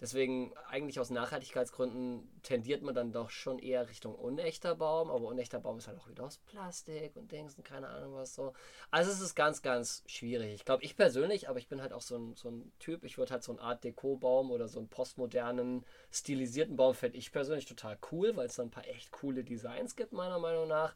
Deswegen, 0.00 0.52
eigentlich 0.68 0.98
aus 0.98 1.10
Nachhaltigkeitsgründen 1.10 2.28
tendiert 2.42 2.82
man 2.82 2.94
dann 2.94 3.12
doch 3.12 3.30
schon 3.30 3.58
eher 3.58 3.88
Richtung 3.88 4.14
unechter 4.14 4.74
Baum, 4.74 5.08
aber 5.08 5.26
unechter 5.26 5.60
Baum 5.60 5.78
ist 5.78 5.86
halt 5.86 5.98
auch 5.98 6.08
wieder 6.08 6.24
aus 6.24 6.38
Plastik 6.38 7.14
und 7.16 7.30
Dings 7.30 7.56
und 7.56 7.64
keine 7.64 7.88
Ahnung 7.88 8.14
was 8.14 8.34
so. 8.34 8.54
Also 8.90 9.12
es 9.12 9.20
ist 9.20 9.36
ganz, 9.36 9.62
ganz 9.62 10.02
schwierig. 10.06 10.54
Ich 10.54 10.64
glaube, 10.64 10.82
ich 10.82 10.96
persönlich, 10.96 11.48
aber 11.48 11.58
ich 11.58 11.68
bin 11.68 11.80
halt 11.80 11.92
auch 11.92 12.00
so 12.00 12.16
ein, 12.16 12.34
so 12.34 12.50
ein 12.50 12.72
Typ, 12.80 13.04
ich 13.04 13.18
würde 13.18 13.32
halt 13.32 13.44
so 13.44 13.52
einen 13.52 13.60
Art 13.60 13.84
Deko-Baum 13.84 14.50
oder 14.50 14.66
so 14.66 14.80
einen 14.80 14.88
postmodernen, 14.88 15.84
stilisierten 16.10 16.76
Baum, 16.76 16.94
fände 16.94 17.16
ich 17.16 17.30
persönlich 17.30 17.66
total 17.66 17.96
cool, 18.10 18.36
weil 18.36 18.46
es 18.46 18.56
dann 18.56 18.66
ein 18.66 18.72
paar 18.72 18.88
echt 18.88 19.12
coole 19.12 19.44
Designs 19.44 19.94
gibt, 19.94 20.12
meiner 20.12 20.40
Meinung 20.40 20.66
nach. 20.66 20.94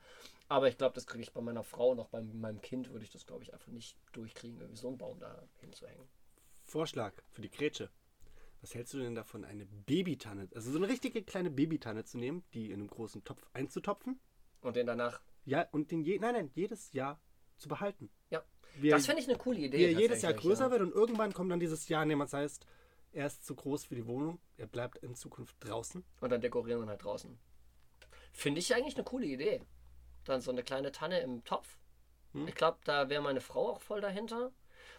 Aber 0.49 0.69
ich 0.69 0.79
glaube, 0.79 0.95
das 0.95 1.07
kriege 1.07 1.23
ich 1.23 1.33
bei 1.33 1.41
meiner 1.41 1.63
Frau 1.63 1.91
und 1.91 2.01
auch 2.01 2.09
bei 2.09 2.21
meinem 2.21 2.61
Kind 2.63 2.91
würde 2.91 3.05
ich 3.05 3.13
das, 3.13 3.27
glaube 3.27 3.45
ich, 3.45 3.53
einfach 3.53 3.69
nicht 3.69 3.97
durchkriegen, 4.13 4.59
irgendwie 4.59 4.81
so 4.81 4.89
einen 4.89 4.99
Baum 4.99 5.21
da 5.21 5.43
hinzuhängen. 5.61 6.09
Vorschlag 6.65 7.13
für 7.31 7.43
die 7.43 7.51
Grätsche. 7.51 7.91
Was 8.61 8.75
hältst 8.75 8.93
du 8.95 8.99
denn 8.99 9.15
davon, 9.15 9.45
eine 9.45 9.67
Babytanne, 9.67 10.49
also 10.55 10.71
so 10.73 10.79
eine 10.79 10.89
richtige 10.89 11.23
kleine 11.23 11.51
Babytanne 11.51 12.05
zu 12.05 12.19
nehmen, 12.19 12.45
die 12.55 12.67
in 12.67 12.81
einem 12.81 12.89
großen 12.89 13.25
Topf 13.25 13.47
einzutopfen? 13.53 14.19
Und 14.61 14.77
den 14.77 14.87
danach. 14.87 15.21
Ja, 15.45 15.69
und 15.71 15.91
den 15.91 16.03
je, 16.03 16.19
nein, 16.19 16.35
nein, 16.35 16.51
jedes 16.55 16.93
Jahr 16.93 17.21
zu 17.57 17.69
behalten. 17.69 18.11
Ja. 18.31 18.43
Wie 18.77 18.91
das 18.91 19.07
finde 19.07 19.23
ich 19.23 19.29
eine 19.29 19.39
coole 19.39 19.59
Idee. 19.59 19.79
wie 19.79 19.85
er 19.85 20.01
jedes 20.01 20.23
Jahr 20.23 20.35
größer 20.35 20.67
ja. 20.67 20.71
wird 20.71 20.83
und 20.83 20.93
irgendwann 20.93 21.33
kommt 21.33 21.51
dann 21.51 21.61
dieses 21.61 21.89
Jahr, 21.89 22.03
in 22.03 22.09
dem 22.11 22.21
es 22.21 22.33
heißt, 22.33 22.67
er 23.13 23.27
ist 23.27 23.47
zu 23.47 23.55
groß 23.55 23.85
für 23.85 23.95
die 23.95 24.07
Wohnung, 24.07 24.41
er 24.57 24.67
bleibt 24.67 24.99
in 24.99 25.15
Zukunft 25.15 25.57
draußen. 25.61 26.05
Und 26.21 26.31
dann 26.31 26.41
dekorieren 26.41 26.81
wir 26.83 26.89
halt 26.89 27.03
draußen. 27.03 27.39
Finde 28.33 28.61
ich 28.61 28.75
eigentlich 28.75 28.97
eine 28.97 29.05
coole 29.05 29.27
Idee. 29.27 29.63
Dann 30.25 30.41
so 30.41 30.51
eine 30.51 30.63
kleine 30.63 30.93
Tanne 30.93 31.21
im 31.21 31.43
Topf. 31.45 31.79
Hm. 32.33 32.47
Ich 32.47 32.55
glaube, 32.55 32.79
da 32.85 33.09
wäre 33.09 33.23
meine 33.23 33.41
Frau 33.41 33.71
auch 33.71 33.81
voll 33.81 34.01
dahinter. 34.01 34.53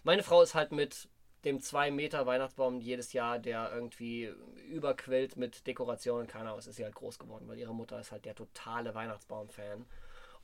Meine 0.04 0.24
Frau 0.24 0.42
ist 0.42 0.56
halt 0.56 0.72
mit 0.72 1.10
dem 1.46 1.62
2 1.62 1.92
Meter 1.92 2.26
Weihnachtsbaum 2.26 2.82
jedes 2.82 3.14
Jahr, 3.14 3.40
der 3.40 3.72
irgendwie 3.74 4.34
überquillt 4.70 5.38
mit 5.38 5.66
Dekorationen. 5.68 6.28
Keine 6.28 6.50
Ahnung, 6.50 6.60
ist 6.60 6.74
sie 6.74 6.84
halt 6.84 6.96
groß 6.96 7.20
geworden, 7.20 7.48
weil 7.48 7.58
ihre 7.58 7.74
Mutter 7.74 8.00
ist 8.00 8.12
halt 8.12 8.26
der 8.26 8.36
totale 8.36 8.94
Weihnachtsbaum-Fan. 8.94 9.86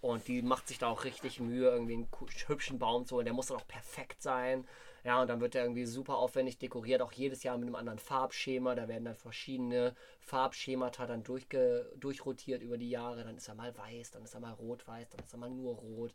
Und 0.02 0.28
die 0.28 0.42
macht 0.42 0.68
sich 0.68 0.78
da 0.78 0.88
auch 0.88 1.04
richtig 1.04 1.40
Mühe, 1.40 1.70
irgendwie 1.70 1.94
einen 1.94 2.08
hübschen 2.48 2.80
Baum 2.80 3.06
zu 3.06 3.16
holen. 3.16 3.26
Der 3.26 3.34
muss 3.34 3.48
dann 3.48 3.58
auch 3.58 3.68
perfekt 3.68 4.22
sein. 4.22 4.68
Ja, 5.04 5.22
und 5.22 5.30
dann 5.30 5.40
wird 5.40 5.54
der 5.54 5.64
irgendwie 5.64 5.86
super 5.86 6.18
aufwendig 6.18 6.58
dekoriert, 6.58 7.02
auch 7.02 7.12
jedes 7.12 7.44
Jahr 7.44 7.58
mit 7.58 7.68
einem 7.68 7.76
anderen 7.76 8.00
Farbschema. 8.00 8.76
Da 8.76 8.88
werden 8.88 9.06
dann 9.06 9.16
verschiedene 9.16 9.96
Farbschemata 10.22 11.06
dann 11.06 11.24
durchge 11.24 11.92
durchrotiert 11.98 12.62
über 12.62 12.78
die 12.78 12.90
Jahre. 12.90 13.24
Dann 13.24 13.38
ist 13.38 13.48
er 13.48 13.56
mal 13.56 13.76
weiß, 13.78 14.12
dann 14.12 14.24
ist 14.24 14.34
er 14.34 14.40
mal 14.40 14.54
rot-weiß, 14.54 15.10
dann 15.10 15.24
ist 15.26 15.34
er 15.34 15.40
mal 15.40 15.50
nur 15.50 15.76
rot. 15.76 16.14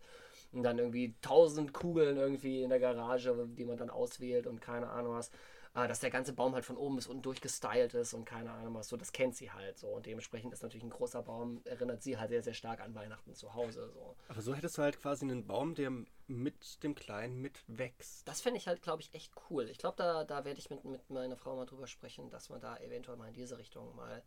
Und 0.52 0.62
dann 0.62 0.78
irgendwie 0.78 1.14
tausend 1.22 1.72
Kugeln 1.72 2.16
irgendwie 2.16 2.62
in 2.62 2.70
der 2.70 2.80
Garage, 2.80 3.48
die 3.56 3.64
man 3.64 3.76
dann 3.76 3.90
auswählt 3.90 4.46
und 4.46 4.60
keine 4.60 4.88
Ahnung 4.90 5.14
was. 5.14 5.30
Äh, 5.74 5.86
Dass 5.86 6.00
der 6.00 6.10
ganze 6.10 6.32
Baum 6.32 6.54
halt 6.54 6.64
von 6.64 6.76
oben 6.76 6.96
bis 6.96 7.06
unten 7.06 7.22
durchgestylt 7.22 7.94
ist 7.94 8.14
und 8.14 8.24
keine 8.24 8.50
Ahnung 8.50 8.74
was. 8.74 8.88
So, 8.88 8.96
das 8.96 9.12
kennt 9.12 9.36
sie 9.36 9.52
halt 9.52 9.78
so. 9.78 9.86
Und 9.88 10.06
dementsprechend 10.06 10.52
ist 10.52 10.62
natürlich 10.62 10.82
ein 10.82 10.90
großer 10.90 11.22
Baum, 11.22 11.60
erinnert 11.64 12.02
sie 12.02 12.18
halt 12.18 12.30
sehr, 12.30 12.42
sehr 12.42 12.54
stark 12.54 12.80
an 12.80 12.94
Weihnachten 12.96 13.34
zu 13.34 13.54
Hause. 13.54 13.88
So. 13.94 14.16
Aber 14.28 14.42
so 14.42 14.54
hättest 14.54 14.76
du 14.78 14.82
halt 14.82 15.00
quasi 15.00 15.24
einen 15.24 15.46
Baum, 15.46 15.76
der 15.76 15.92
mit 16.26 16.82
dem 16.82 16.96
Kleinen 16.96 17.40
mitwächst. 17.40 18.26
Das 18.26 18.40
fände 18.40 18.58
ich 18.58 18.66
halt, 18.66 18.82
glaube 18.82 19.02
ich, 19.02 19.14
echt 19.14 19.32
cool. 19.48 19.68
Ich 19.68 19.78
glaube, 19.78 19.96
da, 19.96 20.24
da 20.24 20.44
werde 20.44 20.58
ich 20.58 20.70
mit, 20.70 20.84
mit 20.84 21.08
meiner 21.10 21.36
Frau 21.36 21.54
mal 21.54 21.66
drüber 21.66 21.86
sprechen, 21.86 22.30
dass 22.30 22.50
man 22.50 22.60
da 22.60 22.76
eventuell 22.78 23.16
mal 23.16 23.28
in 23.28 23.34
diese 23.34 23.56
Richtung 23.56 23.94
mal 23.94 24.22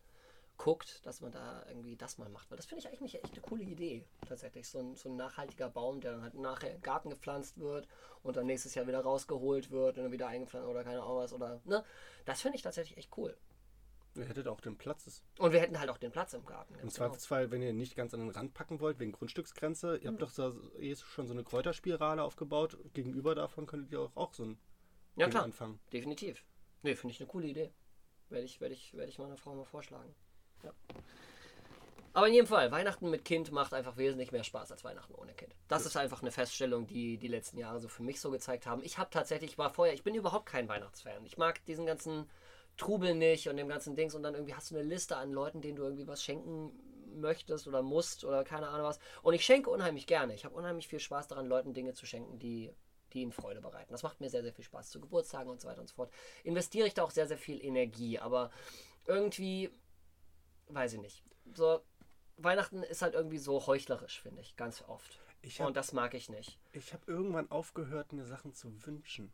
guckt, 0.58 1.06
dass 1.06 1.20
man 1.22 1.32
da 1.32 1.66
irgendwie 1.68 1.96
das 1.96 2.18
mal 2.18 2.30
macht. 2.30 2.50
Weil 2.50 2.58
das 2.58 2.66
finde 2.66 2.80
ich 2.82 2.88
eigentlich 2.88 3.16
echt 3.16 3.32
eine 3.34 3.42
coole 3.42 3.64
Idee. 3.64 4.06
Tatsächlich. 4.28 4.68
So 4.68 4.80
ein, 4.80 4.96
so 4.96 5.10
ein 5.10 5.16
nachhaltiger 5.16 5.70
Baum, 5.70 6.00
der 6.02 6.14
dann 6.14 6.22
halt 6.22 6.36
nachher 6.36 6.74
im 6.74 6.82
Garten 6.82 7.10
gepflanzt 7.10 7.60
wird 7.60 7.88
und 8.22 8.38
dann 8.38 8.46
nächstes 8.46 8.76
Jahr 8.76 8.88
wieder 8.88 9.02
rausgeholt 9.02 9.72
wird 9.72 9.98
und 9.98 10.04
dann 10.04 10.12
wieder 10.12 10.28
eingepflanzt 10.28 10.68
oder 10.68 10.84
keine 10.84 11.02
Ahnung 11.02 11.18
was. 11.18 11.34
Oder, 11.34 11.60
ne? 11.66 11.84
Das 12.26 12.42
finde 12.42 12.56
ich 12.58 12.62
tatsächlich 12.62 12.98
echt 12.98 13.18
cool. 13.18 13.36
Ihr 14.16 14.26
hättet 14.26 14.48
auch 14.48 14.62
den 14.62 14.78
Platz. 14.78 15.24
Und 15.40 15.54
wir 15.54 15.60
hätten 15.60 15.80
halt 15.80 15.90
auch 15.90 15.98
den 15.98 16.12
Platz 16.12 16.34
im 16.34 16.46
Garten. 16.46 16.76
Im 16.76 16.82
genau. 16.82 16.92
Zweifelsfall, 16.92 17.50
wenn 17.50 17.64
ihr 17.64 17.74
nicht 17.74 17.96
ganz 17.96 18.14
an 18.14 18.20
den 18.20 18.30
Rand 18.30 18.54
packen 18.54 18.80
wollt, 18.80 19.00
wegen 19.00 19.12
Grundstücksgrenze, 19.12 19.98
ihr 19.98 20.10
habt 20.12 20.20
Hm. 20.22 20.28
doch 20.28 20.32
da 20.34 20.54
eh 20.80 20.96
schon 20.96 21.26
so 21.26 21.34
eine 21.34 21.44
Kräuterspirale 21.44 22.22
aufgebaut. 22.22 22.78
Gegenüber 22.94 23.34
davon 23.34 23.66
könntet 23.66 23.92
ihr 23.92 24.02
auch, 24.02 24.16
auch 24.16 24.34
so 24.36 24.44
ein 24.46 24.60
Ja, 25.16 25.26
Ding 25.26 25.32
klar. 25.32 25.44
anfangen. 25.46 25.80
Definitiv. 25.92 26.46
Nee, 26.84 26.96
finde 26.96 27.14
ich 27.16 27.22
eine 27.22 27.28
coole 27.28 27.48
Idee. 27.48 27.74
Werde 28.30 28.46
ich, 28.46 28.62
werde 28.62 28.76
ich, 28.76 28.94
werde 28.94 29.10
ich 29.10 29.18
meiner 29.18 29.38
Frau 29.38 29.56
mal 29.56 29.66
vorschlagen. 29.66 30.14
Ja. 30.64 30.72
Aber 32.14 32.28
in 32.28 32.34
jedem 32.34 32.48
Fall, 32.48 32.72
Weihnachten 32.72 33.10
mit 33.10 33.26
Kind 33.26 33.52
macht 33.52 33.74
einfach 33.74 33.98
wesentlich 33.98 34.32
mehr 34.32 34.44
Spaß 34.44 34.72
als 34.72 34.84
Weihnachten 34.84 35.16
ohne 35.16 35.34
Kind. 35.34 35.56
Das 35.68 35.88
ist 35.88 35.98
einfach 35.98 36.22
eine 36.22 36.32
Feststellung, 36.32 36.86
die 36.86 37.18
die 37.18 37.28
letzten 37.28 37.58
Jahre 37.58 37.80
so 37.80 37.88
für 37.88 38.04
mich 38.04 38.22
so 38.22 38.30
gezeigt 38.30 38.68
haben. 38.68 38.84
Ich 38.84 39.00
habe 39.00 39.10
tatsächlich, 39.10 39.52
ich 39.52 39.58
war 39.58 39.72
vorher, 39.72 39.96
ich 39.96 40.04
bin 40.04 40.14
überhaupt 40.14 40.46
kein 40.46 40.70
Weihnachtsfan. 40.70 41.26
Ich 41.26 41.38
mag 41.38 41.66
diesen 41.66 41.88
ganzen 41.88 42.30
Trubel 42.78 43.16
nicht 43.16 43.50
und 43.50 43.58
dem 43.58 43.68
ganzen 43.68 43.96
Dings 43.96 44.14
und 44.14 44.22
dann 44.22 44.36
irgendwie 44.36 44.54
hast 44.54 44.70
du 44.70 44.76
eine 44.76 44.88
Liste 44.88 45.18
an 45.18 45.32
Leuten, 45.32 45.62
denen 45.62 45.76
du 45.76 45.84
irgendwie 45.84 46.08
was 46.08 46.24
schenken 46.24 46.72
möchtest 47.16 47.68
oder 47.68 47.82
musst 47.82 48.24
oder 48.26 48.44
keine 48.44 48.68
Ahnung 48.68 48.86
was. 48.86 49.00
Und 49.24 49.34
ich 49.34 49.46
schenke 49.46 49.72
unheimlich 49.72 50.06
gerne. 50.06 50.36
Ich 50.36 50.46
habe 50.46 50.56
unheimlich 50.56 50.88
viel 50.88 51.00
Spaß 51.00 51.28
daran, 51.28 51.48
Leuten 51.48 51.74
Dinge 51.74 51.94
zu 51.94 52.06
schenken, 52.06 52.38
die, 52.38 52.72
die 53.14 53.22
ihnen 53.22 53.32
Freude 53.32 53.62
bereiten. 53.62 53.92
Das 53.92 54.04
macht 54.04 54.22
mir 54.22 54.30
sehr, 54.30 54.44
sehr 54.44 54.54
viel 54.54 54.66
Spaß. 54.66 54.90
Zu 54.90 55.00
Geburtstagen 55.00 55.50
und 55.50 55.62
so 55.62 55.68
weiter 55.68 55.82
und 55.82 55.88
so 55.88 55.96
fort. 55.96 56.12
Investiere 56.44 56.88
ich 56.88 56.94
da 56.94 57.04
auch 57.04 57.12
sehr, 57.12 57.28
sehr 57.28 57.38
viel 57.38 57.64
Energie. 57.64 58.20
Aber 58.20 58.52
irgendwie, 59.06 59.70
weiß 60.74 60.94
ich 60.94 61.00
nicht. 61.00 61.24
So, 61.54 61.82
Weihnachten 62.38 62.84
ist 62.84 63.02
halt 63.02 63.14
irgendwie 63.14 63.38
so 63.38 63.66
heuchlerisch, 63.68 64.22
finde 64.22 64.42
ich, 64.42 64.56
ganz 64.56 64.84
oft. 64.88 65.20
Ich 65.42 65.60
habe 65.60 65.68
Und 65.68 65.78
das 65.78 65.94
mag 65.94 66.14
ich 66.14 66.30
nicht. 66.30 66.58
ich 66.72 66.94
hab 66.94 67.08
irgendwann 67.08 67.52
aufgehört, 67.52 68.14
mir 68.14 68.26
Sachen 68.26 68.54
zu 68.54 68.86
wünschen. 68.86 69.34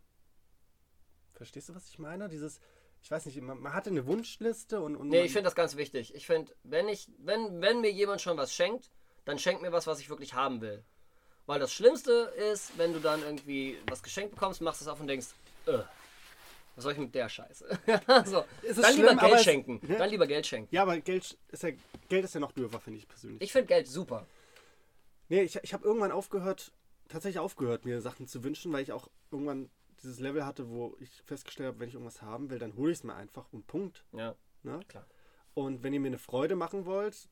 Verstehst 1.33 1.69
du, 1.69 1.75
was 1.75 1.87
ich 1.87 1.99
meine? 1.99 2.27
Dieses, 2.27 2.59
ich 3.01 3.11
weiß 3.11 3.25
nicht, 3.25 3.39
man, 3.41 3.59
man 3.59 3.73
hatte 3.73 3.89
eine 3.89 4.05
Wunschliste 4.05 4.81
und. 4.81 4.95
und 4.95 5.09
Nee, 5.09 5.23
ich 5.23 5.31
finde 5.31 5.45
das 5.45 5.55
ganz 5.55 5.77
wichtig. 5.77 6.13
Ich 6.15 6.25
finde, 6.25 6.53
wenn 6.63 6.89
ich, 6.89 7.09
wenn, 7.19 7.61
wenn 7.61 7.81
mir 7.81 7.91
jemand 7.91 8.21
schon 8.21 8.37
was 8.37 8.53
schenkt, 8.53 8.91
dann 9.25 9.39
schenkt 9.39 9.61
mir 9.61 9.71
was, 9.71 9.87
was 9.87 9.99
ich 9.99 10.09
wirklich 10.09 10.33
haben 10.33 10.61
will. 10.61 10.83
Weil 11.45 11.59
das 11.59 11.71
Schlimmste 11.73 12.11
ist, 12.51 12.77
wenn 12.77 12.93
du 12.93 12.99
dann 12.99 13.21
irgendwie 13.21 13.77
was 13.87 14.03
geschenkt 14.03 14.31
bekommst, 14.35 14.61
machst 14.61 14.81
es 14.81 14.87
auf 14.87 14.99
und 14.99 15.07
denkst, 15.07 15.27
äh, 15.65 15.79
was 16.79 16.83
soll 16.83 16.93
ich 16.93 16.97
mit 16.99 17.13
der 17.15 17.29
Scheiße? 17.29 17.67
so, 18.25 18.43
Es 18.63 18.75
dann 18.77 18.95
lieber 18.95 19.07
schlimm, 19.09 19.19
aber 19.19 19.27
Geld 19.27 19.33
es- 19.39 19.43
schenken. 19.43 19.81
Ja. 19.87 19.97
Dann 19.97 20.09
lieber 20.09 20.27
Geld 20.27 20.47
schenken. 20.47 20.73
Ja, 20.73 20.81
aber 20.83 20.99
Geld 20.99 21.37
ist 21.49 21.63
ja, 21.63 21.69
Geld 22.07 22.25
ist 22.25 22.33
ja 22.33 22.39
noch 22.39 22.51
dürfer, 22.51 22.79
finde 22.79 22.99
ich 22.99 23.07
persönlich. 23.07 23.41
Ich 23.41 23.51
finde 23.51 23.67
Geld 23.67 23.87
super. 23.87 24.25
Nee, 25.29 25.41
ich, 25.43 25.55
ich 25.61 25.73
habe 25.73 25.85
irgendwann 25.85 26.11
aufgehört, 26.11 26.71
tatsächlich 27.07 27.39
aufgehört, 27.39 27.85
mir 27.85 28.01
Sachen 28.01 28.27
zu 28.27 28.43
wünschen, 28.43 28.71
weil 28.73 28.81
ich 28.83 28.91
auch 28.91 29.09
irgendwann 29.31 29.69
dieses 30.01 30.19
Level 30.19 30.45
hatte, 30.45 30.69
wo 30.69 30.95
ich 30.99 31.09
festgestellt 31.25 31.67
habe, 31.67 31.79
wenn 31.79 31.89
ich 31.89 31.93
irgendwas 31.95 32.21
haben 32.21 32.49
will, 32.49 32.57
dann 32.59 32.75
hole 32.75 32.91
ich 32.91 32.99
es 32.99 33.03
mir 33.03 33.13
einfach 33.15 33.51
und 33.51 33.67
Punkt. 33.67 34.05
Ja, 34.13 34.35
Ne? 34.63 34.79
klar. 34.87 35.05
Und 35.53 35.83
wenn 35.83 35.93
ihr 35.93 35.99
mir 35.99 36.07
eine 36.07 36.17
Freude 36.17 36.55
machen 36.55 36.85
wollt, 36.85 37.27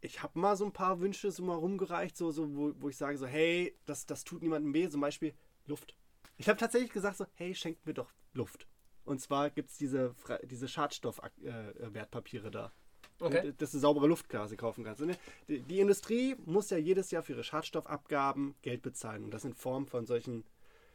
ich 0.00 0.22
habe 0.22 0.38
mal 0.38 0.56
so 0.56 0.64
ein 0.64 0.72
paar 0.72 1.00
Wünsche 1.00 1.30
so 1.30 1.42
mal 1.44 1.54
rumgereicht, 1.54 2.16
so, 2.16 2.30
so 2.32 2.54
wo, 2.56 2.72
wo 2.78 2.88
ich 2.88 2.96
sage 2.96 3.16
so, 3.18 3.26
hey, 3.26 3.76
das, 3.86 4.06
das 4.06 4.24
tut 4.24 4.42
niemandem 4.42 4.74
weh, 4.74 4.88
zum 4.88 5.00
Beispiel 5.00 5.34
Luft. 5.66 5.94
Ich 6.42 6.48
habe 6.48 6.58
tatsächlich 6.58 6.90
gesagt 6.90 7.18
so, 7.18 7.26
hey, 7.34 7.54
schenkt 7.54 7.86
mir 7.86 7.94
doch 7.94 8.10
Luft. 8.32 8.66
Und 9.04 9.20
zwar 9.20 9.48
gibt 9.50 9.70
es 9.70 9.76
diese, 9.78 10.12
diese 10.42 10.66
Schadstoff-Wertpapiere 10.66 12.50
da. 12.50 12.72
Okay. 13.20 13.48
Und, 13.50 13.62
Dass 13.62 13.70
du 13.70 13.78
saubere 13.78 14.08
Luft 14.08 14.28
quasi 14.28 14.56
kaufen 14.56 14.82
kannst. 14.82 15.02
Ne, 15.02 15.16
Die, 15.46 15.60
die 15.62 15.78
Industrie 15.78 16.34
muss 16.44 16.70
ja 16.70 16.78
jedes 16.78 17.12
Jahr 17.12 17.22
für 17.22 17.34
ihre 17.34 17.44
Schadstoffabgaben 17.44 18.56
Geld 18.60 18.82
bezahlen. 18.82 19.22
Und 19.22 19.30
das 19.32 19.44
in 19.44 19.54
Form 19.54 19.86
von 19.86 20.04
solchen, 20.04 20.42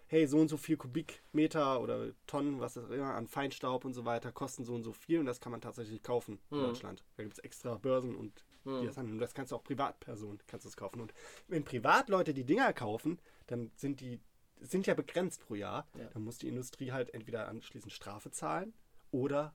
hey, 0.07 0.27
so 0.27 0.37
und 0.37 0.49
so 0.49 0.57
viel 0.57 0.75
Kubikmeter 0.75 1.79
oder 1.79 2.11
Tonnen, 2.25 2.59
was 2.59 2.77
auch 2.77 2.89
immer, 2.89 3.15
an 3.15 3.27
Feinstaub 3.27 3.85
und 3.85 3.93
so 3.93 4.03
weiter, 4.03 4.33
kosten 4.33 4.65
so 4.65 4.75
und 4.75 4.83
so 4.83 4.91
viel. 4.91 5.19
Und 5.19 5.27
das 5.27 5.39
kann 5.39 5.53
man 5.53 5.61
tatsächlich 5.61 6.03
kaufen 6.03 6.39
in 6.51 6.57
Mhm. 6.57 6.63
Deutschland. 6.63 7.05
Da 7.15 7.23
gibt 7.23 7.37
es 7.37 7.39
extra 7.39 7.75
Börsen 7.75 8.15
und 8.17 8.43
Mhm. 8.65 8.81
die 8.81 8.87
das 8.87 8.97
handeln. 8.97 9.13
Und 9.15 9.21
das 9.21 9.33
kannst 9.33 9.53
du 9.53 9.55
auch 9.55 9.63
Privatpersonen 9.63 10.39
kannst 10.45 10.65
du 10.65 10.69
das 10.69 10.75
kaufen. 10.75 10.99
Und 10.99 11.13
wenn 11.47 11.63
Privatleute 11.63 12.33
die 12.33 12.43
Dinger 12.43 12.73
kaufen, 12.73 13.17
dann 13.45 13.71
sind 13.77 14.01
die 14.01 14.19
sind 14.61 14.87
ja 14.87 14.93
begrenzt 14.93 15.45
pro 15.45 15.55
Jahr. 15.55 15.87
Ja. 15.97 16.05
Dann 16.09 16.23
muss 16.23 16.37
die 16.37 16.47
Industrie 16.47 16.91
halt 16.91 17.13
entweder 17.13 17.47
anschließend 17.47 17.91
Strafe 17.91 18.31
zahlen 18.31 18.73
oder 19.11 19.53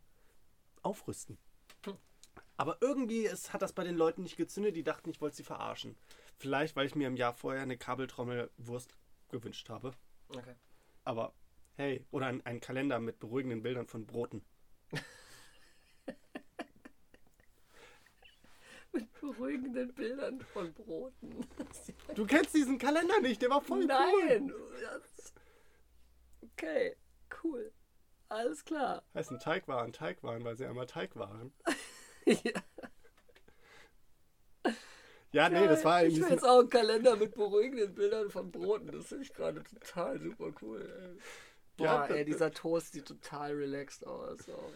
aufrüsten. 0.82 1.38
Hm. 1.84 1.96
Aber 2.56 2.78
irgendwie 2.80 3.26
ist, 3.26 3.52
hat 3.52 3.62
das 3.62 3.72
bei 3.72 3.84
den 3.84 3.96
Leuten 3.96 4.22
nicht 4.22 4.36
gezündet, 4.36 4.76
die 4.76 4.84
dachten, 4.84 5.10
ich 5.10 5.20
wollte 5.20 5.36
sie 5.36 5.42
verarschen. 5.42 5.96
Vielleicht, 6.36 6.76
weil 6.76 6.86
ich 6.86 6.94
mir 6.94 7.08
im 7.08 7.16
Jahr 7.16 7.34
vorher 7.34 7.62
eine 7.62 7.76
Kabeltrommelwurst 7.76 8.96
gewünscht 9.28 9.68
habe. 9.68 9.92
Okay. 10.28 10.54
Aber 11.04 11.34
hey, 11.74 12.04
oder 12.10 12.26
ein, 12.26 12.44
ein 12.46 12.60
Kalender 12.60 13.00
mit 13.00 13.18
beruhigenden 13.18 13.62
Bildern 13.62 13.86
von 13.86 14.06
Broten. 14.06 14.44
beruhigenden 19.22 19.94
Bildern 19.94 20.40
von 20.40 20.72
Broten. 20.74 21.46
Du 22.14 22.26
kennst 22.26 22.54
diesen 22.54 22.76
Kalender 22.78 23.20
nicht, 23.20 23.40
der 23.40 23.50
war 23.50 23.62
voll 23.62 23.80
cool. 23.80 23.86
Nein! 23.86 24.52
Das... 24.80 25.32
Okay, 26.52 26.96
cool. 27.42 27.72
Alles 28.28 28.64
klar. 28.64 29.02
Heißen 29.14 29.38
Teigwaren, 29.38 29.92
Teigwaren, 29.92 30.44
weil 30.44 30.56
sie 30.56 30.66
einmal 30.66 30.86
Teig 30.86 31.16
waren. 31.16 31.52
ja, 32.26 32.62
Ja, 35.32 35.48
nee, 35.48 35.66
das 35.66 35.84
war 35.84 36.04
ich 36.04 36.14
irgendwie 36.14 36.24
will 36.24 36.30
jetzt 36.32 36.44
auch 36.44 36.60
einen 36.60 36.68
Kalender 36.68 37.16
mit 37.16 37.34
beruhigenden 37.34 37.94
Bildern 37.94 38.30
von 38.30 38.50
Broten. 38.50 38.92
Das 38.92 39.06
finde 39.06 39.24
ich 39.24 39.32
gerade 39.32 39.62
total 39.62 40.20
super 40.20 40.52
cool. 40.60 40.80
ey. 40.82 41.22
Boah, 41.78 41.84
Ja. 41.84 42.06
ey, 42.06 42.24
dieser 42.24 42.50
Toast 42.50 42.92
sieht 42.92 43.06
total 43.06 43.52
relaxed 43.52 44.06
aus. 44.06 44.40
So. 44.44 44.72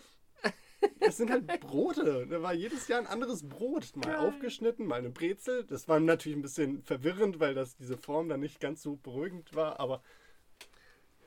Es 1.01 1.17
sind 1.17 1.31
halt 1.31 1.47
Brote. 1.61 2.27
Da 2.29 2.43
war 2.43 2.53
jedes 2.53 2.89
Jahr 2.89 3.01
ein 3.01 3.07
anderes 3.07 3.49
Brot. 3.49 3.97
Mal 3.97 4.17
aufgeschnitten, 4.17 4.87
mal 4.87 4.99
eine 4.99 5.11
Brezel. 5.11 5.65
Das 5.65 5.89
war 5.89 6.01
natürlich 6.01 6.37
ein 6.39 6.43
bisschen 6.43 6.83
verwirrend, 6.83 7.41
weil 7.41 7.55
das 7.55 7.77
diese 7.77 7.97
Form 7.97 8.29
dann 8.29 8.41
nicht 8.41 8.61
ganz 8.61 8.83
so 8.83 8.97
beruhigend 8.97 9.55
war, 9.55 9.81
aber 9.81 10.03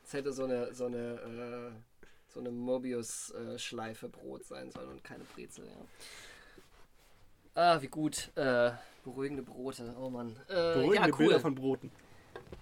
Es 0.04 0.14
hätte 0.14 0.32
so 0.34 0.44
eine, 0.44 0.74
so 0.74 0.86
eine, 0.86 1.72
äh, 1.72 1.72
so 2.28 2.40
eine 2.40 2.52
Mobius-Schleife 2.52 4.10
Brot 4.10 4.46
sein 4.46 4.72
sollen 4.72 4.90
und 4.90 5.04
keine 5.04 5.24
Brezel, 5.24 5.66
ja. 5.66 5.86
Ah, 7.56 7.82
wie 7.82 7.88
gut. 7.88 8.32
Äh, 8.36 8.72
beruhigende 9.04 9.44
Brote, 9.44 9.96
oh 10.00 10.10
Mann. 10.10 10.36
Äh, 10.48 10.74
beruhigende 10.74 11.10
ja, 11.10 11.16
cool. 11.16 11.18
Bilder 11.18 11.40
von 11.40 11.56
Broten. 11.56 11.92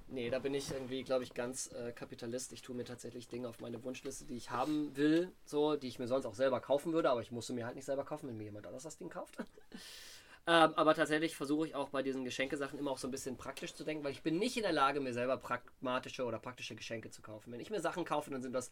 Nee, 0.10 0.30
da 0.30 0.40
bin 0.40 0.54
ich 0.54 0.72
irgendwie, 0.72 1.04
glaube 1.04 1.26
ich, 1.26 1.34
ganz 1.34 1.70
äh, 1.74 1.92
Kapitalist. 1.92 2.54
Ich 2.54 2.62
tue 2.62 2.76
mir 2.76 2.86
tatsächlich 2.86 3.28
Dinge 3.28 3.50
auf 3.50 3.60
meine 3.60 3.84
Wunschliste, 3.84 4.24
die 4.24 4.38
ich 4.38 4.52
haben 4.52 4.96
will, 4.96 5.32
so, 5.44 5.76
die 5.76 5.90
ich 5.90 6.00
mir 6.00 6.08
sonst 6.08 6.26
auch 6.26 6.34
selber 6.34 6.62
kaufen 6.62 6.94
würde, 6.94 7.10
aber 7.10 7.22
ich 7.22 7.32
musste 7.32 7.52
mir 7.52 7.66
halt 7.66 7.76
nicht 7.76 7.86
selber 7.86 8.06
kaufen, 8.06 8.30
wenn 8.30 8.38
mir 8.38 8.46
jemand 8.46 8.68
anders 8.68 8.84
das 8.84 8.98
Ding 8.98 9.10
kauft. 9.10 9.38
ähm, 10.48 10.74
aber 10.76 10.96
tatsächlich 10.96 11.36
versuche 11.36 11.68
ich 11.68 11.76
auch 11.76 11.90
bei 11.90 12.04
diesen 12.04 12.24
Geschenkesachen 12.24 12.80
immer 12.80 12.92
auch 12.92 12.98
so 13.00 13.10
ein 13.10 13.12
bisschen 13.12 13.36
praktisch 13.36 13.74
zu 13.74 13.84
denken, 13.84 14.06
weil 14.06 14.14
ich 14.14 14.24
bin 14.24 14.40
nicht 14.40 14.56
in 14.56 14.64
der 14.64 14.72
Lage, 14.72 15.02
mir 15.02 15.12
selber 15.12 15.36
pragmatische 15.36 16.24
oder 16.24 16.40
praktische 16.40 16.76
Geschenke 16.76 17.12
zu 17.12 17.22
kaufen. 17.22 17.52
Wenn 17.52 17.60
ich 17.60 17.70
mir 17.70 17.82
Sachen 17.82 18.06
kaufe, 18.06 18.32
dann 18.32 18.42
sind 18.42 18.54
das 18.54 18.72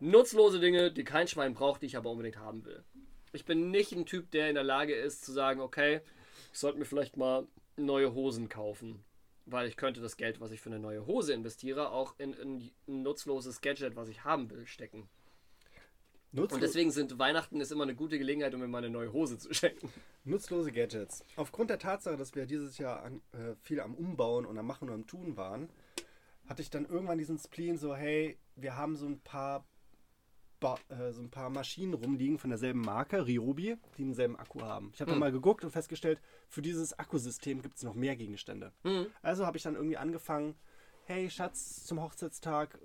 nutzlose 0.00 0.60
Dinge, 0.60 0.92
die 0.92 1.04
kein 1.04 1.28
Schwein 1.28 1.54
braucht, 1.54 1.80
die 1.80 1.86
ich 1.86 1.96
aber 1.96 2.10
unbedingt 2.10 2.36
haben 2.36 2.66
will. 2.66 2.84
Ich 3.32 3.46
bin 3.46 3.70
nicht 3.70 3.92
ein 3.92 4.04
Typ, 4.04 4.30
der 4.32 4.50
in 4.50 4.54
der 4.54 4.64
Lage 4.64 4.94
ist 4.94 5.24
zu 5.24 5.32
sagen, 5.32 5.60
okay, 5.60 6.02
ich 6.52 6.58
sollte 6.58 6.78
mir 6.78 6.84
vielleicht 6.84 7.16
mal 7.16 7.46
neue 7.76 8.12
Hosen 8.12 8.50
kaufen. 8.50 9.02
Weil 9.46 9.68
ich 9.68 9.76
könnte 9.76 10.00
das 10.00 10.16
Geld, 10.16 10.40
was 10.40 10.50
ich 10.52 10.60
für 10.60 10.70
eine 10.70 10.78
neue 10.78 11.06
Hose 11.06 11.32
investiere, 11.34 11.90
auch 11.90 12.14
in, 12.18 12.32
in 12.32 12.72
ein 12.88 13.02
nutzloses 13.02 13.60
Gadget, 13.60 13.94
was 13.96 14.08
ich 14.08 14.24
haben 14.24 14.50
will, 14.50 14.66
stecken. 14.66 15.08
Nutzlo 16.34 16.56
Und 16.56 16.62
deswegen 16.62 16.90
sind 16.90 17.16
Weihnachten 17.20 17.60
ist 17.60 17.70
immer 17.70 17.84
eine 17.84 17.94
gute 17.94 18.18
Gelegenheit, 18.18 18.52
um 18.54 18.60
mir 18.60 18.66
mal 18.66 18.78
eine 18.78 18.90
neue 18.90 19.12
Hose 19.12 19.38
zu 19.38 19.54
schenken. 19.54 19.88
Nutzlose 20.24 20.72
Gadgets. 20.72 21.24
Aufgrund 21.36 21.70
der 21.70 21.78
Tatsache, 21.78 22.16
dass 22.16 22.34
wir 22.34 22.46
dieses 22.46 22.76
Jahr 22.78 23.04
an, 23.04 23.22
äh, 23.32 23.54
viel 23.62 23.80
am 23.80 23.94
Umbauen 23.94 24.44
und 24.44 24.58
am 24.58 24.66
Machen 24.66 24.88
und 24.88 24.94
am 24.94 25.06
Tun 25.06 25.36
waren, 25.36 25.68
hatte 26.48 26.60
ich 26.60 26.70
dann 26.70 26.86
irgendwann 26.86 27.18
diesen 27.18 27.38
Spleen 27.38 27.78
so, 27.78 27.94
hey, 27.94 28.36
wir 28.56 28.76
haben 28.76 28.96
so 28.96 29.06
ein 29.06 29.20
paar 29.20 29.64
ba 30.64 30.78
äh, 30.88 31.12
so 31.12 31.20
ein 31.20 31.30
paar 31.30 31.50
Maschinen 31.50 31.92
rumliegen 31.92 32.38
von 32.38 32.48
derselben 32.48 32.80
Marke, 32.80 33.26
Ryobi, 33.26 33.76
die 33.98 34.02
denselben 34.02 34.36
Akku 34.36 34.62
haben. 34.62 34.92
Ich 34.94 35.00
habe 35.02 35.10
dann 35.10 35.20
mal 35.20 35.30
geguckt 35.30 35.62
und 35.62 35.70
festgestellt, 35.70 36.20
für 36.48 36.62
dieses 36.62 36.98
Akkusystem 36.98 37.60
gibt 37.60 37.76
es 37.76 37.82
noch 37.82 37.94
mehr 37.94 38.16
Gegenstände. 38.16 38.72
Also 39.20 39.44
habe 39.44 39.58
ich 39.58 39.62
dann 39.62 39.74
irgendwie 39.74 39.98
angefangen, 39.98 40.54
hey 41.04 41.28
Schatz, 41.28 41.84
zum 41.84 42.00
Hochzeitstag, 42.00 42.78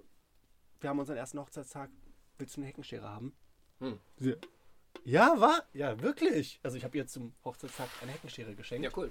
wir 0.81 0.89
haben 0.89 0.99
unseren 0.99 1.15
ersten 1.15 1.39
Hochzeitstag, 1.39 1.89
willst 2.37 2.57
du 2.57 2.61
eine 2.61 2.67
Heckenschere 2.67 3.07
haben? 3.07 3.33
Hm. 3.79 3.97
Sie, 4.17 4.35
ja, 5.05 5.39
war? 5.39 5.63
Ja, 5.71 6.01
wirklich. 6.01 6.59
Also 6.61 6.75
ich 6.75 6.83
habe 6.83 6.97
ihr 6.97 7.07
zum 7.07 7.33
Hochzeitstag 7.45 7.87
eine 8.01 8.11
Heckenschere 8.11 8.55
geschenkt 8.55 8.83
Ja, 8.83 8.91
cool. 8.97 9.09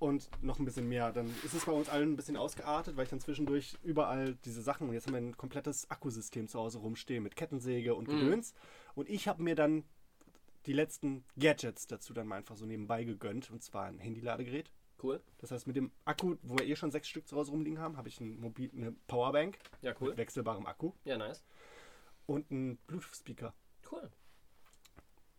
Und 0.00 0.28
noch 0.42 0.58
ein 0.58 0.64
bisschen 0.64 0.88
mehr. 0.88 1.12
Dann 1.12 1.26
ist 1.44 1.54
es 1.54 1.66
bei 1.66 1.72
uns 1.72 1.88
allen 1.88 2.12
ein 2.12 2.16
bisschen 2.16 2.36
ausgeartet, 2.36 2.96
weil 2.96 3.04
ich 3.04 3.10
dann 3.10 3.20
zwischendurch 3.20 3.78
überall 3.84 4.34
diese 4.44 4.62
Sachen 4.62 4.88
und 4.88 4.94
jetzt 4.94 5.06
haben 5.06 5.12
wir 5.14 5.20
ein 5.20 5.36
komplettes 5.36 5.88
Akkusystem 5.90 6.48
zu 6.48 6.58
Hause 6.58 6.78
rumstehen 6.78 7.22
mit 7.22 7.36
Kettensäge 7.36 7.94
und 7.94 8.08
Gedöns. 8.08 8.54
Und 8.96 9.08
ich 9.08 9.28
habe 9.28 9.42
mir 9.42 9.54
dann 9.54 9.84
die 10.66 10.72
letzten 10.72 11.24
Gadgets 11.38 11.86
dazu 11.86 12.12
dann 12.12 12.26
mal 12.26 12.36
einfach 12.36 12.56
so 12.56 12.66
nebenbei 12.66 13.04
gegönnt 13.04 13.50
und 13.50 13.62
zwar 13.62 13.84
ein 13.84 13.98
Handyladegerät. 13.98 14.72
Cool. 15.02 15.22
Das 15.38 15.50
heißt, 15.50 15.66
mit 15.66 15.76
dem 15.76 15.92
Akku, 16.04 16.36
wo 16.42 16.58
wir 16.58 16.66
eh 16.66 16.76
schon 16.76 16.90
sechs 16.90 17.08
Stück 17.08 17.26
zu 17.26 17.36
Hause 17.36 17.52
rumliegen 17.52 17.78
haben, 17.78 17.96
habe 17.96 18.08
ich 18.08 18.20
ein 18.20 18.38
Mobil 18.40 18.70
eine 18.74 18.92
Powerbank 19.06 19.58
Ja, 19.80 19.94
cool. 20.00 20.10
mit 20.10 20.18
wechselbarem 20.18 20.66
Akku 20.66 20.92
Ja, 21.04 21.16
nice. 21.16 21.42
und 22.26 22.50
einen 22.50 22.76
Bluetooth-Speaker. 22.86 23.54
Cool. 23.90 24.10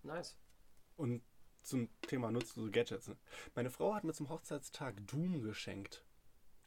Nice. 0.04 0.36
Und 0.98 1.22
zum 1.64 1.90
Thema 2.02 2.32
nutzlose 2.32 2.72
Gadgets. 2.72 3.08
ne? 3.08 3.18
Meine 3.56 3.70
Frau 3.70 3.94
hat 3.94 4.04
mir 4.04 4.14
zum 4.14 4.30
Hochzeitstag 4.30 4.96
Doom 5.08 5.42
geschenkt. 5.42 6.04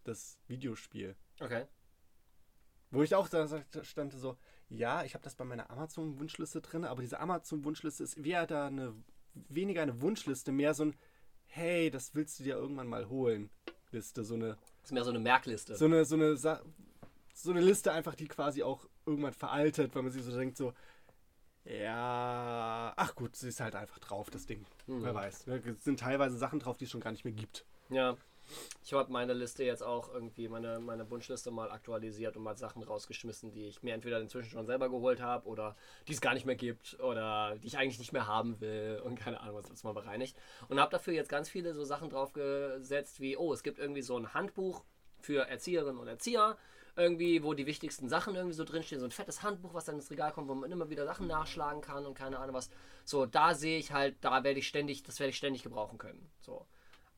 Das 0.05 0.39
Videospiel. 0.49 1.17
Okay. 1.41 1.67
Wo 2.91 3.03
ich 3.03 3.15
auch 3.15 3.29
da 3.29 3.65
stand 3.83 4.13
so, 4.13 4.37
ja, 4.69 5.03
ich 5.05 5.15
habe 5.15 5.25
das 5.25 5.35
bei 5.35 5.45
meiner 5.45 5.71
Amazon-Wunschliste 5.71 6.61
drin, 6.61 6.85
aber 6.85 7.03
diese 7.03 7.19
Amazon-Wunschliste 7.19 8.05
ist 8.05 8.17
eher 8.19 8.47
da 8.47 8.69
eine, 8.69 8.95
weniger 9.49 9.83
eine 9.83 10.01
Wunschliste, 10.01 10.53
mehr 10.53 10.75
so 10.75 10.85
ein, 10.85 10.97
hey, 11.47 11.91
das 11.91 12.15
willst 12.15 12.39
du 12.39 12.45
dir 12.45 12.55
irgendwann 12.55 12.87
mal 12.87 13.09
holen. 13.09 13.51
Liste, 13.91 14.25
so 14.25 14.35
eine, 14.35 14.57
Das 14.81 14.91
ist 14.91 14.93
mehr 14.93 15.05
so 15.05 15.11
eine 15.11 15.21
Merkliste. 15.21 15.77
so 15.77 15.85
eine, 15.87 16.05
so 16.05 16.17
eine, 16.17 16.37
so 16.37 17.51
eine 17.51 17.61
Liste 17.61 17.93
einfach, 17.93 18.15
die 18.15 18.29
quasi 18.29 18.63
auch 18.63 18.87
irgendwann 19.07 19.33
veraltet, 19.33 19.95
weil 19.95 20.03
man 20.03 20.13
sich 20.13 20.23
so 20.23 20.37
denkt, 20.37 20.57
so, 20.57 20.73
ja, 21.65 22.93
ach 22.97 23.15
gut, 23.15 23.37
sie 23.37 23.49
ist 23.49 23.61
halt 23.61 23.75
einfach 23.75 23.99
drauf, 23.99 24.31
das 24.31 24.47
Ding. 24.47 24.65
Wer 24.87 25.15
weiß. 25.15 25.47
ne? 25.47 25.63
Es 25.79 25.85
sind 25.85 26.01
teilweise 26.01 26.37
Sachen 26.37 26.61
drauf, 26.61 26.77
die 26.77 26.85
es 26.85 26.91
schon 26.91 27.01
gar 27.01 27.13
nicht 27.13 27.25
mehr 27.25 27.35
gibt. 27.35 27.65
Ja. 27.89 28.17
Ich 28.85 28.93
habe 28.93 29.11
meine 29.11 29.33
Liste 29.33 29.65
jetzt 29.65 29.83
auch 29.83 30.13
irgendwie, 30.13 30.49
meine, 30.49 30.79
meine 30.79 31.11
Wunschliste 31.11 31.51
mal 31.51 31.71
aktualisiert 31.71 32.37
und 32.37 32.43
mal 32.43 32.57
Sachen 32.59 32.83
rausgeschmissen, 32.83 33.53
die 33.53 33.69
ich 33.69 33.83
mir 33.83 33.95
entweder 33.95 34.21
inzwischen 34.21 34.51
schon 34.51 34.67
selber 34.67 34.91
geholt 34.91 35.23
habe 35.23 35.49
oder 35.49 35.77
die 36.07 36.13
es 36.13 36.21
gar 36.21 36.35
nicht 36.35 36.45
mehr 36.45 36.55
gibt 36.55 37.01
oder 37.01 37.57
die 37.57 37.69
ich 37.69 37.79
eigentlich 37.79 37.99
nicht 37.99 38.13
mehr 38.13 38.27
haben 38.27 38.61
will 38.61 39.01
und 39.03 39.19
keine 39.19 39.41
Ahnung, 39.41 39.57
was 39.57 39.71
jetzt 39.71 39.85
mal 39.85 39.95
bereinigt. 39.95 40.37
Und 40.69 40.79
habe 40.79 40.91
dafür 40.91 41.15
jetzt 41.15 41.31
ganz 41.31 41.49
viele 41.49 41.73
so 41.73 41.85
Sachen 41.85 42.11
draufgesetzt 42.11 43.19
wie, 43.21 43.39
oh, 43.39 43.55
es 43.55 43.63
gibt 43.63 43.79
irgendwie 43.79 44.03
so 44.03 44.19
ein 44.19 44.35
Handbuch 44.35 44.85
für 45.21 45.49
Erzieherinnen 45.49 45.99
und 45.99 46.09
Erzieher, 46.09 46.59
irgendwie, 46.97 47.43
wo 47.43 47.55
die 47.55 47.67
wichtigsten 47.67 48.09
Sachen 48.09 48.35
irgendwie 48.35 48.55
so 48.55 48.65
drinstehen, 48.65 49.01
so 49.01 49.07
ein 49.07 49.11
fettes 49.11 49.43
Handbuch, 49.43 49.75
was 49.75 49.85
dann 49.85 49.97
ins 49.97 50.11
Regal 50.11 50.33
kommt, 50.33 50.49
wo 50.49 50.55
man 50.55 50.71
immer 50.71 50.91
wieder 50.91 51.05
Sachen 51.05 51.27
nachschlagen 51.27 51.81
kann 51.81 52.07
und 52.07 52.15
keine 52.15 52.39
Ahnung 52.39 52.55
was. 52.55 52.71
So, 53.05 53.27
da 53.27 53.55
sehe 53.55 53.79
ich 53.79 53.93
halt, 53.93 54.17
da 54.21 54.45
werde 54.45 54.61
ich 54.61 54.69
ständig, 54.69 55.03
das 55.03 55.19
werde 55.19 55.31
ich 55.31 55.37
ständig 55.37 55.63
gebrauchen 55.63 55.99
können. 55.99 56.31
So. 56.41 56.67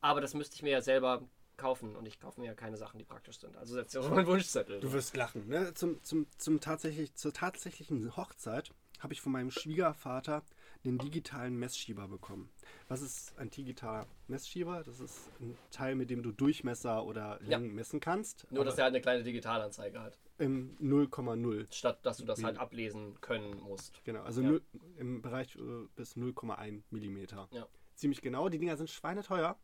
Aber 0.01 0.21
das 0.21 0.35
müsste 0.35 0.55
ich 0.55 0.63
mir 0.63 0.71
ja 0.71 0.81
selber 0.81 1.23
kaufen 1.57 1.97
und 1.97 2.07
ich 2.07 2.21
kaufe 2.21 2.41
mir 2.41 2.47
ja 2.47 2.55
keine 2.55 2.77
Sachen, 2.77 2.99
die 2.99 3.05
praktisch 3.05 3.39
sind. 3.39 3.57
Also 3.57 3.75
setze 3.75 3.99
ich 3.99 4.05
auf 4.05 4.11
meinen 4.11 4.27
Wunschzettel. 4.27 4.81
Du 4.81 4.93
wirst 4.93 5.17
lachen. 5.17 5.47
Ne? 5.49 5.73
Zum, 5.75 6.03
zum, 6.03 6.27
zum 6.39 6.61
tatsächlich, 6.61 7.15
zur 7.15 7.33
tatsächlichen 7.33 8.17
Hochzeit 8.17 8.73
habe 9.01 9.13
ich 9.13 9.21
von 9.21 9.33
meinem 9.33 9.51
Schwiegervater 9.51 10.43
einen 10.87 10.99
digitalen 10.99 11.57
Messschieber 11.57 12.07
bekommen. 12.09 12.49
Was 12.89 13.03
ist 13.03 13.37
ein 13.39 13.51
digitaler 13.51 14.07
Messschieber? 14.29 14.83
Das 14.85 15.01
ist 15.01 15.31
ein 15.41 15.57
Teil, 15.71 15.95
mit 15.95 16.11
dem 16.11 16.23
du 16.23 16.33
Durchmesser 16.33 17.05
oder 17.05 17.41
Ja. 17.43 17.59
Längen 17.59 17.75
messen 17.75 18.01
kannst. 18.01 18.47
Nur, 18.53 18.65
dass 18.65 18.79
er 18.79 18.85
halt 18.85 18.95
eine 18.95 19.01
kleine 19.03 19.23
Digitalanzeige 19.23 20.01
hat. 20.01 20.19
im 20.39 20.77
0,0. 20.83 21.67
Statt, 21.73 22.05
dass 22.05 22.19
du 22.19 22.25
das 22.27 22.45
halt 22.45 22.59
ablesen 22.59 23.19
können 23.23 23.59
musst. 23.63 24.05
Genau, 24.05 24.23
also 24.23 24.43
Ja. 24.43 24.49
null- 24.51 24.63
im 24.99 25.23
Bereich 25.23 25.57
äh, 25.57 25.87
bis 25.97 26.15
0,1 26.17 26.83
Millimeter. 26.91 27.49
Ja. 27.53 27.67
Ziemlich 27.95 28.21
genau. 28.21 28.51
Die 28.51 28.59
Dinger 28.59 28.77
sind 28.77 28.91
schweineteuer, 28.91 29.57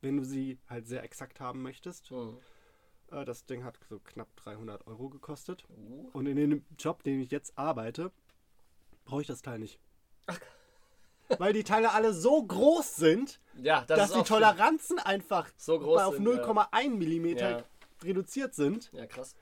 wenn 0.00 0.16
du 0.16 0.24
sie 0.24 0.58
halt 0.66 0.86
sehr 0.86 1.02
exakt 1.04 1.40
haben 1.40 1.60
möchtest. 1.62 2.08
Hm. 2.08 2.38
Äh, 3.10 3.26
das 3.26 3.44
Ding 3.44 3.64
hat 3.64 3.78
so 3.90 3.98
knapp 4.00 4.34
300 4.36 4.86
Euro 4.86 5.10
gekostet. 5.10 5.66
Uh. 5.68 6.08
Und 6.14 6.24
in 6.26 6.36
dem 6.36 6.64
Job, 6.78 7.02
den 7.02 7.20
ich 7.20 7.30
jetzt 7.30 7.58
arbeite, 7.58 8.10
brauche 9.04 9.20
ich 9.20 9.26
das 9.26 9.42
Teil 9.42 9.58
nicht. 9.58 9.78
Weil 11.38 11.52
die 11.52 11.64
Teile 11.64 11.92
alle 11.92 12.12
so 12.12 12.42
groß 12.42 12.96
sind, 12.96 13.40
Ja, 13.54 13.84
das 13.86 14.10
dass 14.10 14.12
die 14.12 14.22
Toleranzen 14.22 14.98
einfach 14.98 15.48
So 15.56 15.78
groß 15.78 16.02
auf 16.02 16.14
sind, 16.16 16.26
0,1 16.26 16.96
Millimeter 16.96 17.50
Ja. 17.50 17.64
reduziert 18.02 18.54
sind, 18.54 18.90
Ja, 18.92 19.06
krass. 19.06 19.34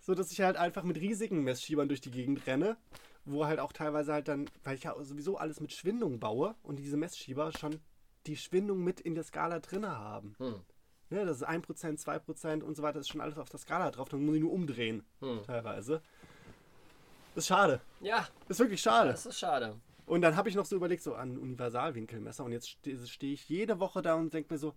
so 0.00 0.14
dass 0.14 0.32
ich 0.32 0.40
halt 0.40 0.56
einfach 0.56 0.82
mit 0.82 0.98
riesigen 0.98 1.42
Messschiebern 1.44 1.88
durch 1.88 2.00
die 2.00 2.10
Gegend 2.10 2.46
renne, 2.46 2.76
wo 3.24 3.46
halt 3.46 3.60
auch 3.60 3.72
teilweise 3.72 4.12
halt 4.12 4.28
dann, 4.28 4.48
weil 4.64 4.76
ich 4.76 4.84
ja 4.84 4.94
sowieso 5.04 5.36
alles 5.36 5.60
mit 5.60 5.72
Schwindung 5.72 6.18
baue 6.18 6.54
und 6.62 6.76
diese 6.76 6.96
Messschieber 6.96 7.52
schon 7.52 7.80
die 8.26 8.36
Schwindung 8.36 8.82
mit 8.82 9.00
in 9.00 9.14
der 9.14 9.24
Skala 9.24 9.60
drin 9.60 9.86
haben. 9.86 10.34
Hm. 10.38 10.60
Ne, 11.10 11.26
das 11.26 11.38
ist 11.38 11.42
1%, 11.46 11.98
2% 12.00 12.62
und 12.64 12.74
so 12.74 12.82
weiter, 12.82 12.98
ist 13.00 13.08
schon 13.10 13.20
alles 13.20 13.36
auf 13.36 13.50
der 13.50 13.60
Skala 13.60 13.90
drauf, 13.90 14.08
dann 14.08 14.24
muss 14.24 14.34
ich 14.36 14.40
nur 14.40 14.52
umdrehen, 14.52 15.04
Hm. 15.20 15.42
teilweise. 15.44 16.00
Ist 17.34 17.46
schade. 17.48 17.80
Ja, 18.00 18.26
Ist 18.48 18.58
wirklich 18.60 18.80
schade. 18.80 19.10
das 19.10 19.26
ist 19.26 19.38
schade. 19.38 19.78
Und 20.12 20.20
dann 20.20 20.36
habe 20.36 20.50
ich 20.50 20.54
noch 20.54 20.66
so 20.66 20.76
überlegt, 20.76 21.02
so 21.02 21.14
an 21.14 21.38
Universalwinkelmesser. 21.38 22.44
Und 22.44 22.52
jetzt 22.52 22.68
stehe 22.68 23.06
steh 23.06 23.32
ich 23.32 23.48
jede 23.48 23.80
Woche 23.80 24.02
da 24.02 24.14
und 24.14 24.34
denke 24.34 24.52
mir 24.52 24.58
so, 24.58 24.74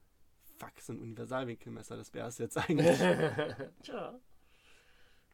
fuck, 0.57 0.79
so 0.79 0.93
ein 0.93 1.01
Universalwinkelmesser, 1.01 1.97
das 1.97 2.13
wäre 2.13 2.29
es 2.29 2.37
jetzt 2.37 2.57
eigentlich. 2.57 2.97
Tja. 3.83 4.17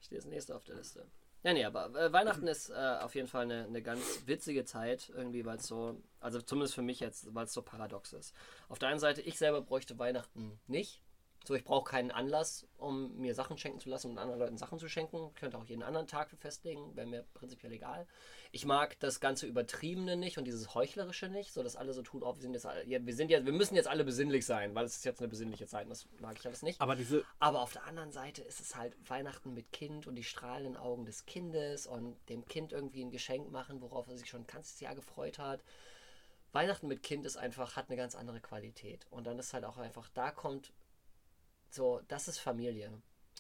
Steht 0.02 0.18
das 0.18 0.26
nächste 0.26 0.56
auf 0.56 0.64
der 0.64 0.78
Liste. 0.78 1.06
Ja, 1.44 1.54
nee, 1.54 1.64
aber 1.64 1.94
äh, 1.94 2.12
Weihnachten 2.12 2.48
ist 2.48 2.72
äh, 2.72 2.98
auf 3.00 3.14
jeden 3.14 3.28
Fall 3.28 3.44
eine, 3.44 3.66
eine 3.66 3.84
ganz 3.84 4.24
witzige 4.26 4.66
Zeit, 4.66 5.12
irgendwie, 5.16 5.46
weil 5.46 5.58
es 5.58 5.68
so, 5.68 6.02
also 6.20 6.42
zumindest 6.42 6.74
für 6.74 6.82
mich 6.82 7.00
jetzt, 7.00 7.36
weil 7.36 7.46
es 7.46 7.54
so 7.54 7.62
paradox 7.62 8.12
ist. 8.14 8.34
Auf 8.70 8.80
der 8.80 8.90
einen 8.90 9.00
Seite, 9.00 9.22
ich 9.22 9.38
selber 9.38 9.62
bräuchte 9.62 10.00
Weihnachten 10.00 10.60
nicht. 10.66 11.00
So, 11.46 11.54
ich 11.54 11.64
brauche 11.64 11.90
keinen 11.90 12.10
Anlass, 12.10 12.68
um 12.78 13.16
mir 13.18 13.36
Sachen 13.36 13.60
schenken 13.60 13.80
zu 13.80 13.90
lassen 13.90 14.10
und 14.10 14.18
anderen 14.18 14.40
Leuten 14.40 14.58
Sachen 14.58 14.80
zu 14.80 14.90
schenken. 14.90 15.28
Ich 15.30 15.36
könnte 15.36 15.60
auch 15.60 15.66
jeden 15.66 15.84
anderen 15.84 16.08
Tag 16.08 16.32
festlegen, 16.40 16.96
wäre 16.96 17.06
mir 17.06 17.24
prinzipiell 17.36 17.72
egal. 17.72 18.08
Ich 18.54 18.66
mag 18.66 19.00
das 19.00 19.22
ganze 19.22 19.48
Übertriebene 19.48 20.18
nicht 20.18 20.38
und 20.38 20.44
dieses 20.44 20.76
Heuchlerische 20.76 21.30
nicht, 21.30 21.54
so 21.54 21.64
dass 21.64 21.78
alle 21.78 21.94
so 21.94 22.02
tun, 22.02 22.22
oh, 22.22 22.36
wir 22.36 22.42
sind 22.42 22.54
jetzt 22.54 22.66
alle, 22.66 22.86
ja, 22.86 23.06
wir 23.06 23.16
sind 23.16 23.32
jetzt, 23.32 23.46
wir 23.46 23.54
müssen 23.54 23.76
jetzt 23.76 23.88
alle 23.88 24.04
besinnlich 24.04 24.46
sein, 24.46 24.76
weil 24.76 24.86
es 24.86 24.98
ist 24.98 25.06
jetzt 25.06 25.20
eine 25.20 25.30
besinnliche 25.30 25.68
Zeit 25.68 25.84
und 25.84 25.92
das 25.92 26.06
mag 26.20 26.38
ich 26.38 26.46
alles 26.46 26.62
nicht. 26.62 26.82
Aber 26.82 26.96
diese, 26.96 27.24
Aber 27.40 27.62
auf 27.62 27.72
der 27.72 27.86
anderen 27.86 28.12
Seite 28.12 28.42
ist 28.42 28.60
es 28.60 28.76
halt 28.76 28.94
Weihnachten 29.10 29.54
mit 29.54 29.72
Kind 29.72 30.06
und 30.06 30.16
die 30.16 30.24
strahlenden 30.24 30.76
Augen 30.76 31.06
des 31.06 31.26
Kindes 31.26 31.88
und 31.88 32.18
dem 32.28 32.46
Kind 32.46 32.74
irgendwie 32.74 33.04
ein 33.04 33.12
Geschenk 33.12 33.52
machen, 33.52 33.82
worauf 33.82 34.08
er 34.10 34.18
sich 34.18 34.30
schon 34.30 34.42
ein 34.42 34.48
ganzes 34.48 34.80
Jahr 34.82 34.96
gefreut 34.96 35.40
hat. 35.40 35.64
Weihnachten 36.52 36.88
mit 36.88 37.04
Kind 37.04 37.26
ist 37.26 37.38
einfach, 37.38 37.78
hat 37.78 37.88
eine 37.88 37.98
ganz 37.98 38.16
andere 38.16 38.42
Qualität. 38.42 39.08
Und 39.10 39.26
dann 39.26 39.40
ist 39.40 39.54
halt 39.54 39.64
auch 39.64 39.78
einfach, 39.78 40.10
da 40.14 40.32
kommt 40.32 40.74
so, 41.70 42.02
das 42.10 42.28
ist 42.28 42.40
Familie. 42.40 42.92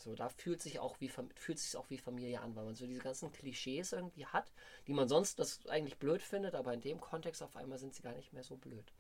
So, 0.02 0.16
da 0.16 0.30
fühlt 0.30 0.62
sich 0.62 0.80
auch 0.80 1.00
wie 1.00 1.10
fühlt 1.10 1.60
sich 1.60 1.78
auch 1.78 1.90
wie 1.90 1.98
Familie 1.98 2.42
an, 2.42 2.56
weil 2.56 2.66
man 2.66 2.76
so 2.76 2.88
diese 2.88 3.02
ganzen 3.02 3.32
Klischees 3.32 3.94
irgendwie 3.94 4.26
hat, 4.26 4.52
die 4.88 4.94
man 4.94 5.08
sonst 5.08 5.40
das 5.40 5.66
eigentlich 5.68 6.00
blöd 6.00 6.22
findet, 6.22 6.56
aber 6.56 6.74
in 6.74 6.82
dem 6.82 7.00
Kontext 7.00 7.44
auf 7.44 7.56
einmal 7.56 7.78
sind 7.78 7.94
sie 7.94 8.02
gar 8.02 8.14
nicht 8.14 8.34
mehr 8.34 8.44
so 8.44 8.58
blöd. 8.58 8.94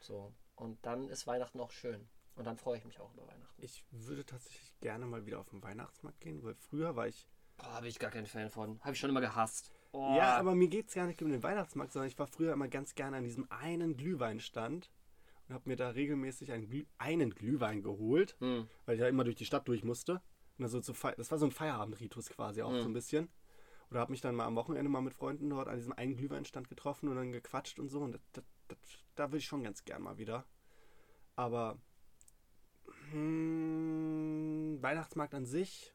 So, 0.00 0.32
und 0.56 0.78
dann 0.86 1.08
ist 1.08 1.26
Weihnachten 1.26 1.60
auch 1.60 1.72
schön. 1.72 2.08
Und 2.36 2.46
dann 2.46 2.56
freue 2.56 2.78
ich 2.78 2.84
mich 2.84 3.00
auch 3.00 3.12
über 3.12 3.26
Weihnachten. 3.26 3.62
ich 3.62 3.84
würde 3.90 4.24
tatsächlich 4.24 4.72
gerne 4.80 5.04
mal 5.04 5.26
wieder 5.26 5.40
auf 5.40 5.50
den 5.50 5.62
Weihnachtsmarkt 5.62 6.20
gehen, 6.20 6.42
weil 6.42 6.54
früher 6.54 6.96
war 6.96 7.08
ich. 7.08 7.26
Boah, 7.58 7.72
habe 7.74 7.88
ich 7.88 7.98
gar 7.98 8.10
kein 8.10 8.24
Fan 8.24 8.50
von. 8.50 8.80
Habe 8.80 8.92
ich 8.92 8.98
schon 8.98 9.10
immer 9.10 9.20
gehasst. 9.20 9.72
Oh. 9.92 10.14
Ja, 10.16 10.38
aber 10.38 10.54
mir 10.54 10.68
geht 10.68 10.88
es 10.88 10.94
gar 10.94 11.06
nicht 11.06 11.20
um 11.20 11.30
den 11.30 11.42
Weihnachtsmarkt, 11.42 11.92
sondern 11.92 12.08
ich 12.08 12.18
war 12.18 12.28
früher 12.28 12.52
immer 12.52 12.68
ganz 12.68 12.94
gerne 12.94 13.18
an 13.18 13.24
diesem 13.24 13.50
einen 13.50 13.96
Glühweinstand 13.96 14.88
und 15.50 15.54
habe 15.54 15.68
mir 15.68 15.74
da 15.76 15.90
regelmäßig 15.90 16.52
einen, 16.52 16.68
Glüh 16.68 16.84
einen 16.98 17.34
Glühwein 17.34 17.82
geholt, 17.82 18.36
Hm. 18.38 18.68
weil 18.86 18.94
ich 18.94 19.00
ja 19.00 19.08
immer 19.08 19.24
durch 19.24 19.34
die 19.34 19.44
Stadt 19.44 19.66
durch 19.66 19.82
musste. 19.82 20.22
Und 20.58 20.64
also 20.64 20.80
zu 20.80 20.92
das 21.16 21.30
war 21.32 21.38
so 21.38 21.46
ein 21.46 21.50
Feierabendritus 21.50 22.28
quasi 22.30 22.62
auch 22.62 22.70
Mhm. 22.70 22.82
so 22.82 22.88
ein 22.88 22.92
bisschen. 22.92 23.28
Oder 23.90 23.98
habe 23.98 24.12
mich 24.12 24.20
dann 24.20 24.36
mal 24.36 24.44
am 24.46 24.54
Wochenende 24.54 24.88
mal 24.88 25.00
mit 25.00 25.12
Freunden 25.14 25.50
dort 25.50 25.66
an 25.66 25.76
diesem 25.76 25.92
einen 25.92 26.14
Glühweinstand 26.16 26.68
getroffen 26.68 27.08
und 27.08 27.16
dann 27.16 27.32
gequatscht 27.32 27.80
und 27.80 27.88
so. 27.88 28.00
Und 28.00 28.20
da 29.16 29.32
will 29.32 29.38
ich 29.40 29.46
schon 29.46 29.64
ganz 29.64 29.84
gern 29.84 30.02
mal 30.02 30.18
wieder. 30.18 30.46
Aber 31.34 31.78
hm, 33.10 34.78
Weihnachtsmarkt 34.80 35.34
an 35.34 35.46
sich, 35.46 35.92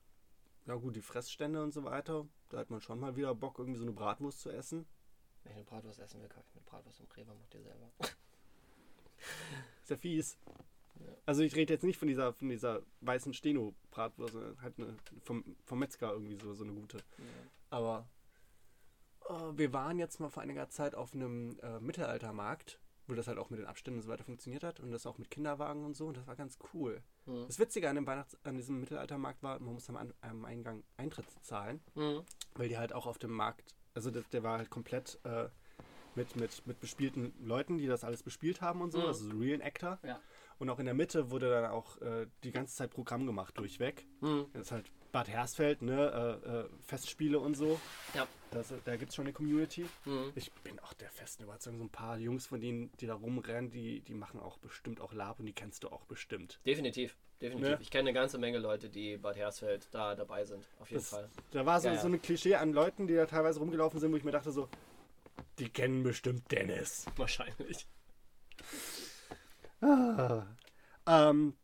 ja 0.66 0.76
gut, 0.76 0.98
die 0.98 1.02
Fressstände 1.02 1.64
und 1.64 1.74
so 1.74 1.86
weiter, 1.86 2.28
da 2.50 2.58
hat 2.58 2.70
man 2.70 2.82
schon 2.82 3.00
mal 3.00 3.16
wieder 3.16 3.34
Bock, 3.34 3.58
irgendwie 3.60 3.80
so 3.80 3.86
eine 3.86 3.94
Bratwurst 3.94 4.42
zu 4.42 4.50
essen. 4.50 4.86
Wenn 5.44 5.52
ich 5.54 5.58
eine 5.60 5.66
Bratwurst 5.66 6.00
essen 6.00 6.22
will, 6.22 6.28
kaufe 6.28 6.46
ich 6.50 6.56
mir 6.56 6.62
Bratwurst 6.62 7.00
im 7.00 7.06
Rewe, 7.16 7.34
mach 7.40 7.48
dir 7.48 7.62
selber. 7.62 7.90
Ist 9.82 9.90
ja 9.90 9.98
fies. 9.98 10.38
Also 11.26 11.42
ich 11.42 11.56
rede 11.56 11.74
jetzt 11.74 11.84
nicht 11.84 11.98
von 11.98 12.08
dieser, 12.08 12.34
von 12.34 12.50
dieser 12.50 12.82
weißen 13.02 13.34
Steno-Bratwurst, 13.34 14.34
sondern 14.34 14.62
halt 14.62 14.78
eine, 14.78 14.96
vom, 15.24 15.56
vom 15.66 15.80
Metzger 15.80 16.12
irgendwie 16.14 16.38
so, 16.42 16.54
so 16.54 16.64
eine 16.64 16.74
gute. 16.74 17.00
Aber 17.70 18.08
äh, 19.30 19.34
wir 19.58 19.74
waren 19.74 20.00
jetzt 20.00 20.20
mal 20.20 20.30
vor 20.30 20.44
einiger 20.44 20.70
Zeit 20.70 20.96
auf 20.96 21.14
einem 21.14 21.58
äh, 21.62 21.80
Mittelaltermarkt, 21.80 22.80
wo 23.08 23.14
das 23.14 23.28
halt 23.28 23.38
auch 23.38 23.50
mit 23.50 23.60
den 23.60 23.68
Abständen 23.68 24.00
und 24.00 24.04
so 24.04 24.10
weiter 24.10 24.24
funktioniert 24.24 24.64
hat 24.64 24.80
und 24.80 24.92
das 24.92 25.06
auch 25.06 25.18
mit 25.18 25.30
Kinderwagen 25.30 25.84
und 25.84 25.96
so 25.96 26.08
und 26.08 26.18
das 26.18 26.28
war 26.28 26.36
ganz 26.36 26.58
cool. 26.74 27.02
Hm. 27.26 27.46
Das 27.48 27.60
Witzige 27.60 27.90
an 27.90 27.96
dem 27.96 28.08
Weihnachts 28.08 28.38
an 28.44 28.56
diesem 28.58 28.80
Mittelaltermarkt 28.80 29.44
war, 29.44 29.60
man 29.60 29.74
musste 29.74 29.98
am, 29.98 30.14
am 30.22 30.46
Eingang 30.46 30.84
Eintritt 30.98 31.26
zahlen, 31.42 31.82
Hm. 31.96 32.22
weil 32.54 32.70
die 32.70 32.78
halt 32.78 32.94
auch 32.94 33.08
auf 33.08 33.18
dem 33.18 33.32
Markt, 33.32 33.76
also 33.94 34.12
das, 34.12 34.28
der 34.30 34.44
war 34.44 34.58
halt 34.60 34.70
komplett 34.70 35.20
äh, 35.24 35.50
mit, 36.16 36.36
mit, 36.36 36.66
mit 36.68 36.80
bespielten 36.80 37.34
Leuten, 37.44 37.78
die 37.78 37.88
das 37.88 38.04
alles 38.04 38.24
bespielt 38.24 38.62
haben 38.62 38.82
und 38.82 38.92
so, 38.92 39.00
Mhm. 39.00 39.06
also 39.06 39.30
so 39.30 39.38
Real 39.38 39.62
Actor. 39.62 40.00
Ja. 40.04 40.20
Und 40.58 40.70
auch 40.70 40.80
in 40.80 40.86
der 40.86 40.94
Mitte 40.94 41.32
wurde 41.32 41.50
dann 41.50 41.66
auch 41.66 42.00
äh, 42.02 42.28
die 42.44 42.52
ganze 42.52 42.76
Zeit 42.76 42.90
Programm 42.92 43.26
gemacht, 43.26 43.58
durchweg. 43.58 44.06
Hm. 44.22 44.46
Das 44.54 44.62
ist 44.68 44.72
halt 44.72 44.90
Bad 45.12 45.28
Hersfeld, 45.28 45.82
ne, 45.82 46.40
äh, 46.46 46.50
äh, 46.62 46.70
Festspiele 46.88 47.40
und 47.40 47.56
so. 47.56 47.78
Ja. 48.14 48.26
Das, 48.52 48.74
da 48.86 48.96
gibt 48.96 49.10
es 49.10 49.16
schon 49.16 49.26
eine 49.26 49.34
Community. 49.34 49.86
Hm. 50.06 50.32
Ich 50.36 50.52
bin 50.64 50.80
auch 50.80 50.94
der 50.94 51.10
festen 51.10 51.44
Überzeugung, 51.44 51.80
so 51.80 51.86
ein 51.86 51.90
paar 51.90 52.18
Jungs 52.18 52.48
von 52.48 52.62
denen, 52.62 52.90
die 53.02 53.06
da 53.06 53.16
rumrennen, 53.16 53.70
die, 53.70 54.00
die 54.00 54.14
machen 54.14 54.40
auch 54.40 54.58
bestimmt 54.60 55.02
auch 55.02 55.12
Lab 55.12 55.40
und 55.42 55.46
die 55.46 55.52
kennst 55.54 55.84
du 55.84 55.90
auch 55.90 56.06
bestimmt. 56.06 56.62
Definitiv, 56.66 57.18
definitiv. 57.42 57.72
Ne? 57.72 57.78
Ich 57.82 57.92
kenne 57.92 58.10
eine 58.10 58.14
ganze 58.14 58.38
Menge 58.38 58.58
Leute, 58.58 58.88
die 58.90 59.18
Bad 59.18 59.36
Hersfeld 59.36 59.90
da 59.92 60.16
dabei 60.16 60.46
sind. 60.46 60.66
Auf 60.80 60.90
jeden 60.90 61.02
Das, 61.02 61.10
Fall. 61.10 61.30
Da 61.52 61.66
war 61.66 61.82
so, 61.82 61.90
Ja, 61.90 61.96
ja. 61.96 62.00
so 62.02 62.08
ein 62.08 62.22
Klischee 62.22 62.56
an 62.56 62.72
Leuten, 62.72 63.08
die 63.08 63.16
da 63.16 63.26
teilweise 63.26 63.60
rumgelaufen 63.60 64.00
sind, 64.00 64.14
wo 64.14 64.16
ich 64.16 64.24
mir 64.24 64.32
dachte 64.32 64.52
so, 64.54 64.70
die 65.60 65.70
kennen 65.70 66.04
bestimmt 66.04 66.52
Dennis. 66.52 67.06
Wahrscheinlich. 67.16 67.88
Ah. 69.82 70.46
Ähm, 71.08 71.56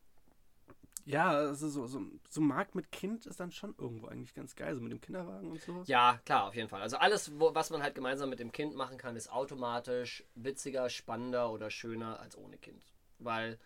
ja, 1.05 1.29
also 1.29 1.67
so, 1.69 1.87
so, 1.87 2.01
so 2.29 2.41
ein 2.41 2.47
Markt 2.47 2.75
mit 2.75 2.91
Kind 2.91 3.25
ist 3.25 3.39
dann 3.39 3.51
schon 3.51 3.73
irgendwo 3.77 4.07
eigentlich 4.07 4.33
ganz 4.33 4.55
geil, 4.55 4.75
so 4.75 4.81
mit 4.81 4.91
dem 4.91 5.01
Kinderwagen 5.01 5.51
und 5.51 5.61
so. 5.61 5.83
Ja, 5.85 6.19
klar, 6.25 6.47
auf 6.47 6.55
jeden 6.55 6.69
Fall. 6.69 6.81
Also 6.81 6.97
alles, 6.97 7.39
wo, 7.39 7.53
was 7.55 7.69
man 7.69 7.81
halt 7.81 7.95
gemeinsam 7.95 8.29
mit 8.29 8.39
dem 8.39 8.51
Kind 8.51 8.75
machen 8.75 8.97
kann, 8.97 9.15
ist 9.15 9.31
automatisch 9.31 10.23
witziger, 10.35 10.89
spannender 10.89 11.51
oder 11.51 11.69
schöner 11.69 12.19
als 12.19 12.37
ohne 12.37 12.57
Kind. 12.57 12.85
Weil 13.19 13.57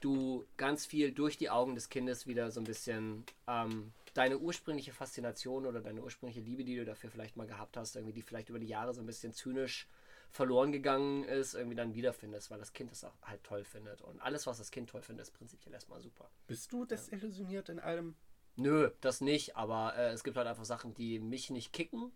du 0.00 0.46
ganz 0.56 0.86
viel 0.86 1.12
durch 1.12 1.36
die 1.36 1.50
Augen 1.50 1.74
des 1.74 1.88
Kindes 1.88 2.26
wieder 2.26 2.50
so 2.50 2.60
ein 2.60 2.64
bisschen 2.64 3.24
ähm, 3.46 3.92
deine 4.18 4.38
ursprüngliche 4.38 4.92
Faszination 4.92 5.64
oder 5.64 5.80
deine 5.80 6.02
ursprüngliche 6.02 6.40
Liebe, 6.40 6.64
die 6.64 6.74
du 6.74 6.84
dafür 6.84 7.08
vielleicht 7.08 7.36
mal 7.36 7.46
gehabt 7.46 7.76
hast, 7.76 7.94
irgendwie 7.94 8.12
die 8.12 8.22
vielleicht 8.22 8.48
über 8.48 8.58
die 8.58 8.66
Jahre 8.66 8.92
so 8.92 9.00
ein 9.00 9.06
bisschen 9.06 9.32
zynisch 9.32 9.86
verloren 10.32 10.72
gegangen 10.72 11.22
ist, 11.22 11.54
irgendwie 11.54 11.76
dann 11.76 11.94
wiederfindest, 11.94 12.50
weil 12.50 12.58
das 12.58 12.72
Kind 12.72 12.90
es 12.90 13.04
auch 13.04 13.14
halt 13.22 13.44
toll 13.44 13.62
findet. 13.62 14.02
Und 14.02 14.20
alles, 14.20 14.46
was 14.48 14.58
das 14.58 14.72
Kind 14.72 14.90
toll 14.90 15.02
findet, 15.02 15.28
ist 15.28 15.34
prinzipiell 15.34 15.72
erstmal 15.72 16.00
super. 16.00 16.28
Bist 16.48 16.72
du 16.72 16.84
desillusioniert 16.84 17.68
in 17.68 17.78
allem? 17.78 18.16
Nö, 18.56 18.90
das 19.00 19.20
nicht, 19.20 19.56
aber 19.56 19.94
äh, 19.96 20.10
es 20.10 20.24
gibt 20.24 20.36
halt 20.36 20.48
einfach 20.48 20.64
Sachen, 20.64 20.94
die 20.94 21.20
mich 21.20 21.50
nicht 21.50 21.72
kicken, 21.72 22.10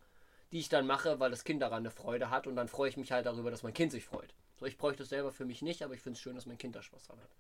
die 0.51 0.59
ich 0.59 0.69
dann 0.69 0.89
mache, 0.89 1.21
weil 1.21 1.31
das 1.31 1.45
Kind 1.45 1.63
daran 1.63 1.79
eine 1.79 1.93
Freude 1.93 2.31
hat 2.31 2.49
und 2.49 2.57
dann 2.57 2.67
freue 2.67 2.89
ich 2.89 2.97
mich 2.97 3.13
halt 3.13 3.27
darüber, 3.27 3.53
dass 3.53 3.63
mein 3.63 3.75
Kind 3.75 3.93
sich 3.93 4.05
freut. 4.05 4.35
So, 4.57 4.67
ich 4.67 4.77
bräuchte 4.77 5.05
es 5.05 5.09
selber 5.09 5.31
für 5.31 5.45
mich 5.45 5.63
nicht, 5.63 5.85
aber 5.85 5.95
ich 5.95 6.01
finde 6.01 6.17
es 6.17 6.21
schön, 6.21 6.35
dass 6.35 6.47
mein 6.47 6.59
Kind 6.59 6.75
da 6.75 6.83
Spaß 6.83 7.05
dran 7.05 7.21
hat. 7.21 7.31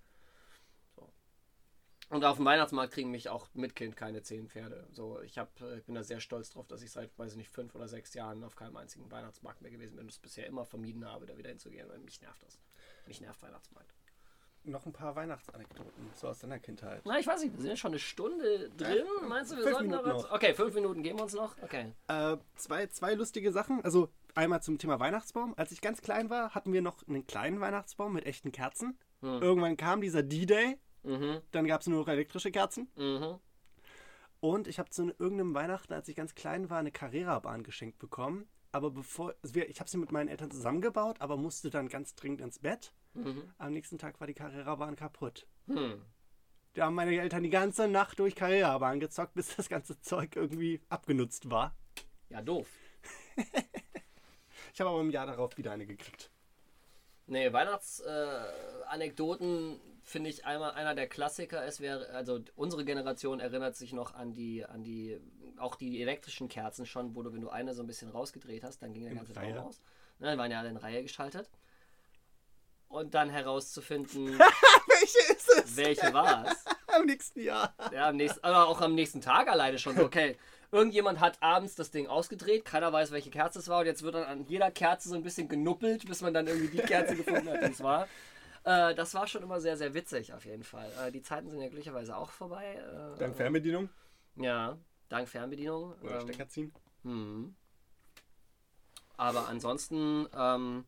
Und 2.12 2.26
auf 2.26 2.36
dem 2.36 2.44
Weihnachtsmarkt 2.44 2.92
kriegen 2.92 3.10
mich 3.10 3.30
auch 3.30 3.48
mit 3.54 3.74
Kind 3.74 3.96
keine 3.96 4.22
zehn 4.22 4.46
Pferde. 4.46 4.86
So, 4.92 5.22
ich, 5.22 5.38
hab, 5.38 5.58
äh, 5.62 5.78
ich 5.78 5.84
bin 5.84 5.94
da 5.94 6.02
sehr 6.02 6.20
stolz 6.20 6.50
drauf, 6.50 6.68
dass 6.68 6.82
ich 6.82 6.90
seit, 6.90 7.18
weiß 7.18 7.32
ich 7.32 7.38
nicht, 7.38 7.48
fünf 7.48 7.74
oder 7.74 7.88
sechs 7.88 8.12
Jahren 8.12 8.44
auf 8.44 8.54
keinem 8.54 8.76
einzigen 8.76 9.10
Weihnachtsmarkt 9.10 9.62
mehr 9.62 9.70
gewesen 9.70 9.96
bin 9.96 10.04
und 10.04 10.10
es 10.10 10.18
bisher 10.18 10.46
immer 10.46 10.66
vermieden 10.66 11.06
habe, 11.06 11.24
da 11.24 11.38
wieder 11.38 11.48
hinzugehen, 11.48 11.88
weil 11.88 11.98
mich 12.00 12.20
nervt 12.20 12.42
das. 12.42 12.60
Mich 13.06 13.22
nervt 13.22 13.40
Weihnachtsmarkt. 13.40 13.94
Noch 14.64 14.84
ein 14.84 14.92
paar 14.92 15.16
Weihnachtsanekdoten, 15.16 16.10
so 16.14 16.28
aus 16.28 16.38
deiner 16.40 16.58
Kindheit. 16.58 17.00
Na, 17.06 17.18
ich 17.18 17.26
weiß 17.26 17.42
nicht, 17.42 17.54
wir 17.54 17.62
sind 17.62 17.70
ja 17.70 17.76
schon 17.76 17.92
eine 17.92 17.98
Stunde 17.98 18.70
drin. 18.76 19.06
Meinst 19.26 19.50
du, 19.50 19.56
wir 19.56 19.62
Fünf 19.62 19.74
sollten 19.74 19.90
noch 19.90 20.02
Minuten 20.04 20.24
was? 20.24 20.30
Okay, 20.32 20.54
fünf 20.54 20.74
Minuten 20.74 21.02
geben 21.02 21.18
wir 21.18 21.22
uns 21.24 21.32
noch. 21.32 21.56
Okay. 21.62 21.94
Äh, 22.08 22.36
zwei, 22.56 22.86
zwei 22.88 23.14
lustige 23.14 23.50
Sachen. 23.52 23.82
Also 23.84 24.10
einmal 24.34 24.62
zum 24.62 24.76
Thema 24.76 25.00
Weihnachtsbaum. 25.00 25.54
Als 25.56 25.72
ich 25.72 25.80
ganz 25.80 26.02
klein 26.02 26.28
war, 26.28 26.54
hatten 26.54 26.74
wir 26.74 26.82
noch 26.82 27.08
einen 27.08 27.26
kleinen 27.26 27.60
Weihnachtsbaum 27.60 28.12
mit 28.12 28.26
echten 28.26 28.52
Kerzen. 28.52 28.98
Hm. 29.22 29.42
Irgendwann 29.42 29.76
kam 29.76 30.00
dieser 30.00 30.22
D-Day, 30.22 30.78
Mhm, 31.02 31.40
dann 31.50 31.66
gab 31.66 31.80
es 31.80 31.86
nur 31.86 32.00
noch 32.00 32.08
elektrische 32.08 32.50
Kerzen. 32.50 32.88
mhm. 32.96 33.38
Und 34.40 34.66
ich 34.66 34.80
habe 34.80 34.90
zu 34.90 35.04
irgendeinem 35.04 35.54
Weihnachten, 35.54 35.92
als 35.92 36.08
ich 36.08 36.16
ganz 36.16 36.34
klein 36.34 36.68
war, 36.68 36.80
eine 36.80 36.90
Carrera-Bahn 36.90 37.62
geschenkt 37.62 38.00
bekommen. 38.00 38.48
Aber 38.72 38.90
bevor, 38.90 39.36
also 39.40 39.60
ich 39.60 39.78
habe 39.78 39.88
sie 39.88 39.98
mit 39.98 40.10
meinen 40.10 40.26
Eltern 40.26 40.50
zusammengebaut, 40.50 41.20
aber 41.20 41.36
musste 41.36 41.70
dann 41.70 41.88
ganz 41.88 42.16
dringend 42.16 42.40
ins 42.40 42.58
Bett. 42.58 42.92
Mhm. 43.14 43.52
Am 43.58 43.72
nächsten 43.72 43.98
Tag 43.98 44.18
war 44.18 44.26
die 44.26 44.34
Carrera-Bahn 44.34 44.96
kaputt. 44.96 45.46
Hm. 45.68 46.02
Da 46.74 46.86
haben 46.86 46.94
meine 46.94 47.20
Eltern 47.20 47.44
die 47.44 47.50
ganze 47.50 47.86
Nacht 47.86 48.18
durch 48.18 48.34
Carrera-Bahn 48.34 48.98
gezockt, 48.98 49.34
bis 49.34 49.54
das 49.54 49.68
ganze 49.68 50.00
Zeug 50.00 50.34
irgendwie 50.34 50.80
abgenutzt 50.88 51.50
war. 51.50 51.76
Ja, 52.28 52.42
doof. 52.42 52.66
Ich 54.74 54.80
habe 54.80 54.90
aber 54.90 55.00
im 55.00 55.10
Jahr 55.10 55.26
darauf 55.26 55.56
wieder 55.58 55.72
eine 55.72 55.86
gekriegt. 55.86 56.30
Nee, 57.26 57.52
Weihnachtsanekdoten 57.52 59.74
äh, 59.74 59.78
finde 60.12 60.30
ich 60.30 60.44
einmal 60.44 60.72
einer 60.72 60.94
der 60.94 61.08
Klassiker. 61.08 61.64
Es 61.64 61.80
wäre, 61.80 62.10
also 62.10 62.40
unsere 62.54 62.84
Generation 62.84 63.40
erinnert 63.40 63.74
sich 63.76 63.92
noch 63.92 64.14
an 64.14 64.34
die, 64.34 64.64
an 64.64 64.84
die, 64.84 65.18
auch 65.58 65.74
die 65.74 66.00
elektrischen 66.02 66.48
Kerzen 66.48 66.86
schon, 66.86 67.16
wo 67.16 67.22
du, 67.22 67.32
wenn 67.32 67.40
du 67.40 67.48
eine 67.48 67.74
so 67.74 67.82
ein 67.82 67.86
bisschen 67.86 68.10
rausgedreht 68.10 68.62
hast, 68.62 68.82
dann 68.82 68.92
ging 68.92 69.02
der 69.02 69.12
In 69.12 69.18
ganze 69.18 69.34
Reihe. 69.34 69.54
Baum 69.54 69.66
aus. 69.68 69.80
Ne, 70.18 70.26
dann 70.26 70.38
waren 70.38 70.50
ja 70.50 70.60
alle 70.60 70.68
in 70.68 70.76
Reihe 70.76 71.02
geschaltet. 71.02 71.50
Und 72.88 73.14
dann 73.14 73.30
herauszufinden, 73.30 74.38
Welche 74.38 75.32
ist 75.32 75.48
es? 75.56 75.76
welche 75.76 76.12
war 76.12 76.46
es. 76.46 76.64
Am 76.94 77.06
nächsten 77.06 77.40
Jahr. 77.40 77.74
Ja, 77.90 78.10
am 78.10 78.16
nächsten, 78.16 78.44
aber 78.44 78.68
auch 78.68 78.82
am 78.82 78.94
nächsten 78.94 79.22
Tag 79.22 79.48
alleine 79.48 79.78
schon. 79.78 79.98
Okay, 79.98 80.36
irgendjemand 80.70 81.20
hat 81.20 81.42
abends 81.42 81.74
das 81.74 81.90
Ding 81.90 82.06
ausgedreht, 82.06 82.66
keiner 82.66 82.92
weiß, 82.92 83.12
welche 83.12 83.30
Kerze 83.30 83.60
es 83.60 83.68
war 83.68 83.80
und 83.80 83.86
jetzt 83.86 84.02
wird 84.02 84.14
dann 84.14 84.24
an 84.24 84.44
jeder 84.44 84.70
Kerze 84.70 85.08
so 85.08 85.14
ein 85.14 85.22
bisschen 85.22 85.48
genuppelt, 85.48 86.06
bis 86.06 86.20
man 86.20 86.34
dann 86.34 86.46
irgendwie 86.46 86.68
die 86.76 86.82
Kerze 86.82 87.16
gefunden 87.16 87.48
hat, 87.48 87.62
die 87.62 87.72
es 87.72 87.82
war. 87.82 88.08
Äh, 88.64 88.94
das 88.94 89.14
war 89.14 89.26
schon 89.26 89.42
immer 89.42 89.60
sehr, 89.60 89.76
sehr 89.76 89.94
witzig 89.94 90.32
auf 90.32 90.44
jeden 90.44 90.62
Fall. 90.62 90.90
Äh, 91.00 91.10
die 91.10 91.22
Zeiten 91.22 91.50
sind 91.50 91.60
ja 91.60 91.66
glücklicherweise 91.68 92.16
auch 92.16 92.30
vorbei. 92.30 92.74
Äh, 92.74 93.18
Dank 93.18 93.36
Fernbedienung 93.36 93.88
Ja, 94.36 94.78
dank 95.08 95.28
Fernbedienung. 95.28 95.94
oder 96.00 96.20
ähm, 96.20 96.28
Stecker 96.28 96.48
ziehen. 96.48 96.72
hm. 97.02 97.54
Aber 99.16 99.48
ansonsten, 99.48 100.26
ähm, 100.36 100.84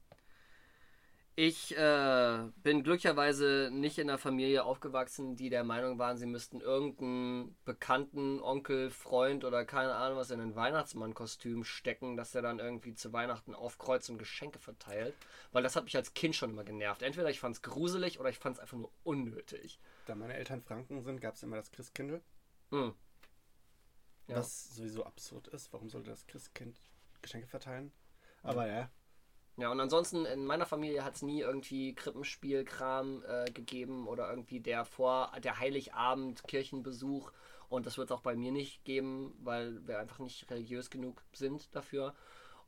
Ich 1.37 1.77
äh, 1.77 2.39
bin 2.63 2.85
glücklicherweise 2.85 3.69
nicht 3.73 3.99
in 3.99 4.09
einer 4.09 4.19
Familie 4.19 4.63
aufgewachsen, 4.63 5.35
die 5.35 5.51
der 5.51 5.65
Meinung 5.65 5.99
waren, 5.99 6.17
sie 6.17 6.27
müssten 6.27 6.61
irgendeinen 6.61 7.57
bekannten 7.65 8.41
Onkel, 8.41 8.91
Freund 8.91 9.45
oder 9.45 9.65
keine 9.65 9.97
Ahnung 9.97 10.17
was 10.17 10.31
in 10.31 10.41
ein 10.41 10.55
Weihnachtsmann-Kostüm 10.55 11.65
stecken, 11.65 12.17
dass 12.17 12.31
der 12.31 12.43
dann 12.43 12.61
irgendwie 12.61 12.95
zu 12.95 13.13
Weihnachten 13.13 13.53
aufkreuzt 13.53 14.11
und 14.11 14.19
Geschenke 14.19 14.61
verteilt. 14.61 15.17
Weil 15.51 15.65
das 15.65 15.75
hat 15.75 15.85
mich 15.85 15.97
als 15.97 16.15
Kind 16.15 16.37
schon 16.37 16.51
immer 16.51 16.63
genervt. 16.63 17.03
Entweder 17.03 17.31
ich 17.31 17.41
fand 17.41 17.57
es 17.57 17.63
gruselig 17.63 18.21
oder 18.21 18.29
ich 18.29 18.39
fand 18.39 18.57
es 18.57 18.61
einfach 18.61 18.79
nur 18.79 18.93
unnötig. 19.03 19.81
Da 20.07 20.15
meine 20.15 20.35
Eltern 20.35 20.63
Franken 20.63 21.03
sind, 21.03 21.21
gab 21.21 21.35
es 21.35 21.43
immer 21.43 21.57
das 21.57 21.73
Christkindl. 21.73 22.23
Hm. 22.71 22.95
Ja. 24.29 24.37
Was 24.37 24.77
sowieso 24.77 25.05
absurd 25.05 25.49
ist. 25.49 25.73
Warum 25.73 25.91
sollte 25.91 26.11
das 26.11 26.29
Christkind 26.29 26.81
Geschenke 27.23 27.49
verteilen? 27.49 27.91
Aber 28.45 28.69
ja. 28.69 28.89
Ja, 29.57 29.71
und 29.71 29.81
ansonsten 29.81 30.25
in 30.27 30.47
meiner 30.47 30.67
Familie 30.67 31.05
hat 31.05 31.15
es 31.15 31.23
nie 31.23 31.41
irgendwie 31.41 31.95
Krippenspielkram 31.95 33.23
äh, 33.27 33.51
gegeben 33.53 34.09
oder 34.09 34.29
irgendwie 34.29 34.61
der 34.61 34.85
vor 34.85 35.31
der 35.43 35.59
Heiligabend 35.61 36.43
Kirchenbesuch. 36.49 37.31
Und 37.69 37.87
das 37.87 37.97
wird 37.97 38.11
es 38.11 38.13
auch 38.17 38.21
bei 38.21 38.37
mir 38.37 38.53
nicht 38.53 38.85
geben, 38.85 39.35
weil 39.43 39.87
wir 39.87 39.99
einfach 39.99 40.19
nicht 40.19 40.51
religiös 40.51 40.91
genug 40.91 41.23
sind 41.33 41.75
dafür. 41.75 42.15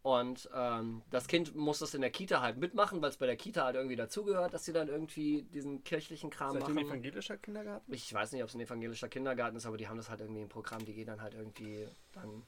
Und 0.06 0.48
ähm, 0.54 1.02
das 1.10 1.26
Kind 1.26 1.56
muss 1.56 1.80
das 1.80 1.92
in 1.94 2.00
der 2.00 2.10
Kita 2.10 2.40
halt 2.40 2.58
mitmachen, 2.58 3.02
weil 3.02 3.10
es 3.10 3.16
bei 3.16 3.26
der 3.26 3.34
Kita 3.34 3.64
halt 3.64 3.74
irgendwie 3.74 3.96
dazugehört, 3.96 4.54
dass 4.54 4.64
sie 4.64 4.72
dann 4.72 4.86
irgendwie 4.86 5.42
diesen 5.42 5.82
kirchlichen 5.82 6.30
Kram 6.30 6.54
ihr 6.54 6.64
ein 6.64 6.74
machen. 6.74 6.86
evangelischer 6.86 7.36
Kindergarten? 7.36 7.92
Ich 7.92 8.14
weiß 8.14 8.30
nicht, 8.30 8.44
ob 8.44 8.48
es 8.48 8.54
ein 8.54 8.60
evangelischer 8.60 9.08
Kindergarten 9.08 9.56
ist, 9.56 9.66
aber 9.66 9.76
die 9.76 9.88
haben 9.88 9.96
das 9.96 10.08
halt 10.08 10.20
irgendwie 10.20 10.42
im 10.42 10.48
Programm. 10.48 10.84
Die 10.84 10.94
gehen 10.94 11.08
dann 11.08 11.20
halt 11.20 11.34
irgendwie 11.34 11.88
dann 12.12 12.44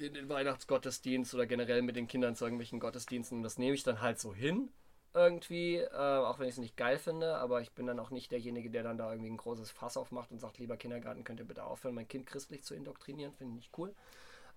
in 0.00 0.14
den 0.14 0.28
Weihnachtsgottesdienst 0.28 1.34
oder 1.34 1.46
generell 1.46 1.82
mit 1.82 1.96
den 1.96 2.06
Kindern 2.08 2.36
zu 2.36 2.44
irgendwelchen 2.44 2.80
Gottesdiensten. 2.80 3.42
Das 3.42 3.58
nehme 3.58 3.74
ich 3.74 3.82
dann 3.82 4.00
halt 4.00 4.18
so 4.18 4.34
hin. 4.34 4.70
Irgendwie, 5.14 5.76
äh, 5.76 5.88
auch 5.96 6.38
wenn 6.38 6.48
ich 6.48 6.54
es 6.54 6.60
nicht 6.60 6.76
geil 6.76 6.98
finde, 6.98 7.36
aber 7.36 7.62
ich 7.62 7.72
bin 7.72 7.86
dann 7.86 7.98
auch 7.98 8.10
nicht 8.10 8.30
derjenige, 8.30 8.70
der 8.70 8.82
dann 8.82 8.98
da 8.98 9.10
irgendwie 9.10 9.30
ein 9.30 9.38
großes 9.38 9.70
Fass 9.70 9.96
aufmacht 9.96 10.30
und 10.30 10.38
sagt, 10.38 10.58
lieber 10.58 10.76
Kindergarten, 10.76 11.24
könnt 11.24 11.40
ihr 11.40 11.46
bitte 11.46 11.64
aufhören, 11.64 11.94
mein 11.94 12.08
Kind 12.08 12.26
christlich 12.26 12.62
zu 12.62 12.74
indoktrinieren, 12.74 13.32
finde 13.32 13.52
ich 13.52 13.66
nicht 13.66 13.78
cool. 13.78 13.94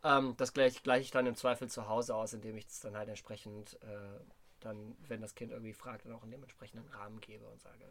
Ähm, 0.03 0.35
das 0.37 0.53
gleiche 0.53 0.81
gleich 0.81 1.03
ich 1.03 1.11
dann 1.11 1.25
im 1.25 1.35
Zweifel 1.35 1.69
zu 1.69 1.87
Hause 1.87 2.15
aus, 2.15 2.33
indem 2.33 2.57
ich 2.57 2.67
es 2.67 2.81
dann 2.81 2.97
halt 2.97 3.07
entsprechend, 3.07 3.75
äh, 3.81 4.19
dann, 4.59 4.95
wenn 5.07 5.21
das 5.21 5.35
Kind 5.35 5.51
irgendwie 5.51 5.73
fragt, 5.73 6.05
dann 6.05 6.13
auch 6.13 6.23
in 6.23 6.31
dem 6.31 6.43
entsprechenden 6.43 6.87
Rahmen 6.89 7.21
gebe 7.21 7.47
und 7.47 7.61
sage, 7.61 7.89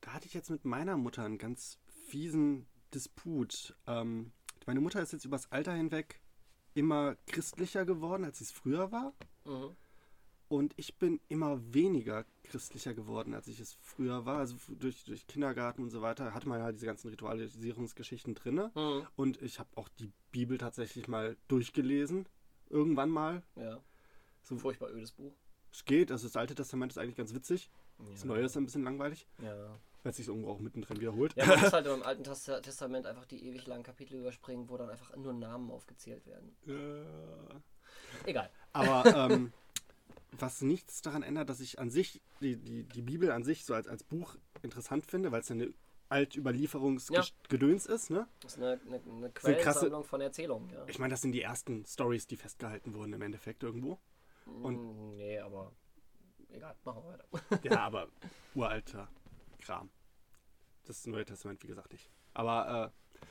Da 0.00 0.14
hatte 0.14 0.26
ich 0.26 0.34
jetzt 0.34 0.50
mit 0.50 0.64
meiner 0.64 0.96
Mutter 0.96 1.24
einen 1.24 1.38
ganz 1.38 1.78
fiesen 2.06 2.66
Disput. 2.92 3.76
Ähm, 3.86 4.32
meine 4.66 4.80
Mutter 4.80 5.02
ist 5.02 5.12
jetzt 5.12 5.24
übers 5.24 5.52
Alter 5.52 5.74
hinweg 5.74 6.20
immer 6.74 7.16
christlicher 7.26 7.84
geworden, 7.84 8.24
als 8.24 8.38
sie 8.38 8.44
es 8.44 8.50
früher 8.52 8.90
war. 8.92 9.12
mhm. 9.44 9.76
Und 10.46 10.74
ich 10.76 10.96
bin 10.98 11.20
immer 11.28 11.58
weniger 11.74 12.24
christlicher 12.44 12.92
geworden, 12.94 13.32
als 13.34 13.48
ich 13.48 13.58
es 13.60 13.72
früher 13.80 14.24
war. 14.26 14.38
Also 14.38 14.56
durch, 14.78 15.02
durch 15.04 15.26
Kindergarten 15.26 15.82
und 15.82 15.90
so 15.90 16.02
weiter 16.02 16.34
hatte 16.34 16.48
man 16.48 16.60
ja 16.60 16.70
diese 16.70 16.84
ganzen 16.86 17.08
Ritualisierungsgeschichten 17.08 18.34
drin. 18.34 18.70
Mhm. 18.74 19.06
Und 19.16 19.40
ich 19.42 19.58
habe 19.58 19.70
auch 19.74 19.88
die 19.88 20.12
Bibel 20.30 20.58
tatsächlich 20.58 21.08
mal 21.08 21.36
durchgelesen. 21.48 22.26
Irgendwann 22.68 23.08
mal. 23.10 23.42
Ja. 23.56 23.76
So- 24.42 24.54
So 24.54 24.58
furchtbar 24.58 24.90
ödes 24.92 25.12
Buch. 25.12 25.32
Es 25.72 25.84
geht. 25.86 26.12
Also 26.12 26.28
das 26.28 26.36
Alte 26.36 26.54
Testament 26.54 26.92
ist 26.92 26.98
eigentlich 26.98 27.16
ganz 27.16 27.34
witzig. 27.34 27.70
Das 28.12 28.20
Ja. 28.22 28.26
Neue 28.28 28.42
ist 28.44 28.56
ein 28.56 28.64
bisschen 28.66 28.84
langweilig, 28.84 29.26
Ja. 29.42 29.80
Weil 30.04 30.10
es 30.10 30.16
sich 30.18 30.28
irgendwo 30.28 30.50
auch 30.50 30.60
mittendrin 30.60 31.00
wiederholt. 31.00 31.34
Ja, 31.34 31.46
man 31.46 31.60
muss 31.60 31.72
halt 31.72 31.86
im 31.86 32.02
Alten 32.04 32.22
Tes- 32.22 32.44
Testament 32.62 33.06
einfach 33.06 33.24
die 33.24 33.44
ewig 33.44 33.66
langen 33.66 33.82
Kapitel 33.82 34.20
überspringen, 34.20 34.68
wo 34.68 34.76
dann 34.76 34.88
einfach 34.90 35.16
nur 35.16 35.32
Namen 35.32 35.70
aufgezählt 35.72 36.24
werden. 36.26 36.54
Äh, 36.68 38.28
Egal. 38.28 38.50
Aber 38.72 39.04
ähm, 39.30 39.52
was 40.38 40.60
nichts 40.62 41.02
daran 41.02 41.22
ändert, 41.22 41.48
dass 41.48 41.60
ich 41.60 41.78
an 41.80 41.90
sich 41.90 42.20
die, 42.40 42.56
die, 42.56 42.84
die 42.84 43.02
Bibel 43.02 43.30
an 43.32 43.42
sich 43.44 43.64
so 43.64 43.74
als, 43.74 43.88
als 43.88 44.04
Buch 44.04 44.36
interessant 44.62 45.06
finde, 45.06 45.32
weil 45.32 45.40
es 45.40 45.50
eine 45.50 45.72
Altüberlieferungsgedöns 46.10 47.86
ist. 47.86 48.10
Ne? 48.10 48.26
Das 48.40 48.52
ist 48.56 48.58
eine, 48.62 48.80
eine, 48.86 49.00
eine 49.04 49.30
Quellensammlung 49.30 50.04
von 50.04 50.20
Erzählungen, 50.20 50.70
ja. 50.70 50.84
Ich 50.86 50.98
meine, 50.98 51.12
das 51.12 51.22
sind 51.22 51.32
die 51.32 51.42
ersten 51.42 51.84
Stories, 51.86 52.26
die 52.26 52.36
festgehalten 52.36 52.94
wurden 52.94 53.12
im 53.12 53.22
Endeffekt 53.22 53.62
irgendwo. 53.62 53.98
und- 54.46 54.76
Mm, 54.76 55.16
nee, 55.16 55.38
aber 55.38 55.72
egal, 56.50 56.74
machen 56.84 57.02
wir 57.04 57.12
weiter. 57.12 57.64
Ja, 57.64 57.80
aber 57.86 58.08
uralter 58.54 59.08
Kram. 59.64 59.90
Das 60.84 61.06
Neue 61.06 61.24
Testament, 61.24 61.62
wie 61.62 61.68
gesagt, 61.68 61.92
nicht. 61.92 62.10
Aber 62.34 62.92
äh, 62.92 63.26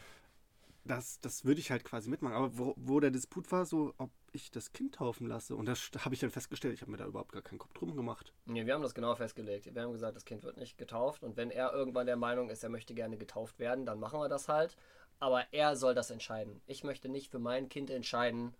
das, 0.86 1.20
das 1.22 1.46
würde 1.46 1.60
ich 1.62 1.72
halt 1.72 1.84
quasi 1.84 2.10
mitmachen. 2.10 2.36
Aber 2.36 2.58
wo, 2.58 2.74
wo 2.76 3.00
der 3.00 3.12
Disput 3.12 3.52
war, 3.52 3.66
so, 3.66 3.94
ob 3.98 4.10
ich 4.32 4.52
das 4.52 4.74
Kind 4.74 4.96
taufen 4.96 5.28
lasse. 5.28 5.56
Und 5.56 5.66
das 5.68 5.92
habe 6.00 6.16
ich 6.16 6.22
dann 6.22 6.32
festgestellt, 6.32 6.74
ich 6.74 6.82
habe 6.82 6.92
mir 6.92 6.98
da 6.98 7.06
überhaupt 7.06 7.32
gar 7.32 7.42
keinen 7.42 7.60
Kopf 7.60 7.74
drum 7.74 7.96
gemacht. 7.96 8.34
Nee, 8.46 8.66
wir 8.66 8.74
haben 8.74 8.82
das 8.82 8.96
genau 8.96 9.16
festgelegt. 9.16 9.74
Wir 9.74 9.82
haben 9.82 9.94
gesagt, 9.94 10.16
das 10.16 10.26
Kind 10.26 10.44
wird 10.44 10.58
nicht 10.58 10.78
getauft 10.78 11.24
und 11.24 11.38
wenn 11.38 11.52
er 11.52 11.72
irgendwann 11.72 12.08
der 12.08 12.18
Meinung 12.18 12.50
ist, 12.50 12.64
er 12.64 12.70
möchte 12.70 12.96
gerne 12.96 13.18
getauft 13.18 13.60
werden, 13.60 13.86
dann 13.86 14.00
machen 14.00 14.20
wir 14.20 14.30
das 14.30 14.50
halt. 14.50 14.76
Aber 15.20 15.46
er 15.52 15.76
soll 15.76 15.94
das 15.94 16.10
entscheiden. 16.10 16.62
Ich 16.66 16.84
möchte 16.84 17.08
nicht 17.08 17.30
für 17.32 17.40
mein 17.40 17.70
Kind 17.70 17.90
entscheiden, 17.90 18.56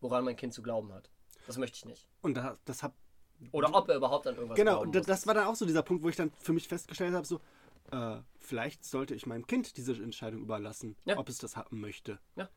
woran 0.00 0.24
mein 0.24 0.36
Kind 0.36 0.52
zu 0.52 0.62
glauben 0.62 0.92
hat. 0.92 1.10
Das 1.46 1.58
möchte 1.58 1.76
ich 1.76 1.84
nicht. 1.86 2.06
Und 2.20 2.36
da, 2.36 2.58
das 2.66 2.82
hab, 2.82 2.94
Oder 3.52 3.74
ob 3.74 3.88
er 3.88 3.96
überhaupt 3.96 4.26
an 4.26 4.34
irgendwas 4.36 4.56
Genau, 4.56 4.84
das 4.84 5.26
war 5.26 5.34
dann 5.34 5.46
auch 5.46 5.54
so 5.56 5.64
dieser 5.66 5.82
Punkt, 5.82 6.02
wo 6.02 6.08
ich 6.08 6.16
dann 6.16 6.30
für 6.40 6.52
mich 6.52 6.68
festgestellt 6.68 7.14
habe, 7.14 7.26
so, 7.26 7.40
äh, 7.90 8.16
vielleicht 8.38 8.84
sollte 8.84 9.14
ich 9.14 9.26
meinem 9.26 9.46
Kind 9.46 9.76
diese 9.76 9.92
Entscheidung 9.94 10.40
überlassen, 10.42 10.96
Ja. 11.04 11.18
ob 11.18 11.28
es 11.28 11.38
das 11.38 11.56
haben 11.56 11.80
möchte. 11.80 12.18
Ja. 12.36 12.48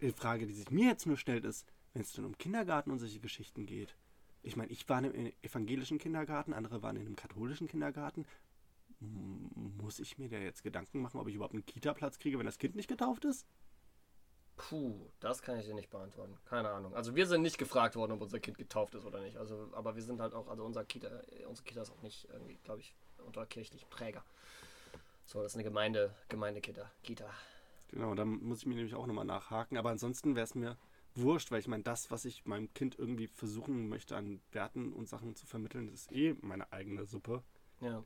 Die 0.00 0.12
Frage, 0.12 0.46
die 0.46 0.52
sich 0.54 0.70
mir 0.70 0.86
jetzt 0.90 1.06
nur 1.06 1.16
stellt, 1.16 1.44
ist, 1.44 1.66
wenn 1.92 2.02
es 2.02 2.12
dann 2.12 2.24
um 2.24 2.36
Kindergarten 2.38 2.90
und 2.90 2.98
solche 2.98 3.20
Geschichten 3.20 3.66
geht. 3.66 3.96
Ich 4.42 4.56
meine, 4.56 4.70
ich 4.70 4.88
war 4.88 4.98
in 5.00 5.06
einem 5.12 5.32
evangelischen 5.42 5.98
Kindergarten, 5.98 6.52
andere 6.52 6.82
waren 6.82 6.96
in 6.96 7.06
einem 7.06 7.16
katholischen 7.16 7.66
Kindergarten. 7.66 8.24
Muss 9.00 9.98
ich 10.00 10.18
mir 10.18 10.28
da 10.28 10.38
jetzt 10.38 10.62
Gedanken 10.62 11.00
machen, 11.00 11.20
ob 11.20 11.28
ich 11.28 11.34
überhaupt 11.34 11.54
einen 11.54 11.66
Kita-Platz 11.66 12.18
kriege, 12.18 12.38
wenn 12.38 12.46
das 12.46 12.58
Kind 12.58 12.74
nicht 12.76 12.88
getauft 12.88 13.24
ist? 13.24 13.46
Puh, 14.58 15.08
das 15.20 15.40
kann 15.40 15.58
ich 15.58 15.66
dir 15.66 15.74
nicht 15.74 15.88
beantworten. 15.88 16.36
Keine 16.44 16.68
Ahnung. 16.70 16.94
Also 16.94 17.14
wir 17.14 17.26
sind 17.26 17.42
nicht 17.42 17.58
gefragt 17.58 17.94
worden, 17.96 18.12
ob 18.12 18.20
unser 18.20 18.40
Kind 18.40 18.58
getauft 18.58 18.94
ist 18.94 19.04
oder 19.06 19.20
nicht. 19.20 19.36
Also, 19.36 19.70
aber 19.72 19.94
wir 19.94 20.02
sind 20.02 20.20
halt 20.20 20.34
auch, 20.34 20.48
also 20.48 20.64
unser 20.64 20.84
Kita, 20.84 21.08
unsere 21.48 21.64
Kita 21.64 21.82
ist 21.82 21.90
auch 21.90 22.02
nicht 22.02 22.28
irgendwie, 22.32 22.58
glaube 22.64 22.80
ich, 22.80 22.92
unter 23.24 23.46
kirchlichem 23.46 23.88
Träger. 23.88 24.24
So, 25.26 25.40
das 25.42 25.52
ist 25.52 25.56
eine 25.56 25.64
Gemeinde, 25.64 26.12
Gemeindekita. 26.28 26.90
Kita. 27.02 27.30
Genau, 27.90 28.14
da 28.14 28.24
muss 28.24 28.58
ich 28.58 28.66
mir 28.66 28.74
nämlich 28.74 28.94
auch 28.94 29.06
nochmal 29.06 29.24
nachhaken. 29.24 29.78
Aber 29.78 29.90
ansonsten 29.90 30.34
wäre 30.34 30.44
es 30.44 30.54
mir 30.54 30.76
wurscht, 31.14 31.50
weil 31.52 31.60
ich 31.60 31.68
meine, 31.68 31.84
das, 31.84 32.10
was 32.10 32.24
ich 32.24 32.44
meinem 32.44 32.72
Kind 32.74 32.98
irgendwie 32.98 33.28
versuchen 33.28 33.88
möchte 33.88 34.16
an 34.16 34.40
Werten 34.52 34.92
und 34.92 35.08
Sachen 35.08 35.36
zu 35.36 35.46
vermitteln, 35.46 35.86
das 35.86 36.00
ist 36.00 36.12
eh 36.12 36.34
meine 36.40 36.72
eigene 36.72 37.06
Suppe. 37.06 37.42
Ja. 37.80 38.04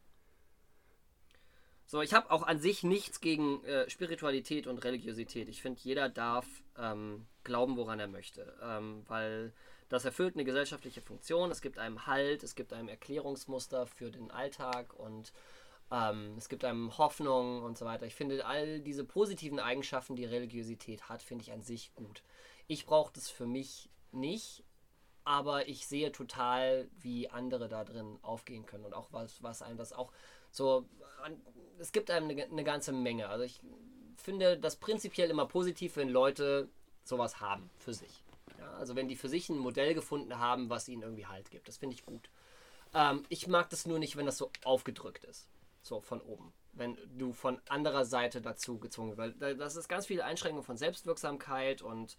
So, 1.93 2.01
ich 2.01 2.15
habe 2.15 2.31
auch 2.31 2.45
an 2.45 2.59
sich 2.59 2.85
nichts 2.85 3.21
gegen 3.21 3.63
äh, 3.65 3.91
Spiritualität 3.91 4.67
und 4.67 4.83
Religiosität. 4.83 5.47
Ich 5.51 5.61
finde, 5.61 5.79
jeder 5.83 6.09
darf 6.09 6.47
ähm, 6.79 7.27
glauben, 7.45 7.77
woran 7.77 8.01
er 8.01 8.09
möchte. 8.09 8.57
Ähm, 8.63 9.05
weil 9.09 9.53
das 9.91 10.07
erfüllt 10.07 10.35
eine 10.35 10.45
gesellschaftliche 10.45 11.03
Funktion. 11.03 11.51
Es 11.51 11.61
gibt 11.61 11.79
einem 11.79 12.07
Halt, 12.07 12.45
es 12.45 12.55
gibt 12.55 12.73
einem 12.73 12.89
Erklärungsmuster 12.89 13.87
für 13.87 14.11
den 14.11 14.31
Alltag 14.31 14.95
und 14.95 15.35
ähm, 15.91 16.37
es 16.39 16.49
gibt 16.49 16.65
einem 16.65 16.97
Hoffnung 16.97 17.63
und 17.63 17.77
so 17.77 17.85
weiter. 17.85 18.07
Ich 18.07 18.15
finde, 18.15 18.47
all 18.47 18.81
diese 18.81 19.05
positiven 19.05 19.61
Eigenschaften, 19.61 20.17
die 20.17 20.25
Religiosität 20.25 21.11
hat, 21.11 21.21
finde 21.21 21.43
ich 21.43 21.53
an 21.53 21.61
sich 21.61 21.95
gut. 21.95 22.23
Ich 22.69 22.87
brauche 22.87 23.13
das 23.13 23.29
für 23.29 23.47
mich 23.47 23.91
nicht, 24.13 24.65
aber 25.25 25.69
ich 25.69 25.87
sehe 25.87 26.11
total, 26.11 26.89
wie 26.99 27.29
andere 27.29 27.69
da 27.69 27.85
drin 27.85 28.19
aufgehen 28.23 28.65
können 28.65 28.87
und 28.87 28.95
auch 28.95 29.13
was, 29.13 29.43
was 29.43 29.61
einem 29.61 29.77
das 29.77 29.93
auch 29.93 30.11
so, 30.53 30.87
es 31.79 31.93
gibt 31.93 32.11
einem 32.11 32.31
eine, 32.31 32.45
eine 32.45 32.65
ganze 32.65 32.93
Menge. 32.93 33.29
Also 33.29 33.45
ich 33.45 33.61
finde 34.17 34.59
das 34.59 34.77
prinzipiell 34.77 35.31
immer 35.31 35.47
positiv, 35.47 35.97
wenn 35.97 36.09
Leute 36.09 36.69
sowas 37.05 37.41
haben 37.41 37.71
für 37.79 37.93
sich. 37.93 38.23
Ja, 38.59 38.71
also 38.75 38.95
wenn 38.95 39.09
die 39.09 39.17
für 39.17 39.29
sich 39.29 39.49
ein 39.49 39.59
Modell 39.59 39.95
gefunden 39.95 40.39
haben, 40.39 40.71
was 40.71 40.89
ihnen 40.89 41.03
irgendwie 41.03 41.27
Halt 41.27 41.51
gibt. 41.51 41.69
Das 41.69 41.79
finde 41.79 41.95
ich 41.95 42.05
gut. 42.05 42.31
Ähm, 42.95 43.25
ich 43.29 43.47
mag 43.49 43.71
das 43.71 43.87
nur 43.87 43.99
nicht, 43.99 44.17
wenn 44.17 44.27
das 44.27 44.39
so 44.39 44.51
aufgedrückt 44.65 45.25
ist. 45.25 45.49
So 45.83 46.01
von 46.01 46.21
oben. 46.21 46.53
Wenn 46.73 46.97
du 47.19 47.33
von 47.33 47.61
anderer 47.69 48.05
Seite 48.05 48.41
dazu 48.41 48.79
gezwungen 48.79 49.17
wirst. 49.17 49.61
Das 49.61 49.77
ist 49.77 49.89
ganz 49.89 50.07
viel 50.07 50.23
Einschränkung 50.23 50.63
von 50.63 50.77
Selbstwirksamkeit 50.77 51.83
und 51.83 52.17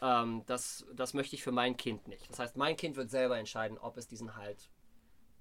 ähm, 0.00 0.42
das, 0.46 0.86
das 0.94 1.14
möchte 1.14 1.34
ich 1.34 1.42
für 1.42 1.52
mein 1.52 1.76
Kind 1.76 2.06
nicht. 2.06 2.30
Das 2.30 2.38
heißt, 2.38 2.56
mein 2.56 2.76
Kind 2.76 2.96
wird 2.96 3.10
selber 3.10 3.38
entscheiden, 3.38 3.78
ob 3.78 3.96
es 3.96 4.06
diesen 4.06 4.36
Halt 4.36 4.68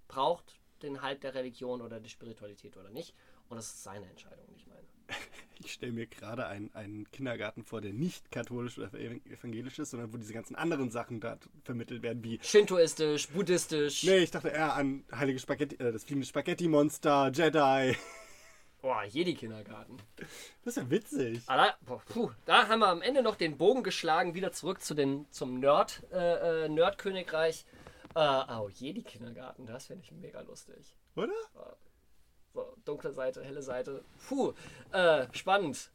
braucht, 0.07 0.59
den 0.83 1.01
Halt 1.01 1.23
der 1.23 1.33
Religion 1.33 1.81
oder 1.81 1.99
der 1.99 2.09
Spiritualität 2.09 2.77
oder 2.77 2.89
nicht. 2.89 3.13
Und 3.49 3.57
das 3.57 3.67
ist 3.67 3.83
seine 3.83 4.09
Entscheidung, 4.09 4.45
nicht 4.53 4.67
meine. 4.67 4.87
Ich 5.59 5.73
stelle 5.73 5.91
mir 5.91 6.05
gerade 6.05 6.45
einen, 6.45 6.73
einen 6.75 7.09
Kindergarten 7.09 7.63
vor, 7.63 7.81
der 7.81 7.91
nicht 7.91 8.31
katholisch 8.31 8.77
oder 8.77 8.93
evangelisch 8.93 9.79
ist, 9.79 9.89
sondern 9.89 10.13
wo 10.13 10.17
diese 10.17 10.31
ganzen 10.31 10.55
anderen 10.55 10.91
Sachen 10.91 11.19
da 11.19 11.39
vermittelt 11.63 12.03
werden, 12.03 12.23
wie. 12.23 12.39
Shintoistisch, 12.43 13.27
buddhistisch. 13.29 14.03
Nee, 14.03 14.19
ich 14.19 14.29
dachte 14.29 14.49
eher 14.49 14.75
an 14.75 15.03
heilige 15.11 15.39
Spaghetti, 15.39 15.75
äh, 15.77 15.91
das 15.91 16.03
fliegende 16.03 16.27
Spaghetti-Monster, 16.27 17.31
Jedi. 17.33 17.95
Boah, 18.81 19.03
Jedi-Kindergarten. 19.03 19.97
Das 20.63 20.77
ist 20.77 20.83
ja 20.83 20.89
witzig. 20.91 21.41
Allein, 21.47 21.71
puh, 22.05 22.29
da 22.45 22.67
haben 22.67 22.79
wir 22.79 22.89
am 22.89 23.01
Ende 23.01 23.23
noch 23.23 23.35
den 23.35 23.57
Bogen 23.57 23.81
geschlagen, 23.81 24.35
wieder 24.35 24.51
zurück 24.51 24.81
zu 24.81 24.93
den, 24.93 25.25
zum 25.31 25.59
Nerd, 25.59 26.03
äh, 26.11 26.65
äh, 26.65 26.69
Nerd-Königreich. 26.69 27.65
Äh, 28.17 28.45
oh, 28.51 28.67
Jedi-Kindergarten, 28.67 29.67
das 29.67 29.85
finde 29.85 30.03
ich 30.03 30.11
mega 30.11 30.41
lustig. 30.41 30.97
Oder? 31.15 31.35
So, 32.51 32.75
dunkle 32.83 33.13
Seite, 33.13 33.43
helle 33.43 33.61
Seite. 33.61 34.03
Puh, 34.27 34.53
äh, 34.91 35.27
spannend. 35.33 35.91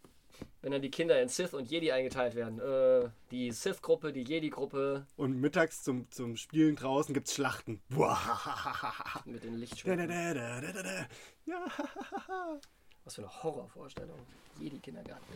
Wenn 0.61 0.71
dann 0.71 0.83
die 0.83 0.91
Kinder 0.91 1.21
in 1.21 1.29
Sith 1.29 1.53
und 1.53 1.69
Jedi 1.69 1.91
eingeteilt 1.91 2.37
werden. 2.37 2.61
Äh, 2.61 3.11
die 3.33 3.51
Sith-Gruppe, 3.51 4.13
die 4.13 4.23
Jedi-Gruppe 4.23 5.05
Und 5.17 5.41
mittags 5.41 5.83
zum, 5.83 6.09
zum 6.13 6.37
Spielen 6.37 6.77
draußen 6.77 7.13
gibt's 7.13 7.35
Schlachten. 7.35 7.83
Buah. 7.89 8.17
mit 9.25 9.43
den 9.43 9.57
Lichtschwertern. 9.57 11.09
Ja. 11.45 11.67
Was 13.05 13.17
für 13.17 13.23
eine 13.23 13.43
Horrorvorstellung. 13.43 14.21
Jedi-Kindergarten. 14.61 15.27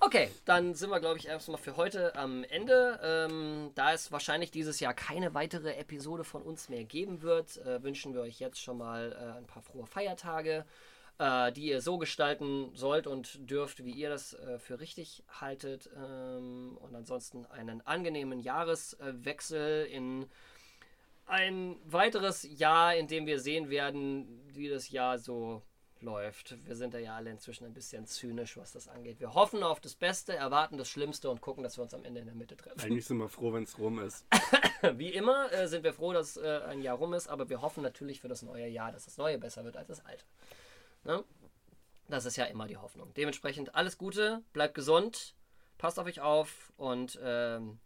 Okay, 0.00 0.30
dann 0.44 0.74
sind 0.74 0.90
wir, 0.90 1.00
glaube 1.00 1.18
ich, 1.18 1.26
erstmal 1.26 1.58
für 1.58 1.76
heute 1.76 2.14
am 2.14 2.44
Ende. 2.44 3.00
Ähm, 3.02 3.72
da 3.74 3.92
es 3.92 4.12
wahrscheinlich 4.12 4.52
dieses 4.52 4.78
Jahr 4.78 4.94
keine 4.94 5.34
weitere 5.34 5.74
Episode 5.74 6.22
von 6.22 6.42
uns 6.42 6.68
mehr 6.68 6.84
geben 6.84 7.22
wird, 7.22 7.58
äh, 7.58 7.82
wünschen 7.82 8.14
wir 8.14 8.20
euch 8.20 8.38
jetzt 8.38 8.60
schon 8.62 8.78
mal 8.78 9.12
äh, 9.12 9.38
ein 9.38 9.46
paar 9.46 9.62
frohe 9.62 9.86
Feiertage, 9.86 10.64
äh, 11.18 11.50
die 11.52 11.66
ihr 11.66 11.80
so 11.80 11.98
gestalten 11.98 12.70
sollt 12.74 13.08
und 13.08 13.50
dürft, 13.50 13.84
wie 13.84 13.90
ihr 13.90 14.08
das 14.08 14.34
äh, 14.34 14.60
für 14.60 14.78
richtig 14.78 15.24
haltet. 15.40 15.90
Ähm, 15.96 16.78
und 16.80 16.94
ansonsten 16.94 17.44
einen 17.46 17.84
angenehmen 17.84 18.38
Jahreswechsel 18.38 19.86
in 19.86 20.26
ein 21.26 21.76
weiteres 21.84 22.46
Jahr, 22.58 22.94
in 22.94 23.08
dem 23.08 23.26
wir 23.26 23.40
sehen 23.40 23.68
werden, 23.68 24.40
wie 24.54 24.68
das 24.68 24.90
Jahr 24.90 25.18
so 25.18 25.62
läuft. 26.02 26.56
Wir 26.66 26.76
sind 26.76 26.94
da 26.94 26.98
ja 26.98 27.16
alle 27.16 27.30
inzwischen 27.30 27.64
ein 27.64 27.74
bisschen 27.74 28.06
zynisch, 28.06 28.56
was 28.56 28.72
das 28.72 28.88
angeht. 28.88 29.20
Wir 29.20 29.34
hoffen 29.34 29.62
auf 29.62 29.80
das 29.80 29.94
Beste, 29.94 30.34
erwarten 30.34 30.78
das 30.78 30.88
Schlimmste 30.88 31.30
und 31.30 31.40
gucken, 31.40 31.62
dass 31.62 31.78
wir 31.78 31.82
uns 31.82 31.94
am 31.94 32.04
Ende 32.04 32.20
in 32.20 32.26
der 32.26 32.34
Mitte 32.34 32.56
treffen. 32.56 32.80
Eigentlich 32.80 33.06
sind 33.06 33.18
wir 33.18 33.28
froh, 33.28 33.52
wenn 33.52 33.64
es 33.64 33.78
rum 33.78 33.98
ist. 33.98 34.26
Wie 34.94 35.12
immer 35.12 35.52
äh, 35.52 35.68
sind 35.68 35.84
wir 35.84 35.92
froh, 35.92 36.12
dass 36.12 36.36
äh, 36.36 36.60
ein 36.68 36.82
Jahr 36.82 36.96
rum 36.96 37.14
ist, 37.14 37.28
aber 37.28 37.48
wir 37.48 37.62
hoffen 37.62 37.82
natürlich 37.82 38.20
für 38.20 38.28
das 38.28 38.42
neue 38.42 38.68
Jahr, 38.68 38.92
dass 38.92 39.04
das 39.04 39.16
neue 39.18 39.38
besser 39.38 39.64
wird 39.64 39.76
als 39.76 39.88
das 39.88 40.04
alte. 40.04 40.24
Ne? 41.04 41.24
Das 42.08 42.24
ist 42.24 42.36
ja 42.36 42.44
immer 42.44 42.66
die 42.66 42.76
Hoffnung. 42.76 43.12
Dementsprechend 43.14 43.74
alles 43.74 43.98
Gute, 43.98 44.42
bleibt 44.52 44.74
gesund, 44.74 45.34
passt 45.76 45.98
auf 45.98 46.06
euch 46.06 46.20
auf 46.20 46.72
und 46.76 47.18
ähm, 47.22 47.78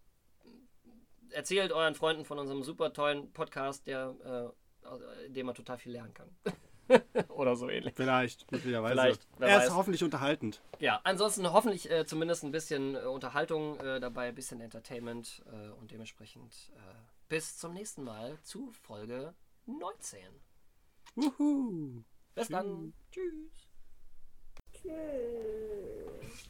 erzählt 1.31 1.73
euren 1.73 1.95
Freunden 1.95 2.25
von 2.25 2.39
unserem 2.39 2.63
super 2.63 2.93
tollen 2.93 3.33
Podcast, 3.33 3.87
der, 3.87 4.53
äh, 4.85 5.27
in 5.27 5.35
dem 5.35 5.47
man 5.47 5.55
total 5.55 5.79
viel 5.79 5.93
lernen 5.93 6.15
kann. 6.15 6.29
Oder 7.29 7.57
so 7.57 7.69
ähnlich. 7.69 7.95
Vielleicht, 7.95 8.51
möglicherweise. 8.51 8.95
Vielleicht, 8.95 9.27
er 9.41 9.59
ist 9.59 9.65
weiß. 9.65 9.75
hoffentlich 9.75 10.05
unterhaltend. 10.05 10.61
Ja, 10.79 11.01
ansonsten 11.05 11.53
hoffentlich 11.53 11.91
äh, 11.91 12.07
zumindest 12.07 12.45
ein 12.45 12.53
bisschen 12.53 12.95
äh, 12.95 13.01
Unterhaltung 13.01 13.79
äh, 13.81 14.01
dabei, 14.01 14.29
ein 14.29 14.35
bisschen 14.35 14.61
Entertainment 14.61 15.43
äh, 15.53 15.71
und 15.81 15.91
dementsprechend 15.91 16.71
äh, 16.75 16.95
bis 17.29 17.59
zum 17.59 17.75
nächsten 17.75 18.05
Mal 18.05 18.39
zu 18.43 18.71
Folge 18.71 19.35
19. 19.67 20.19
Wuhu. 21.15 22.03
Bis 22.35 22.49
dann. 22.49 22.93
Tschüss. 23.11 23.69
Tschüss. 24.73 26.49